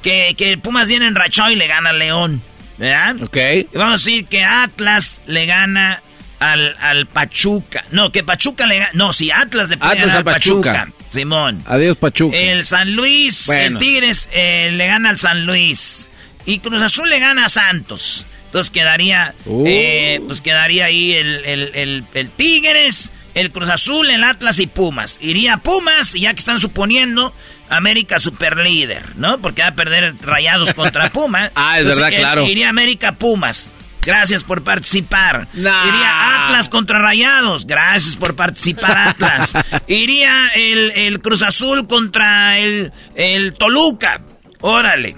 Que, 0.03 0.35
que 0.37 0.57
Pumas 0.57 0.89
viene 0.89 1.07
enrachado 1.07 1.51
y 1.51 1.55
le 1.55 1.67
gana 1.67 1.93
León. 1.93 2.41
¿Verdad? 2.77 3.15
Ok. 3.23 3.37
vamos 3.73 4.01
a 4.01 4.05
decir 4.05 4.25
que 4.25 4.43
Atlas 4.43 5.21
le 5.27 5.45
gana 5.45 6.03
al, 6.51 6.75
al 6.79 7.07
Pachuca. 7.07 7.83
No, 7.91 8.11
que 8.11 8.23
Pachuca 8.23 8.65
le 8.65 8.79
gana. 8.79 8.91
No, 8.93 9.13
si 9.13 9.31
Atlas 9.31 9.69
le 9.69 9.77
puede 9.77 10.01
al 10.11 10.23
Pachuca. 10.23 10.89
Simón. 11.09 11.63
Adiós, 11.65 11.97
Pachuca. 11.97 12.35
El 12.37 12.65
San 12.65 12.93
Luis, 12.93 13.49
el 13.49 13.77
Tigres 13.77 14.29
eh, 14.33 14.69
le 14.73 14.87
gana 14.87 15.09
al 15.09 15.17
San 15.17 15.45
Luis. 15.45 16.09
Y 16.45 16.59
Cruz 16.59 16.81
Azul 16.81 17.09
le 17.09 17.19
gana 17.19 17.45
a 17.45 17.49
Santos. 17.49 18.25
Entonces 18.47 18.71
quedaría, 18.71 19.33
uh. 19.45 19.63
eh, 19.67 20.21
pues 20.27 20.41
quedaría 20.41 20.85
ahí 20.85 21.13
el, 21.13 21.43
el, 21.45 22.05
el, 22.13 22.29
Tigres, 22.29 23.11
el 23.33 23.51
Cruz 23.51 23.69
Azul, 23.69 24.09
el 24.09 24.23
Atlas 24.23 24.59
y 24.59 24.67
Pumas. 24.67 25.17
Iría 25.21 25.57
Pumas, 25.57 26.15
y 26.15 26.21
ya 26.21 26.33
que 26.33 26.39
están 26.39 26.59
suponiendo, 26.59 27.33
América 27.69 28.19
super 28.19 28.57
líder, 28.57 29.03
¿no? 29.17 29.39
Porque 29.41 29.61
va 29.61 29.69
a 29.69 29.75
perder 29.75 30.13
rayados 30.21 30.73
contra 30.73 31.09
Pumas. 31.13 31.51
ah, 31.55 31.79
es 31.79 31.85
verdad, 31.85 32.09
claro. 32.15 32.47
Iría 32.47 32.69
América 32.69 33.13
Pumas. 33.13 33.73
Gracias 34.05 34.43
por 34.43 34.63
participar. 34.63 35.47
Iría 35.53 36.45
Atlas 36.45 36.69
contra 36.69 36.99
Rayados. 36.99 37.65
Gracias 37.65 38.15
por 38.15 38.35
participar, 38.35 38.97
Atlas. 39.09 39.53
Iría 39.87 40.49
el, 40.55 41.19
Cruz 41.21 41.41
Azul 41.41 41.87
contra 41.87 42.59
el, 42.59 42.93
el 43.15 43.53
Toluca. 43.53 44.21
Órale. 44.61 45.15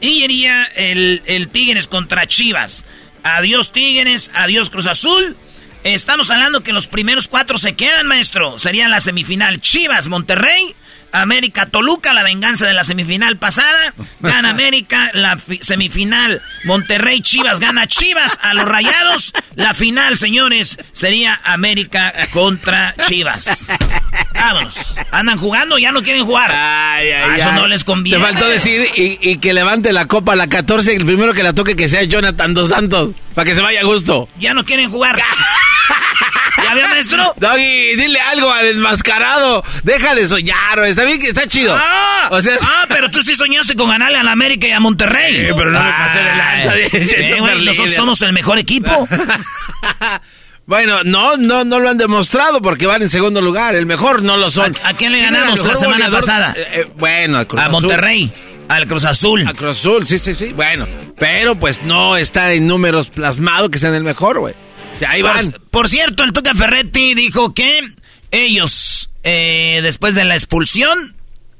Y 0.00 0.24
iría 0.24 0.64
el, 0.76 1.22
el 1.24 1.48
Tigres 1.48 1.86
contra 1.86 2.26
Chivas. 2.26 2.84
Adiós 3.22 3.72
Tigres, 3.72 4.30
adiós 4.34 4.70
Cruz 4.70 4.86
Azul. 4.86 5.36
Estamos 5.84 6.30
hablando 6.30 6.62
que 6.62 6.72
los 6.72 6.86
primeros 6.86 7.28
cuatro 7.28 7.58
se 7.58 7.76
quedan, 7.76 8.06
maestro. 8.06 8.58
Sería 8.58 8.88
la 8.88 9.00
semifinal 9.00 9.60
Chivas, 9.60 10.08
Monterrey, 10.08 10.74
América 11.22 11.66
Toluca, 11.66 12.12
la 12.12 12.22
venganza 12.22 12.66
de 12.66 12.74
la 12.74 12.84
semifinal 12.84 13.36
pasada. 13.36 13.94
Gana 14.20 14.50
América, 14.50 15.10
la 15.14 15.38
semifinal 15.60 16.42
Monterrey 16.64 17.20
Chivas 17.20 17.60
gana 17.60 17.86
Chivas 17.86 18.38
a 18.42 18.54
los 18.54 18.64
Rayados. 18.64 19.32
La 19.54 19.74
final, 19.74 20.16
señores, 20.16 20.78
sería 20.92 21.40
América 21.44 22.12
contra 22.32 22.94
Chivas. 23.06 23.68
Vámonos. 24.34 24.94
¿Andan 25.10 25.38
jugando? 25.38 25.78
¿Ya 25.78 25.92
no 25.92 26.02
quieren 26.02 26.24
jugar? 26.24 26.52
Ay, 26.52 27.10
ay, 27.10 27.40
eso 27.40 27.52
no 27.52 27.66
les 27.66 27.84
conviene. 27.84 28.18
Te 28.18 28.24
faltó 28.24 28.48
decir 28.48 28.86
y, 28.94 29.38
que 29.38 29.54
levante 29.54 29.92
la 29.92 30.06
copa 30.06 30.34
a 30.34 30.36
la 30.36 30.48
14 30.48 30.92
y 30.92 30.96
el 30.96 31.06
primero 31.06 31.32
que 31.34 31.42
la 31.42 31.52
toque 31.52 31.76
que 31.76 31.88
sea 31.88 32.02
Jonathan 32.04 32.54
Dos 32.54 32.68
Santos. 32.70 33.10
Para 33.34 33.44
que 33.44 33.54
se 33.54 33.60
vaya 33.60 33.80
a 33.80 33.84
gusto. 33.84 34.28
Ya 34.38 34.54
no 34.54 34.64
quieren 34.64 34.90
jugar. 34.90 35.20
¿Ya 36.62 36.74
vio, 36.74 36.88
maestro? 36.88 37.34
Doggy, 37.36 37.96
dile 37.96 38.20
algo 38.20 38.50
al 38.50 38.66
enmascarado. 38.66 39.64
Deja 39.82 40.14
de 40.14 40.26
soñar, 40.26 40.78
está 40.84 41.04
bien 41.04 41.20
que 41.20 41.28
está 41.28 41.46
chido. 41.46 41.76
Ah, 41.78 42.28
o 42.30 42.40
sea, 42.42 42.56
ah 42.62 42.84
pero 42.88 43.10
tú 43.10 43.22
sí 43.22 43.34
soñaste 43.34 43.74
con 43.74 43.88
ganarle 43.90 44.18
a 44.18 44.22
la 44.22 44.32
América 44.32 44.66
y 44.66 44.70
a 44.70 44.80
Monterrey. 44.80 45.46
Sí, 45.46 45.52
pero 45.56 45.70
no 45.70 45.82
me 45.82 45.90
pasé 45.90 46.18
de 46.18 46.36
lanza. 46.36 46.76
Eh, 46.76 47.64
nosotros 47.64 47.94
somos 47.94 48.22
el 48.22 48.32
mejor 48.32 48.58
equipo. 48.58 49.08
Bueno, 50.66 51.04
no, 51.04 51.36
no, 51.36 51.64
no 51.64 51.78
lo 51.78 51.88
han 51.88 51.96
demostrado 51.96 52.60
porque 52.60 52.86
van 52.86 53.00
en 53.00 53.08
segundo 53.08 53.40
lugar. 53.40 53.76
El 53.76 53.86
mejor 53.86 54.24
no 54.24 54.36
lo 54.36 54.50
son. 54.50 54.76
¿A, 54.82 54.94
quién 54.94 55.12
le 55.12 55.22
ganamos 55.22 55.64
la 55.64 55.76
semana 55.76 56.10
pasada? 56.10 56.54
Eh, 56.56 56.66
eh, 56.72 56.90
bueno, 56.96 57.38
a 57.56 57.68
Monterrey. 57.68 58.32
Al 58.68 58.88
Cruz 58.88 59.04
Azul. 59.04 59.46
A 59.46 59.54
Cruz 59.54 59.78
Azul, 59.78 60.04
sí, 60.08 60.18
sí, 60.18 60.34
sí. 60.34 60.52
Bueno, 60.52 60.88
pero 61.20 61.54
pues 61.54 61.84
no 61.84 62.16
está 62.16 62.52
en 62.52 62.66
números 62.66 63.10
plasmado 63.10 63.70
que 63.70 63.78
sean 63.78 63.94
el 63.94 64.02
mejor, 64.02 64.40
güey 64.40 64.56
Por, 65.70 65.88
cierto, 65.88 66.24
el 66.24 66.32
Tuca 66.32 66.54
Ferretti 66.54 67.14
dijo 67.14 67.54
que 67.54 67.80
ellos, 68.30 69.10
eh, 69.22 69.80
después 69.82 70.14
de 70.14 70.24
la 70.24 70.34
expulsión, 70.34 71.14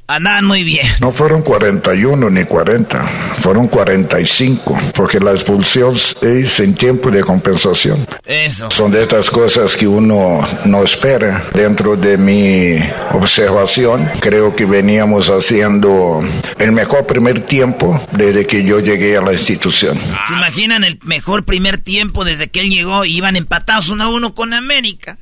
Andaban 0.08 0.44
muy 0.44 0.62
bien. 0.62 0.86
No 1.00 1.10
fueron 1.10 1.42
41 1.42 2.30
ni 2.30 2.44
40, 2.44 3.34
fueron 3.38 3.66
45, 3.66 4.78
porque 4.94 5.18
la 5.18 5.32
expulsión 5.32 5.96
es 6.22 6.60
en 6.60 6.74
tiempo 6.74 7.10
de 7.10 7.22
compensación. 7.22 8.06
Eso. 8.24 8.70
Son 8.70 8.92
de 8.92 9.02
estas 9.02 9.28
cosas 9.30 9.74
que 9.74 9.88
uno 9.88 10.46
no 10.64 10.84
espera. 10.84 11.42
Dentro 11.52 11.96
de 11.96 12.18
mi 12.18 12.78
observación, 13.12 14.08
creo 14.20 14.54
que 14.54 14.64
veníamos 14.64 15.28
haciendo 15.28 16.22
el 16.58 16.70
mejor 16.70 17.06
primer 17.06 17.40
tiempo 17.40 18.00
desde 18.12 18.46
que 18.46 18.62
yo 18.62 18.78
llegué 18.78 19.16
a 19.16 19.22
la 19.22 19.32
institución. 19.32 19.98
¿Se 20.28 20.34
imaginan 20.34 20.84
el 20.84 21.00
mejor 21.02 21.44
primer 21.44 21.78
tiempo 21.78 22.24
desde 22.24 22.48
que 22.48 22.60
él 22.60 22.70
llegó 22.70 23.04
iban 23.04 23.34
empatados 23.34 23.88
uno 23.88 24.04
a 24.04 24.08
uno 24.08 24.36
con 24.36 24.52
América? 24.52 25.18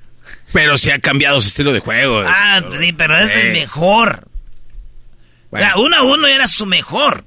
Pero 0.53 0.77
se 0.77 0.93
ha 0.93 0.99
cambiado 0.99 1.41
su 1.41 1.49
estilo 1.49 1.73
de 1.73 1.81
juego. 1.81 2.21
Ah, 2.21 2.63
sí, 2.79 2.93
pero 2.93 3.19
es 3.19 3.35
el 3.35 3.53
mejor 3.53 4.29
uno 5.77 5.97
a 5.97 6.03
uno 6.03 6.27
era 6.27 6.47
su 6.47 6.67
mejor. 6.67 7.25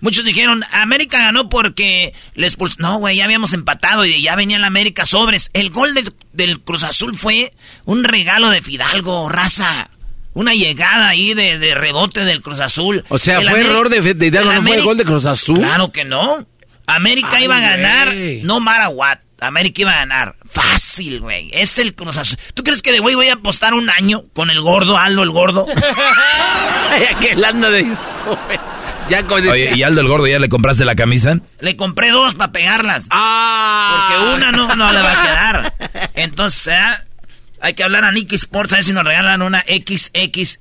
Muchos 0.00 0.24
dijeron, 0.24 0.62
América 0.72 1.18
ganó 1.18 1.48
porque 1.48 2.12
les 2.34 2.48
expulsó. 2.48 2.76
No, 2.80 2.98
güey, 2.98 3.16
ya 3.16 3.24
habíamos 3.24 3.52
empatado 3.52 4.04
y 4.04 4.20
ya 4.20 4.36
venía 4.36 4.58
la 4.58 4.66
América 4.66 5.06
sobres. 5.06 5.50
El 5.52 5.70
gol 5.70 5.94
del, 6.32 6.60
Cruz 6.60 6.82
Azul 6.82 7.14
fue 7.14 7.52
un 7.84 8.04
regalo 8.04 8.50
de 8.50 8.62
Fidalgo, 8.62 9.28
raza. 9.28 9.90
Una 10.34 10.52
llegada 10.52 11.08
ahí 11.08 11.32
de, 11.32 11.74
rebote 11.74 12.24
del 12.24 12.42
Cruz 12.42 12.60
Azul. 12.60 13.04
O 13.08 13.16
sea, 13.16 13.40
fue 13.40 13.60
error 13.60 13.88
de, 13.88 14.02
Fidalgo, 14.02 14.52
¿no 14.52 14.62
fue 14.62 14.76
el 14.76 14.82
gol 14.82 14.96
de 14.98 15.04
Cruz 15.04 15.24
Azul? 15.24 15.58
Claro 15.58 15.90
que 15.90 16.04
no. 16.04 16.46
América 16.86 17.40
iba 17.40 17.56
a 17.56 17.60
ganar, 17.60 18.14
no 18.42 18.60
Maraguat. 18.60 19.25
América 19.40 19.82
iba 19.82 19.92
a 19.92 19.96
ganar. 19.96 20.36
Fácil, 20.48 21.20
güey. 21.20 21.50
Es 21.52 21.78
el 21.78 21.94
Cruz 21.94 22.16
Azul. 22.16 22.38
¿Tú 22.54 22.64
crees 22.64 22.82
que 22.82 22.92
de 22.92 23.00
güey 23.00 23.14
voy 23.14 23.28
a 23.28 23.34
apostar 23.34 23.74
un 23.74 23.90
año 23.90 24.24
con 24.34 24.50
el 24.50 24.60
gordo, 24.60 24.96
Aldo 24.96 25.22
el 25.22 25.30
gordo? 25.30 25.66
¿Qué 27.20 27.36
anda 27.44 27.70
de 27.70 27.80
esto, 27.80 28.38
Ya 29.10 29.24
Oye, 29.28 29.76
¿y 29.76 29.82
Aldo 29.82 30.00
el 30.00 30.08
gordo 30.08 30.26
ya 30.26 30.38
le 30.38 30.48
compraste 30.48 30.84
la 30.84 30.94
camisa? 30.94 31.38
Le 31.60 31.76
compré 31.76 32.10
dos 32.10 32.34
para 32.34 32.52
pegarlas. 32.52 33.06
¡Ah! 33.10 34.08
Porque 34.08 34.34
una 34.34 34.52
no, 34.52 34.74
no 34.74 34.92
le 34.92 35.00
va 35.00 35.12
a 35.12 35.22
quedar. 35.22 35.74
Entonces, 36.14 36.68
¿eh? 36.68 36.96
hay 37.60 37.74
que 37.74 37.84
hablar 37.84 38.04
a 38.04 38.12
Nicky 38.12 38.36
Sports 38.36 38.72
a 38.72 38.76
ver 38.76 38.84
si 38.84 38.92
nos 38.92 39.04
regalan 39.04 39.42
una 39.42 39.64
XXXX. 39.66 40.56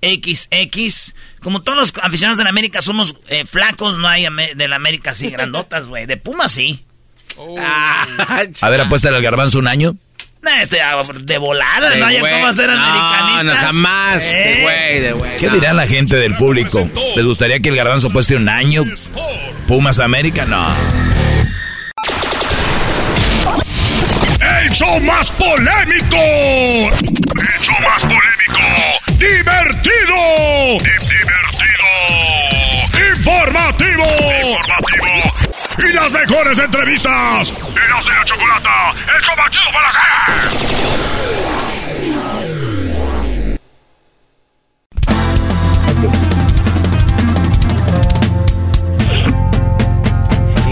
Como 1.39 1.61
todos 1.61 1.77
los 1.77 1.93
aficionados 2.01 2.37
de 2.37 2.43
la 2.43 2.49
América 2.49 2.81
somos 2.81 3.15
eh, 3.29 3.45
flacos, 3.45 3.97
no 3.97 4.07
hay 4.07 4.25
de 4.55 4.67
la 4.67 4.75
América 4.75 5.11
así 5.11 5.29
grandotas, 5.29 5.87
güey. 5.87 6.05
De 6.05 6.17
Puma 6.17 6.49
sí. 6.49 6.83
Ah, 7.59 8.05
a 8.61 8.69
ver, 8.69 8.81
apuesta 8.81 9.09
al 9.09 9.21
garbanzo 9.21 9.59
un 9.59 9.67
año. 9.67 9.95
Este, 10.61 10.77
de 11.21 11.37
volada, 11.39 11.95
no 11.95 12.05
hay 12.05 12.19
cómo 12.19 12.53
ser 12.53 12.69
americanista. 12.69 13.43
No, 13.43 13.55
jamás. 13.55 14.23
De 14.31 14.59
güey, 14.61 14.99
de 14.99 15.11
güey. 15.13 15.35
¿Qué 15.37 15.49
dirá 15.49 15.73
la 15.73 15.87
gente 15.87 16.17
del 16.17 16.35
público? 16.35 16.87
¿Les 17.15 17.25
gustaría 17.25 17.59
que 17.59 17.69
el 17.69 17.75
garbanzo 17.75 18.09
pueste 18.11 18.35
un 18.35 18.47
año? 18.47 18.83
¿Pumas 19.67 19.99
América? 19.99 20.45
No. 20.45 20.71
El 24.39 24.71
show 24.71 24.99
más 25.01 25.31
polémico. 25.31 26.17
El 26.17 27.61
show 27.61 27.75
más 27.83 28.01
polémico. 28.01 29.17
Divertido 29.17 30.15
informativo. 33.45 34.03
informativo. 34.03 35.87
Y 35.87 35.93
las 35.93 36.13
mejores 36.13 36.57
entrevistas. 36.59 37.49
Y 37.51 37.89
las 37.89 38.05
de 38.05 38.13
la 38.13 38.25
chocolata. 38.25 38.91
El 39.15 39.21
chomachido 39.21 39.71
para 39.71 39.89
hacer. 39.89 40.94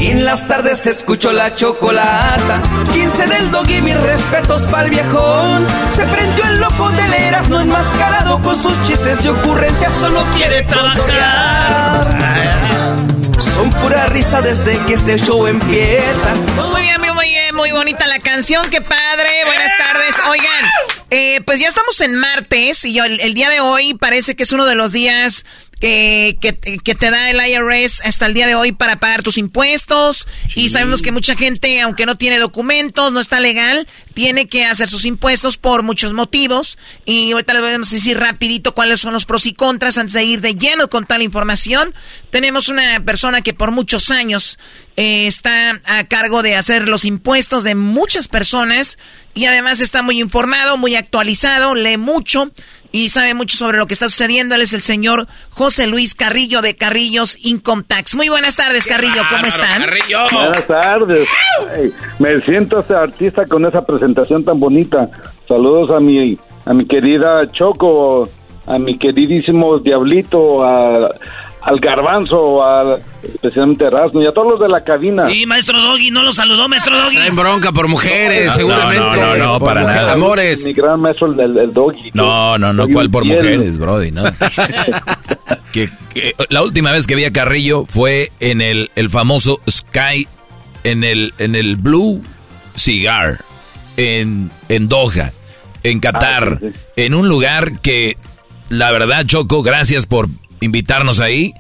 En 0.06 0.26
las 0.26 0.46
tardes 0.50 0.86
escucho 0.86 1.32
la 1.32 1.56
chocolata. 1.56 2.62
15 2.92 3.26
del 3.26 3.52
dog 3.52 3.70
y 3.70 3.82
mis 3.82 3.98
respetos 4.02 4.64
pa'l 4.64 4.90
viejón. 4.90 5.66
Se 5.96 6.04
prendió 6.04 6.44
el 6.46 6.60
loco 6.60 6.90
del 6.90 7.14
Erasmo 7.14 7.62
enmascarado 7.62 8.42
con 8.42 8.62
sus 8.62 8.74
chistes 8.84 9.24
y 9.24 9.30
ocurrencias. 9.30 9.94
Solo 9.94 10.26
quiere 10.36 10.64
trabajar. 10.64 12.18
Son 13.40 13.70
pura 13.82 14.08
risa 14.08 14.42
desde 14.42 14.78
que 14.86 14.96
este 14.96 15.18
show 15.18 15.48
empieza. 15.48 16.36
Muy 16.58 16.82
bien, 16.82 17.00
muy 17.00 17.30
bien, 17.30 17.56
muy 17.56 17.72
bonita 17.72 18.06
la 18.06 18.20
canción, 18.20 18.70
qué 18.70 18.82
padre. 18.82 19.30
Buenas 19.46 19.72
tardes. 19.78 20.16
Oigan, 20.30 20.66
eh, 21.12 21.40
pues 21.46 21.62
ya 21.62 21.70
estamos 21.70 22.02
en 22.02 22.16
martes 22.16 22.84
y 22.84 23.00
el 23.00 23.34
día 23.34 23.50
de 23.50 23.62
hoy 23.62 23.94
parece 23.94 24.36
que 24.36 24.44
es 24.44 24.52
uno 24.52 24.66
de 24.66 24.76
los 24.76 24.92
días 24.92 25.46
que, 25.84 26.96
te 26.98 27.12
da 27.12 27.30
el 27.30 27.42
IRS 27.46 28.02
hasta 28.06 28.26
el 28.26 28.34
día 28.34 28.48
de 28.48 28.56
hoy 28.56 28.72
para 28.72 29.00
pagar 29.00 29.22
tus 29.22 29.38
impuestos. 29.38 30.28
Y 30.56 30.70
sabemos 30.70 31.02
que 31.02 31.12
mucha 31.12 31.36
gente, 31.36 31.82
aunque 31.82 32.06
no 32.06 32.18
tiene 32.18 32.40
documentos, 32.40 33.12
no 33.12 33.20
está 33.20 33.42
legal, 33.42 33.86
tiene 34.14 34.48
que 34.48 34.66
hacer 34.66 34.90
sus 34.90 35.04
impuestos 35.04 35.58
por 35.58 35.84
muchos 35.84 36.14
motivos. 36.14 36.78
Y 37.04 37.34
ahorita 37.34 37.54
les 37.54 37.62
voy 37.62 37.72
a 37.72 37.78
decir 37.78 38.18
rapidito 38.18 38.74
cuáles 38.74 39.02
son 39.02 39.14
los 39.14 39.26
pros 39.26 39.46
y 39.46 39.54
contras 39.54 39.98
antes 39.98 40.14
de 40.14 40.24
ir 40.24 40.40
de 40.40 40.56
lleno 40.56 40.90
con 40.90 41.06
tal 41.06 41.22
información. 41.22 41.94
Tenemos 42.30 42.70
una 42.70 43.02
persona 43.02 43.42
que 43.42 43.54
por 43.54 43.72
muchos 43.72 44.10
años 44.10 44.58
eh, 44.96 45.28
está 45.28 45.82
a 45.86 46.06
cargo 46.06 46.44
de 46.44 46.56
hacer 46.56 46.88
los 46.88 47.04
impuestos 47.04 47.66
de 47.66 47.76
muchas 47.76 48.30
personas 48.30 48.98
y 49.34 49.46
además 49.46 49.82
está 49.82 50.02
muy 50.02 50.22
informado, 50.22 50.78
muy 50.78 50.96
actualizado, 50.96 51.76
lee 51.76 51.98
mucho 51.98 52.52
y 52.94 53.10
sabe 53.10 53.34
mucho 53.34 53.58
sobre 53.58 53.80
lo 53.80 53.88
que 53.88 53.96
está 53.96 54.08
sucediendo. 54.08 54.56
Él 54.56 54.62
es 54.62 54.72
el 54.72 54.84
señor 54.84 55.28
José 55.50 55.88
Luis 55.88 56.14
Carrillo 56.16 56.62
de 56.62 56.78
Carrillos 56.78 57.36
Income 57.44 57.84
Tax. 57.88 58.16
Muy 58.16 58.30
buenas 58.30 58.56
tardes, 58.56 58.86
Carrillo, 58.86 59.24
¿cómo 59.30 59.46
están? 59.46 59.82
Buenas 60.32 60.68
tardes. 60.68 61.28
me 62.20 62.40
siento 62.42 62.80
este 62.80 62.94
artista 62.94 63.46
con 63.46 63.66
esa 63.66 63.84
presentación 63.86 64.46
tan 64.46 64.60
bonita. 64.60 65.10
Saludos 65.48 65.90
a 65.90 66.00
mi 66.00 66.38
a 66.66 66.74
mi 66.74 66.86
querida 66.88 67.50
Choco, 67.52 68.30
a 68.68 68.78
mi 68.78 68.98
queridísimo 68.98 69.80
Diablito, 69.80 70.64
a, 70.64 71.10
al 71.64 71.80
Garbanzo, 71.80 72.62
a, 72.62 73.00
especialmente 73.24 73.86
a 73.86 73.88
Erasmo 73.88 74.22
y 74.22 74.28
a 74.28 74.32
todos 74.32 74.52
los 74.52 74.60
de 74.60 74.68
la 74.68 74.84
cabina. 74.84 75.32
Y 75.32 75.46
maestro 75.46 75.80
Doggy, 75.80 76.12
¿no 76.12 76.22
lo 76.22 76.34
saludó, 76.34 76.68
maestro 76.68 76.96
Doggy? 76.98 77.18
en 77.18 77.36
bronca 77.36 77.72
por 77.72 77.88
mujeres, 77.88 78.54
seguramente. 78.54 79.00
No, 79.00 79.16
no, 79.16 79.38
no, 79.38 79.60
para 79.60 79.84
nada. 79.84 80.14
Amores. 80.14 80.66
Mi 80.66 80.74
gran 80.74 81.00
maestro, 81.00 81.28
el, 81.28 81.58
el, 81.58 81.74
Doggy. 81.74 82.12
No, 82.14 82.58
no, 82.58 82.74
no, 82.74 82.88
¿cuál 82.90 83.10
por 83.10 83.24
mujeres, 83.24 83.78
Brody? 83.78 84.12
No. 84.12 84.24
que, 85.72 85.90
la 86.50 86.64
última 86.64 86.92
vez 86.92 87.08
que 87.08 87.16
vi 87.16 87.24
a 87.24 87.32
Carrillo 87.32 87.86
fue 87.88 88.30
en 88.42 88.62
el, 88.62 88.92
el 88.96 89.10
famoso 89.10 89.62
Sky, 89.70 90.28
en 90.84 91.06
el, 91.06 91.34
en 91.38 91.56
el 91.56 91.78
Blue 91.78 92.22
Cigar, 92.76 93.40
en, 93.96 94.52
en 94.68 94.90
Doha, 94.90 95.32
en 95.84 96.02
Qatar, 96.02 96.60
ah, 96.62 96.68
en 96.98 97.14
un 97.14 97.30
lugar 97.30 97.80
que, 97.80 98.18
la 98.68 98.92
verdad, 98.92 99.26
Choco, 99.26 99.64
gracias 99.64 100.08
por 100.08 100.28
invitarnos 100.64 101.20
ahí. 101.20 101.54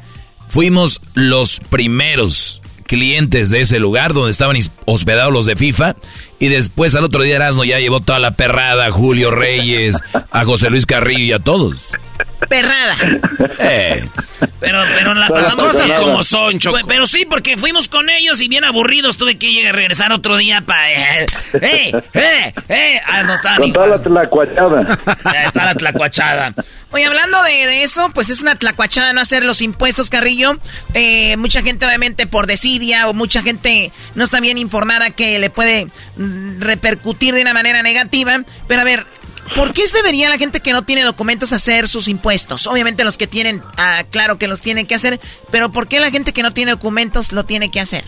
Fuimos 0.48 1.02
los 1.14 1.60
primeros 1.60 2.62
clientes 2.86 3.50
de 3.50 3.62
ese 3.62 3.80
lugar 3.80 4.14
donde 4.14 4.32
estaban 4.32 4.58
hospedados 4.86 5.34
los 5.34 5.46
de 5.46 5.56
FIFA. 5.56 5.96
Y 6.44 6.50
después 6.50 6.94
al 6.94 7.06
otro 7.06 7.24
día 7.24 7.38
Erasmo 7.38 7.64
ya 7.64 7.80
llevó 7.80 8.02
toda 8.02 8.20
la 8.20 8.32
perrada, 8.32 8.88
a 8.88 8.92
Julio 8.92 9.32
Reyes, 9.32 9.96
a 10.30 10.44
José 10.44 10.70
Luis 10.70 10.86
Carrillo 10.86 11.24
y 11.24 11.32
a 11.32 11.40
todos. 11.40 11.88
Perrada. 12.50 12.96
Eh. 13.60 14.10
Pero, 14.60 14.84
pero 14.94 15.14
la 15.14 15.30
Las 15.30 15.56
cosas 15.56 15.92
como 15.94 16.24
son, 16.24 16.60
Choco. 16.60 16.78
Pero 16.88 17.08
sí, 17.08 17.26
porque 17.30 17.58
fuimos 17.58 17.88
con 17.88 18.10
ellos 18.10 18.42
y 18.42 18.48
bien 18.48 18.64
aburridos. 18.64 19.18
Tuve 19.18 19.38
que 19.38 19.52
llegar, 19.52 19.76
regresar 19.76 20.12
otro 20.12 20.36
día 20.38 20.62
para... 20.62 20.92
¡Eh! 20.92 21.26
¡Eh! 21.62 21.92
¡Eh! 22.14 22.54
¡Eh! 22.70 23.02
Ah, 23.06 23.24
no 23.24 23.36
está 23.36 23.56
Con 23.56 23.72
toda 23.72 23.88
la 23.88 24.02
tlacuachada. 24.02 25.00
está 25.46 25.66
la 25.66 25.76
tlacuachada. 25.76 26.54
Oye, 26.92 27.06
hablando 27.06 27.42
de, 27.44 27.52
de, 27.52 27.84
eso, 27.84 28.12
pues 28.14 28.30
es 28.30 28.42
una 28.42 28.56
tlacuachada 28.56 29.14
no 29.14 29.22
hacer 29.22 29.44
los 29.44 29.62
impuestos, 29.62 30.10
Carrillo. 30.10 30.60
Eh, 30.94 31.38
mucha 31.38 31.62
gente, 31.62 31.86
obviamente, 31.86 32.28
por 32.28 32.46
desidia 32.46 33.08
o 33.08 33.14
mucha 33.14 33.42
gente 33.42 33.92
no 34.16 34.24
está 34.24 34.40
bien 34.40 34.58
informada 34.58 35.10
que 35.12 35.40
le 35.40 35.50
puede 35.50 35.88
repercutir 36.60 37.34
de 37.34 37.42
una 37.42 37.54
manera 37.54 37.84
negativa. 37.84 38.44
Pero 38.68 38.82
a 38.82 38.86
ver, 38.86 39.06
¿Por 39.56 39.74
qué 39.74 39.84
debería 39.94 40.30
la 40.30 40.38
gente 40.38 40.62
que 40.62 40.72
no 40.72 40.84
tiene 40.84 41.04
documentos 41.04 41.54
hacer 41.54 41.88
sus 41.88 42.08
impuestos? 42.08 42.66
Obviamente 42.66 43.04
los 43.04 43.18
que 43.18 43.28
tienen, 43.28 43.62
ah, 43.78 44.02
claro 44.10 44.38
que 44.38 44.48
los 44.48 44.62
tienen 44.62 44.88
que 44.88 44.96
hacer, 44.96 45.20
pero 45.52 45.70
¿por 45.70 45.88
qué 45.88 46.00
la 46.00 46.10
gente 46.10 46.32
que 46.32 46.42
no 46.42 46.52
tiene 46.52 46.72
documentos 46.72 47.34
lo 47.34 47.44
tiene 47.44 47.70
que 47.70 47.80
hacer? 47.80 48.04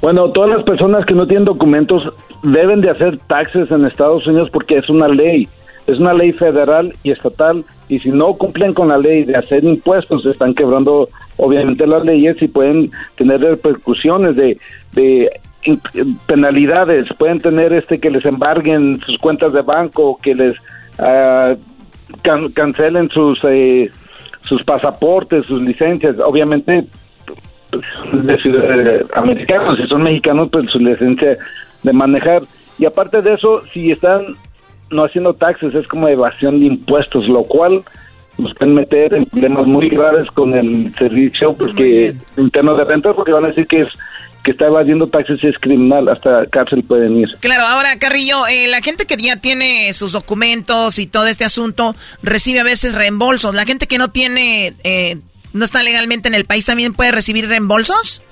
Bueno, 0.00 0.30
todas 0.30 0.50
las 0.50 0.62
personas 0.62 1.04
que 1.04 1.14
no 1.14 1.26
tienen 1.26 1.44
documentos 1.44 2.12
deben 2.42 2.80
de 2.80 2.90
hacer 2.90 3.18
taxes 3.26 3.70
en 3.70 3.84
Estados 3.84 4.26
Unidos 4.26 4.48
porque 4.50 4.78
es 4.78 4.88
una 4.88 5.08
ley, 5.08 5.48
es 5.86 5.98
una 5.98 6.14
ley 6.14 6.32
federal 6.32 6.94
y 7.02 7.10
estatal 7.10 7.64
y 7.88 7.98
si 7.98 8.10
no 8.10 8.34
cumplen 8.34 8.72
con 8.72 8.88
la 8.88 8.98
ley 8.98 9.24
de 9.24 9.36
hacer 9.36 9.64
impuestos 9.64 10.24
están 10.26 10.54
quebrando 10.54 11.08
obviamente 11.36 11.86
las 11.86 12.04
leyes 12.04 12.40
y 12.40 12.48
pueden 12.48 12.90
tener 13.16 13.40
repercusiones 13.40 14.36
de, 14.36 14.58
de 14.92 15.30
penalidades, 16.26 17.08
pueden 17.18 17.40
tener 17.40 17.72
este 17.72 17.98
que 17.98 18.10
les 18.10 18.24
embarguen 18.24 19.00
sus 19.00 19.18
cuentas 19.18 19.52
de 19.52 19.62
banco, 19.62 20.18
que 20.22 20.34
les 20.34 20.56
uh, 20.98 21.56
cancelen 22.54 23.08
sus 23.10 23.38
eh, 23.44 23.90
sus 24.42 24.62
pasaportes, 24.64 25.46
sus 25.46 25.62
licencias, 25.62 26.16
obviamente 26.18 26.84
pues, 27.70 27.84
de 28.44 29.06
americanos, 29.14 29.78
si 29.78 29.86
son 29.88 30.02
mexicanos, 30.02 30.48
pues 30.50 30.70
su 30.70 30.78
licencia 30.78 31.38
de 31.82 31.92
manejar. 31.92 32.42
Y 32.78 32.84
aparte 32.84 33.22
de 33.22 33.32
eso, 33.32 33.62
si 33.66 33.90
están 33.90 34.36
no 34.90 35.04
haciendo 35.04 35.34
taxes, 35.34 35.74
es 35.74 35.86
como 35.88 36.08
evasión 36.08 36.60
de 36.60 36.66
impuestos, 36.66 37.26
lo 37.28 37.44
cual 37.44 37.82
nos 38.38 38.54
pueden 38.54 38.74
meter 38.74 39.14
en 39.14 39.26
problemas 39.26 39.66
muy 39.66 39.88
graves 39.88 40.28
con 40.32 40.54
el 40.54 40.92
servicio 40.94 41.54
porque 41.54 42.14
interno 42.36 42.74
de 42.74 42.84
renta, 42.84 43.12
porque 43.12 43.32
van 43.32 43.44
a 43.44 43.48
decir 43.48 43.66
que 43.66 43.82
es 43.82 43.88
que 44.44 44.50
está 44.50 44.66
evadiendo 44.66 45.08
taxes 45.08 45.42
es 45.42 45.58
criminal, 45.58 46.06
hasta 46.08 46.44
cárcel 46.46 46.84
pueden 46.86 47.16
ir. 47.16 47.30
Claro, 47.40 47.62
ahora 47.62 47.98
Carrillo, 47.98 48.46
eh, 48.46 48.68
la 48.68 48.80
gente 48.82 49.06
que 49.06 49.16
ya 49.16 49.40
tiene 49.40 49.92
sus 49.94 50.12
documentos 50.12 50.98
y 50.98 51.06
todo 51.06 51.26
este 51.26 51.44
asunto 51.44 51.94
recibe 52.22 52.60
a 52.60 52.64
veces 52.64 52.94
reembolsos. 52.94 53.54
La 53.54 53.64
gente 53.64 53.86
que 53.86 53.96
no 53.96 54.08
tiene, 54.08 54.74
eh, 54.84 55.16
no 55.54 55.64
está 55.64 55.82
legalmente 55.82 56.28
en 56.28 56.34
el 56.34 56.44
país 56.44 56.66
también 56.66 56.92
puede 56.92 57.10
recibir 57.10 57.48
reembolsos. 57.48 58.22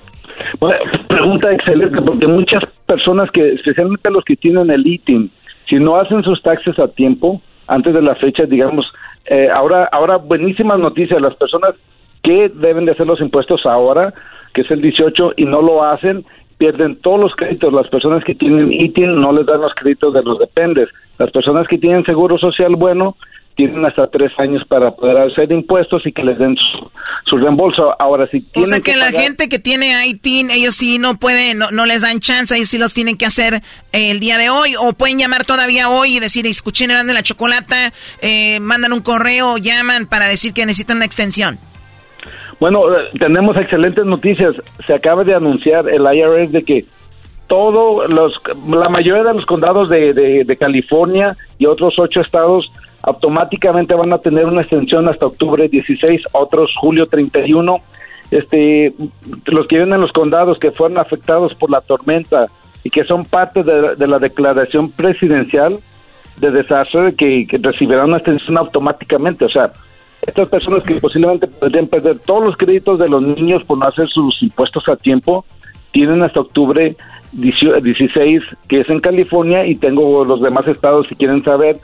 Bueno, 0.59 0.77
pregunta 1.09 1.51
excelente, 1.51 1.99
porque 1.99 2.27
muchas 2.27 2.63
personas 2.85 3.31
que, 3.31 3.53
especialmente 3.53 4.11
los 4.11 4.23
que 4.23 4.35
tienen 4.35 4.69
el 4.69 4.85
ITIN, 4.85 5.31
si 5.67 5.75
no 5.75 5.95
hacen 5.95 6.23
sus 6.23 6.43
taxes 6.43 6.77
a 6.77 6.89
tiempo, 6.89 7.41
antes 7.65 7.91
de 7.91 8.01
la 8.03 8.13
fecha, 8.15 8.43
digamos, 8.43 8.85
eh, 9.25 9.49
ahora, 9.51 9.89
ahora 9.91 10.17
buenísimas 10.17 10.77
noticias, 10.77 11.19
las 11.19 11.35
personas 11.35 11.73
que 12.21 12.49
deben 12.53 12.85
de 12.85 12.91
hacer 12.91 13.07
los 13.07 13.19
impuestos 13.19 13.65
ahora, 13.65 14.13
que 14.53 14.61
es 14.61 14.71
el 14.71 14.81
18, 14.81 15.33
y 15.37 15.45
no 15.45 15.61
lo 15.61 15.83
hacen, 15.83 16.25
pierden 16.57 16.95
todos 16.97 17.19
los 17.19 17.35
créditos. 17.35 17.73
Las 17.73 17.87
personas 17.89 18.23
que 18.23 18.35
tienen 18.35 18.71
ITIN 18.71 19.19
no 19.19 19.33
les 19.33 19.45
dan 19.45 19.61
los 19.61 19.73
créditos 19.75 20.13
de 20.13 20.23
los 20.23 20.39
dependes. 20.39 20.89
Las 21.17 21.31
personas 21.31 21.67
que 21.67 21.77
tienen 21.77 22.05
seguro 22.05 22.37
social 22.37 22.75
bueno 22.75 23.15
tienen 23.55 23.85
hasta 23.85 24.07
tres 24.07 24.31
años 24.39 24.63
para 24.67 24.91
poder 24.91 25.17
hacer 25.17 25.51
impuestos 25.51 26.05
y 26.05 26.11
que 26.11 26.23
les 26.23 26.37
den 26.39 26.55
su, 27.25 27.37
reembolso. 27.37 27.93
Ahora, 27.99 28.27
si 28.27 28.41
tienen 28.41 28.71
O 28.71 28.75
sea 28.75 28.79
que, 28.79 28.95
la 28.95 29.09
gente 29.09 29.49
que 29.49 29.59
tiene 29.59 30.07
ITIN, 30.07 30.49
ellos 30.51 30.75
sí 30.75 30.99
no 30.99 31.17
pueden, 31.17 31.59
no, 31.59 31.85
les 31.85 32.01
dan 32.01 32.19
chance, 32.19 32.55
ellos 32.55 32.69
sí 32.69 32.77
los 32.77 32.93
tienen 32.93 33.17
que 33.17 33.25
hacer 33.25 33.61
el 33.91 34.19
día 34.19 34.37
de 34.37 34.49
hoy, 34.49 34.75
o 34.79 34.93
pueden 34.93 35.19
llamar 35.19 35.45
todavía 35.45 35.89
hoy 35.89 36.17
y 36.17 36.19
decir, 36.19 36.47
escuchen, 36.47 36.91
eran 36.91 37.07
de 37.07 37.13
la 37.13 37.23
chocolata, 37.23 37.91
eh, 38.21 38.59
mandan 38.59 38.93
un 38.93 39.01
correo, 39.01 39.57
llaman 39.57 40.07
para 40.07 40.27
decir 40.27 40.53
que 40.53 40.65
necesitan 40.65 40.97
una 40.97 41.05
extensión. 41.05 41.57
Bueno, 42.59 42.91
eh, 42.93 43.09
tenemos 43.19 43.57
excelentes 43.57 44.05
noticias. 44.05 44.55
Se 44.85 44.93
acaba 44.93 45.23
de 45.23 45.35
anunciar 45.35 45.87
el 45.89 46.03
IRS 46.03 46.51
de 46.51 46.63
que 46.63 46.85
todos 47.47 48.09
los, 48.09 48.41
la 48.67 48.89
mayoría 48.89 49.23
de 49.23 49.33
los 49.33 49.45
condados 49.45 49.89
de, 49.89 50.13
de, 50.13 50.57
California 50.57 51.35
y 51.57 51.65
otros 51.65 51.99
ocho 51.99 52.21
estados 52.21 52.71
automáticamente 53.03 53.93
van 53.93 54.13
a 54.13 54.17
tener 54.17 54.45
una 54.45 54.61
extensión 54.61 55.07
hasta 55.07 55.25
octubre 55.25 55.67
16, 55.67 56.21
otros 56.31 56.71
julio 56.79 57.05
31. 57.05 57.77
Este, 58.31 58.93
los 59.45 59.67
que 59.67 59.75
viven 59.75 59.93
en 59.93 60.01
los 60.01 60.11
condados 60.11 60.57
que 60.57 60.71
fueron 60.71 60.97
afectados 60.97 61.53
por 61.53 61.69
la 61.69 61.81
tormenta 61.81 62.47
y 62.83 62.89
que 62.89 63.03
son 63.03 63.25
parte 63.25 63.61
de, 63.61 64.07
la 64.07 64.19
declaración 64.19 64.89
presidencial 64.89 65.77
de 66.37 66.49
desastre 66.49 67.13
que, 67.15 67.45
que 67.45 67.59
recibirán 67.59 68.07
una 68.07 68.17
extensión 68.17 68.57
automáticamente. 68.57 69.45
O 69.45 69.49
sea, 69.49 69.73
estas 70.25 70.49
personas 70.49 70.83
que 70.83 70.95
posiblemente 70.95 71.47
podrían 71.47 71.87
perder 71.87 72.19
todos 72.19 72.43
los 72.43 72.57
créditos 72.57 72.99
de 72.99 73.09
los 73.09 73.21
niños 73.21 73.63
por 73.63 73.77
no 73.77 73.87
hacer 73.87 74.07
sus 74.09 74.41
impuestos 74.41 74.87
a 74.87 74.95
tiempo, 74.95 75.45
tienen 75.91 76.23
hasta 76.23 76.39
octubre 76.39 76.95
16, 77.33 78.41
que 78.67 78.81
es 78.81 78.89
en 78.89 78.99
California, 78.99 79.65
y 79.65 79.75
tengo 79.75 80.23
los 80.23 80.41
demás 80.41 80.67
estados 80.67 81.07
si 81.07 81.15
quieren 81.15 81.43
saber 81.43 81.77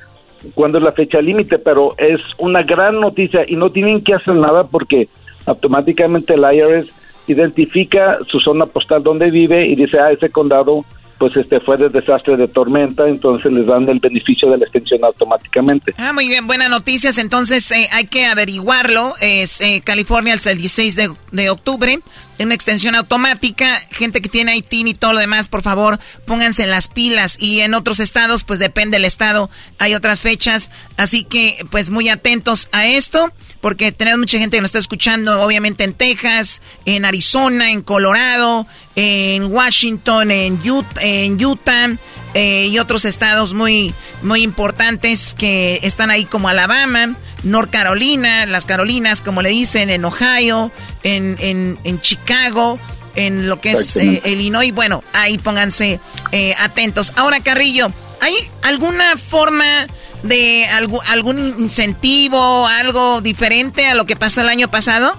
cuándo 0.55 0.77
es 0.77 0.83
la 0.83 0.91
fecha 0.91 1.21
límite, 1.21 1.59
pero 1.59 1.95
es 1.97 2.21
una 2.37 2.63
gran 2.63 2.99
noticia 2.99 3.43
y 3.47 3.55
no 3.55 3.71
tienen 3.71 4.03
que 4.03 4.13
hacer 4.13 4.35
nada 4.35 4.63
porque 4.65 5.09
automáticamente 5.45 6.35
el 6.35 6.45
IRS 6.53 6.91
identifica 7.27 8.17
su 8.25 8.39
zona 8.39 8.65
postal 8.65 9.03
donde 9.03 9.29
vive 9.29 9.67
y 9.67 9.75
dice, 9.75 9.99
ah, 9.99 10.11
ese 10.11 10.29
condado 10.29 10.85
pues 11.19 11.35
este 11.35 11.59
fue 11.59 11.77
de 11.77 11.89
desastre 11.89 12.37
de 12.37 12.47
tormenta, 12.47 13.07
entonces 13.07 13.51
les 13.51 13.67
dan 13.67 13.87
el 13.89 13.99
beneficio 13.99 14.49
de 14.49 14.57
la 14.57 14.63
extensión 14.63 15.03
automáticamente. 15.03 15.93
Ah, 15.97 16.13
muy 16.13 16.27
bien, 16.27 16.47
buenas 16.47 16.69
noticias, 16.69 17.17
entonces 17.17 17.69
eh, 17.71 17.89
hay 17.91 18.07
que 18.07 18.25
averiguarlo, 18.25 19.13
es 19.19 19.59
eh, 19.59 19.81
California 19.83 20.33
el 20.33 20.57
16 20.57 20.95
de, 20.95 21.11
de 21.31 21.49
octubre, 21.49 21.99
una 22.43 22.55
extensión 22.55 22.95
automática. 22.95 23.75
Gente 23.91 24.21
que 24.21 24.29
tiene 24.29 24.55
ITIN 24.55 24.87
y 24.87 24.93
todo 24.93 25.13
lo 25.13 25.19
demás, 25.19 25.47
por 25.47 25.61
favor, 25.61 25.99
pónganse 26.25 26.63
en 26.63 26.71
las 26.71 26.87
pilas. 26.87 27.37
Y 27.39 27.59
en 27.59 27.73
otros 27.73 27.99
estados, 27.99 28.43
pues 28.43 28.59
depende 28.59 28.97
del 28.97 29.05
estado, 29.05 29.49
hay 29.77 29.95
otras 29.95 30.21
fechas. 30.21 30.71
Así 30.97 31.23
que, 31.23 31.57
pues 31.69 31.89
muy 31.89 32.09
atentos 32.09 32.69
a 32.71 32.87
esto, 32.87 33.31
porque 33.61 33.91
tenemos 33.91 34.19
mucha 34.19 34.38
gente 34.40 34.57
que 34.57 34.61
nos 34.61 34.69
está 34.69 34.80
escuchando, 34.80 35.41
obviamente 35.41 35.84
en 35.84 35.94
Texas, 35.94 36.61
en 36.86 37.06
Arizona, 37.06 37.72
en 37.72 37.81
Colorado, 37.81 38.68
en 38.95 39.52
Washington, 39.52 40.31
en 40.31 40.60
Utah. 40.69 41.02
En 41.02 41.44
Utah 41.44 41.90
eh, 42.36 42.68
y 42.68 42.77
otros 42.77 43.06
estados 43.06 43.56
muy, 43.56 43.94
muy 44.22 44.44
importantes 44.44 45.36
que 45.38 45.80
están 45.81 46.11
ahí 46.11 46.26
como 46.26 46.48
Alabama, 46.48 47.15
North 47.41 47.72
Carolina, 47.72 48.45
las 48.45 48.68
Carolinas, 48.68 49.22
como 49.22 49.41
le 49.41 49.49
dicen, 49.49 49.90
en 49.90 50.06
Ohio, 50.06 50.72
en, 51.02 51.38
en, 51.40 52.02
Chicago, 52.02 52.77
en 53.15 53.49
lo 53.49 53.60
que 53.60 53.72
es 53.72 53.98
eh, 53.98 54.22
Illinois. 54.26 54.72
Bueno, 54.72 55.03
ahí 55.14 55.40
pónganse 55.40 55.99
eh, 56.31 56.53
atentos. 56.60 57.14
Ahora, 57.15 57.40
Carrillo, 57.40 57.91
¿hay 58.22 58.36
alguna 58.61 59.18
forma 59.18 59.88
de 60.23 60.65
algún 61.09 61.39
incentivo, 61.39 62.67
algo 62.67 63.21
diferente 63.21 63.87
a 63.87 63.95
lo 63.95 64.05
que 64.05 64.15
pasó 64.15 64.41
el 64.41 64.49
año 64.49 64.67
pasado? 64.67 65.13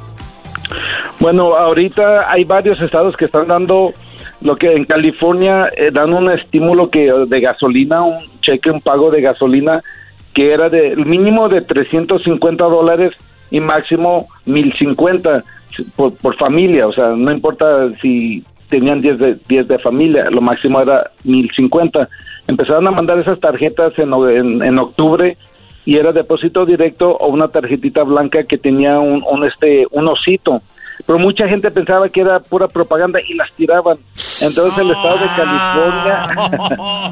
Bueno, 1.18 1.54
ahorita 1.56 2.30
hay 2.30 2.44
varios 2.44 2.80
estados 2.80 3.16
que 3.16 3.26
están 3.26 3.46
dando 3.46 3.92
lo 4.40 4.56
que 4.56 4.68
en 4.68 4.84
California 4.84 5.70
eh, 5.76 5.90
dan 5.92 6.14
un 6.14 6.30
estímulo 6.30 6.90
que 6.90 7.12
de 7.26 7.40
gasolina, 7.40 8.02
un 8.02 8.24
cheque, 8.40 8.70
un 8.70 8.80
pago 8.80 9.10
de 9.10 9.20
gasolina 9.20 9.82
que 10.34 10.52
era 10.52 10.68
de 10.68 10.96
mínimo 10.96 11.48
de 11.48 11.60
350 11.60 12.64
dólares 12.64 13.12
y 13.50 13.60
máximo 13.60 14.28
1050 14.46 15.44
por, 15.96 16.14
por 16.16 16.36
familia, 16.36 16.86
o 16.86 16.92
sea, 16.92 17.08
no 17.16 17.32
importa 17.32 17.90
si 18.00 18.44
tenían 18.70 19.02
10 19.02 19.18
de, 19.18 19.38
10 19.48 19.68
de 19.68 19.78
familia, 19.78 20.30
lo 20.30 20.40
máximo 20.40 20.80
era 20.80 21.10
1050. 21.24 22.08
Empezaron 22.46 22.86
a 22.86 22.90
mandar 22.90 23.18
esas 23.18 23.38
tarjetas 23.38 23.92
en, 23.98 24.12
en, 24.12 24.62
en 24.62 24.78
octubre 24.78 25.36
y 25.84 25.96
era 25.96 26.12
depósito 26.12 26.64
directo 26.64 27.10
o 27.10 27.28
una 27.28 27.48
tarjetita 27.48 28.04
blanca 28.04 28.44
que 28.44 28.58
tenía 28.58 28.98
un, 28.98 29.22
un 29.30 29.44
este 29.44 29.86
un 29.90 30.08
osito 30.08 30.62
pero 31.06 31.18
mucha 31.18 31.48
gente 31.48 31.70
pensaba 31.70 32.08
que 32.08 32.20
era 32.20 32.40
pura 32.40 32.68
propaganda 32.68 33.20
y 33.26 33.34
las 33.34 33.50
tiraban. 33.52 33.98
Entonces 34.42 34.78
el 34.78 34.90
estado 34.90 35.18
de 35.18 35.26
California... 35.36 36.28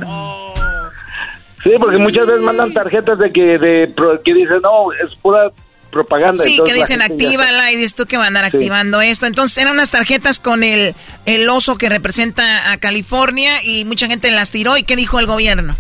sí, 1.65 1.71
porque 1.79 1.99
muchas 1.99 2.27
veces 2.27 2.43
mandan 2.43 2.73
tarjetas 2.73 3.19
de 3.19 3.31
que, 3.31 3.59
de, 3.59 3.95
que 4.25 4.35
dicen, 4.35 4.61
no, 4.63 4.93
es 4.93 5.15
pura 5.17 5.51
propaganda. 5.91 6.43
Sí, 6.43 6.61
que 6.65 6.75
dicen 6.75 7.03
actívala 7.03 7.73
y 7.73 7.77
dices 7.77 7.95
tú 7.95 8.07
que 8.07 8.17
van 8.17 8.25
a 8.25 8.29
andar 8.29 8.45
activando 8.45 9.01
esto. 9.01 9.27
Entonces 9.27 9.59
eran 9.59 9.75
unas 9.75 9.91
tarjetas 9.91 10.41
con 10.41 10.63
el, 10.63 10.95
el 11.27 11.49
oso 11.49 11.77
que 11.77 11.89
representa 11.89 12.73
a 12.73 12.79
California 12.79 13.63
y 13.63 13.85
mucha 13.85 14.07
gente 14.07 14.31
las 14.31 14.51
tiró. 14.51 14.77
¿Y 14.77 14.85
qué 14.85 14.97
dijo 14.97 15.19
el 15.19 15.27
gobierno? 15.27 15.77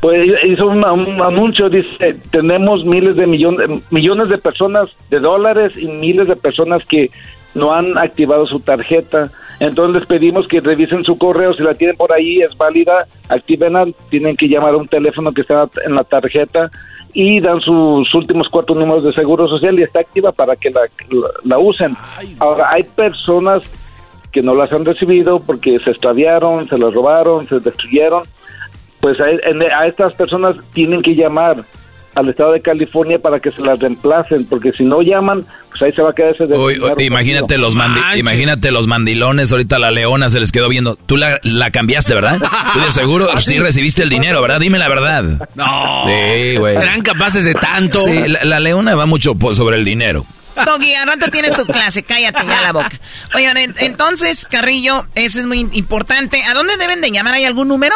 Pues 0.00 0.28
hizo 0.44 0.66
un, 0.66 0.82
un, 0.84 1.22
anuncio, 1.22 1.68
dice, 1.68 2.16
tenemos 2.30 2.84
miles 2.84 3.16
de 3.16 3.26
millones, 3.26 3.68
millones 3.90 4.28
de 4.28 4.38
personas 4.38 4.88
de 5.10 5.20
dólares 5.20 5.72
y 5.76 5.88
miles 5.88 6.26
de 6.26 6.36
personas 6.36 6.84
que 6.86 7.10
no 7.54 7.74
han 7.74 7.98
activado 7.98 8.46
su 8.46 8.60
tarjeta. 8.60 9.30
Entonces 9.58 10.00
les 10.00 10.06
pedimos 10.06 10.48
que 10.48 10.60
revisen 10.60 11.04
su 11.04 11.18
correo, 11.18 11.52
si 11.52 11.62
la 11.62 11.74
tienen 11.74 11.96
por 11.96 12.12
ahí, 12.12 12.40
es 12.40 12.56
válida, 12.56 13.06
activenla, 13.28 13.88
tienen 14.08 14.36
que 14.36 14.48
llamar 14.48 14.72
a 14.72 14.78
un 14.78 14.88
teléfono 14.88 15.32
que 15.32 15.42
está 15.42 15.68
en 15.84 15.94
la 15.94 16.04
tarjeta 16.04 16.70
y 17.14 17.40
dan 17.40 17.60
sus 17.60 18.14
últimos 18.14 18.48
cuatro 18.48 18.74
números 18.74 19.04
de 19.04 19.12
seguro 19.12 19.48
social 19.48 19.78
y 19.78 19.82
está 19.82 20.00
activa 20.00 20.32
para 20.32 20.56
que 20.56 20.70
la, 20.70 20.82
la, 21.44 21.58
usen. 21.58 21.96
Ahora, 22.38 22.68
hay 22.70 22.82
personas 22.84 23.62
que 24.32 24.42
no 24.42 24.54
las 24.54 24.72
han 24.72 24.84
recibido 24.84 25.40
porque 25.40 25.78
se 25.78 25.90
extraviaron, 25.90 26.68
se 26.68 26.78
las 26.78 26.94
robaron, 26.94 27.46
se 27.46 27.60
destruyeron. 27.60 28.22
Pues 29.00 29.18
a, 29.20 29.24
a 29.24 29.86
estas 29.86 30.14
personas 30.14 30.56
tienen 30.72 31.02
que 31.02 31.14
llamar 31.14 31.64
al 32.14 32.28
estado 32.28 32.52
de 32.52 32.60
California 32.60 33.18
para 33.18 33.40
que 33.40 33.50
se 33.50 33.62
las 33.62 33.78
reemplacen, 33.78 34.44
porque 34.46 34.72
si 34.72 34.84
no 34.84 35.00
llaman, 35.02 35.44
pues 35.68 35.82
ahí 35.82 35.92
se 35.92 36.02
va 36.02 36.10
a 36.10 36.12
quedar 36.12 36.34
ese 36.34 36.44
imagínate 37.04 37.56
los 37.56 37.74
imagínate 38.16 38.70
los 38.70 38.86
mandilones, 38.86 39.52
ahorita 39.52 39.78
la 39.78 39.90
leona 39.90 40.28
se 40.28 40.40
les 40.40 40.50
quedó 40.52 40.68
viendo. 40.68 40.96
Tú 40.96 41.16
la, 41.16 41.38
la 41.42 41.70
cambiaste, 41.70 42.14
¿verdad? 42.14 42.40
Tú 42.72 42.80
de 42.80 42.90
seguro 42.90 43.26
sí 43.38 43.58
recibiste 43.58 44.02
el 44.02 44.08
dinero, 44.08 44.42
¿verdad? 44.42 44.60
Dime 44.60 44.78
la 44.78 44.88
verdad. 44.88 45.48
No. 45.54 46.04
Sí, 46.06 46.56
güey. 46.56 46.76
¿Serán 46.76 47.02
capaces 47.02 47.44
de 47.44 47.54
tanto? 47.54 48.02
Sí, 48.02 48.24
la, 48.42 48.60
leona 48.60 48.94
va 48.94 49.06
mucho 49.06 49.34
sobre 49.54 49.76
el 49.76 49.84
dinero. 49.84 50.26
Doggy, 50.66 50.94
al 50.94 51.06
rato 51.06 51.26
tienes 51.30 51.54
tu 51.54 51.64
clase, 51.64 52.02
cállate 52.02 52.44
ya 52.46 52.60
la 52.60 52.72
boca. 52.72 52.90
Oigan, 53.34 53.56
entonces, 53.56 54.46
Carrillo, 54.50 55.06
eso 55.14 55.38
es 55.38 55.46
muy 55.46 55.66
importante. 55.72 56.42
¿A 56.42 56.54
dónde 56.54 56.76
deben 56.76 57.00
de 57.00 57.10
llamar? 57.10 57.34
¿Hay 57.34 57.44
algún 57.44 57.68
número? 57.68 57.94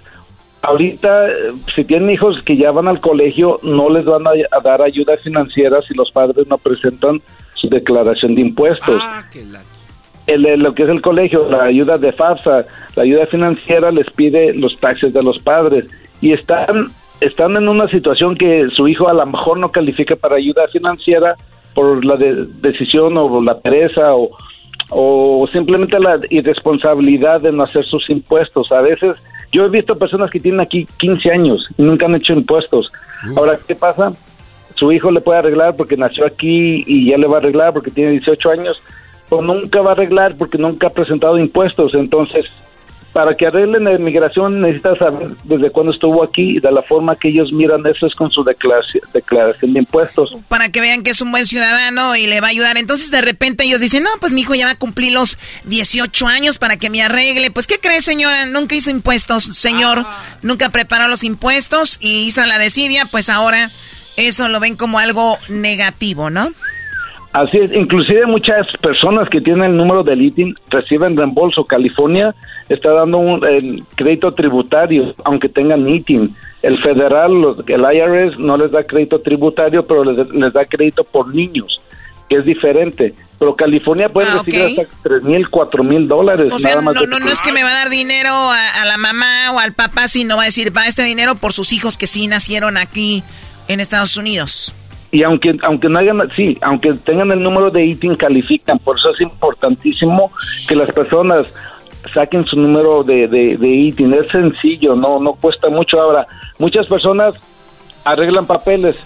Ahorita, 0.64 1.28
eh, 1.28 1.34
si 1.74 1.84
tienen 1.84 2.10
hijos 2.10 2.42
que 2.44 2.58
ya 2.58 2.72
van 2.72 2.88
al 2.88 3.00
colegio, 3.00 3.60
no 3.62 3.90
les 3.90 4.06
van 4.06 4.26
a, 4.28 4.32
a 4.32 4.60
dar 4.64 4.82
ayuda 4.82 5.16
financiera 5.18 5.80
si 5.88 5.94
los 5.94 6.12
padres 6.12 6.48
no 6.48 6.58
presentan 6.58 7.22
su 7.62 7.70
declaración 7.70 8.36
de 8.36 8.42
impuestos. 8.42 9.02
Ah, 9.02 9.24
el, 10.28 10.44
lo 10.60 10.74
que 10.74 10.84
es 10.84 10.90
el 10.90 11.02
colegio, 11.02 11.50
la 11.50 11.64
ayuda 11.64 11.98
de 11.98 12.12
FAFSA, 12.12 12.66
la 12.96 13.04
ayuda 13.04 13.28
financiera 13.28 13.92
les 13.92 14.10
pide 14.12 14.54
los 14.54 14.78
taxes 14.80 15.14
de 15.14 15.24
los 15.24 15.40
padres 15.40 15.86
y 16.22 16.34
están 16.34 16.92
están 17.22 17.56
en 17.56 17.70
una 17.70 17.88
situación 17.88 18.36
que 18.36 18.68
su 18.76 18.88
hijo 18.88 19.08
a 19.08 19.14
lo 19.14 19.26
mejor 19.28 19.60
no 19.60 19.72
califica 19.72 20.16
para 20.16 20.38
ayuda 20.38 20.68
financiera 20.70 21.36
por 21.76 22.04
la 22.04 22.18
decisión 22.18 23.16
o 23.16 23.42
la 23.44 23.60
pereza 23.60 24.16
o, 24.16 24.32
o 24.90 25.48
simplemente 25.54 26.00
la 26.00 26.20
irresponsabilidad 26.32 27.42
de 27.42 27.52
no 27.52 27.64
hacer 27.64 27.86
sus 27.86 28.10
impuestos. 28.10 28.72
A 28.72 28.82
veces 28.82 29.18
yo 29.52 29.66
he 29.66 29.70
visto 29.70 29.96
personas 29.96 30.32
que 30.32 30.40
tienen 30.40 30.62
aquí 30.62 30.88
15 30.98 31.32
años 31.32 31.68
y 31.78 31.84
nunca 31.84 32.08
han 32.08 32.16
hecho 32.16 32.34
impuestos. 32.34 32.92
Ahora, 33.36 33.60
¿qué 33.68 33.76
pasa? 33.76 34.12
Su 34.82 34.92
hijo 34.92 35.12
le 35.12 35.22
puede 35.22 35.38
arreglar 35.38 35.76
porque 35.76 35.96
nació 35.96 36.26
aquí 36.26 36.84
y 36.88 37.12
ya 37.12 37.16
le 37.16 37.28
va 37.28 37.36
a 37.36 37.40
arreglar 37.40 37.72
porque 37.72 37.92
tiene 37.92 38.14
18 38.14 38.50
años, 38.50 38.82
o 39.30 39.40
nunca 39.40 39.80
va 39.80 39.92
a 39.92 39.94
arreglar 39.94 40.36
porque 40.36 40.58
nunca 40.58 40.88
ha 40.88 40.90
presentado 40.90 41.38
impuestos. 41.38 41.94
Entonces, 41.94 42.48
para 43.14 43.38
que 43.38 43.46
arreglen 43.46 43.84
la 43.84 43.94
inmigración 43.94 44.60
necesitas 44.60 44.98
saber 44.98 45.28
desde 45.44 45.70
cuándo 45.70 45.94
estuvo 45.94 46.24
aquí 46.24 46.58
y 46.58 46.60
de 46.60 46.72
la 46.72 46.82
forma 46.82 47.16
que 47.16 47.28
ellos 47.28 47.54
miran 47.54 47.86
eso 47.86 48.08
es 48.08 48.16
con 48.16 48.32
su 48.32 48.44
declaración, 48.44 49.04
declaración 49.14 49.74
de 49.74 49.80
impuestos. 49.82 50.36
Para 50.48 50.70
que 50.70 50.82
vean 50.82 51.04
que 51.04 51.12
es 51.12 51.22
un 51.22 51.30
buen 51.30 51.46
ciudadano 51.46 52.16
y 52.16 52.26
le 52.26 52.42
va 52.42 52.48
a 52.48 52.50
ayudar. 52.50 52.80
Entonces 52.80 53.12
de 53.12 53.22
repente 53.22 53.66
ellos 53.66 53.82
dicen, 53.82 54.02
no, 54.02 54.10
pues 54.20 54.34
mi 54.34 54.42
hijo 54.42 54.56
ya 54.56 54.66
va 54.66 54.72
a 54.72 54.80
cumplir 54.80 55.14
los 55.14 55.38
18 55.66 56.26
años 56.26 56.58
para 56.58 56.78
que 56.78 56.90
me 56.90 57.04
arregle. 57.04 57.52
Pues 57.52 57.68
¿qué 57.68 57.78
cree 57.80 58.02
señora? 58.02 58.48
Nunca 58.48 58.74
hizo 58.74 58.90
impuestos, 58.90 59.44
señor. 59.44 60.00
Ah. 60.04 60.24
Nunca 60.42 60.70
preparó 60.70 61.08
los 61.08 61.24
impuestos 61.24 62.00
y 62.02 62.26
hizo 62.26 62.44
la 62.48 62.58
desidia, 62.58 63.06
pues 63.06 63.30
ahora 63.30 63.70
eso 64.18 64.50
lo 64.50 64.60
ven 64.60 64.76
como 64.76 65.00
algo 65.00 65.38
negativo, 65.50 66.30
¿no? 66.30 66.52
Así 67.34 67.58
es, 67.58 67.72
inclusive 67.72 68.26
muchas 68.26 68.68
personas 68.82 69.30
que 69.30 69.40
tienen 69.40 69.72
el 69.72 69.78
número 69.78 70.04
del 70.04 70.22
ITIN 70.22 70.54
reciben 70.70 71.16
reembolso. 71.16 71.64
California 71.64 72.36
está 72.68 72.94
dando 72.94 73.20
un 73.20 73.46
el 73.46 73.84
crédito 73.96 74.34
tributario, 74.34 75.16
aunque 75.24 75.48
tengan 75.48 75.88
ITIN. 75.88 76.36
El 76.62 76.78
federal, 76.84 77.32
el 77.66 77.82
IRS 77.82 78.38
no 78.38 78.58
les 78.58 78.72
da 78.72 78.84
crédito 78.84 79.20
tributario, 79.22 79.88
pero 79.88 80.04
les, 80.04 80.54
da 80.54 80.66
crédito 80.66 81.04
por 81.06 81.34
niños, 81.34 81.80
que 82.30 82.36
es 82.36 82.46
diferente. 82.46 83.16
Pero 83.40 83.56
California 83.56 84.10
puede 84.10 84.28
ah, 84.30 84.44
recibir 84.44 84.80
hasta 84.80 84.98
tres 85.02 85.24
mil, 85.24 85.50
cuatro 85.50 85.84
mil 85.84 86.08
dólares. 86.08 86.54
O 86.54 86.60
sea, 86.60 86.76
no, 86.82 86.92
no, 86.92 87.20
no, 87.20 87.32
es 87.32 87.42
que 87.42 87.54
me 87.54 87.64
va 87.64 87.70
a 87.70 87.80
dar 87.80 87.90
dinero 87.90 88.30
a, 88.30 88.82
a 88.82 88.86
la 88.86 88.98
mamá 88.98 89.54
o 89.54 89.60
al 89.60 89.74
papá, 89.74 90.10
sino 90.10 90.36
va 90.36 90.44
a 90.44 90.46
decir, 90.46 90.76
va 90.76 90.86
este 90.86 91.04
dinero 91.04 91.36
por 91.36 91.54
sus 91.54 91.72
hijos 91.72 91.98
que 91.98 92.08
sí 92.08 92.28
nacieron 92.28 92.78
aquí 92.78 93.24
en 93.74 93.80
Estados 93.80 94.18
Unidos. 94.18 94.76
Y 95.12 95.24
aunque 95.24 95.58
aunque 95.64 95.90
no 95.90 96.00
hagan 96.00 96.22
sí 96.36 96.58
aunque 96.62 96.94
tengan 96.94 97.32
el 97.32 97.42
número 97.42 97.70
de 97.70 97.86
ITIN 97.86 98.16
califican 98.16 98.80
por 98.80 98.98
eso 98.98 99.10
es 99.14 99.22
importantísimo 99.22 100.32
que 100.68 100.76
las 100.76 100.90
personas 100.92 101.46
saquen 102.14 102.46
su 102.46 102.56
número 102.56 103.04
de, 103.04 103.28
de, 103.28 103.58
de 103.58 103.68
ITIN. 103.68 104.14
Es 104.14 104.32
sencillo 104.32 104.96
no 104.96 105.20
no 105.20 105.34
cuesta 105.34 105.70
mucho. 105.70 106.00
Ahora 106.00 106.26
muchas 106.60 106.88
personas 106.88 107.36
arreglan 108.06 108.46
papeles 108.46 108.98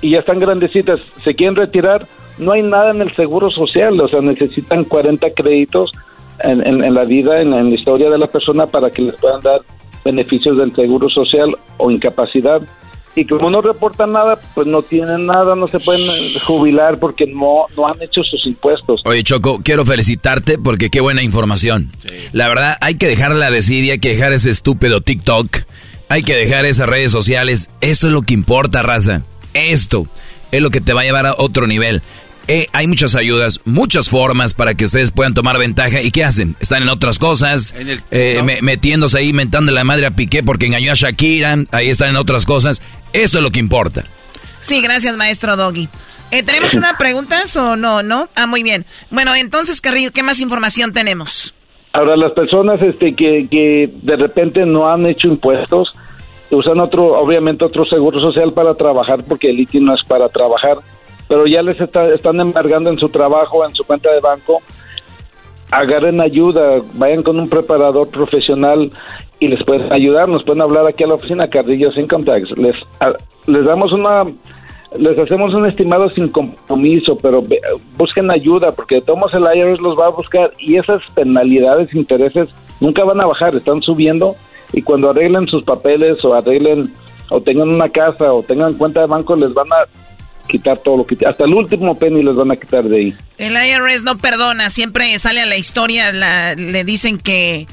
y 0.00 0.10
ya 0.10 0.18
están 0.18 0.40
grandecitas 0.40 0.98
se 1.22 1.34
quieren 1.34 1.56
retirar 1.56 2.06
no 2.38 2.52
hay 2.52 2.62
nada 2.62 2.90
en 2.90 3.00
el 3.00 3.14
seguro 3.14 3.50
social 3.50 3.98
o 4.00 4.08
sea 4.08 4.20
necesitan 4.20 4.84
40 4.84 5.30
créditos 5.30 5.92
en, 6.40 6.66
en, 6.66 6.94
la 6.94 7.04
vida 7.04 7.40
en 7.40 7.50
la 7.50 7.62
historia 7.62 8.10
de 8.10 8.18
la 8.18 8.26
persona 8.26 8.66
para 8.66 8.90
que 8.90 9.02
les 9.02 9.14
puedan 9.16 9.40
dar 9.42 9.60
beneficios 10.04 10.56
del 10.56 10.74
seguro 10.74 11.08
social 11.08 11.56
o 11.76 11.90
incapacidad 11.90 12.60
y 13.14 13.26
como 13.26 13.50
no 13.50 13.60
reportan 13.60 14.12
nada, 14.12 14.38
pues 14.54 14.66
no 14.66 14.82
tienen 14.82 15.26
nada, 15.26 15.54
no 15.54 15.68
se 15.68 15.78
pueden 15.78 16.08
jubilar 16.40 16.98
porque 16.98 17.26
no, 17.26 17.66
no 17.76 17.86
han 17.86 18.00
hecho 18.02 18.22
sus 18.22 18.46
impuestos. 18.46 19.02
Oye, 19.04 19.22
Choco, 19.22 19.60
quiero 19.62 19.84
felicitarte 19.84 20.58
porque 20.58 20.88
qué 20.88 21.00
buena 21.00 21.22
información. 21.22 21.90
La 22.32 22.48
verdad, 22.48 22.78
hay 22.80 22.94
que 22.94 23.08
dejar 23.08 23.34
la 23.34 23.50
desidia, 23.50 23.94
hay 23.94 23.98
que 23.98 24.10
dejar 24.10 24.32
ese 24.32 24.50
estúpido 24.50 25.02
TikTok, 25.02 25.58
hay 26.08 26.22
que 26.22 26.36
dejar 26.36 26.64
esas 26.64 26.88
redes 26.88 27.12
sociales. 27.12 27.70
Esto 27.82 28.06
es 28.06 28.12
lo 28.14 28.22
que 28.22 28.34
importa, 28.34 28.82
raza. 28.82 29.22
Esto 29.52 30.06
es 30.50 30.62
lo 30.62 30.70
que 30.70 30.80
te 30.80 30.94
va 30.94 31.02
a 31.02 31.04
llevar 31.04 31.26
a 31.26 31.34
otro 31.36 31.66
nivel. 31.66 32.02
Eh, 32.48 32.66
hay 32.72 32.88
muchas 32.88 33.14
ayudas, 33.14 33.60
muchas 33.64 34.08
formas 34.08 34.54
para 34.54 34.74
que 34.74 34.86
ustedes 34.86 35.12
puedan 35.12 35.34
tomar 35.34 35.58
ventaja. 35.58 36.00
¿Y 36.00 36.10
qué 36.10 36.24
hacen? 36.24 36.56
Están 36.60 36.82
en 36.82 36.88
otras 36.88 37.18
cosas, 37.18 37.74
eh, 38.10 38.58
metiéndose 38.62 39.18
ahí, 39.18 39.32
mentando 39.32 39.70
la 39.70 39.84
madre 39.84 40.06
a 40.06 40.10
Piqué 40.10 40.42
porque 40.42 40.66
engañó 40.66 40.92
a 40.92 40.94
Shakira. 40.94 41.56
Ahí 41.70 41.88
están 41.88 42.10
en 42.10 42.16
otras 42.16 42.44
cosas. 42.44 42.82
Esto 43.12 43.38
es 43.38 43.44
lo 43.44 43.50
que 43.50 43.60
importa. 43.60 44.04
Sí, 44.60 44.80
gracias, 44.80 45.16
maestro 45.16 45.56
Doggy. 45.56 45.88
Eh, 46.30 46.42
¿Tenemos 46.42 46.74
una 46.74 46.96
pregunta 46.96 47.42
o 47.56 47.76
no? 47.76 48.02
¿No? 48.02 48.28
Ah, 48.34 48.46
muy 48.46 48.62
bien. 48.62 48.86
Bueno, 49.10 49.34
entonces, 49.34 49.80
Carrillo, 49.80 50.12
¿qué 50.12 50.22
más 50.22 50.40
información 50.40 50.92
tenemos? 50.92 51.54
Ahora, 51.92 52.16
las 52.16 52.32
personas 52.32 52.80
este, 52.80 53.14
que, 53.14 53.46
que 53.50 53.90
de 54.02 54.16
repente 54.16 54.64
no 54.64 54.90
han 54.90 55.04
hecho 55.04 55.28
impuestos, 55.28 55.92
usan 56.50 56.80
otro, 56.80 57.20
obviamente 57.20 57.64
otro 57.64 57.84
seguro 57.84 58.18
social 58.18 58.52
para 58.52 58.74
trabajar 58.74 59.24
porque 59.24 59.50
el 59.50 59.60
ITI 59.60 59.80
no 59.80 59.94
es 59.94 60.02
para 60.06 60.28
trabajar 60.28 60.78
pero 61.32 61.46
ya 61.46 61.62
les 61.62 61.80
están 61.80 62.40
embargando 62.40 62.90
en 62.90 62.98
su 62.98 63.08
trabajo, 63.08 63.66
en 63.66 63.74
su 63.74 63.84
cuenta 63.84 64.12
de 64.12 64.20
banco. 64.20 64.60
Agarren 65.70 66.20
ayuda, 66.20 66.82
vayan 66.92 67.22
con 67.22 67.40
un 67.40 67.48
preparador 67.48 68.10
profesional 68.10 68.92
y 69.42 69.48
les 69.48 69.60
pueden 69.64 69.92
ayudar, 69.92 70.28
nos 70.28 70.44
pueden 70.44 70.62
hablar 70.62 70.86
aquí 70.86 71.02
a 71.02 71.08
la 71.08 71.14
oficina 71.14 71.48
Cardillo 71.48 71.90
sin 71.90 72.06
Tax. 72.06 72.56
Les, 72.56 72.76
les 73.48 73.64
damos 73.64 73.92
una, 73.92 74.22
les 74.96 75.18
hacemos 75.18 75.52
un 75.52 75.66
estimado 75.66 76.08
sin 76.10 76.28
compromiso, 76.28 77.16
pero 77.20 77.42
busquen 77.96 78.30
ayuda 78.30 78.70
porque 78.70 78.96
de 78.96 79.00
todos 79.00 79.34
el 79.34 79.42
IRS 79.42 79.80
los 79.80 79.98
va 79.98 80.06
a 80.06 80.10
buscar 80.10 80.52
y 80.60 80.76
esas 80.76 81.02
penalidades, 81.16 81.92
intereses 81.92 82.50
nunca 82.78 83.02
van 83.02 83.20
a 83.20 83.26
bajar, 83.26 83.56
están 83.56 83.82
subiendo 83.82 84.36
y 84.72 84.80
cuando 84.80 85.10
arreglen 85.10 85.48
sus 85.48 85.64
papeles 85.64 86.24
o 86.24 86.34
arreglen 86.34 86.92
o 87.28 87.40
tengan 87.40 87.68
una 87.68 87.88
casa 87.88 88.32
o 88.32 88.44
tengan 88.44 88.74
cuenta 88.74 89.00
de 89.00 89.08
banco 89.08 89.34
les 89.34 89.52
van 89.52 89.66
a 89.72 89.88
quitar 90.48 90.78
todo 90.78 90.98
lo 90.98 91.04
que 91.04 91.16
hasta 91.26 91.46
el 91.46 91.54
último 91.54 91.96
penny 91.96 92.22
les 92.22 92.36
van 92.36 92.52
a 92.52 92.56
quitar 92.56 92.84
de 92.84 92.96
ahí. 92.96 93.14
El 93.38 93.54
IRS 93.54 94.04
no 94.04 94.18
perdona, 94.18 94.70
siempre 94.70 95.18
sale 95.18 95.40
a 95.40 95.46
la 95.46 95.56
historia, 95.56 96.12
le 96.54 96.84
dicen 96.84 97.18
que 97.18 97.66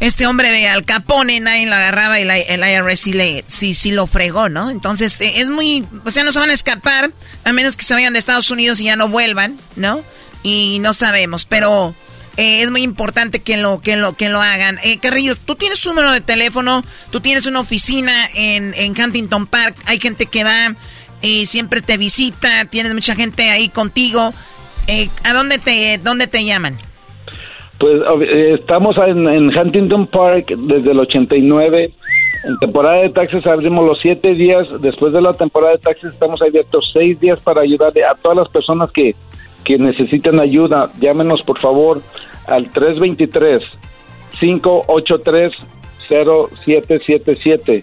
este 0.00 0.26
hombre 0.26 0.50
de 0.50 0.68
Al 0.68 0.84
Capone 0.84 1.40
nadie 1.40 1.66
lo 1.66 1.74
agarraba 1.74 2.20
y 2.20 2.22
el 2.22 2.60
IRS 2.60 3.00
sí, 3.00 3.12
le, 3.12 3.44
sí, 3.46 3.74
sí 3.74 3.92
lo 3.92 4.06
fregó, 4.06 4.48
¿no? 4.48 4.70
Entonces 4.70 5.20
eh, 5.20 5.34
es 5.36 5.50
muy, 5.50 5.86
o 6.04 6.10
sea, 6.10 6.24
no 6.24 6.32
se 6.32 6.38
van 6.38 6.50
a 6.50 6.54
escapar 6.54 7.10
a 7.44 7.52
menos 7.52 7.76
que 7.76 7.84
se 7.84 7.94
vayan 7.94 8.12
de 8.12 8.18
Estados 8.18 8.50
Unidos 8.50 8.80
y 8.80 8.84
ya 8.84 8.96
no 8.96 9.08
vuelvan, 9.08 9.58
¿no? 9.76 10.02
Y 10.42 10.78
no 10.80 10.92
sabemos, 10.92 11.44
pero 11.46 11.94
eh, 12.36 12.62
es 12.62 12.70
muy 12.70 12.82
importante 12.82 13.40
que 13.40 13.56
lo, 13.56 13.80
que 13.80 13.96
lo, 13.96 14.16
que 14.16 14.28
lo 14.28 14.42
hagan. 14.42 14.78
Eh, 14.82 14.98
Carrillo, 14.98 15.34
tú 15.34 15.56
tienes 15.56 15.84
un 15.86 15.94
número 15.94 16.12
de 16.12 16.20
teléfono, 16.20 16.84
tú 17.10 17.20
tienes 17.20 17.46
una 17.46 17.60
oficina 17.60 18.28
en, 18.34 18.74
en 18.74 19.00
Huntington 19.00 19.46
Park, 19.46 19.76
hay 19.86 19.98
gente 19.98 20.26
que 20.26 20.44
va 20.44 20.74
y 21.22 21.46
siempre 21.46 21.80
te 21.80 21.96
visita, 21.96 22.66
tienes 22.66 22.92
mucha 22.92 23.14
gente 23.14 23.50
ahí 23.50 23.68
contigo. 23.68 24.34
Eh, 24.86 25.08
¿A 25.24 25.32
dónde 25.32 25.58
te, 25.58 25.98
dónde 25.98 26.26
te 26.26 26.44
llaman? 26.44 26.78
Pues 27.78 28.00
eh, 28.22 28.56
estamos 28.58 28.96
en, 28.98 29.26
Huntington 29.26 30.06
Park 30.06 30.54
desde 30.56 30.90
el 30.90 31.00
89. 31.00 31.92
En 32.44 32.58
temporada 32.58 33.02
de 33.02 33.10
taxis 33.10 33.46
abrimos 33.46 33.86
los 33.86 33.98
siete 34.00 34.34
días. 34.34 34.66
Después 34.80 35.12
de 35.12 35.20
la 35.20 35.32
temporada 35.32 35.72
de 35.72 35.78
taxis 35.78 36.12
estamos 36.12 36.40
abiertos 36.42 36.90
seis 36.92 37.18
días 37.20 37.40
para 37.40 37.62
ayudar 37.62 37.92
a 38.08 38.14
todas 38.14 38.36
las 38.36 38.48
personas 38.48 38.90
que, 38.92 39.14
que 39.64 39.78
necesiten 39.78 40.40
ayuda. 40.40 40.90
Llámenos 41.00 41.42
por 41.42 41.58
favor 41.58 42.00
al 42.46 42.70
323 42.70 43.62
583 44.38 45.52
0777 46.08 47.82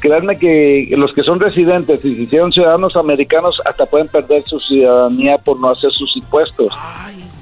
créanme 0.00 0.38
que 0.38 0.88
los 0.96 1.12
que 1.12 1.22
son 1.22 1.38
residentes 1.38 2.02
y 2.06 2.16
se 2.16 2.22
hicieron 2.22 2.50
ciudadanos 2.52 2.96
americanos 2.96 3.60
hasta 3.66 3.84
pueden 3.84 4.08
perder 4.08 4.42
su 4.44 4.58
ciudadanía 4.58 5.36
por 5.36 5.60
no 5.60 5.68
hacer 5.68 5.92
sus 5.92 6.16
impuestos. 6.16 6.72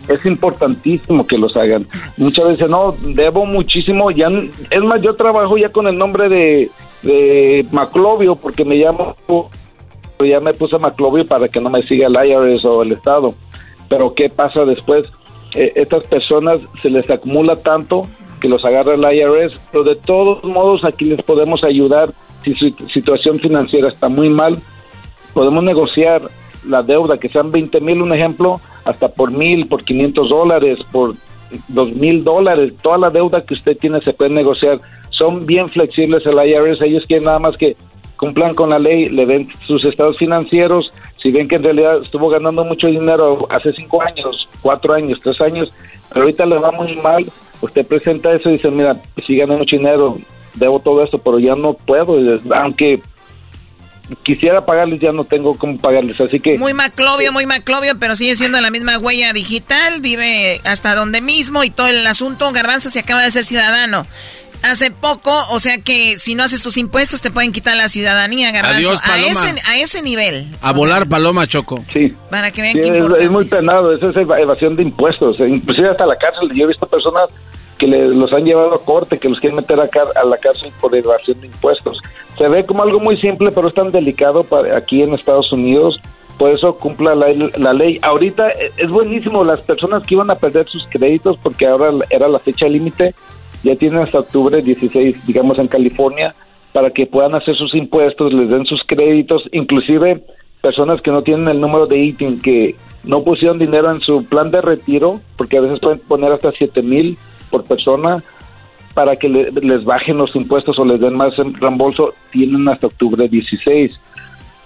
Es 0.09 0.27
importantísimo 0.27 1.25
que 1.25 1.39
los 1.39 1.57
hagan. 1.57 1.87
Muchas 2.17 2.49
veces 2.49 2.69
no, 2.69 2.93
debo 3.15 3.47
muchísimo, 3.47 4.11
ya 4.11 4.29
es 4.71 4.83
más, 4.83 5.01
yo 5.01 5.15
trabajo 5.15 5.57
ya 5.57 5.69
con 5.71 5.87
el 5.87 5.97
nombre 5.97 6.29
de 6.29 6.69
de 7.05 7.67
Maclovio 7.71 8.35
porque 8.35 8.65
me 8.65 8.77
llamo 8.77 9.15
ya 10.21 10.41
me 10.41 10.55
puse 10.55 10.79
Maclovio 10.79 11.27
para 11.27 11.49
que 11.49 11.61
no 11.61 11.69
me 11.69 11.83
siga 11.83 12.07
el 12.07 12.31
IRS 12.31 12.65
o 12.65 12.83
el 12.83 12.93
Estado. 12.93 13.35
Pero 13.89 14.15
¿qué 14.15 14.31
pasa 14.31 14.65
después? 14.65 15.07
Eh, 15.55 15.73
estas 15.77 16.05
personas 16.05 16.61
se 16.83 16.91
les 16.91 17.09
acumula 17.11 17.57
tanto 17.57 18.03
que 18.41 18.49
los 18.49 18.65
agarra 18.65 18.95
el 18.95 19.03
IRS, 19.03 19.59
pero 19.71 19.85
de 19.85 19.95
todos 19.95 20.45
modos 20.45 20.85
aquí 20.85 21.05
les 21.05 21.23
podemos 21.23 21.65
ayudar 21.65 22.13
si 22.43 22.55
su 22.55 22.71
situación 22.93 23.39
financiera 23.39 23.89
está 23.89 24.09
muy 24.09 24.29
mal. 24.29 24.59
Podemos 25.33 25.65
negociar 25.65 26.23
la 26.69 26.83
deuda, 26.83 27.19
que 27.19 27.29
sean 27.29 27.51
20 27.51 27.81
mil, 27.81 28.03
un 28.03 28.13
ejemplo, 28.13 28.61
hasta 28.85 29.09
por 29.09 29.31
mil, 29.31 29.67
por 29.67 29.85
500 29.85 30.29
dólares, 30.29 30.79
por 30.93 31.15
dos 31.69 31.93
mil 31.93 32.25
dólares. 32.25 32.73
Toda 32.83 32.99
la 32.99 33.11
deuda 33.11 33.43
que 33.43 33.55
usted 33.55 33.77
tiene 33.77 34.01
se 34.01 34.13
puede 34.13 34.31
negociar. 34.31 34.79
Son 35.11 35.47
bien 35.47 35.71
flexibles 35.71 36.25
el 36.27 36.35
IRS. 36.35 36.83
Ellos 36.83 37.05
quieren 37.07 37.27
nada 37.27 37.39
más 37.39 37.57
que 37.57 37.77
cumplan 38.17 38.55
con 38.55 38.71
la 38.71 38.79
ley, 38.79 39.09
le 39.09 39.27
den 39.27 39.49
sus 39.67 39.85
estados 39.85 40.19
financieros. 40.19 40.93
Si 41.25 41.31
ven 41.31 41.49
que 41.49 41.57
en 41.57 41.63
realidad 41.63 42.03
estuvo 42.03 42.29
ganando 42.29 42.67
mucho 42.67 42.87
dinero 42.87 43.47
hace 43.49 43.73
cinco 43.73 44.03
años, 44.03 44.47
cuatro 44.61 44.93
años, 44.93 45.19
tres 45.25 45.41
años, 45.41 45.73
pero 46.11 46.27
ahorita 46.27 46.45
le 46.45 46.59
va 46.59 46.71
muy 46.71 46.97
mal, 46.97 47.25
usted 47.63 47.87
presenta 47.87 48.31
eso 48.35 48.51
y 48.51 48.53
dice, 48.53 48.71
mira, 48.71 48.95
si 49.27 49.39
gano 49.39 49.57
mucho 49.57 49.75
dinero, 49.75 50.19
debo 50.53 50.81
todo 50.81 51.03
esto, 51.03 51.17
pero 51.17 51.39
ya 51.39 51.55
no 51.55 51.73
puedo, 51.73 52.19
aunque 52.55 53.01
quisiera 54.23 54.67
pagarles, 54.67 55.01
ya 55.01 55.13
no 55.13 55.25
tengo 55.25 55.57
cómo 55.57 55.79
pagarles, 55.79 56.21
así 56.21 56.41
que... 56.41 56.59
Muy 56.59 56.75
maclovio, 56.75 57.33
muy 57.33 57.47
maclovio, 57.47 57.99
pero 57.99 58.17
sigue 58.17 58.37
siendo 58.37 58.61
la 58.61 58.71
misma 58.71 58.99
huella 58.99 59.33
digital, 59.33 60.03
vive 60.03 60.61
hasta 60.65 60.95
donde 60.95 61.23
mismo 61.23 61.65
y 61.65 61.71
todo 61.71 61.87
el 61.87 62.07
asunto, 62.07 62.53
Garbanzo 62.53 62.91
se 62.91 63.01
acaba 63.01 63.23
de 63.23 63.31
ser 63.31 63.47
ciudadano. 63.47 64.07
Hace 64.65 64.91
poco, 64.91 65.31
o 65.51 65.61
sea 65.61 65.79
que 65.79 66.19
si 66.19 66.35
no 66.35 66.43
haces 66.43 66.63
tus 66.63 66.77
impuestos 66.79 67.21
te 67.23 67.31
pueden 67.31 67.53
quitar 67.53 67.77
la 67.77 67.89
ciudadanía, 67.89 68.51
Garbanzo. 68.51 68.77
Adiós, 68.79 69.01
a, 69.05 69.19
ese, 69.19 69.55
a 69.67 69.77
ese 69.79 70.03
nivel. 70.03 70.47
A 70.63 70.73
volar 70.73 71.09
paloma, 71.09 71.47
Choco. 71.47 71.85
Sí. 71.93 72.15
Para 72.31 72.51
que 72.51 72.63
vean 72.63 72.73
Sí, 72.75 72.81
qué 72.81 73.25
es, 73.25 73.31
muy 73.31 73.45
penado, 73.45 73.93
eso 73.95 74.11
es 74.11 74.17
eva- 74.17 74.41
evasión 74.41 74.75
de 74.77 74.83
impuestos, 74.85 75.39
eh, 75.41 75.49
inclusive 75.49 75.91
hasta 75.91 76.07
la 76.07 76.17
cárcel. 76.17 76.51
Yo 76.55 76.65
he 76.65 76.69
visto 76.69 76.87
personas 76.87 77.29
que 77.79 77.87
le- 77.87 78.09
los 78.09 78.33
han 78.33 78.45
llevado 78.45 78.75
a 78.75 78.83
corte, 78.85 79.19
que 79.19 79.29
los 79.29 79.39
quieren 79.39 79.57
meter 79.57 79.79
a, 79.81 79.89
car- 79.89 80.13
a 80.17 80.25
la 80.25 80.37
cárcel 80.39 80.73
por 80.81 80.95
evasión 80.97 81.41
de 81.41 81.49
impuestos. 81.49 82.01
Se 82.39 82.49
ve 82.49 82.65
como 82.65 82.83
algo 82.83 83.01
muy 83.01 83.17
simple, 83.21 83.51
pero 83.53 83.69
es 83.69 83.75
tan 83.75 83.91
delicado 83.91 84.45
para 84.45 84.77
aquí 84.79 85.03
en 85.03 85.13
Estados 85.15 85.53
Unidos. 85.53 86.01
Por 86.39 86.51
eso 86.51 86.75
cumpla 86.77 87.15
la, 87.15 87.27
la 87.59 87.73
ley. 87.73 87.99
Ahorita 88.03 88.49
eh, 88.51 88.73
es 88.77 88.89
buenísimo 88.91 89.45
las 89.45 89.61
personas 89.61 90.03
que 90.05 90.15
iban 90.15 90.31
a 90.31 90.35
perder 90.35 90.67
sus 90.67 90.87
créditos 90.89 91.37
porque 91.43 91.67
ahora 91.67 91.91
era 92.11 92.27
la 92.29 92.39
fecha 92.41 92.67
límite. 92.67 93.15
Ya 93.65 93.75
tienen 93.77 94.01
hasta 94.01 94.21
octubre 94.21 94.63
16, 94.63 95.27
digamos, 95.27 95.59
en 95.59 95.67
California, 95.69 96.35
para 96.73 96.91
que 96.91 97.07
puedan 97.07 97.35
hacer 97.35 97.57
sus 97.57 97.75
impuestos, 97.75 98.33
les 98.33 98.49
den 98.49 98.67
sus 98.67 98.83
créditos, 98.87 99.43
inclusive 99.53 100.23
personas 100.61 101.01
que 101.03 101.11
no 101.11 101.23
tienen 101.23 101.49
el 101.49 101.61
número 101.61 101.87
de 101.87 101.99
ITIN, 101.99 102.41
que 102.41 102.75
no 103.05 103.23
pusieron 103.25 103.59
dinero 103.59 103.91
en 103.91 104.01
su 104.01 104.25
plan 104.25 104.51
de 104.51 104.61
retiro, 104.61 105.21
porque 105.37 105.59
a 105.59 105.61
veces 105.61 105.81
pueden 105.81 105.99
poner 106.01 106.33
hasta 106.33 106.53
7 106.53 106.83
mil 106.83 107.19
por 107.51 107.65
persona, 107.65 108.23
para 108.95 109.17
que 109.17 109.29
le- 109.29 109.51
les 109.51 109.85
bajen 109.85 110.19
los 110.19 110.35
impuestos 110.37 110.79
o 110.79 110.85
les 110.85 111.01
den 111.01 111.15
más 111.17 111.35
reembolso, 111.37 112.15
tienen 112.31 112.69
hasta 112.69 112.87
octubre 112.87 113.29
16 113.29 113.93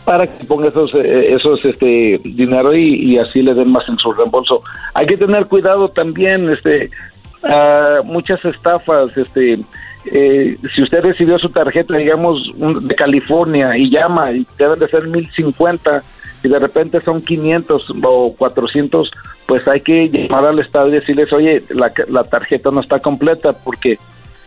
para 0.04 0.26
que 0.26 0.44
ponga 0.44 0.68
esos 0.68 0.94
eh, 0.94 1.34
esos 1.34 1.62
este 1.66 2.18
dinero 2.24 2.74
y, 2.74 2.94
y 3.12 3.18
así 3.18 3.42
le 3.42 3.52
den 3.54 3.70
más 3.70 3.86
en 3.90 3.98
su 3.98 4.10
reembolso. 4.12 4.62
Hay 4.94 5.06
que 5.06 5.16
tener 5.18 5.46
cuidado 5.46 5.88
también, 5.90 6.48
este 6.48 6.88
ah, 7.44 7.98
muchas 8.04 8.44
estafas, 8.44 9.16
este 9.16 9.58
eh, 10.10 10.56
si 10.74 10.82
usted 10.82 11.02
recibió 11.02 11.38
su 11.38 11.48
tarjeta, 11.50 11.96
digamos, 11.96 12.38
un- 12.56 12.86
de 12.88 12.94
California 12.94 13.76
y 13.76 13.90
llama 13.90 14.32
y 14.32 14.46
deben 14.58 14.78
de 14.78 14.88
ser 14.88 15.06
1050 15.06 16.02
y 16.42 16.48
de 16.48 16.58
repente 16.58 17.00
son 17.00 17.20
500 17.20 17.92
o 18.04 18.34
400, 18.38 19.10
pues 19.46 19.66
hay 19.68 19.80
que 19.80 20.08
llamar 20.08 20.46
al 20.46 20.58
estado 20.60 20.88
y 20.88 20.92
decirles, 20.92 21.32
oye, 21.32 21.62
la, 21.70 21.92
la 22.08 22.24
tarjeta 22.24 22.70
no 22.70 22.80
está 22.80 23.00
completa 23.00 23.52
porque 23.64 23.98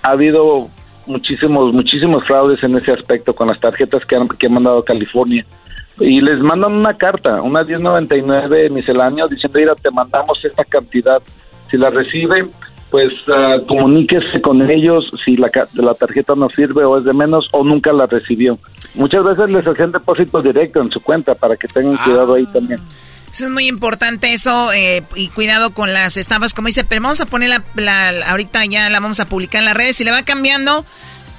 ha 0.01 0.11
habido 0.11 0.68
muchísimos, 1.05 1.73
muchísimos 1.73 2.23
fraudes 2.26 2.63
en 2.63 2.77
ese 2.77 2.91
aspecto 2.93 3.34
con 3.34 3.47
las 3.49 3.59
tarjetas 3.59 4.05
que 4.05 4.15
han, 4.15 4.27
que 4.27 4.47
han 4.47 4.53
mandado 4.53 4.80
a 4.80 4.85
California. 4.85 5.45
Y 5.99 6.22
les 6.22 6.39
mandan 6.39 6.73
una 6.73 6.95
carta, 6.97 7.41
una 7.41 7.63
1099 7.63 8.69
misceláneo, 8.69 9.27
diciendo, 9.27 9.59
mira, 9.59 9.76
te 9.76 9.91
mandamos 9.91 10.43
esta 10.45 10.63
cantidad. 10.63 11.22
Si 11.69 11.77
la 11.77 11.89
recibe, 11.89 12.47
pues 12.91 13.07
ah, 13.34 13.57
comuníquese 13.68 14.41
con 14.41 14.69
ellos 14.69 15.09
si 15.26 15.38
la, 15.38 15.49
la 15.73 15.93
tarjeta 15.95 16.35
no 16.35 16.49
sirve 16.49 16.84
o 16.84 16.99
es 16.99 17.05
de 17.05 17.13
menos 17.13 17.47
o 17.53 17.63
nunca 17.63 17.91
la 17.93 18.05
recibió. 18.05 18.59
Muchas 18.93 19.23
veces 19.23 19.49
les 19.49 19.65
hacen 19.65 19.91
depósito 19.93 20.41
directo 20.41 20.81
en 20.81 20.91
su 20.91 20.99
cuenta 20.99 21.34
para 21.34 21.55
que 21.55 21.68
tengan 21.69 21.95
cuidado 21.97 22.34
ahí 22.35 22.45
también. 22.47 22.80
Eso 23.34 23.45
es 23.45 23.49
muy 23.49 23.69
importante 23.69 24.34
eso 24.34 24.73
eh, 24.73 25.03
y 25.15 25.30
cuidado 25.30 25.69
con 25.73 25.93
las 25.93 26.18
estafas, 26.18 26.53
como 26.53 26.68
dice, 26.68 26.84
pero 26.84 27.01
vamos 27.01 27.22
a 27.22 27.26
poner 27.26 27.47
la, 27.47 27.63
la- 27.76 28.30
ahorita 28.30 28.65
ya 28.65 28.89
la 28.89 28.99
vamos 28.99 29.22
a 29.22 29.26
publicar 29.30 29.59
en 29.59 29.65
las 29.65 29.73
redes, 29.77 29.95
si 29.95 30.03
le 30.03 30.11
va 30.11 30.23
cambiando, 30.23 30.84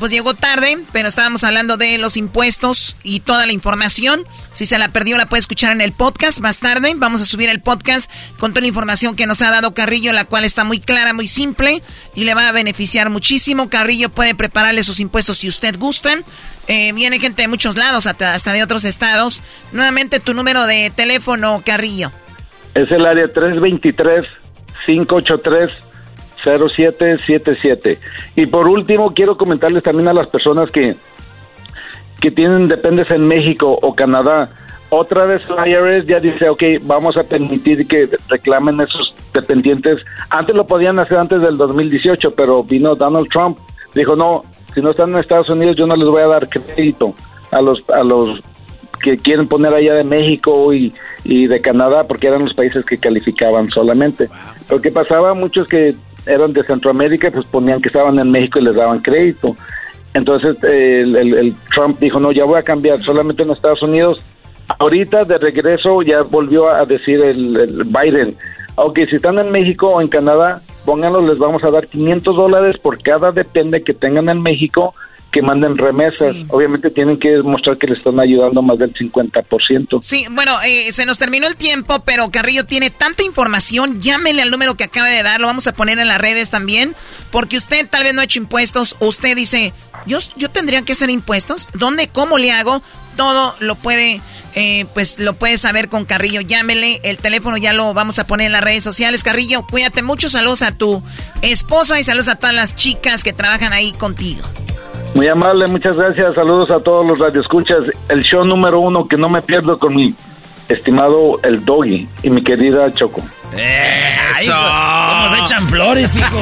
pues 0.03 0.11
llegó 0.11 0.35
tarde, 0.35 0.79
pero 0.93 1.07
estábamos 1.07 1.45
hablando 1.45 1.77
de 1.77 1.97
los 1.97 2.17
impuestos 2.17 2.97
y 3.05 3.21
toda 3.21 3.47
la 3.47 3.53
información. 3.53 4.25
Si 4.53 4.67
se 4.67 4.77
la 4.77 4.89
perdió, 4.89 5.17
la 5.17 5.27
puede 5.27 5.39
escuchar 5.39 5.71
en 5.71 5.81
el 5.81 5.93
podcast 5.93 6.41
más 6.41 6.59
tarde. 6.59 6.93
Vamos 6.97 7.23
a 7.23 7.25
subir 7.25 7.49
el 7.49 7.61
podcast 7.61 8.11
con 8.37 8.51
toda 8.51 8.63
la 8.63 8.67
información 8.67 9.15
que 9.15 9.29
nos 9.29 9.43
ha 9.43 9.53
dado 9.53 9.75
Carrillo, 9.75 10.13
la 10.13 10.25
cual 10.25 10.45
está 10.45 10.65
muy 10.65 10.81
clara, 10.81 11.13
muy 11.13 11.29
simple 11.29 11.83
y 12.17 12.25
le 12.25 12.35
va 12.35 12.49
a 12.49 12.53
beneficiar 12.53 13.11
muchísimo. 13.11 13.71
Carrillo 13.71 14.09
puede 14.09 14.35
prepararle 14.35 14.83
sus 14.83 14.99
impuestos 14.99 15.39
si 15.39 15.47
usted 15.47 15.79
gusta. 15.79 16.19
Eh, 16.67 16.93
viene 16.95 17.21
gente 17.21 17.43
de 17.43 17.47
muchos 17.47 17.77
lados, 17.77 18.09
hasta, 18.09 18.53
de 18.53 18.63
otros 18.65 18.83
estados. 18.83 19.41
Nuevamente 19.71 20.19
tu 20.19 20.35
número 20.35 20.67
de 20.67 20.91
teléfono, 20.91 21.63
Carrillo. 21.65 22.11
Es 22.75 22.91
el 22.91 23.07
área 23.07 23.29
323-583-0777. 26.45 27.99
Y 28.37 28.47
por 28.47 28.69
último, 28.69 29.13
quiero 29.15 29.37
comentarles 29.37 29.83
también 29.83 30.09
a 30.09 30.13
las 30.13 30.29
personas 30.29 30.71
que, 30.71 30.95
que 32.21 32.31
tienen 32.31 32.69
dependes 32.69 33.11
en 33.11 33.27
México 33.27 33.79
o 33.81 33.95
Canadá. 33.95 34.51
Otra 34.91 35.25
vez 35.25 35.43
el 35.49 35.73
IRS 35.73 36.07
ya 36.07 36.19
dice, 36.19 36.49
ok, 36.49 36.63
vamos 36.83 37.17
a 37.17 37.23
permitir 37.23 37.87
que 37.89 38.09
reclamen 38.29 38.81
esos 38.81 39.15
dependientes. 39.33 39.99
Antes 40.29 40.55
lo 40.55 40.67
podían 40.67 40.99
hacer 40.99 41.19
antes 41.19 41.41
del 41.41 41.57
2018, 41.57 42.35
pero 42.35 42.63
vino 42.63 42.95
Donald 42.95 43.29
Trump. 43.29 43.59
Dijo, 43.95 44.15
no, 44.17 44.43
si 44.75 44.81
no 44.81 44.91
están 44.91 45.11
en 45.11 45.19
Estados 45.19 45.49
Unidos 45.51 45.77
yo 45.77 45.87
no 45.87 45.97
les 45.97 46.09
voy 46.09 46.23
a 46.23 46.29
dar 46.29 46.49
crédito 46.49 47.15
a 47.51 47.61
los, 47.61 47.83
a 47.91 48.03
los 48.03 48.43
que 49.03 49.17
quieren 49.19 49.47
poner 49.49 49.75
allá 49.75 49.95
de 49.95 50.05
México 50.05 50.73
y, 50.73 50.93
y 51.25 51.47
de 51.47 51.61
Canadá, 51.61 52.05
porque 52.07 52.29
eran 52.29 52.43
los 52.45 52.55
países 52.55 52.85
que 52.87 52.97
calificaban 52.99 53.69
solamente. 53.71 54.29
Lo 54.71 54.81
que 54.81 54.91
pasaba, 54.91 55.35
muchos 55.35 55.67
que 55.69 55.95
eran 56.27 56.53
de 56.53 56.65
Centroamérica, 56.65 57.31
pues 57.31 57.47
ponían 57.49 57.83
que 57.83 57.89
estaban 57.89 58.19
en 58.19 58.31
México 58.31 58.59
y 58.59 58.63
les 58.65 58.75
daban 58.77 59.01
crédito. 59.01 59.57
Entonces 60.15 60.57
eh, 60.65 61.01
el, 61.03 61.17
el- 61.17 61.35
el 61.35 61.55
Trump 61.75 61.99
dijo, 61.99 62.21
no, 62.21 62.33
ya 62.33 62.45
voy 62.45 62.59
a 62.59 62.63
cambiar 62.63 62.99
solamente 63.01 63.43
en 63.43 63.51
Estados 63.51 63.83
Unidos. 63.83 64.23
Ahorita 64.79 65.25
de 65.25 65.39
regreso 65.39 66.03
ya 66.03 66.23
volvió 66.23 66.69
a 66.73 66.85
decir 66.87 67.21
el, 67.23 67.57
el 67.57 67.85
Biden, 67.85 68.37
ok, 68.77 69.01
si 69.11 69.17
están 69.17 69.39
en 69.39 69.51
México 69.51 69.89
o 69.89 70.01
en 70.01 70.09
Canadá, 70.09 70.61
pónganlos, 70.85 71.25
les 71.25 71.39
vamos 71.39 71.65
a 71.65 71.71
dar 71.71 71.87
500 71.89 72.37
dólares 72.37 72.79
por 72.79 73.03
cada 73.03 73.33
depende 73.33 73.83
que 73.83 73.93
tengan 73.95 74.29
en 74.29 74.41
México 74.43 74.95
que 75.33 75.41
manden 75.41 75.79
remesas. 75.79 76.37
Obviamente 76.49 76.91
tienen 76.91 77.19
que 77.19 77.31
demostrar 77.31 77.79
que 77.79 77.87
le 77.87 77.95
están 77.95 78.21
ayudando 78.21 78.61
más 78.61 78.79
del 78.79 78.93
50%. 78.93 80.01
Sí, 80.03 80.27
bueno, 80.31 80.61
eh, 80.63 80.93
se 80.93 81.07
nos 81.07 81.19
terminó 81.19 81.47
el 81.47 81.57
tiempo, 81.57 82.01
pero 82.05 82.31
Carrillo 82.31 82.67
tiene 82.67 82.91
tanta 82.91 83.23
información. 83.23 84.01
Llámele 84.03 84.43
al 84.43 84.51
número 84.51 84.77
que 84.77 84.85
acaba 84.85 85.09
de 85.09 85.23
dar, 85.23 85.41
lo 85.41 85.47
vamos 85.47 85.67
a 85.67 85.73
poner 85.73 85.99
en 85.99 86.07
las 86.07 86.21
redes 86.21 86.51
también, 86.51 86.95
porque 87.31 87.57
usted 87.57 87.89
tal 87.89 88.05
vez 88.05 88.13
no 88.13 88.21
ha 88.21 88.25
hecho 88.25 88.39
impuestos, 88.39 88.97
usted 89.01 89.35
dice, 89.35 89.73
yo, 90.07 90.19
yo 90.37 90.51
tendría 90.51 90.83
que 90.83 90.93
hacer 90.93 91.09
impuestos, 91.09 91.67
¿dónde, 91.73 92.09
cómo 92.09 92.37
le 92.37 92.53
hago? 92.53 92.83
Todo 93.17 93.55
lo 93.61 93.75
puede, 93.75 94.21
eh, 94.55 94.85
pues 94.93 95.19
lo 95.19 95.35
puede 95.35 95.57
saber 95.57 95.89
con 95.89 96.05
Carrillo. 96.05 96.43
Llámele, 96.43 97.01
el 97.05 97.17
teléfono 97.17 97.57
ya 97.57 97.73
lo 97.73 97.95
vamos 97.95 98.19
a 98.19 98.27
poner 98.27 98.47
en 98.47 98.53
las 98.53 98.65
redes 98.65 98.85
sociales. 98.85 99.23
Carrillo, 99.23 99.67
cuídate 99.67 100.03
mucho, 100.03 100.29
saludos 100.29 100.61
a 100.63 100.73
tu 100.73 101.03
esposa 101.41 101.99
y 101.99 102.05
saludos 102.05 102.29
a 102.29 102.37
todas 102.37 102.55
las 102.55 102.77
chicas 102.77 103.23
que 103.23 103.33
trabajan 103.33 103.73
ahí 103.73 103.93
contigo. 103.93 104.43
Muy 105.15 105.29
amable, 105.29 105.67
muchas 105.67 105.97
gracias. 105.97 106.35
Saludos 106.35 106.71
a 106.71 106.81
todos 106.81 107.07
los 107.07 107.19
radioescuchas. 107.19 107.85
El 108.09 108.23
show 108.23 108.45
número 108.45 108.81
uno 108.81 109.07
que 109.07 109.17
no 109.17 109.29
me 109.29 109.43
pierdo 109.43 109.79
con 109.79 109.95
mi 109.95 110.15
estimado 110.69 111.39
el 111.43 111.65
Doggy 111.65 112.09
y 112.23 112.31
mi 112.31 112.43
querida 112.43 112.93
Choco. 112.95 113.21
Eso. 113.57 114.55
¿Cómo 114.55 115.29
se 115.29 115.43
echan 115.43 115.69
flores, 115.69 116.17
hijo? 116.17 116.41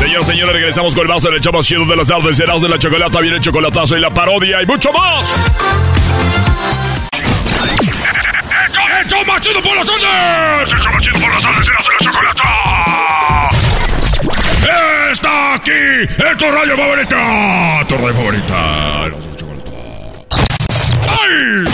Señor, 0.00 0.24
señores, 0.24 0.54
regresamos 0.54 0.94
con 0.94 1.02
el 1.02 1.08
más 1.08 1.22
del 1.22 1.40
más 1.52 1.66
chido 1.66 1.84
de 1.84 1.96
las 1.96 2.06
tardes. 2.06 2.36
Serás 2.36 2.60
de 2.60 2.68
la 2.68 2.78
chocolata, 2.78 3.20
viene 3.20 3.36
el 3.36 3.42
chocolatazo 3.42 3.96
y 3.96 4.00
la 4.00 4.10
parodia 4.10 4.60
y 4.62 4.66
mucho 4.66 4.92
más. 4.92 5.32
¡El 9.00 9.06
show 9.06 9.24
más 9.26 9.40
chido 9.40 9.60
por 9.62 9.76
las 9.76 9.86
tardes! 9.86 10.72
¡El 10.72 10.78
show 10.78 10.92
más 10.92 11.02
chido 11.02 11.20
por 11.20 11.32
las 11.32 11.42
tardes! 11.42 11.66
¡Serás 11.66 11.84
de 11.84 11.92
la 11.92 11.98
chocolata! 12.12 12.69
¡Está 15.12 15.54
aquí! 15.54 15.70
¡Es 16.08 16.36
tu 16.36 16.50
radio 16.50 16.76
favorita! 16.76 17.84
¡Tu 17.88 17.96
radio 17.96 18.14
favorita! 18.14 19.08
De. 19.08 19.30
¡Ay! 21.08 21.64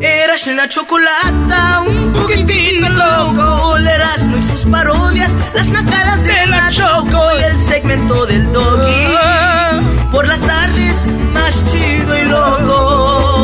Eras 0.00 0.46
la 0.46 0.68
chocolata, 0.68 1.80
un 1.86 2.12
poquitito 2.12 2.88
loco. 2.90 3.76
Erasmo 3.78 4.36
y 4.36 4.42
sus 4.42 4.64
parodias, 4.64 5.32
las 5.54 5.68
nacadas 5.68 6.22
de 6.24 6.46
la 6.48 6.70
Choco 6.70 7.22
y 7.38 7.42
el 7.44 7.60
segmento 7.60 8.26
del 8.26 8.52
doggy. 8.52 9.06
Por 10.10 10.26
las 10.26 10.40
tardes, 10.40 11.06
más 11.32 11.64
chido 11.70 12.18
y 12.18 12.24
loco. 12.24 13.35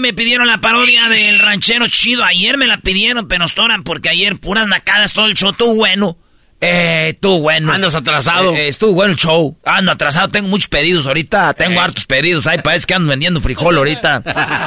Me 0.00 0.12
pidieron 0.12 0.46
la 0.46 0.58
parodia 0.58 1.08
del 1.08 1.38
ranchero 1.38 1.86
chido. 1.88 2.24
Ayer 2.24 2.56
me 2.56 2.66
la 2.66 2.78
pidieron, 2.78 3.28
Penostoran, 3.28 3.82
porque 3.82 4.08
ayer 4.08 4.38
puras 4.38 4.66
nacadas 4.66 5.12
todo 5.12 5.26
el 5.26 5.34
show. 5.34 5.52
Tú 5.52 5.74
bueno. 5.74 6.16
Eh, 6.60 7.18
tú 7.20 7.40
bueno. 7.40 7.72
Andas 7.72 7.94
atrasado. 7.94 8.54
Eh, 8.54 8.68
estuvo 8.68 8.92
bueno 8.92 9.12
el 9.12 9.18
show. 9.18 9.58
Ando 9.64 9.92
atrasado, 9.92 10.28
tengo 10.28 10.48
muchos 10.48 10.68
pedidos 10.68 11.06
ahorita. 11.06 11.52
Tengo 11.54 11.80
Eh. 11.80 11.84
hartos 11.84 12.06
pedidos. 12.06 12.46
Ahí 12.46 12.58
parece 12.58 12.86
que 12.86 12.94
ando 12.94 13.10
vendiendo 13.10 13.40
frijol 13.40 13.76
ahorita. 13.76 14.22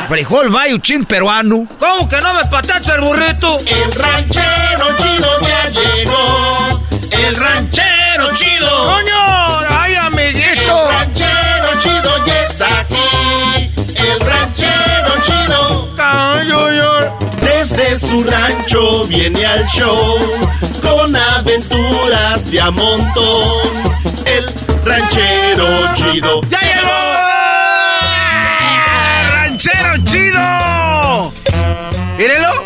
frijol 0.09 0.51
chin 0.81 1.05
peruano. 1.05 1.67
¿Cómo 1.79 2.07
que 2.07 2.17
no 2.17 2.33
me 2.33 2.45
patacha 2.45 2.95
el 2.95 3.01
burrito? 3.01 3.59
El 3.59 3.91
ranchero 3.93 4.85
chido 4.97 5.39
ya 5.41 5.69
llegó. 5.69 6.87
El 7.11 7.35
ranchero 7.35 8.35
chido. 8.35 8.85
¡Coño! 8.85 9.18
Su 18.09 18.23
rancho 18.23 19.05
viene 19.05 19.45
al 19.45 19.63
show 19.67 20.17
con 20.81 21.15
aventuras 21.15 22.49
de 22.49 22.59
a 22.59 22.71
montón. 22.71 23.67
El 24.25 24.45
ranchero 24.83 25.67
chido. 25.95 26.41
¡Ya 26.49 26.59
llegó! 26.59 26.89
¡Ranchero 29.27 30.03
chido! 30.05 31.33
Mírelo. 32.17 32.65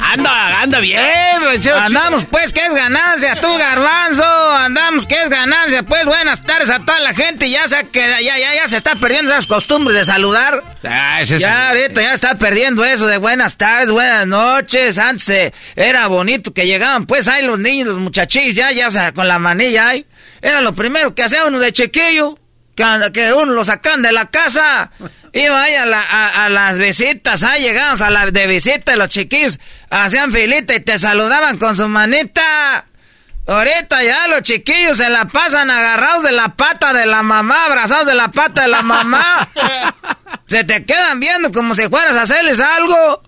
Anda, 0.00 0.62
anda 0.62 0.80
bien, 0.80 1.04
ranchero 1.44 1.76
Andamos 1.76 2.24
pues 2.24 2.52
que 2.52 2.64
es 2.64 2.74
ganancia, 2.74 3.40
tú 3.40 3.56
garbanzo. 3.56 4.24
Andamos 4.24 5.06
que 5.06 5.14
es 5.14 5.28
ganancia, 5.30 5.45
pues 5.88 6.04
buenas 6.06 6.42
tardes 6.42 6.70
a 6.70 6.78
toda 6.80 6.98
la 7.00 7.14
gente. 7.14 7.48
Ya 7.50 7.66
se, 7.68 7.86
que, 7.88 8.00
ya, 8.00 8.20
ya, 8.38 8.54
ya 8.54 8.68
se 8.68 8.76
está 8.76 8.94
perdiendo 8.96 9.30
esas 9.32 9.46
costumbres 9.46 9.96
de 9.96 10.04
saludar. 10.04 10.62
Ah, 10.84 11.20
ese 11.20 11.36
es- 11.36 11.42
Ya 11.42 11.68
ahorita 11.70 12.02
ya 12.02 12.12
está 12.12 12.36
perdiendo 12.36 12.84
eso 12.84 13.06
de 13.06 13.18
buenas 13.18 13.56
tardes, 13.56 13.90
buenas 13.90 14.26
noches. 14.26 14.98
Antes 14.98 15.28
eh, 15.28 15.52
era 15.74 16.06
bonito 16.08 16.52
que 16.54 16.66
llegaban 16.66 17.06
pues 17.06 17.28
ahí 17.28 17.44
los 17.44 17.58
niños, 17.58 17.88
los 17.88 17.98
muchachillos, 17.98 18.54
ya, 18.54 18.70
ya 18.72 19.12
con 19.12 19.28
la 19.28 19.38
manilla 19.38 19.88
ahí. 19.88 20.06
Era 20.42 20.60
lo 20.60 20.74
primero 20.74 21.14
que 21.14 21.22
hacía 21.24 21.44
uno 21.46 21.58
de 21.58 21.72
chiquillo. 21.72 22.38
Que, 22.74 22.84
que 23.14 23.32
uno 23.32 23.52
lo 23.54 23.64
sacan 23.64 24.02
de 24.02 24.12
la 24.12 24.26
casa. 24.26 24.90
Iba 25.32 25.62
ahí 25.62 25.74
a, 25.74 25.86
la- 25.86 26.02
a- 26.02 26.44
a 26.44 26.48
las 26.50 26.78
visitas, 26.78 27.42
ahí 27.42 27.62
llegábamos 27.62 28.02
a 28.02 28.10
la 28.10 28.26
de 28.30 28.46
visita 28.46 28.96
los 28.96 29.08
chiquillos 29.08 29.58
hacían 29.90 30.30
filita 30.32 30.74
y 30.74 30.80
te 30.80 30.98
saludaban 30.98 31.56
con 31.58 31.74
su 31.76 31.88
manita. 31.88 32.84
Ahorita 33.46 34.02
ya 34.02 34.26
los 34.26 34.42
chiquillos 34.42 34.96
se 34.96 35.08
la 35.08 35.26
pasan 35.26 35.70
agarrados 35.70 36.24
de 36.24 36.32
la 36.32 36.56
pata 36.56 36.92
de 36.92 37.06
la 37.06 37.22
mamá, 37.22 37.66
abrazados 37.66 38.06
de 38.06 38.14
la 38.14 38.28
pata 38.28 38.62
de 38.62 38.68
la 38.68 38.82
mamá. 38.82 39.48
Se 40.48 40.64
te 40.64 40.84
quedan 40.84 41.18
viendo 41.18 41.52
como 41.52 41.74
si 41.74 41.88
fueras 41.88 42.16
a 42.16 42.22
hacerles 42.22 42.60
algo. 42.60 43.22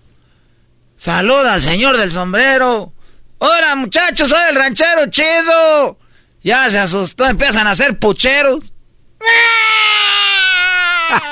Saluda 0.97 1.55
al 1.55 1.63
señor 1.63 1.97
del 1.97 2.11
sombrero. 2.11 2.93
Hola 3.39 3.77
muchachos, 3.77 4.29
soy 4.29 4.41
el 4.49 4.57
ranchero 4.57 5.07
chido. 5.11 5.99
Ya 6.43 6.69
se 6.71 6.79
asustó, 6.79 7.27
empiezan 7.27 7.67
a 7.67 7.73
hacer 7.73 7.99
pucheros. 7.99 8.73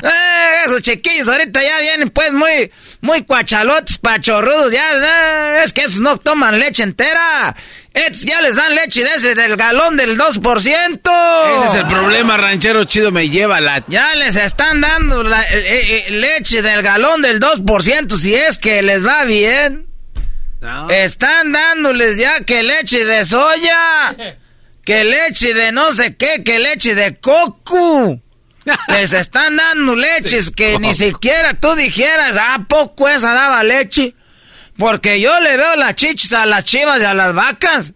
Eh, 0.00 0.62
esos 0.64 0.80
chiquillos 0.80 1.26
ahorita 1.26 1.60
ya 1.60 1.80
vienen 1.80 2.10
pues 2.10 2.32
muy, 2.32 2.70
muy 3.00 3.22
cuachalotes, 3.22 3.98
pachorrudos, 3.98 4.72
ya, 4.72 4.92
eh, 4.92 5.62
es 5.64 5.72
que 5.72 5.82
esos 5.82 6.00
no 6.00 6.16
toman 6.18 6.58
leche 6.58 6.82
entera. 6.82 7.54
Estos 7.94 8.22
ya 8.22 8.40
les 8.40 8.56
dan 8.56 8.74
leche 8.74 9.02
de 9.02 9.14
ese 9.14 9.34
del 9.34 9.56
galón 9.56 9.96
del 9.96 10.18
2%. 10.18 11.00
Ese 11.56 11.66
es 11.68 11.74
el 11.74 11.86
problema, 11.86 12.36
ranchero 12.36 12.84
chido, 12.84 13.10
me 13.10 13.28
lleva 13.28 13.60
la... 13.60 13.82
Ya 13.88 14.14
les 14.14 14.36
están 14.36 14.80
dando 14.80 15.22
la, 15.22 15.42
eh, 15.44 16.06
eh, 16.06 16.10
leche 16.10 16.62
del 16.62 16.82
galón 16.82 17.22
del 17.22 17.40
2% 17.40 18.16
si 18.18 18.34
es 18.34 18.58
que 18.58 18.82
les 18.82 19.06
va 19.06 19.24
bien. 19.24 19.86
Están 20.90 21.52
dándoles 21.52 22.18
ya 22.18 22.40
que 22.40 22.62
leche 22.64 23.04
de 23.04 23.24
soya, 23.24 24.16
que 24.84 25.04
leche 25.04 25.54
de 25.54 25.70
no 25.70 25.92
sé 25.92 26.16
qué, 26.16 26.42
que 26.44 26.58
leche 26.58 26.96
de 26.96 27.16
coco. 27.16 28.20
Les 28.88 29.12
están 29.12 29.56
dando 29.56 29.94
leches 29.94 30.50
que 30.50 30.78
ni 30.80 30.94
siquiera 30.94 31.54
tú 31.54 31.74
dijeras, 31.74 32.36
¿a 32.36 32.64
poco 32.68 33.08
esa 33.08 33.32
daba 33.32 33.62
leche? 33.62 34.14
Porque 34.76 35.20
yo 35.20 35.40
le 35.40 35.56
veo 35.56 35.76
las 35.76 35.94
chichis 35.96 36.32
a 36.32 36.46
las 36.46 36.64
chivas 36.64 37.00
y 37.00 37.04
a 37.04 37.14
las 37.14 37.34
vacas. 37.34 37.94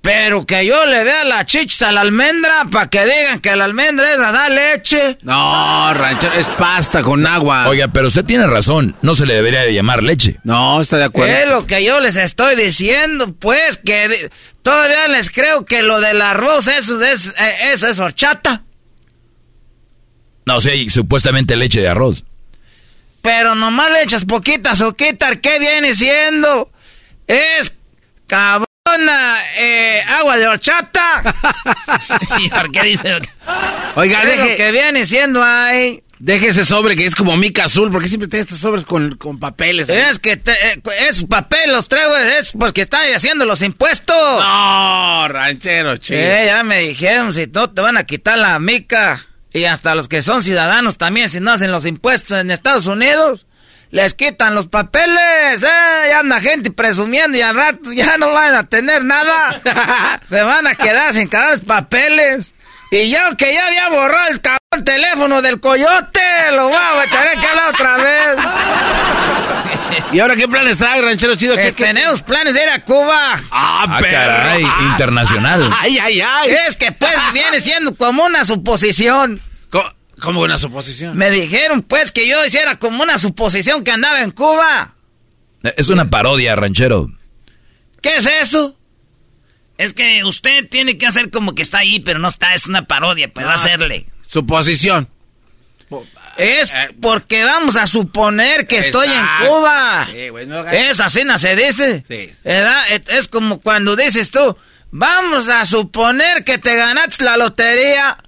Pero 0.00 0.44
que 0.44 0.66
yo 0.66 0.84
le 0.84 1.02
vea 1.02 1.24
las 1.24 1.46
chichis 1.46 1.80
a 1.80 1.90
la 1.90 2.02
almendra 2.02 2.66
para 2.70 2.88
que 2.90 3.04
digan 3.06 3.40
que 3.40 3.56
la 3.56 3.64
almendra 3.64 4.12
esa 4.12 4.32
da 4.32 4.50
leche. 4.50 5.16
No, 5.22 5.94
ranchero, 5.94 6.34
es 6.34 6.46
pasta 6.46 7.02
con 7.02 7.26
agua. 7.26 7.68
Oiga, 7.68 7.88
pero 7.88 8.08
usted 8.08 8.22
tiene 8.22 8.46
razón. 8.46 8.94
No 9.00 9.14
se 9.14 9.24
le 9.24 9.34
debería 9.34 9.60
de 9.60 9.72
llamar 9.72 10.02
leche. 10.02 10.36
No, 10.44 10.82
está 10.82 10.98
de 10.98 11.04
acuerdo. 11.04 11.34
Es 11.34 11.48
lo 11.48 11.66
que 11.66 11.82
yo 11.82 12.00
les 12.00 12.16
estoy 12.16 12.54
diciendo, 12.54 13.34
pues, 13.34 13.78
que 13.78 14.30
todavía 14.62 15.08
les 15.08 15.30
creo 15.30 15.64
que 15.64 15.80
lo 15.80 16.02
del 16.02 16.20
arroz 16.20 16.66
eso 16.66 17.02
es, 17.02 17.28
eh, 17.28 17.72
eso 17.72 17.88
es 17.88 17.98
horchata. 17.98 18.62
No, 20.46 20.60
sí, 20.60 20.70
hay 20.70 20.90
supuestamente 20.90 21.56
leche 21.56 21.80
de 21.80 21.88
arroz. 21.88 22.24
Pero 23.22 23.54
nomás 23.54 23.90
le 23.90 24.02
echas 24.02 24.24
poquita 24.24 24.72
azuquita, 24.72 25.36
¿qué 25.36 25.58
viene 25.58 25.94
siendo? 25.94 26.70
Es 27.26 27.72
cabrona, 28.26 29.36
eh, 29.58 30.00
agua 30.08 30.36
de 30.36 30.46
horchata. 30.46 31.34
¿Y 32.40 32.48
por 32.50 32.70
qué 32.70 32.82
dice? 32.82 33.20
Oiga, 33.96 34.22
deje- 34.24 34.50
lo 34.50 34.56
que 34.56 34.72
viene 34.72 35.06
siendo 35.06 35.42
ahí. 35.42 36.02
Deje 36.18 36.48
ese 36.48 36.64
sobre 36.64 36.96
que 36.96 37.04
es 37.06 37.14
como 37.16 37.36
mica 37.36 37.64
azul, 37.64 37.90
porque 37.90 38.08
siempre 38.08 38.28
tiene 38.28 38.42
estos 38.42 38.58
sobres 38.58 38.84
con, 38.84 39.16
con 39.16 39.38
papeles. 39.38 39.88
Es 39.88 40.18
que 40.18 40.36
te- 40.36 40.52
eh, 40.52 40.80
es 41.08 41.24
papel, 41.24 41.72
los 41.72 41.88
traigo, 41.88 42.16
es 42.16 42.52
porque 42.58 42.82
está 42.82 42.98
haciendo 43.14 43.44
los 43.44 43.62
impuestos. 43.62 44.14
No, 44.16 45.28
ranchero 45.28 45.96
chido. 45.96 46.18
Eh, 46.20 46.44
ya 46.46 46.62
me 46.62 46.80
dijeron, 46.80 47.32
si 47.32 47.46
no 47.46 47.70
te 47.70 47.80
van 47.80 47.96
a 47.96 48.04
quitar 48.04 48.38
la 48.38 48.58
mica. 48.58 49.26
Y 49.54 49.66
hasta 49.66 49.94
los 49.94 50.08
que 50.08 50.20
son 50.20 50.42
ciudadanos 50.42 50.98
también, 50.98 51.30
si 51.30 51.38
no 51.38 51.52
hacen 51.52 51.70
los 51.70 51.86
impuestos 51.86 52.40
en 52.40 52.50
Estados 52.50 52.88
Unidos, 52.88 53.46
les 53.92 54.12
quitan 54.14 54.56
los 54.56 54.66
papeles. 54.66 55.62
Eh, 55.62 56.08
ya 56.08 56.18
anda 56.18 56.40
gente 56.40 56.72
presumiendo 56.72 57.38
y 57.38 57.40
al 57.40 57.54
rato 57.54 57.92
ya 57.92 58.18
no 58.18 58.32
van 58.32 58.52
a 58.52 58.66
tener 58.66 59.04
nada. 59.04 59.60
Se 60.28 60.42
van 60.42 60.66
a 60.66 60.74
quedar 60.74 61.14
sin 61.14 61.30
los 61.30 61.60
papeles. 61.60 62.52
Y 62.90 63.10
yo 63.10 63.18
que 63.38 63.54
ya 63.54 63.66
había 63.68 63.90
borrado 63.90 64.28
el 64.30 64.40
cabrón 64.40 64.84
teléfono 64.84 65.40
del 65.40 65.60
coyote, 65.60 66.20
lo 66.50 66.70
voy 66.70 66.76
a 66.76 67.08
tener 67.08 67.38
que 67.38 67.46
hablar 67.46 67.70
otra 67.70 67.96
vez. 67.98 69.43
¿Y 70.14 70.20
ahora 70.20 70.36
qué 70.36 70.46
planes 70.48 70.78
trae, 70.78 71.02
ranchero 71.02 71.34
chido? 71.34 71.54
Eh, 71.54 71.56
¿Qué- 71.58 71.74
qué- 71.74 71.84
tenemos 71.84 72.22
planes 72.22 72.54
de 72.54 72.62
ir 72.62 72.68
a 72.68 72.84
Cuba. 72.84 73.34
Ah, 73.50 73.84
Ah, 73.88 73.98
perro. 74.00 74.12
caray, 74.12 74.62
internacional. 74.90 75.70
Ay, 75.80 75.98
ay, 75.98 76.20
ay. 76.20 76.50
Es 76.68 76.76
que 76.76 76.92
pues 76.92 77.12
viene 77.32 77.60
siendo 77.60 77.94
como 77.96 78.24
una 78.24 78.44
suposición. 78.44 79.40
Como 80.20 80.42
una 80.42 80.58
suposición. 80.58 81.16
Me 81.18 81.30
dijeron 81.30 81.82
pues 81.82 82.12
que 82.12 82.28
yo 82.28 82.44
hiciera 82.44 82.76
como 82.76 83.02
una 83.02 83.18
suposición 83.18 83.82
que 83.82 83.90
andaba 83.90 84.22
en 84.22 84.30
Cuba. 84.30 84.94
Es 85.76 85.88
una 85.88 86.08
parodia, 86.08 86.54
ranchero. 86.54 87.10
¿Qué 88.00 88.16
es 88.18 88.26
eso? 88.26 88.78
Es 89.76 89.92
que 89.92 90.22
usted 90.24 90.68
tiene 90.68 90.98
que 90.98 91.06
hacer 91.06 91.30
como 91.30 91.54
que 91.56 91.62
está 91.62 91.78
ahí, 91.78 91.98
pero 91.98 92.20
no 92.20 92.28
está, 92.28 92.54
es 92.54 92.68
una 92.68 92.86
parodia, 92.86 93.32
pues 93.32 93.44
va 93.44 93.52
a 93.52 93.54
hacerle. 93.56 94.06
Suposición. 94.26 95.08
Es 96.36 96.72
porque 97.00 97.44
vamos 97.44 97.76
a 97.76 97.86
suponer 97.86 98.66
que 98.66 98.78
estoy 98.78 99.08
en. 99.08 99.26
Cuba. 99.46 100.06
Sí, 100.10 100.28
güey, 100.30 100.46
no 100.46 100.58
haga- 100.58 100.72
Es 100.74 101.00
así, 101.00 101.24
no 101.24 101.38
se 101.38 101.54
dice. 101.56 102.02
Sí. 102.08 102.32
Es- 102.44 103.28
como 103.28 103.60
cuando 103.60 103.96
dices 103.96 104.30
tú, 104.30 104.56
vamos 104.90 105.48
a 105.48 105.64
suponer 105.64 106.44
que 106.44 106.58
te 106.58 106.74
ganaste 106.76 107.24
la 107.24 107.36
lotería. 107.36 108.18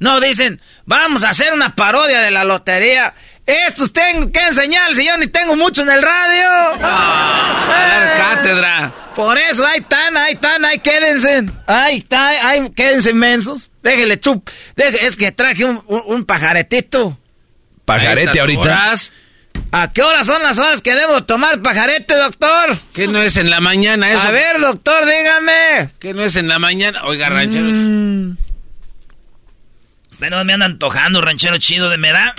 No, 0.00 0.20
dicen, 0.20 0.60
vamos 0.84 1.24
a 1.24 1.30
hacer 1.30 1.52
una 1.52 1.74
parodia 1.74 2.20
de 2.20 2.30
la 2.30 2.44
lotería. 2.44 3.14
Estos 3.46 3.92
tengo 3.92 4.30
que 4.30 4.40
enseñar 4.40 4.94
si 4.94 5.06
yo 5.06 5.16
ni 5.16 5.26
tengo 5.26 5.56
mucho 5.56 5.82
en 5.82 5.88
el 5.90 6.02
radio. 6.02 6.48
A 6.82 7.66
dar 7.68 8.02
Eh, 8.02 8.10
cátedra. 8.16 8.92
Por 9.16 9.36
eso, 9.38 9.66
ahí 9.66 9.80
están, 9.80 10.16
ahí 10.16 10.34
están, 10.34 10.64
ahí 10.64 10.78
quédense. 10.78 11.44
Ahí 11.66 11.96
está, 11.98 12.28
ahí 12.48 12.70
quédense 12.76 13.12
mensos. 13.14 13.70
Déjele 13.82 14.20
chup. 14.20 14.48
Deje- 14.76 15.04
es 15.06 15.16
que 15.16 15.32
traje 15.32 15.64
un, 15.64 15.82
un- 15.86 16.02
un 16.06 16.24
pajaretito. 16.24 17.18
A 17.88 17.96
Pajarete 17.96 18.40
ahorita. 18.40 18.60
horas, 18.60 19.12
¿A 19.72 19.92
qué 19.92 20.02
horas 20.02 20.26
son 20.26 20.42
las 20.42 20.58
horas 20.58 20.82
que 20.82 20.94
debo 20.94 21.24
tomar 21.24 21.62
pajarete, 21.62 22.14
doctor? 22.14 22.78
¿Qué 22.92 23.08
no 23.08 23.18
es 23.18 23.36
en 23.36 23.48
la 23.50 23.60
mañana 23.60 24.10
eso? 24.10 24.28
A 24.28 24.30
ver, 24.30 24.60
doctor, 24.60 25.04
dígame. 25.06 25.90
¿Qué 25.98 26.12
no 26.14 26.22
es 26.22 26.36
en 26.36 26.48
la 26.48 26.58
mañana? 26.58 27.02
Oiga, 27.04 27.28
ranchero. 27.28 27.64
Mm. 27.66 28.36
Usted 30.10 30.30
no 30.30 30.44
me 30.44 30.52
anda 30.52 30.66
antojando, 30.66 31.20
ranchero 31.20 31.56
chido 31.58 31.88
de 31.90 31.96
me 31.96 32.12
da. 32.12 32.34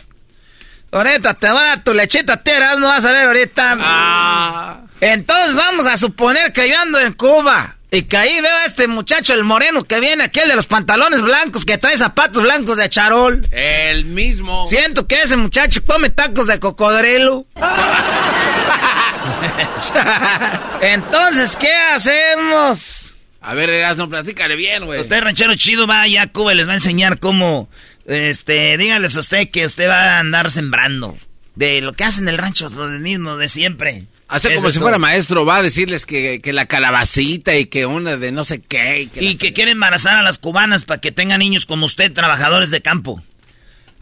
Ahorita 0.92 1.34
te 1.36 1.50
voy 1.50 1.62
a 1.62 1.66
dar 1.66 1.84
tu 1.84 1.94
lechita, 1.94 2.38
tieras, 2.44 2.78
no 2.80 2.88
vas 2.88 3.06
a 3.06 3.12
ver 3.12 3.28
ahorita. 3.28 3.78
Ah. 3.80 4.82
Entonces 5.02 5.56
vamos 5.56 5.88
a 5.88 5.98
suponer 5.98 6.52
que 6.52 6.70
yo 6.70 6.80
ando 6.80 7.00
en 7.00 7.14
Cuba. 7.14 7.78
Y 7.92 8.04
que 8.04 8.18
ahí 8.18 8.40
veo 8.40 8.56
a 8.56 8.66
este 8.66 8.88
muchacho, 8.88 9.34
el 9.34 9.44
moreno 9.44 9.84
que 9.84 10.00
viene, 10.00 10.26
aquel 10.26 10.48
de 10.48 10.56
los 10.56 10.68
pantalones 10.68 11.24
blancos, 11.24 11.66
que 11.66 11.80
trae 11.80 11.98
zapatos 11.98 12.44
blancos 12.44 12.78
de 12.78 12.88
charol. 12.88 13.42
El 13.52 14.06
mismo. 14.06 14.68
Siento 14.68 15.08
que 15.08 15.24
ese 15.24 15.38
muchacho 15.38 15.82
come 15.84 16.12
tacos 16.12 16.46
de 16.46 16.60
cocodrilo. 16.60 17.48
Entonces, 20.82 21.56
¿qué 21.56 21.74
hacemos? 21.74 23.16
A 23.42 23.56
ver, 23.56 23.72
Erasmo, 23.72 24.08
platícale 24.08 24.56
bien, 24.56 24.86
güey. 24.86 25.00
Usted, 25.00 25.22
ranchero 25.22 25.56
chido, 25.56 25.88
va 25.88 26.02
allá 26.02 26.22
a 26.24 26.28
Cuba 26.28 26.54
y 26.54 26.58
les 26.58 26.68
va 26.68 26.74
a 26.74 26.76
enseñar 26.76 27.20
cómo, 27.20 27.70
este, 28.06 28.78
díganles 28.78 29.16
a 29.16 29.22
usted 29.22 29.50
que 29.50 29.66
usted 29.66 29.90
va 29.90 30.18
a 30.18 30.20
andar 30.20 30.52
sembrando. 30.52 31.18
De 31.56 31.82
lo 31.82 31.94
que 31.94 32.04
hacen 32.04 32.26
en 32.26 32.30
el 32.30 32.38
rancho, 32.38 32.70
lo 32.70 32.86
mismo, 32.88 33.36
de 33.38 33.50
siempre. 33.50 34.06
Hace 34.30 34.54
como 34.54 34.70
si 34.70 34.80
fuera 34.80 35.00
maestro, 35.00 35.44
va 35.44 35.58
a 35.58 35.64
decirles 35.64 36.06
que, 36.06 36.40
que, 36.40 36.54
la 36.54 36.68
calabacita 36.68 37.56
y 37.56 37.66
que 37.66 37.88
una 37.88 38.16
de 38.16 38.32
no 38.32 38.44
sé 38.44 38.62
qué. 38.62 39.02
Y 39.02 39.08
que, 39.08 39.24
y 39.24 39.36
que 39.38 39.54
quiere 39.54 39.72
embarazar 39.72 40.16
a 40.16 40.22
las 40.22 40.38
cubanas 40.38 40.86
para 40.86 41.02
que 41.02 41.12
tengan 41.12 41.40
niños 41.40 41.66
como 41.66 41.88
usted, 41.88 42.14
trabajadores 42.14 42.70
de 42.70 42.82
campo. 42.82 43.24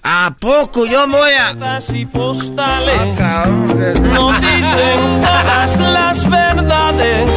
¿A 0.04 0.36
poco 0.40 0.86
yo 0.86 1.08
voy 1.08 1.32
a...? 1.32 1.56
postales 2.12 3.20
no 4.02 4.32
dicen 4.40 5.22
todas 5.22 5.80
las 5.80 6.30
verdades 6.30 7.30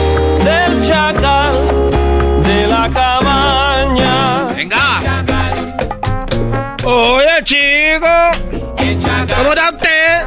del 0.44 0.86
chacal 0.86 1.52
de 2.44 2.66
la 2.66 2.90
cabaña. 2.90 4.44
¡Venga! 4.54 5.00
Oye, 6.84 7.44
chico. 7.44 8.06
¿Cómo 9.36 9.50
está 9.50 9.70
usted? 9.70 10.19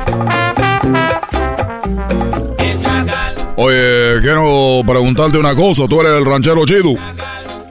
Oye, 3.65 4.19
quiero 4.19 4.81
preguntarte 4.85 5.37
una 5.37 5.55
cosa. 5.55 5.83
¿Tú 5.87 6.01
eres 6.01 6.11
el 6.11 6.25
ranchero 6.25 6.65
chido? 6.65 6.95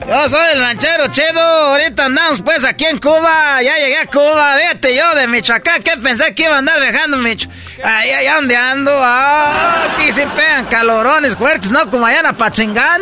Yo 0.07 0.27
soy 0.29 0.41
el 0.55 0.59
ranchero 0.59 1.07
chido. 1.11 1.39
Ahorita 1.39 2.05
andamos 2.05 2.41
pues 2.41 2.65
aquí 2.65 2.85
en 2.85 2.97
Cuba. 2.97 3.61
Ya 3.61 3.77
llegué 3.77 3.99
a 3.99 4.07
Cuba. 4.07 4.55
Fíjate 4.59 4.95
yo 4.95 5.15
de 5.15 5.27
Michoacán. 5.27 5.83
¿Qué 5.83 5.91
pensé 6.01 6.33
que 6.33 6.45
iba 6.45 6.55
a 6.55 6.57
andar 6.57 6.79
dejando 6.79 7.17
Michoacán? 7.17 7.55
Ahí, 7.83 8.09
allá 8.09 8.35
donde 8.37 8.55
ando. 8.55 8.91
Ah, 8.91 9.93
aquí 9.93 10.11
sí 10.11 10.21
pegan 10.35 10.65
calorones 10.65 11.35
fuertes, 11.35 11.69
¿no? 11.69 11.87
Como 11.91 12.07
allá 12.07 12.21
en 12.21 12.25
Apatzingán. 12.25 13.01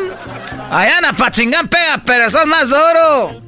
Allá 0.69 0.99
en 0.99 1.05
Apatzingán 1.05 1.69
pega, 1.69 2.01
pero 2.05 2.29
son 2.29 2.49
más 2.49 2.67
duro. 2.67 3.41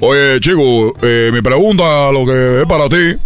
Oye, 0.00 0.40
chico, 0.40 0.94
eh, 1.02 1.28
mi 1.30 1.42
pregunta, 1.42 2.10
lo 2.10 2.24
que 2.24 2.62
es 2.62 2.66
para 2.66 2.88
ti. 2.88 3.18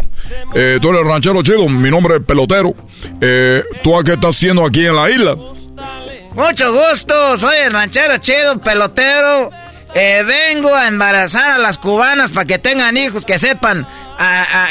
Eh, 0.55 0.79
tú 0.81 0.91
eres 0.91 1.05
ranchero 1.05 1.43
chido, 1.43 1.69
mi 1.69 1.91
nombre 1.91 2.17
es 2.17 2.23
Pelotero. 2.25 2.75
Eh, 3.21 3.63
¿Tú 3.83 3.99
a 3.99 4.05
qué 4.05 4.15
estás 4.15 4.37
haciendo 4.37 4.65
aquí 4.65 4.87
en 4.87 4.97
la 4.97 5.11
isla? 5.11 5.37
Mucho 6.35 6.73
gusto, 6.73 7.39
soy 7.39 7.57
el 7.65 7.73
ranchero 7.73 8.19
chido, 8.19 8.59
pelotero. 8.59 9.51
Eh, 9.95 10.25
vengo 10.27 10.75
a 10.75 10.89
embarazar 10.89 11.53
a 11.53 11.59
las 11.59 11.79
cubanas 11.79 12.33
para 12.33 12.45
que 12.45 12.59
tengan 12.59 12.97
hijos, 12.97 13.25
que 13.25 13.39
sepan, 13.39 13.87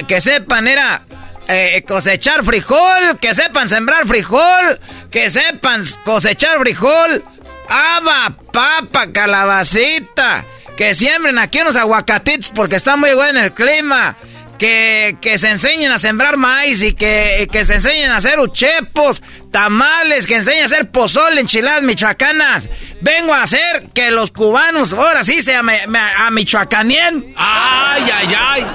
que 0.05 0.19
sepan, 0.19 0.67
era 0.67 1.03
eh, 1.47 1.83
cosechar 1.87 2.43
frijol, 2.43 3.17
que 3.19 3.33
sepan 3.33 3.67
sembrar 3.67 4.07
frijol, 4.07 4.79
que 5.11 5.29
sepan 5.29 5.83
cosechar 6.05 6.59
frijol, 6.59 7.23
haba, 7.69 8.33
papa, 8.51 9.11
calabacita, 9.11 10.45
que 10.77 10.95
siembren 10.95 11.37
aquí 11.39 11.59
unos 11.59 11.75
aguacatitos 11.75 12.51
porque 12.53 12.75
está 12.77 12.95
muy 12.95 13.13
bueno 13.13 13.41
el 13.41 13.53
clima. 13.53 14.15
Que, 14.57 15.17
que, 15.19 15.37
se 15.37 15.49
enseñen 15.49 15.91
a 15.91 15.99
sembrar 15.99 16.37
maíz 16.37 16.81
y 16.83 16.93
que, 16.93 17.49
que, 17.51 17.65
se 17.65 17.75
enseñen 17.75 18.11
a 18.11 18.17
hacer 18.17 18.39
uchepos, 18.39 19.21
tamales, 19.51 20.25
que 20.25 20.35
enseñen 20.35 20.63
a 20.63 20.65
hacer 20.67 20.89
pozole, 20.89 21.41
enchiladas 21.41 21.83
michoacanas. 21.83 22.69
Vengo 23.01 23.33
a 23.33 23.43
hacer 23.43 23.89
que 23.93 24.11
los 24.11 24.31
cubanos 24.31 24.93
ahora 24.93 25.23
sí 25.23 25.41
se 25.41 25.55
a, 25.55 25.61
a, 25.61 26.27
a 26.27 26.31
michoacanien. 26.31 27.33
¡Ay, 27.35 28.03
ay, 28.13 28.35
ay! 28.37 28.65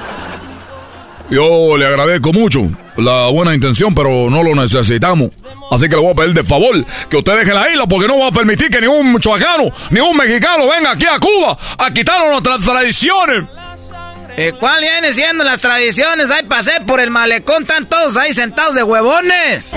Yo 1.30 1.76
le 1.76 1.86
agradezco 1.86 2.32
mucho 2.32 2.70
la 2.96 3.28
buena 3.28 3.54
intención, 3.54 3.94
pero 3.94 4.30
no 4.30 4.42
lo 4.42 4.54
necesitamos. 4.54 5.30
Así 5.70 5.88
que 5.88 5.96
le 5.96 6.02
voy 6.02 6.12
a 6.12 6.14
pedir 6.14 6.34
de 6.34 6.44
favor 6.44 6.84
que 7.10 7.18
usted 7.18 7.38
deje 7.38 7.52
la 7.52 7.70
isla 7.70 7.86
porque 7.86 8.08
no 8.08 8.14
voy 8.14 8.28
a 8.28 8.32
permitir 8.32 8.70
que 8.70 8.80
ningún 8.80 9.12
michoacano, 9.12 9.70
ningún 9.90 10.16
mexicano 10.16 10.66
venga 10.66 10.92
aquí 10.92 11.04
a 11.06 11.18
Cuba 11.18 11.58
a 11.78 11.92
quitarnos 11.92 12.30
nuestras 12.30 12.60
tradiciones. 12.62 13.44
Eh, 14.40 14.52
¿Cuál 14.52 14.82
viene 14.82 15.12
siendo 15.12 15.42
las 15.42 15.60
tradiciones? 15.60 16.30
Ahí 16.30 16.44
pasé 16.44 16.80
por 16.86 17.00
el 17.00 17.10
malecón, 17.10 17.62
están 17.62 17.88
todos 17.88 18.16
ahí 18.16 18.32
sentados 18.32 18.76
de 18.76 18.84
huevones. 18.84 19.72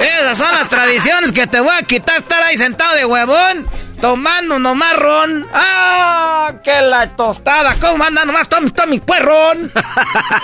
Esas 0.00 0.38
son 0.38 0.52
las 0.52 0.68
tradiciones 0.68 1.32
que 1.32 1.48
te 1.48 1.58
voy 1.58 1.74
a 1.76 1.82
quitar, 1.82 2.18
estar 2.18 2.40
ahí 2.40 2.56
sentado 2.56 2.94
de 2.94 3.04
huevón, 3.04 3.68
tomando 4.00 4.60
nomás 4.60 4.94
ron. 4.94 5.44
¡Ah! 5.52 6.54
¡Que 6.62 6.82
la 6.82 7.16
tostada! 7.16 7.74
¿Cómo 7.80 8.04
anda 8.04 8.24
nomás 8.24 8.48
Tommy, 8.48 8.70
Tommy, 8.70 9.00
pues 9.00 9.22
ron? 9.22 9.72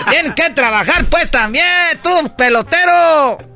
Tienen 0.09 0.33
que 0.33 0.49
trabajar 0.49 1.05
pues 1.05 1.31
también, 1.31 1.65
tú, 2.03 2.35
pelotero. 2.35 3.54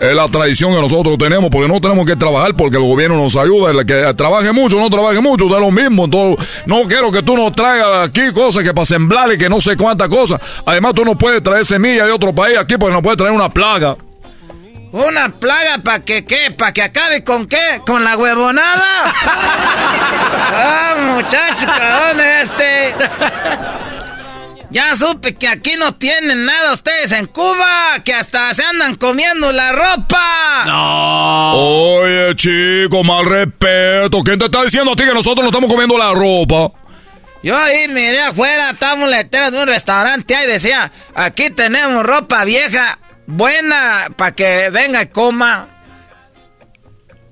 Es 0.00 0.14
la 0.14 0.28
tradición 0.28 0.74
que 0.74 0.80
nosotros 0.80 1.18
tenemos, 1.18 1.50
porque 1.50 1.68
no 1.68 1.78
tenemos 1.78 2.06
que 2.06 2.16
trabajar 2.16 2.54
porque 2.54 2.78
el 2.78 2.82
gobierno 2.84 3.18
nos 3.18 3.36
ayuda. 3.36 3.70
El 3.70 3.84
que 3.84 4.14
trabaje 4.14 4.50
mucho, 4.50 4.80
no 4.80 4.88
trabaje 4.88 5.20
mucho, 5.20 5.46
da 5.46 5.60
lo 5.60 5.70
mismo. 5.70 6.06
Entonces, 6.06 6.46
no 6.64 6.88
quiero 6.88 7.12
que 7.12 7.22
tú 7.22 7.36
nos 7.36 7.52
traigas 7.52 8.08
aquí 8.08 8.32
cosas 8.32 8.64
que 8.64 8.72
para 8.72 8.86
sembrar 8.86 9.30
y 9.30 9.36
que 9.36 9.50
no 9.50 9.60
sé 9.60 9.76
cuántas 9.76 10.08
cosas. 10.08 10.40
Además, 10.64 10.94
tú 10.94 11.04
no 11.04 11.18
puedes 11.18 11.42
traer 11.42 11.66
semillas 11.66 12.06
de 12.06 12.12
otro 12.12 12.34
país 12.34 12.56
aquí 12.56 12.76
porque 12.78 12.94
no 12.94 13.02
puedes 13.02 13.18
traer 13.18 13.34
una 13.34 13.50
plaga. 13.50 13.94
¿Una 14.92 15.28
plaga 15.38 15.78
para 15.84 16.00
que 16.00 16.24
qué? 16.24 16.50
¿Para 16.50 16.72
que 16.72 16.82
acabe 16.82 17.22
con 17.22 17.46
qué? 17.46 17.82
¿Con 17.86 18.02
la 18.02 18.16
huevonada? 18.16 19.04
ah, 20.54 21.14
muchacho, 21.14 21.66
cabrón 21.66 22.20
este. 22.20 22.94
Ya 24.70 24.94
supe 24.94 25.34
que 25.34 25.48
aquí 25.48 25.72
no 25.78 25.96
tienen 25.96 26.44
nada 26.44 26.72
ustedes 26.72 27.10
en 27.10 27.26
Cuba, 27.26 28.00
que 28.04 28.14
hasta 28.14 28.54
se 28.54 28.62
andan 28.62 28.94
comiendo 28.94 29.52
la 29.52 29.72
ropa. 29.72 30.64
No. 30.64 31.54
Oye, 31.54 32.36
chico, 32.36 33.02
mal 33.02 33.26
respeto. 33.26 34.22
¿Quién 34.22 34.38
te 34.38 34.44
está 34.44 34.62
diciendo 34.62 34.92
a 34.92 34.96
ti 34.96 35.02
que 35.02 35.14
nosotros 35.14 35.42
no 35.42 35.48
estamos 35.48 35.68
comiendo 35.68 35.98
la 35.98 36.12
ropa? 36.12 36.70
Yo 37.42 37.56
ahí 37.56 37.88
miré 37.88 38.20
afuera, 38.22 38.70
estaba 38.70 39.02
un 39.02 39.10
letrero 39.10 39.50
de 39.50 39.62
un 39.62 39.66
restaurante 39.66 40.34
ahí 40.34 40.46
decía, 40.46 40.92
aquí 41.14 41.48
tenemos 41.48 42.04
ropa 42.04 42.44
vieja, 42.44 42.98
buena, 43.26 44.08
para 44.14 44.34
que 44.34 44.68
venga 44.70 45.02
y 45.02 45.06
coma. 45.06 45.68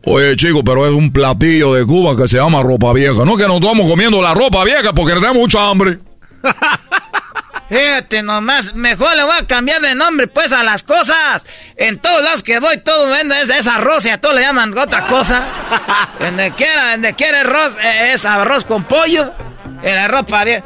Oye, 0.04 0.34
chico, 0.36 0.64
pero 0.64 0.86
es 0.86 0.92
un 0.92 1.12
platillo 1.12 1.74
de 1.74 1.84
Cuba 1.84 2.16
que 2.16 2.26
se 2.26 2.38
llama 2.38 2.62
ropa 2.62 2.92
vieja. 2.94 3.24
No 3.24 3.36
que 3.36 3.46
nos 3.46 3.60
estamos 3.60 3.88
comiendo 3.88 4.22
la 4.22 4.32
ropa 4.32 4.64
vieja 4.64 4.92
porque 4.94 5.12
tenemos 5.12 5.36
mucha 5.36 5.68
hambre. 5.68 5.98
Fíjate 7.68 8.22
nomás, 8.22 8.74
mejor 8.74 9.14
le 9.14 9.24
voy 9.24 9.36
a 9.38 9.46
cambiar 9.46 9.82
de 9.82 9.94
nombre 9.94 10.26
pues 10.26 10.52
a 10.52 10.62
las 10.62 10.84
cosas. 10.84 11.46
En 11.76 11.98
todos 11.98 12.22
lados 12.22 12.42
que 12.42 12.60
voy, 12.60 12.78
todo 12.78 13.08
vende 13.08 13.40
es, 13.42 13.50
es 13.50 13.66
arroz 13.66 14.06
y 14.06 14.08
a 14.08 14.20
todos 14.20 14.34
le 14.34 14.40
llaman 14.40 14.76
otra 14.76 15.06
cosa. 15.06 15.46
donde 16.20 16.52
quiera, 16.52 16.92
donde 16.92 17.14
quiera 17.14 17.40
arroz, 17.40 17.76
eh, 17.82 18.12
es 18.12 18.24
arroz 18.24 18.64
con 18.64 18.84
pollo. 18.84 19.34
En 19.82 19.94
la 19.94 20.08
ropa 20.08 20.44
bien. 20.44 20.62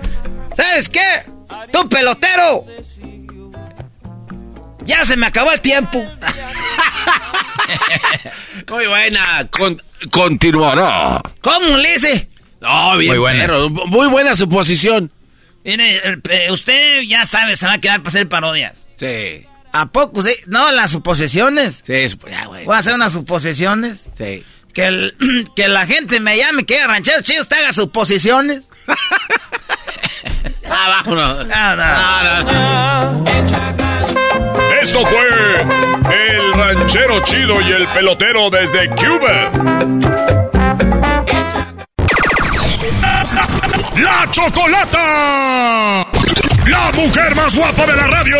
¿Sabes 0.56 0.88
qué? 0.88 1.24
Tú 1.72 1.88
pelotero. 1.88 2.64
Ya 4.84 5.04
se 5.04 5.16
me 5.16 5.26
acabó 5.26 5.52
el 5.52 5.60
tiempo. 5.60 5.98
Muy 8.68 8.86
buena. 8.86 9.46
Con, 9.50 9.82
continuará. 10.10 11.20
¿Cómo 11.40 11.76
le 11.76 11.92
dice? 11.92 12.28
No, 12.60 12.96
bien, 12.96 13.12
muy 13.12 13.18
buena. 13.18 13.40
Pero, 13.40 13.70
muy 13.70 14.06
buena 14.06 14.36
su 14.36 14.48
posición. 14.48 15.10
Mire, 15.64 16.18
usted 16.50 17.02
ya 17.02 17.24
sabe, 17.24 17.56
se 17.56 17.66
va 17.66 17.74
a 17.74 17.78
quedar 17.78 17.98
para 17.98 18.08
hacer 18.08 18.28
parodias. 18.28 18.88
Sí. 18.96 19.46
¿A 19.72 19.86
poco? 19.86 20.22
Sí? 20.22 20.34
No, 20.46 20.70
las 20.72 20.90
suposiciones. 20.90 21.82
Sí, 21.86 22.06
ya, 22.30 22.46
güey. 22.46 22.64
Voy 22.64 22.74
a 22.74 22.78
hacer 22.78 22.94
unas 22.94 23.12
suposiciones. 23.12 24.10
Sí. 24.16 24.44
Que, 24.74 24.86
el, 24.86 25.14
que 25.56 25.68
la 25.68 25.86
gente 25.86 26.20
me 26.20 26.36
llame, 26.36 26.64
que 26.64 26.86
ranchero 26.86 27.22
chido, 27.22 27.42
usted 27.42 27.56
haga 27.56 27.72
suposiciones. 27.72 28.68
ah, 30.68 31.02
vámonos. 31.04 31.46
No, 31.46 31.76
no. 31.76 32.42
no, 32.44 33.24
no. 33.24 33.32
Esto 34.82 35.06
fue 35.06 35.60
el 35.60 36.52
ranchero 36.54 37.22
chido 37.24 37.60
y 37.60 37.70
el 37.70 37.86
pelotero 37.88 38.50
desde 38.50 38.88
Cuba. 38.90 40.41
¡La 43.96 44.26
Chocolata! 44.30 46.06
¡La 46.66 46.92
mujer 46.94 47.34
más 47.36 47.54
guapa 47.54 47.84
de 47.86 47.94
la 47.94 48.06
radio! 48.06 48.38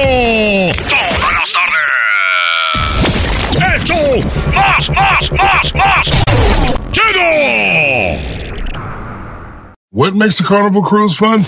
¡Todas 0.89 1.33
las 1.35 1.53
tardes! 1.53 1.83
¡Hecho! 3.77 3.95
¡Más, 4.55 4.89
más, 4.89 5.31
más, 5.33 5.75
más! 5.75 6.09
¡Chido! 6.91 7.29
What 9.91 10.15
makes 10.15 10.41
a 10.41 10.45
carnival 10.45 10.83
cruise 10.83 11.15
fun? 11.15 11.45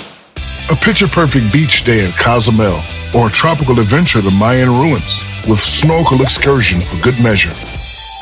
A 0.70 0.76
picture 0.84 1.08
perfect 1.08 1.50
beach 1.50 1.82
day 1.84 2.04
at 2.04 2.14
Cozumel 2.18 2.82
or 3.14 3.28
a 3.28 3.30
tropical 3.30 3.80
adventure 3.80 4.20
to 4.20 4.30
Mayan 4.32 4.68
ruins 4.68 5.18
with 5.48 5.60
snorkel 5.60 6.20
excursion 6.20 6.82
for 6.82 6.98
good 7.00 7.18
measure. 7.22 7.54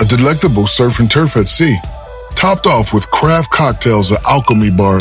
A 0.00 0.04
delectable 0.04 0.68
surf 0.68 1.00
and 1.00 1.10
turf 1.10 1.36
at 1.36 1.48
sea 1.48 1.76
topped 2.36 2.66
off 2.68 2.92
with 2.94 3.10
craft 3.10 3.50
cocktails 3.50 4.12
at 4.12 4.24
Alchemy 4.24 4.70
Bar. 4.70 5.00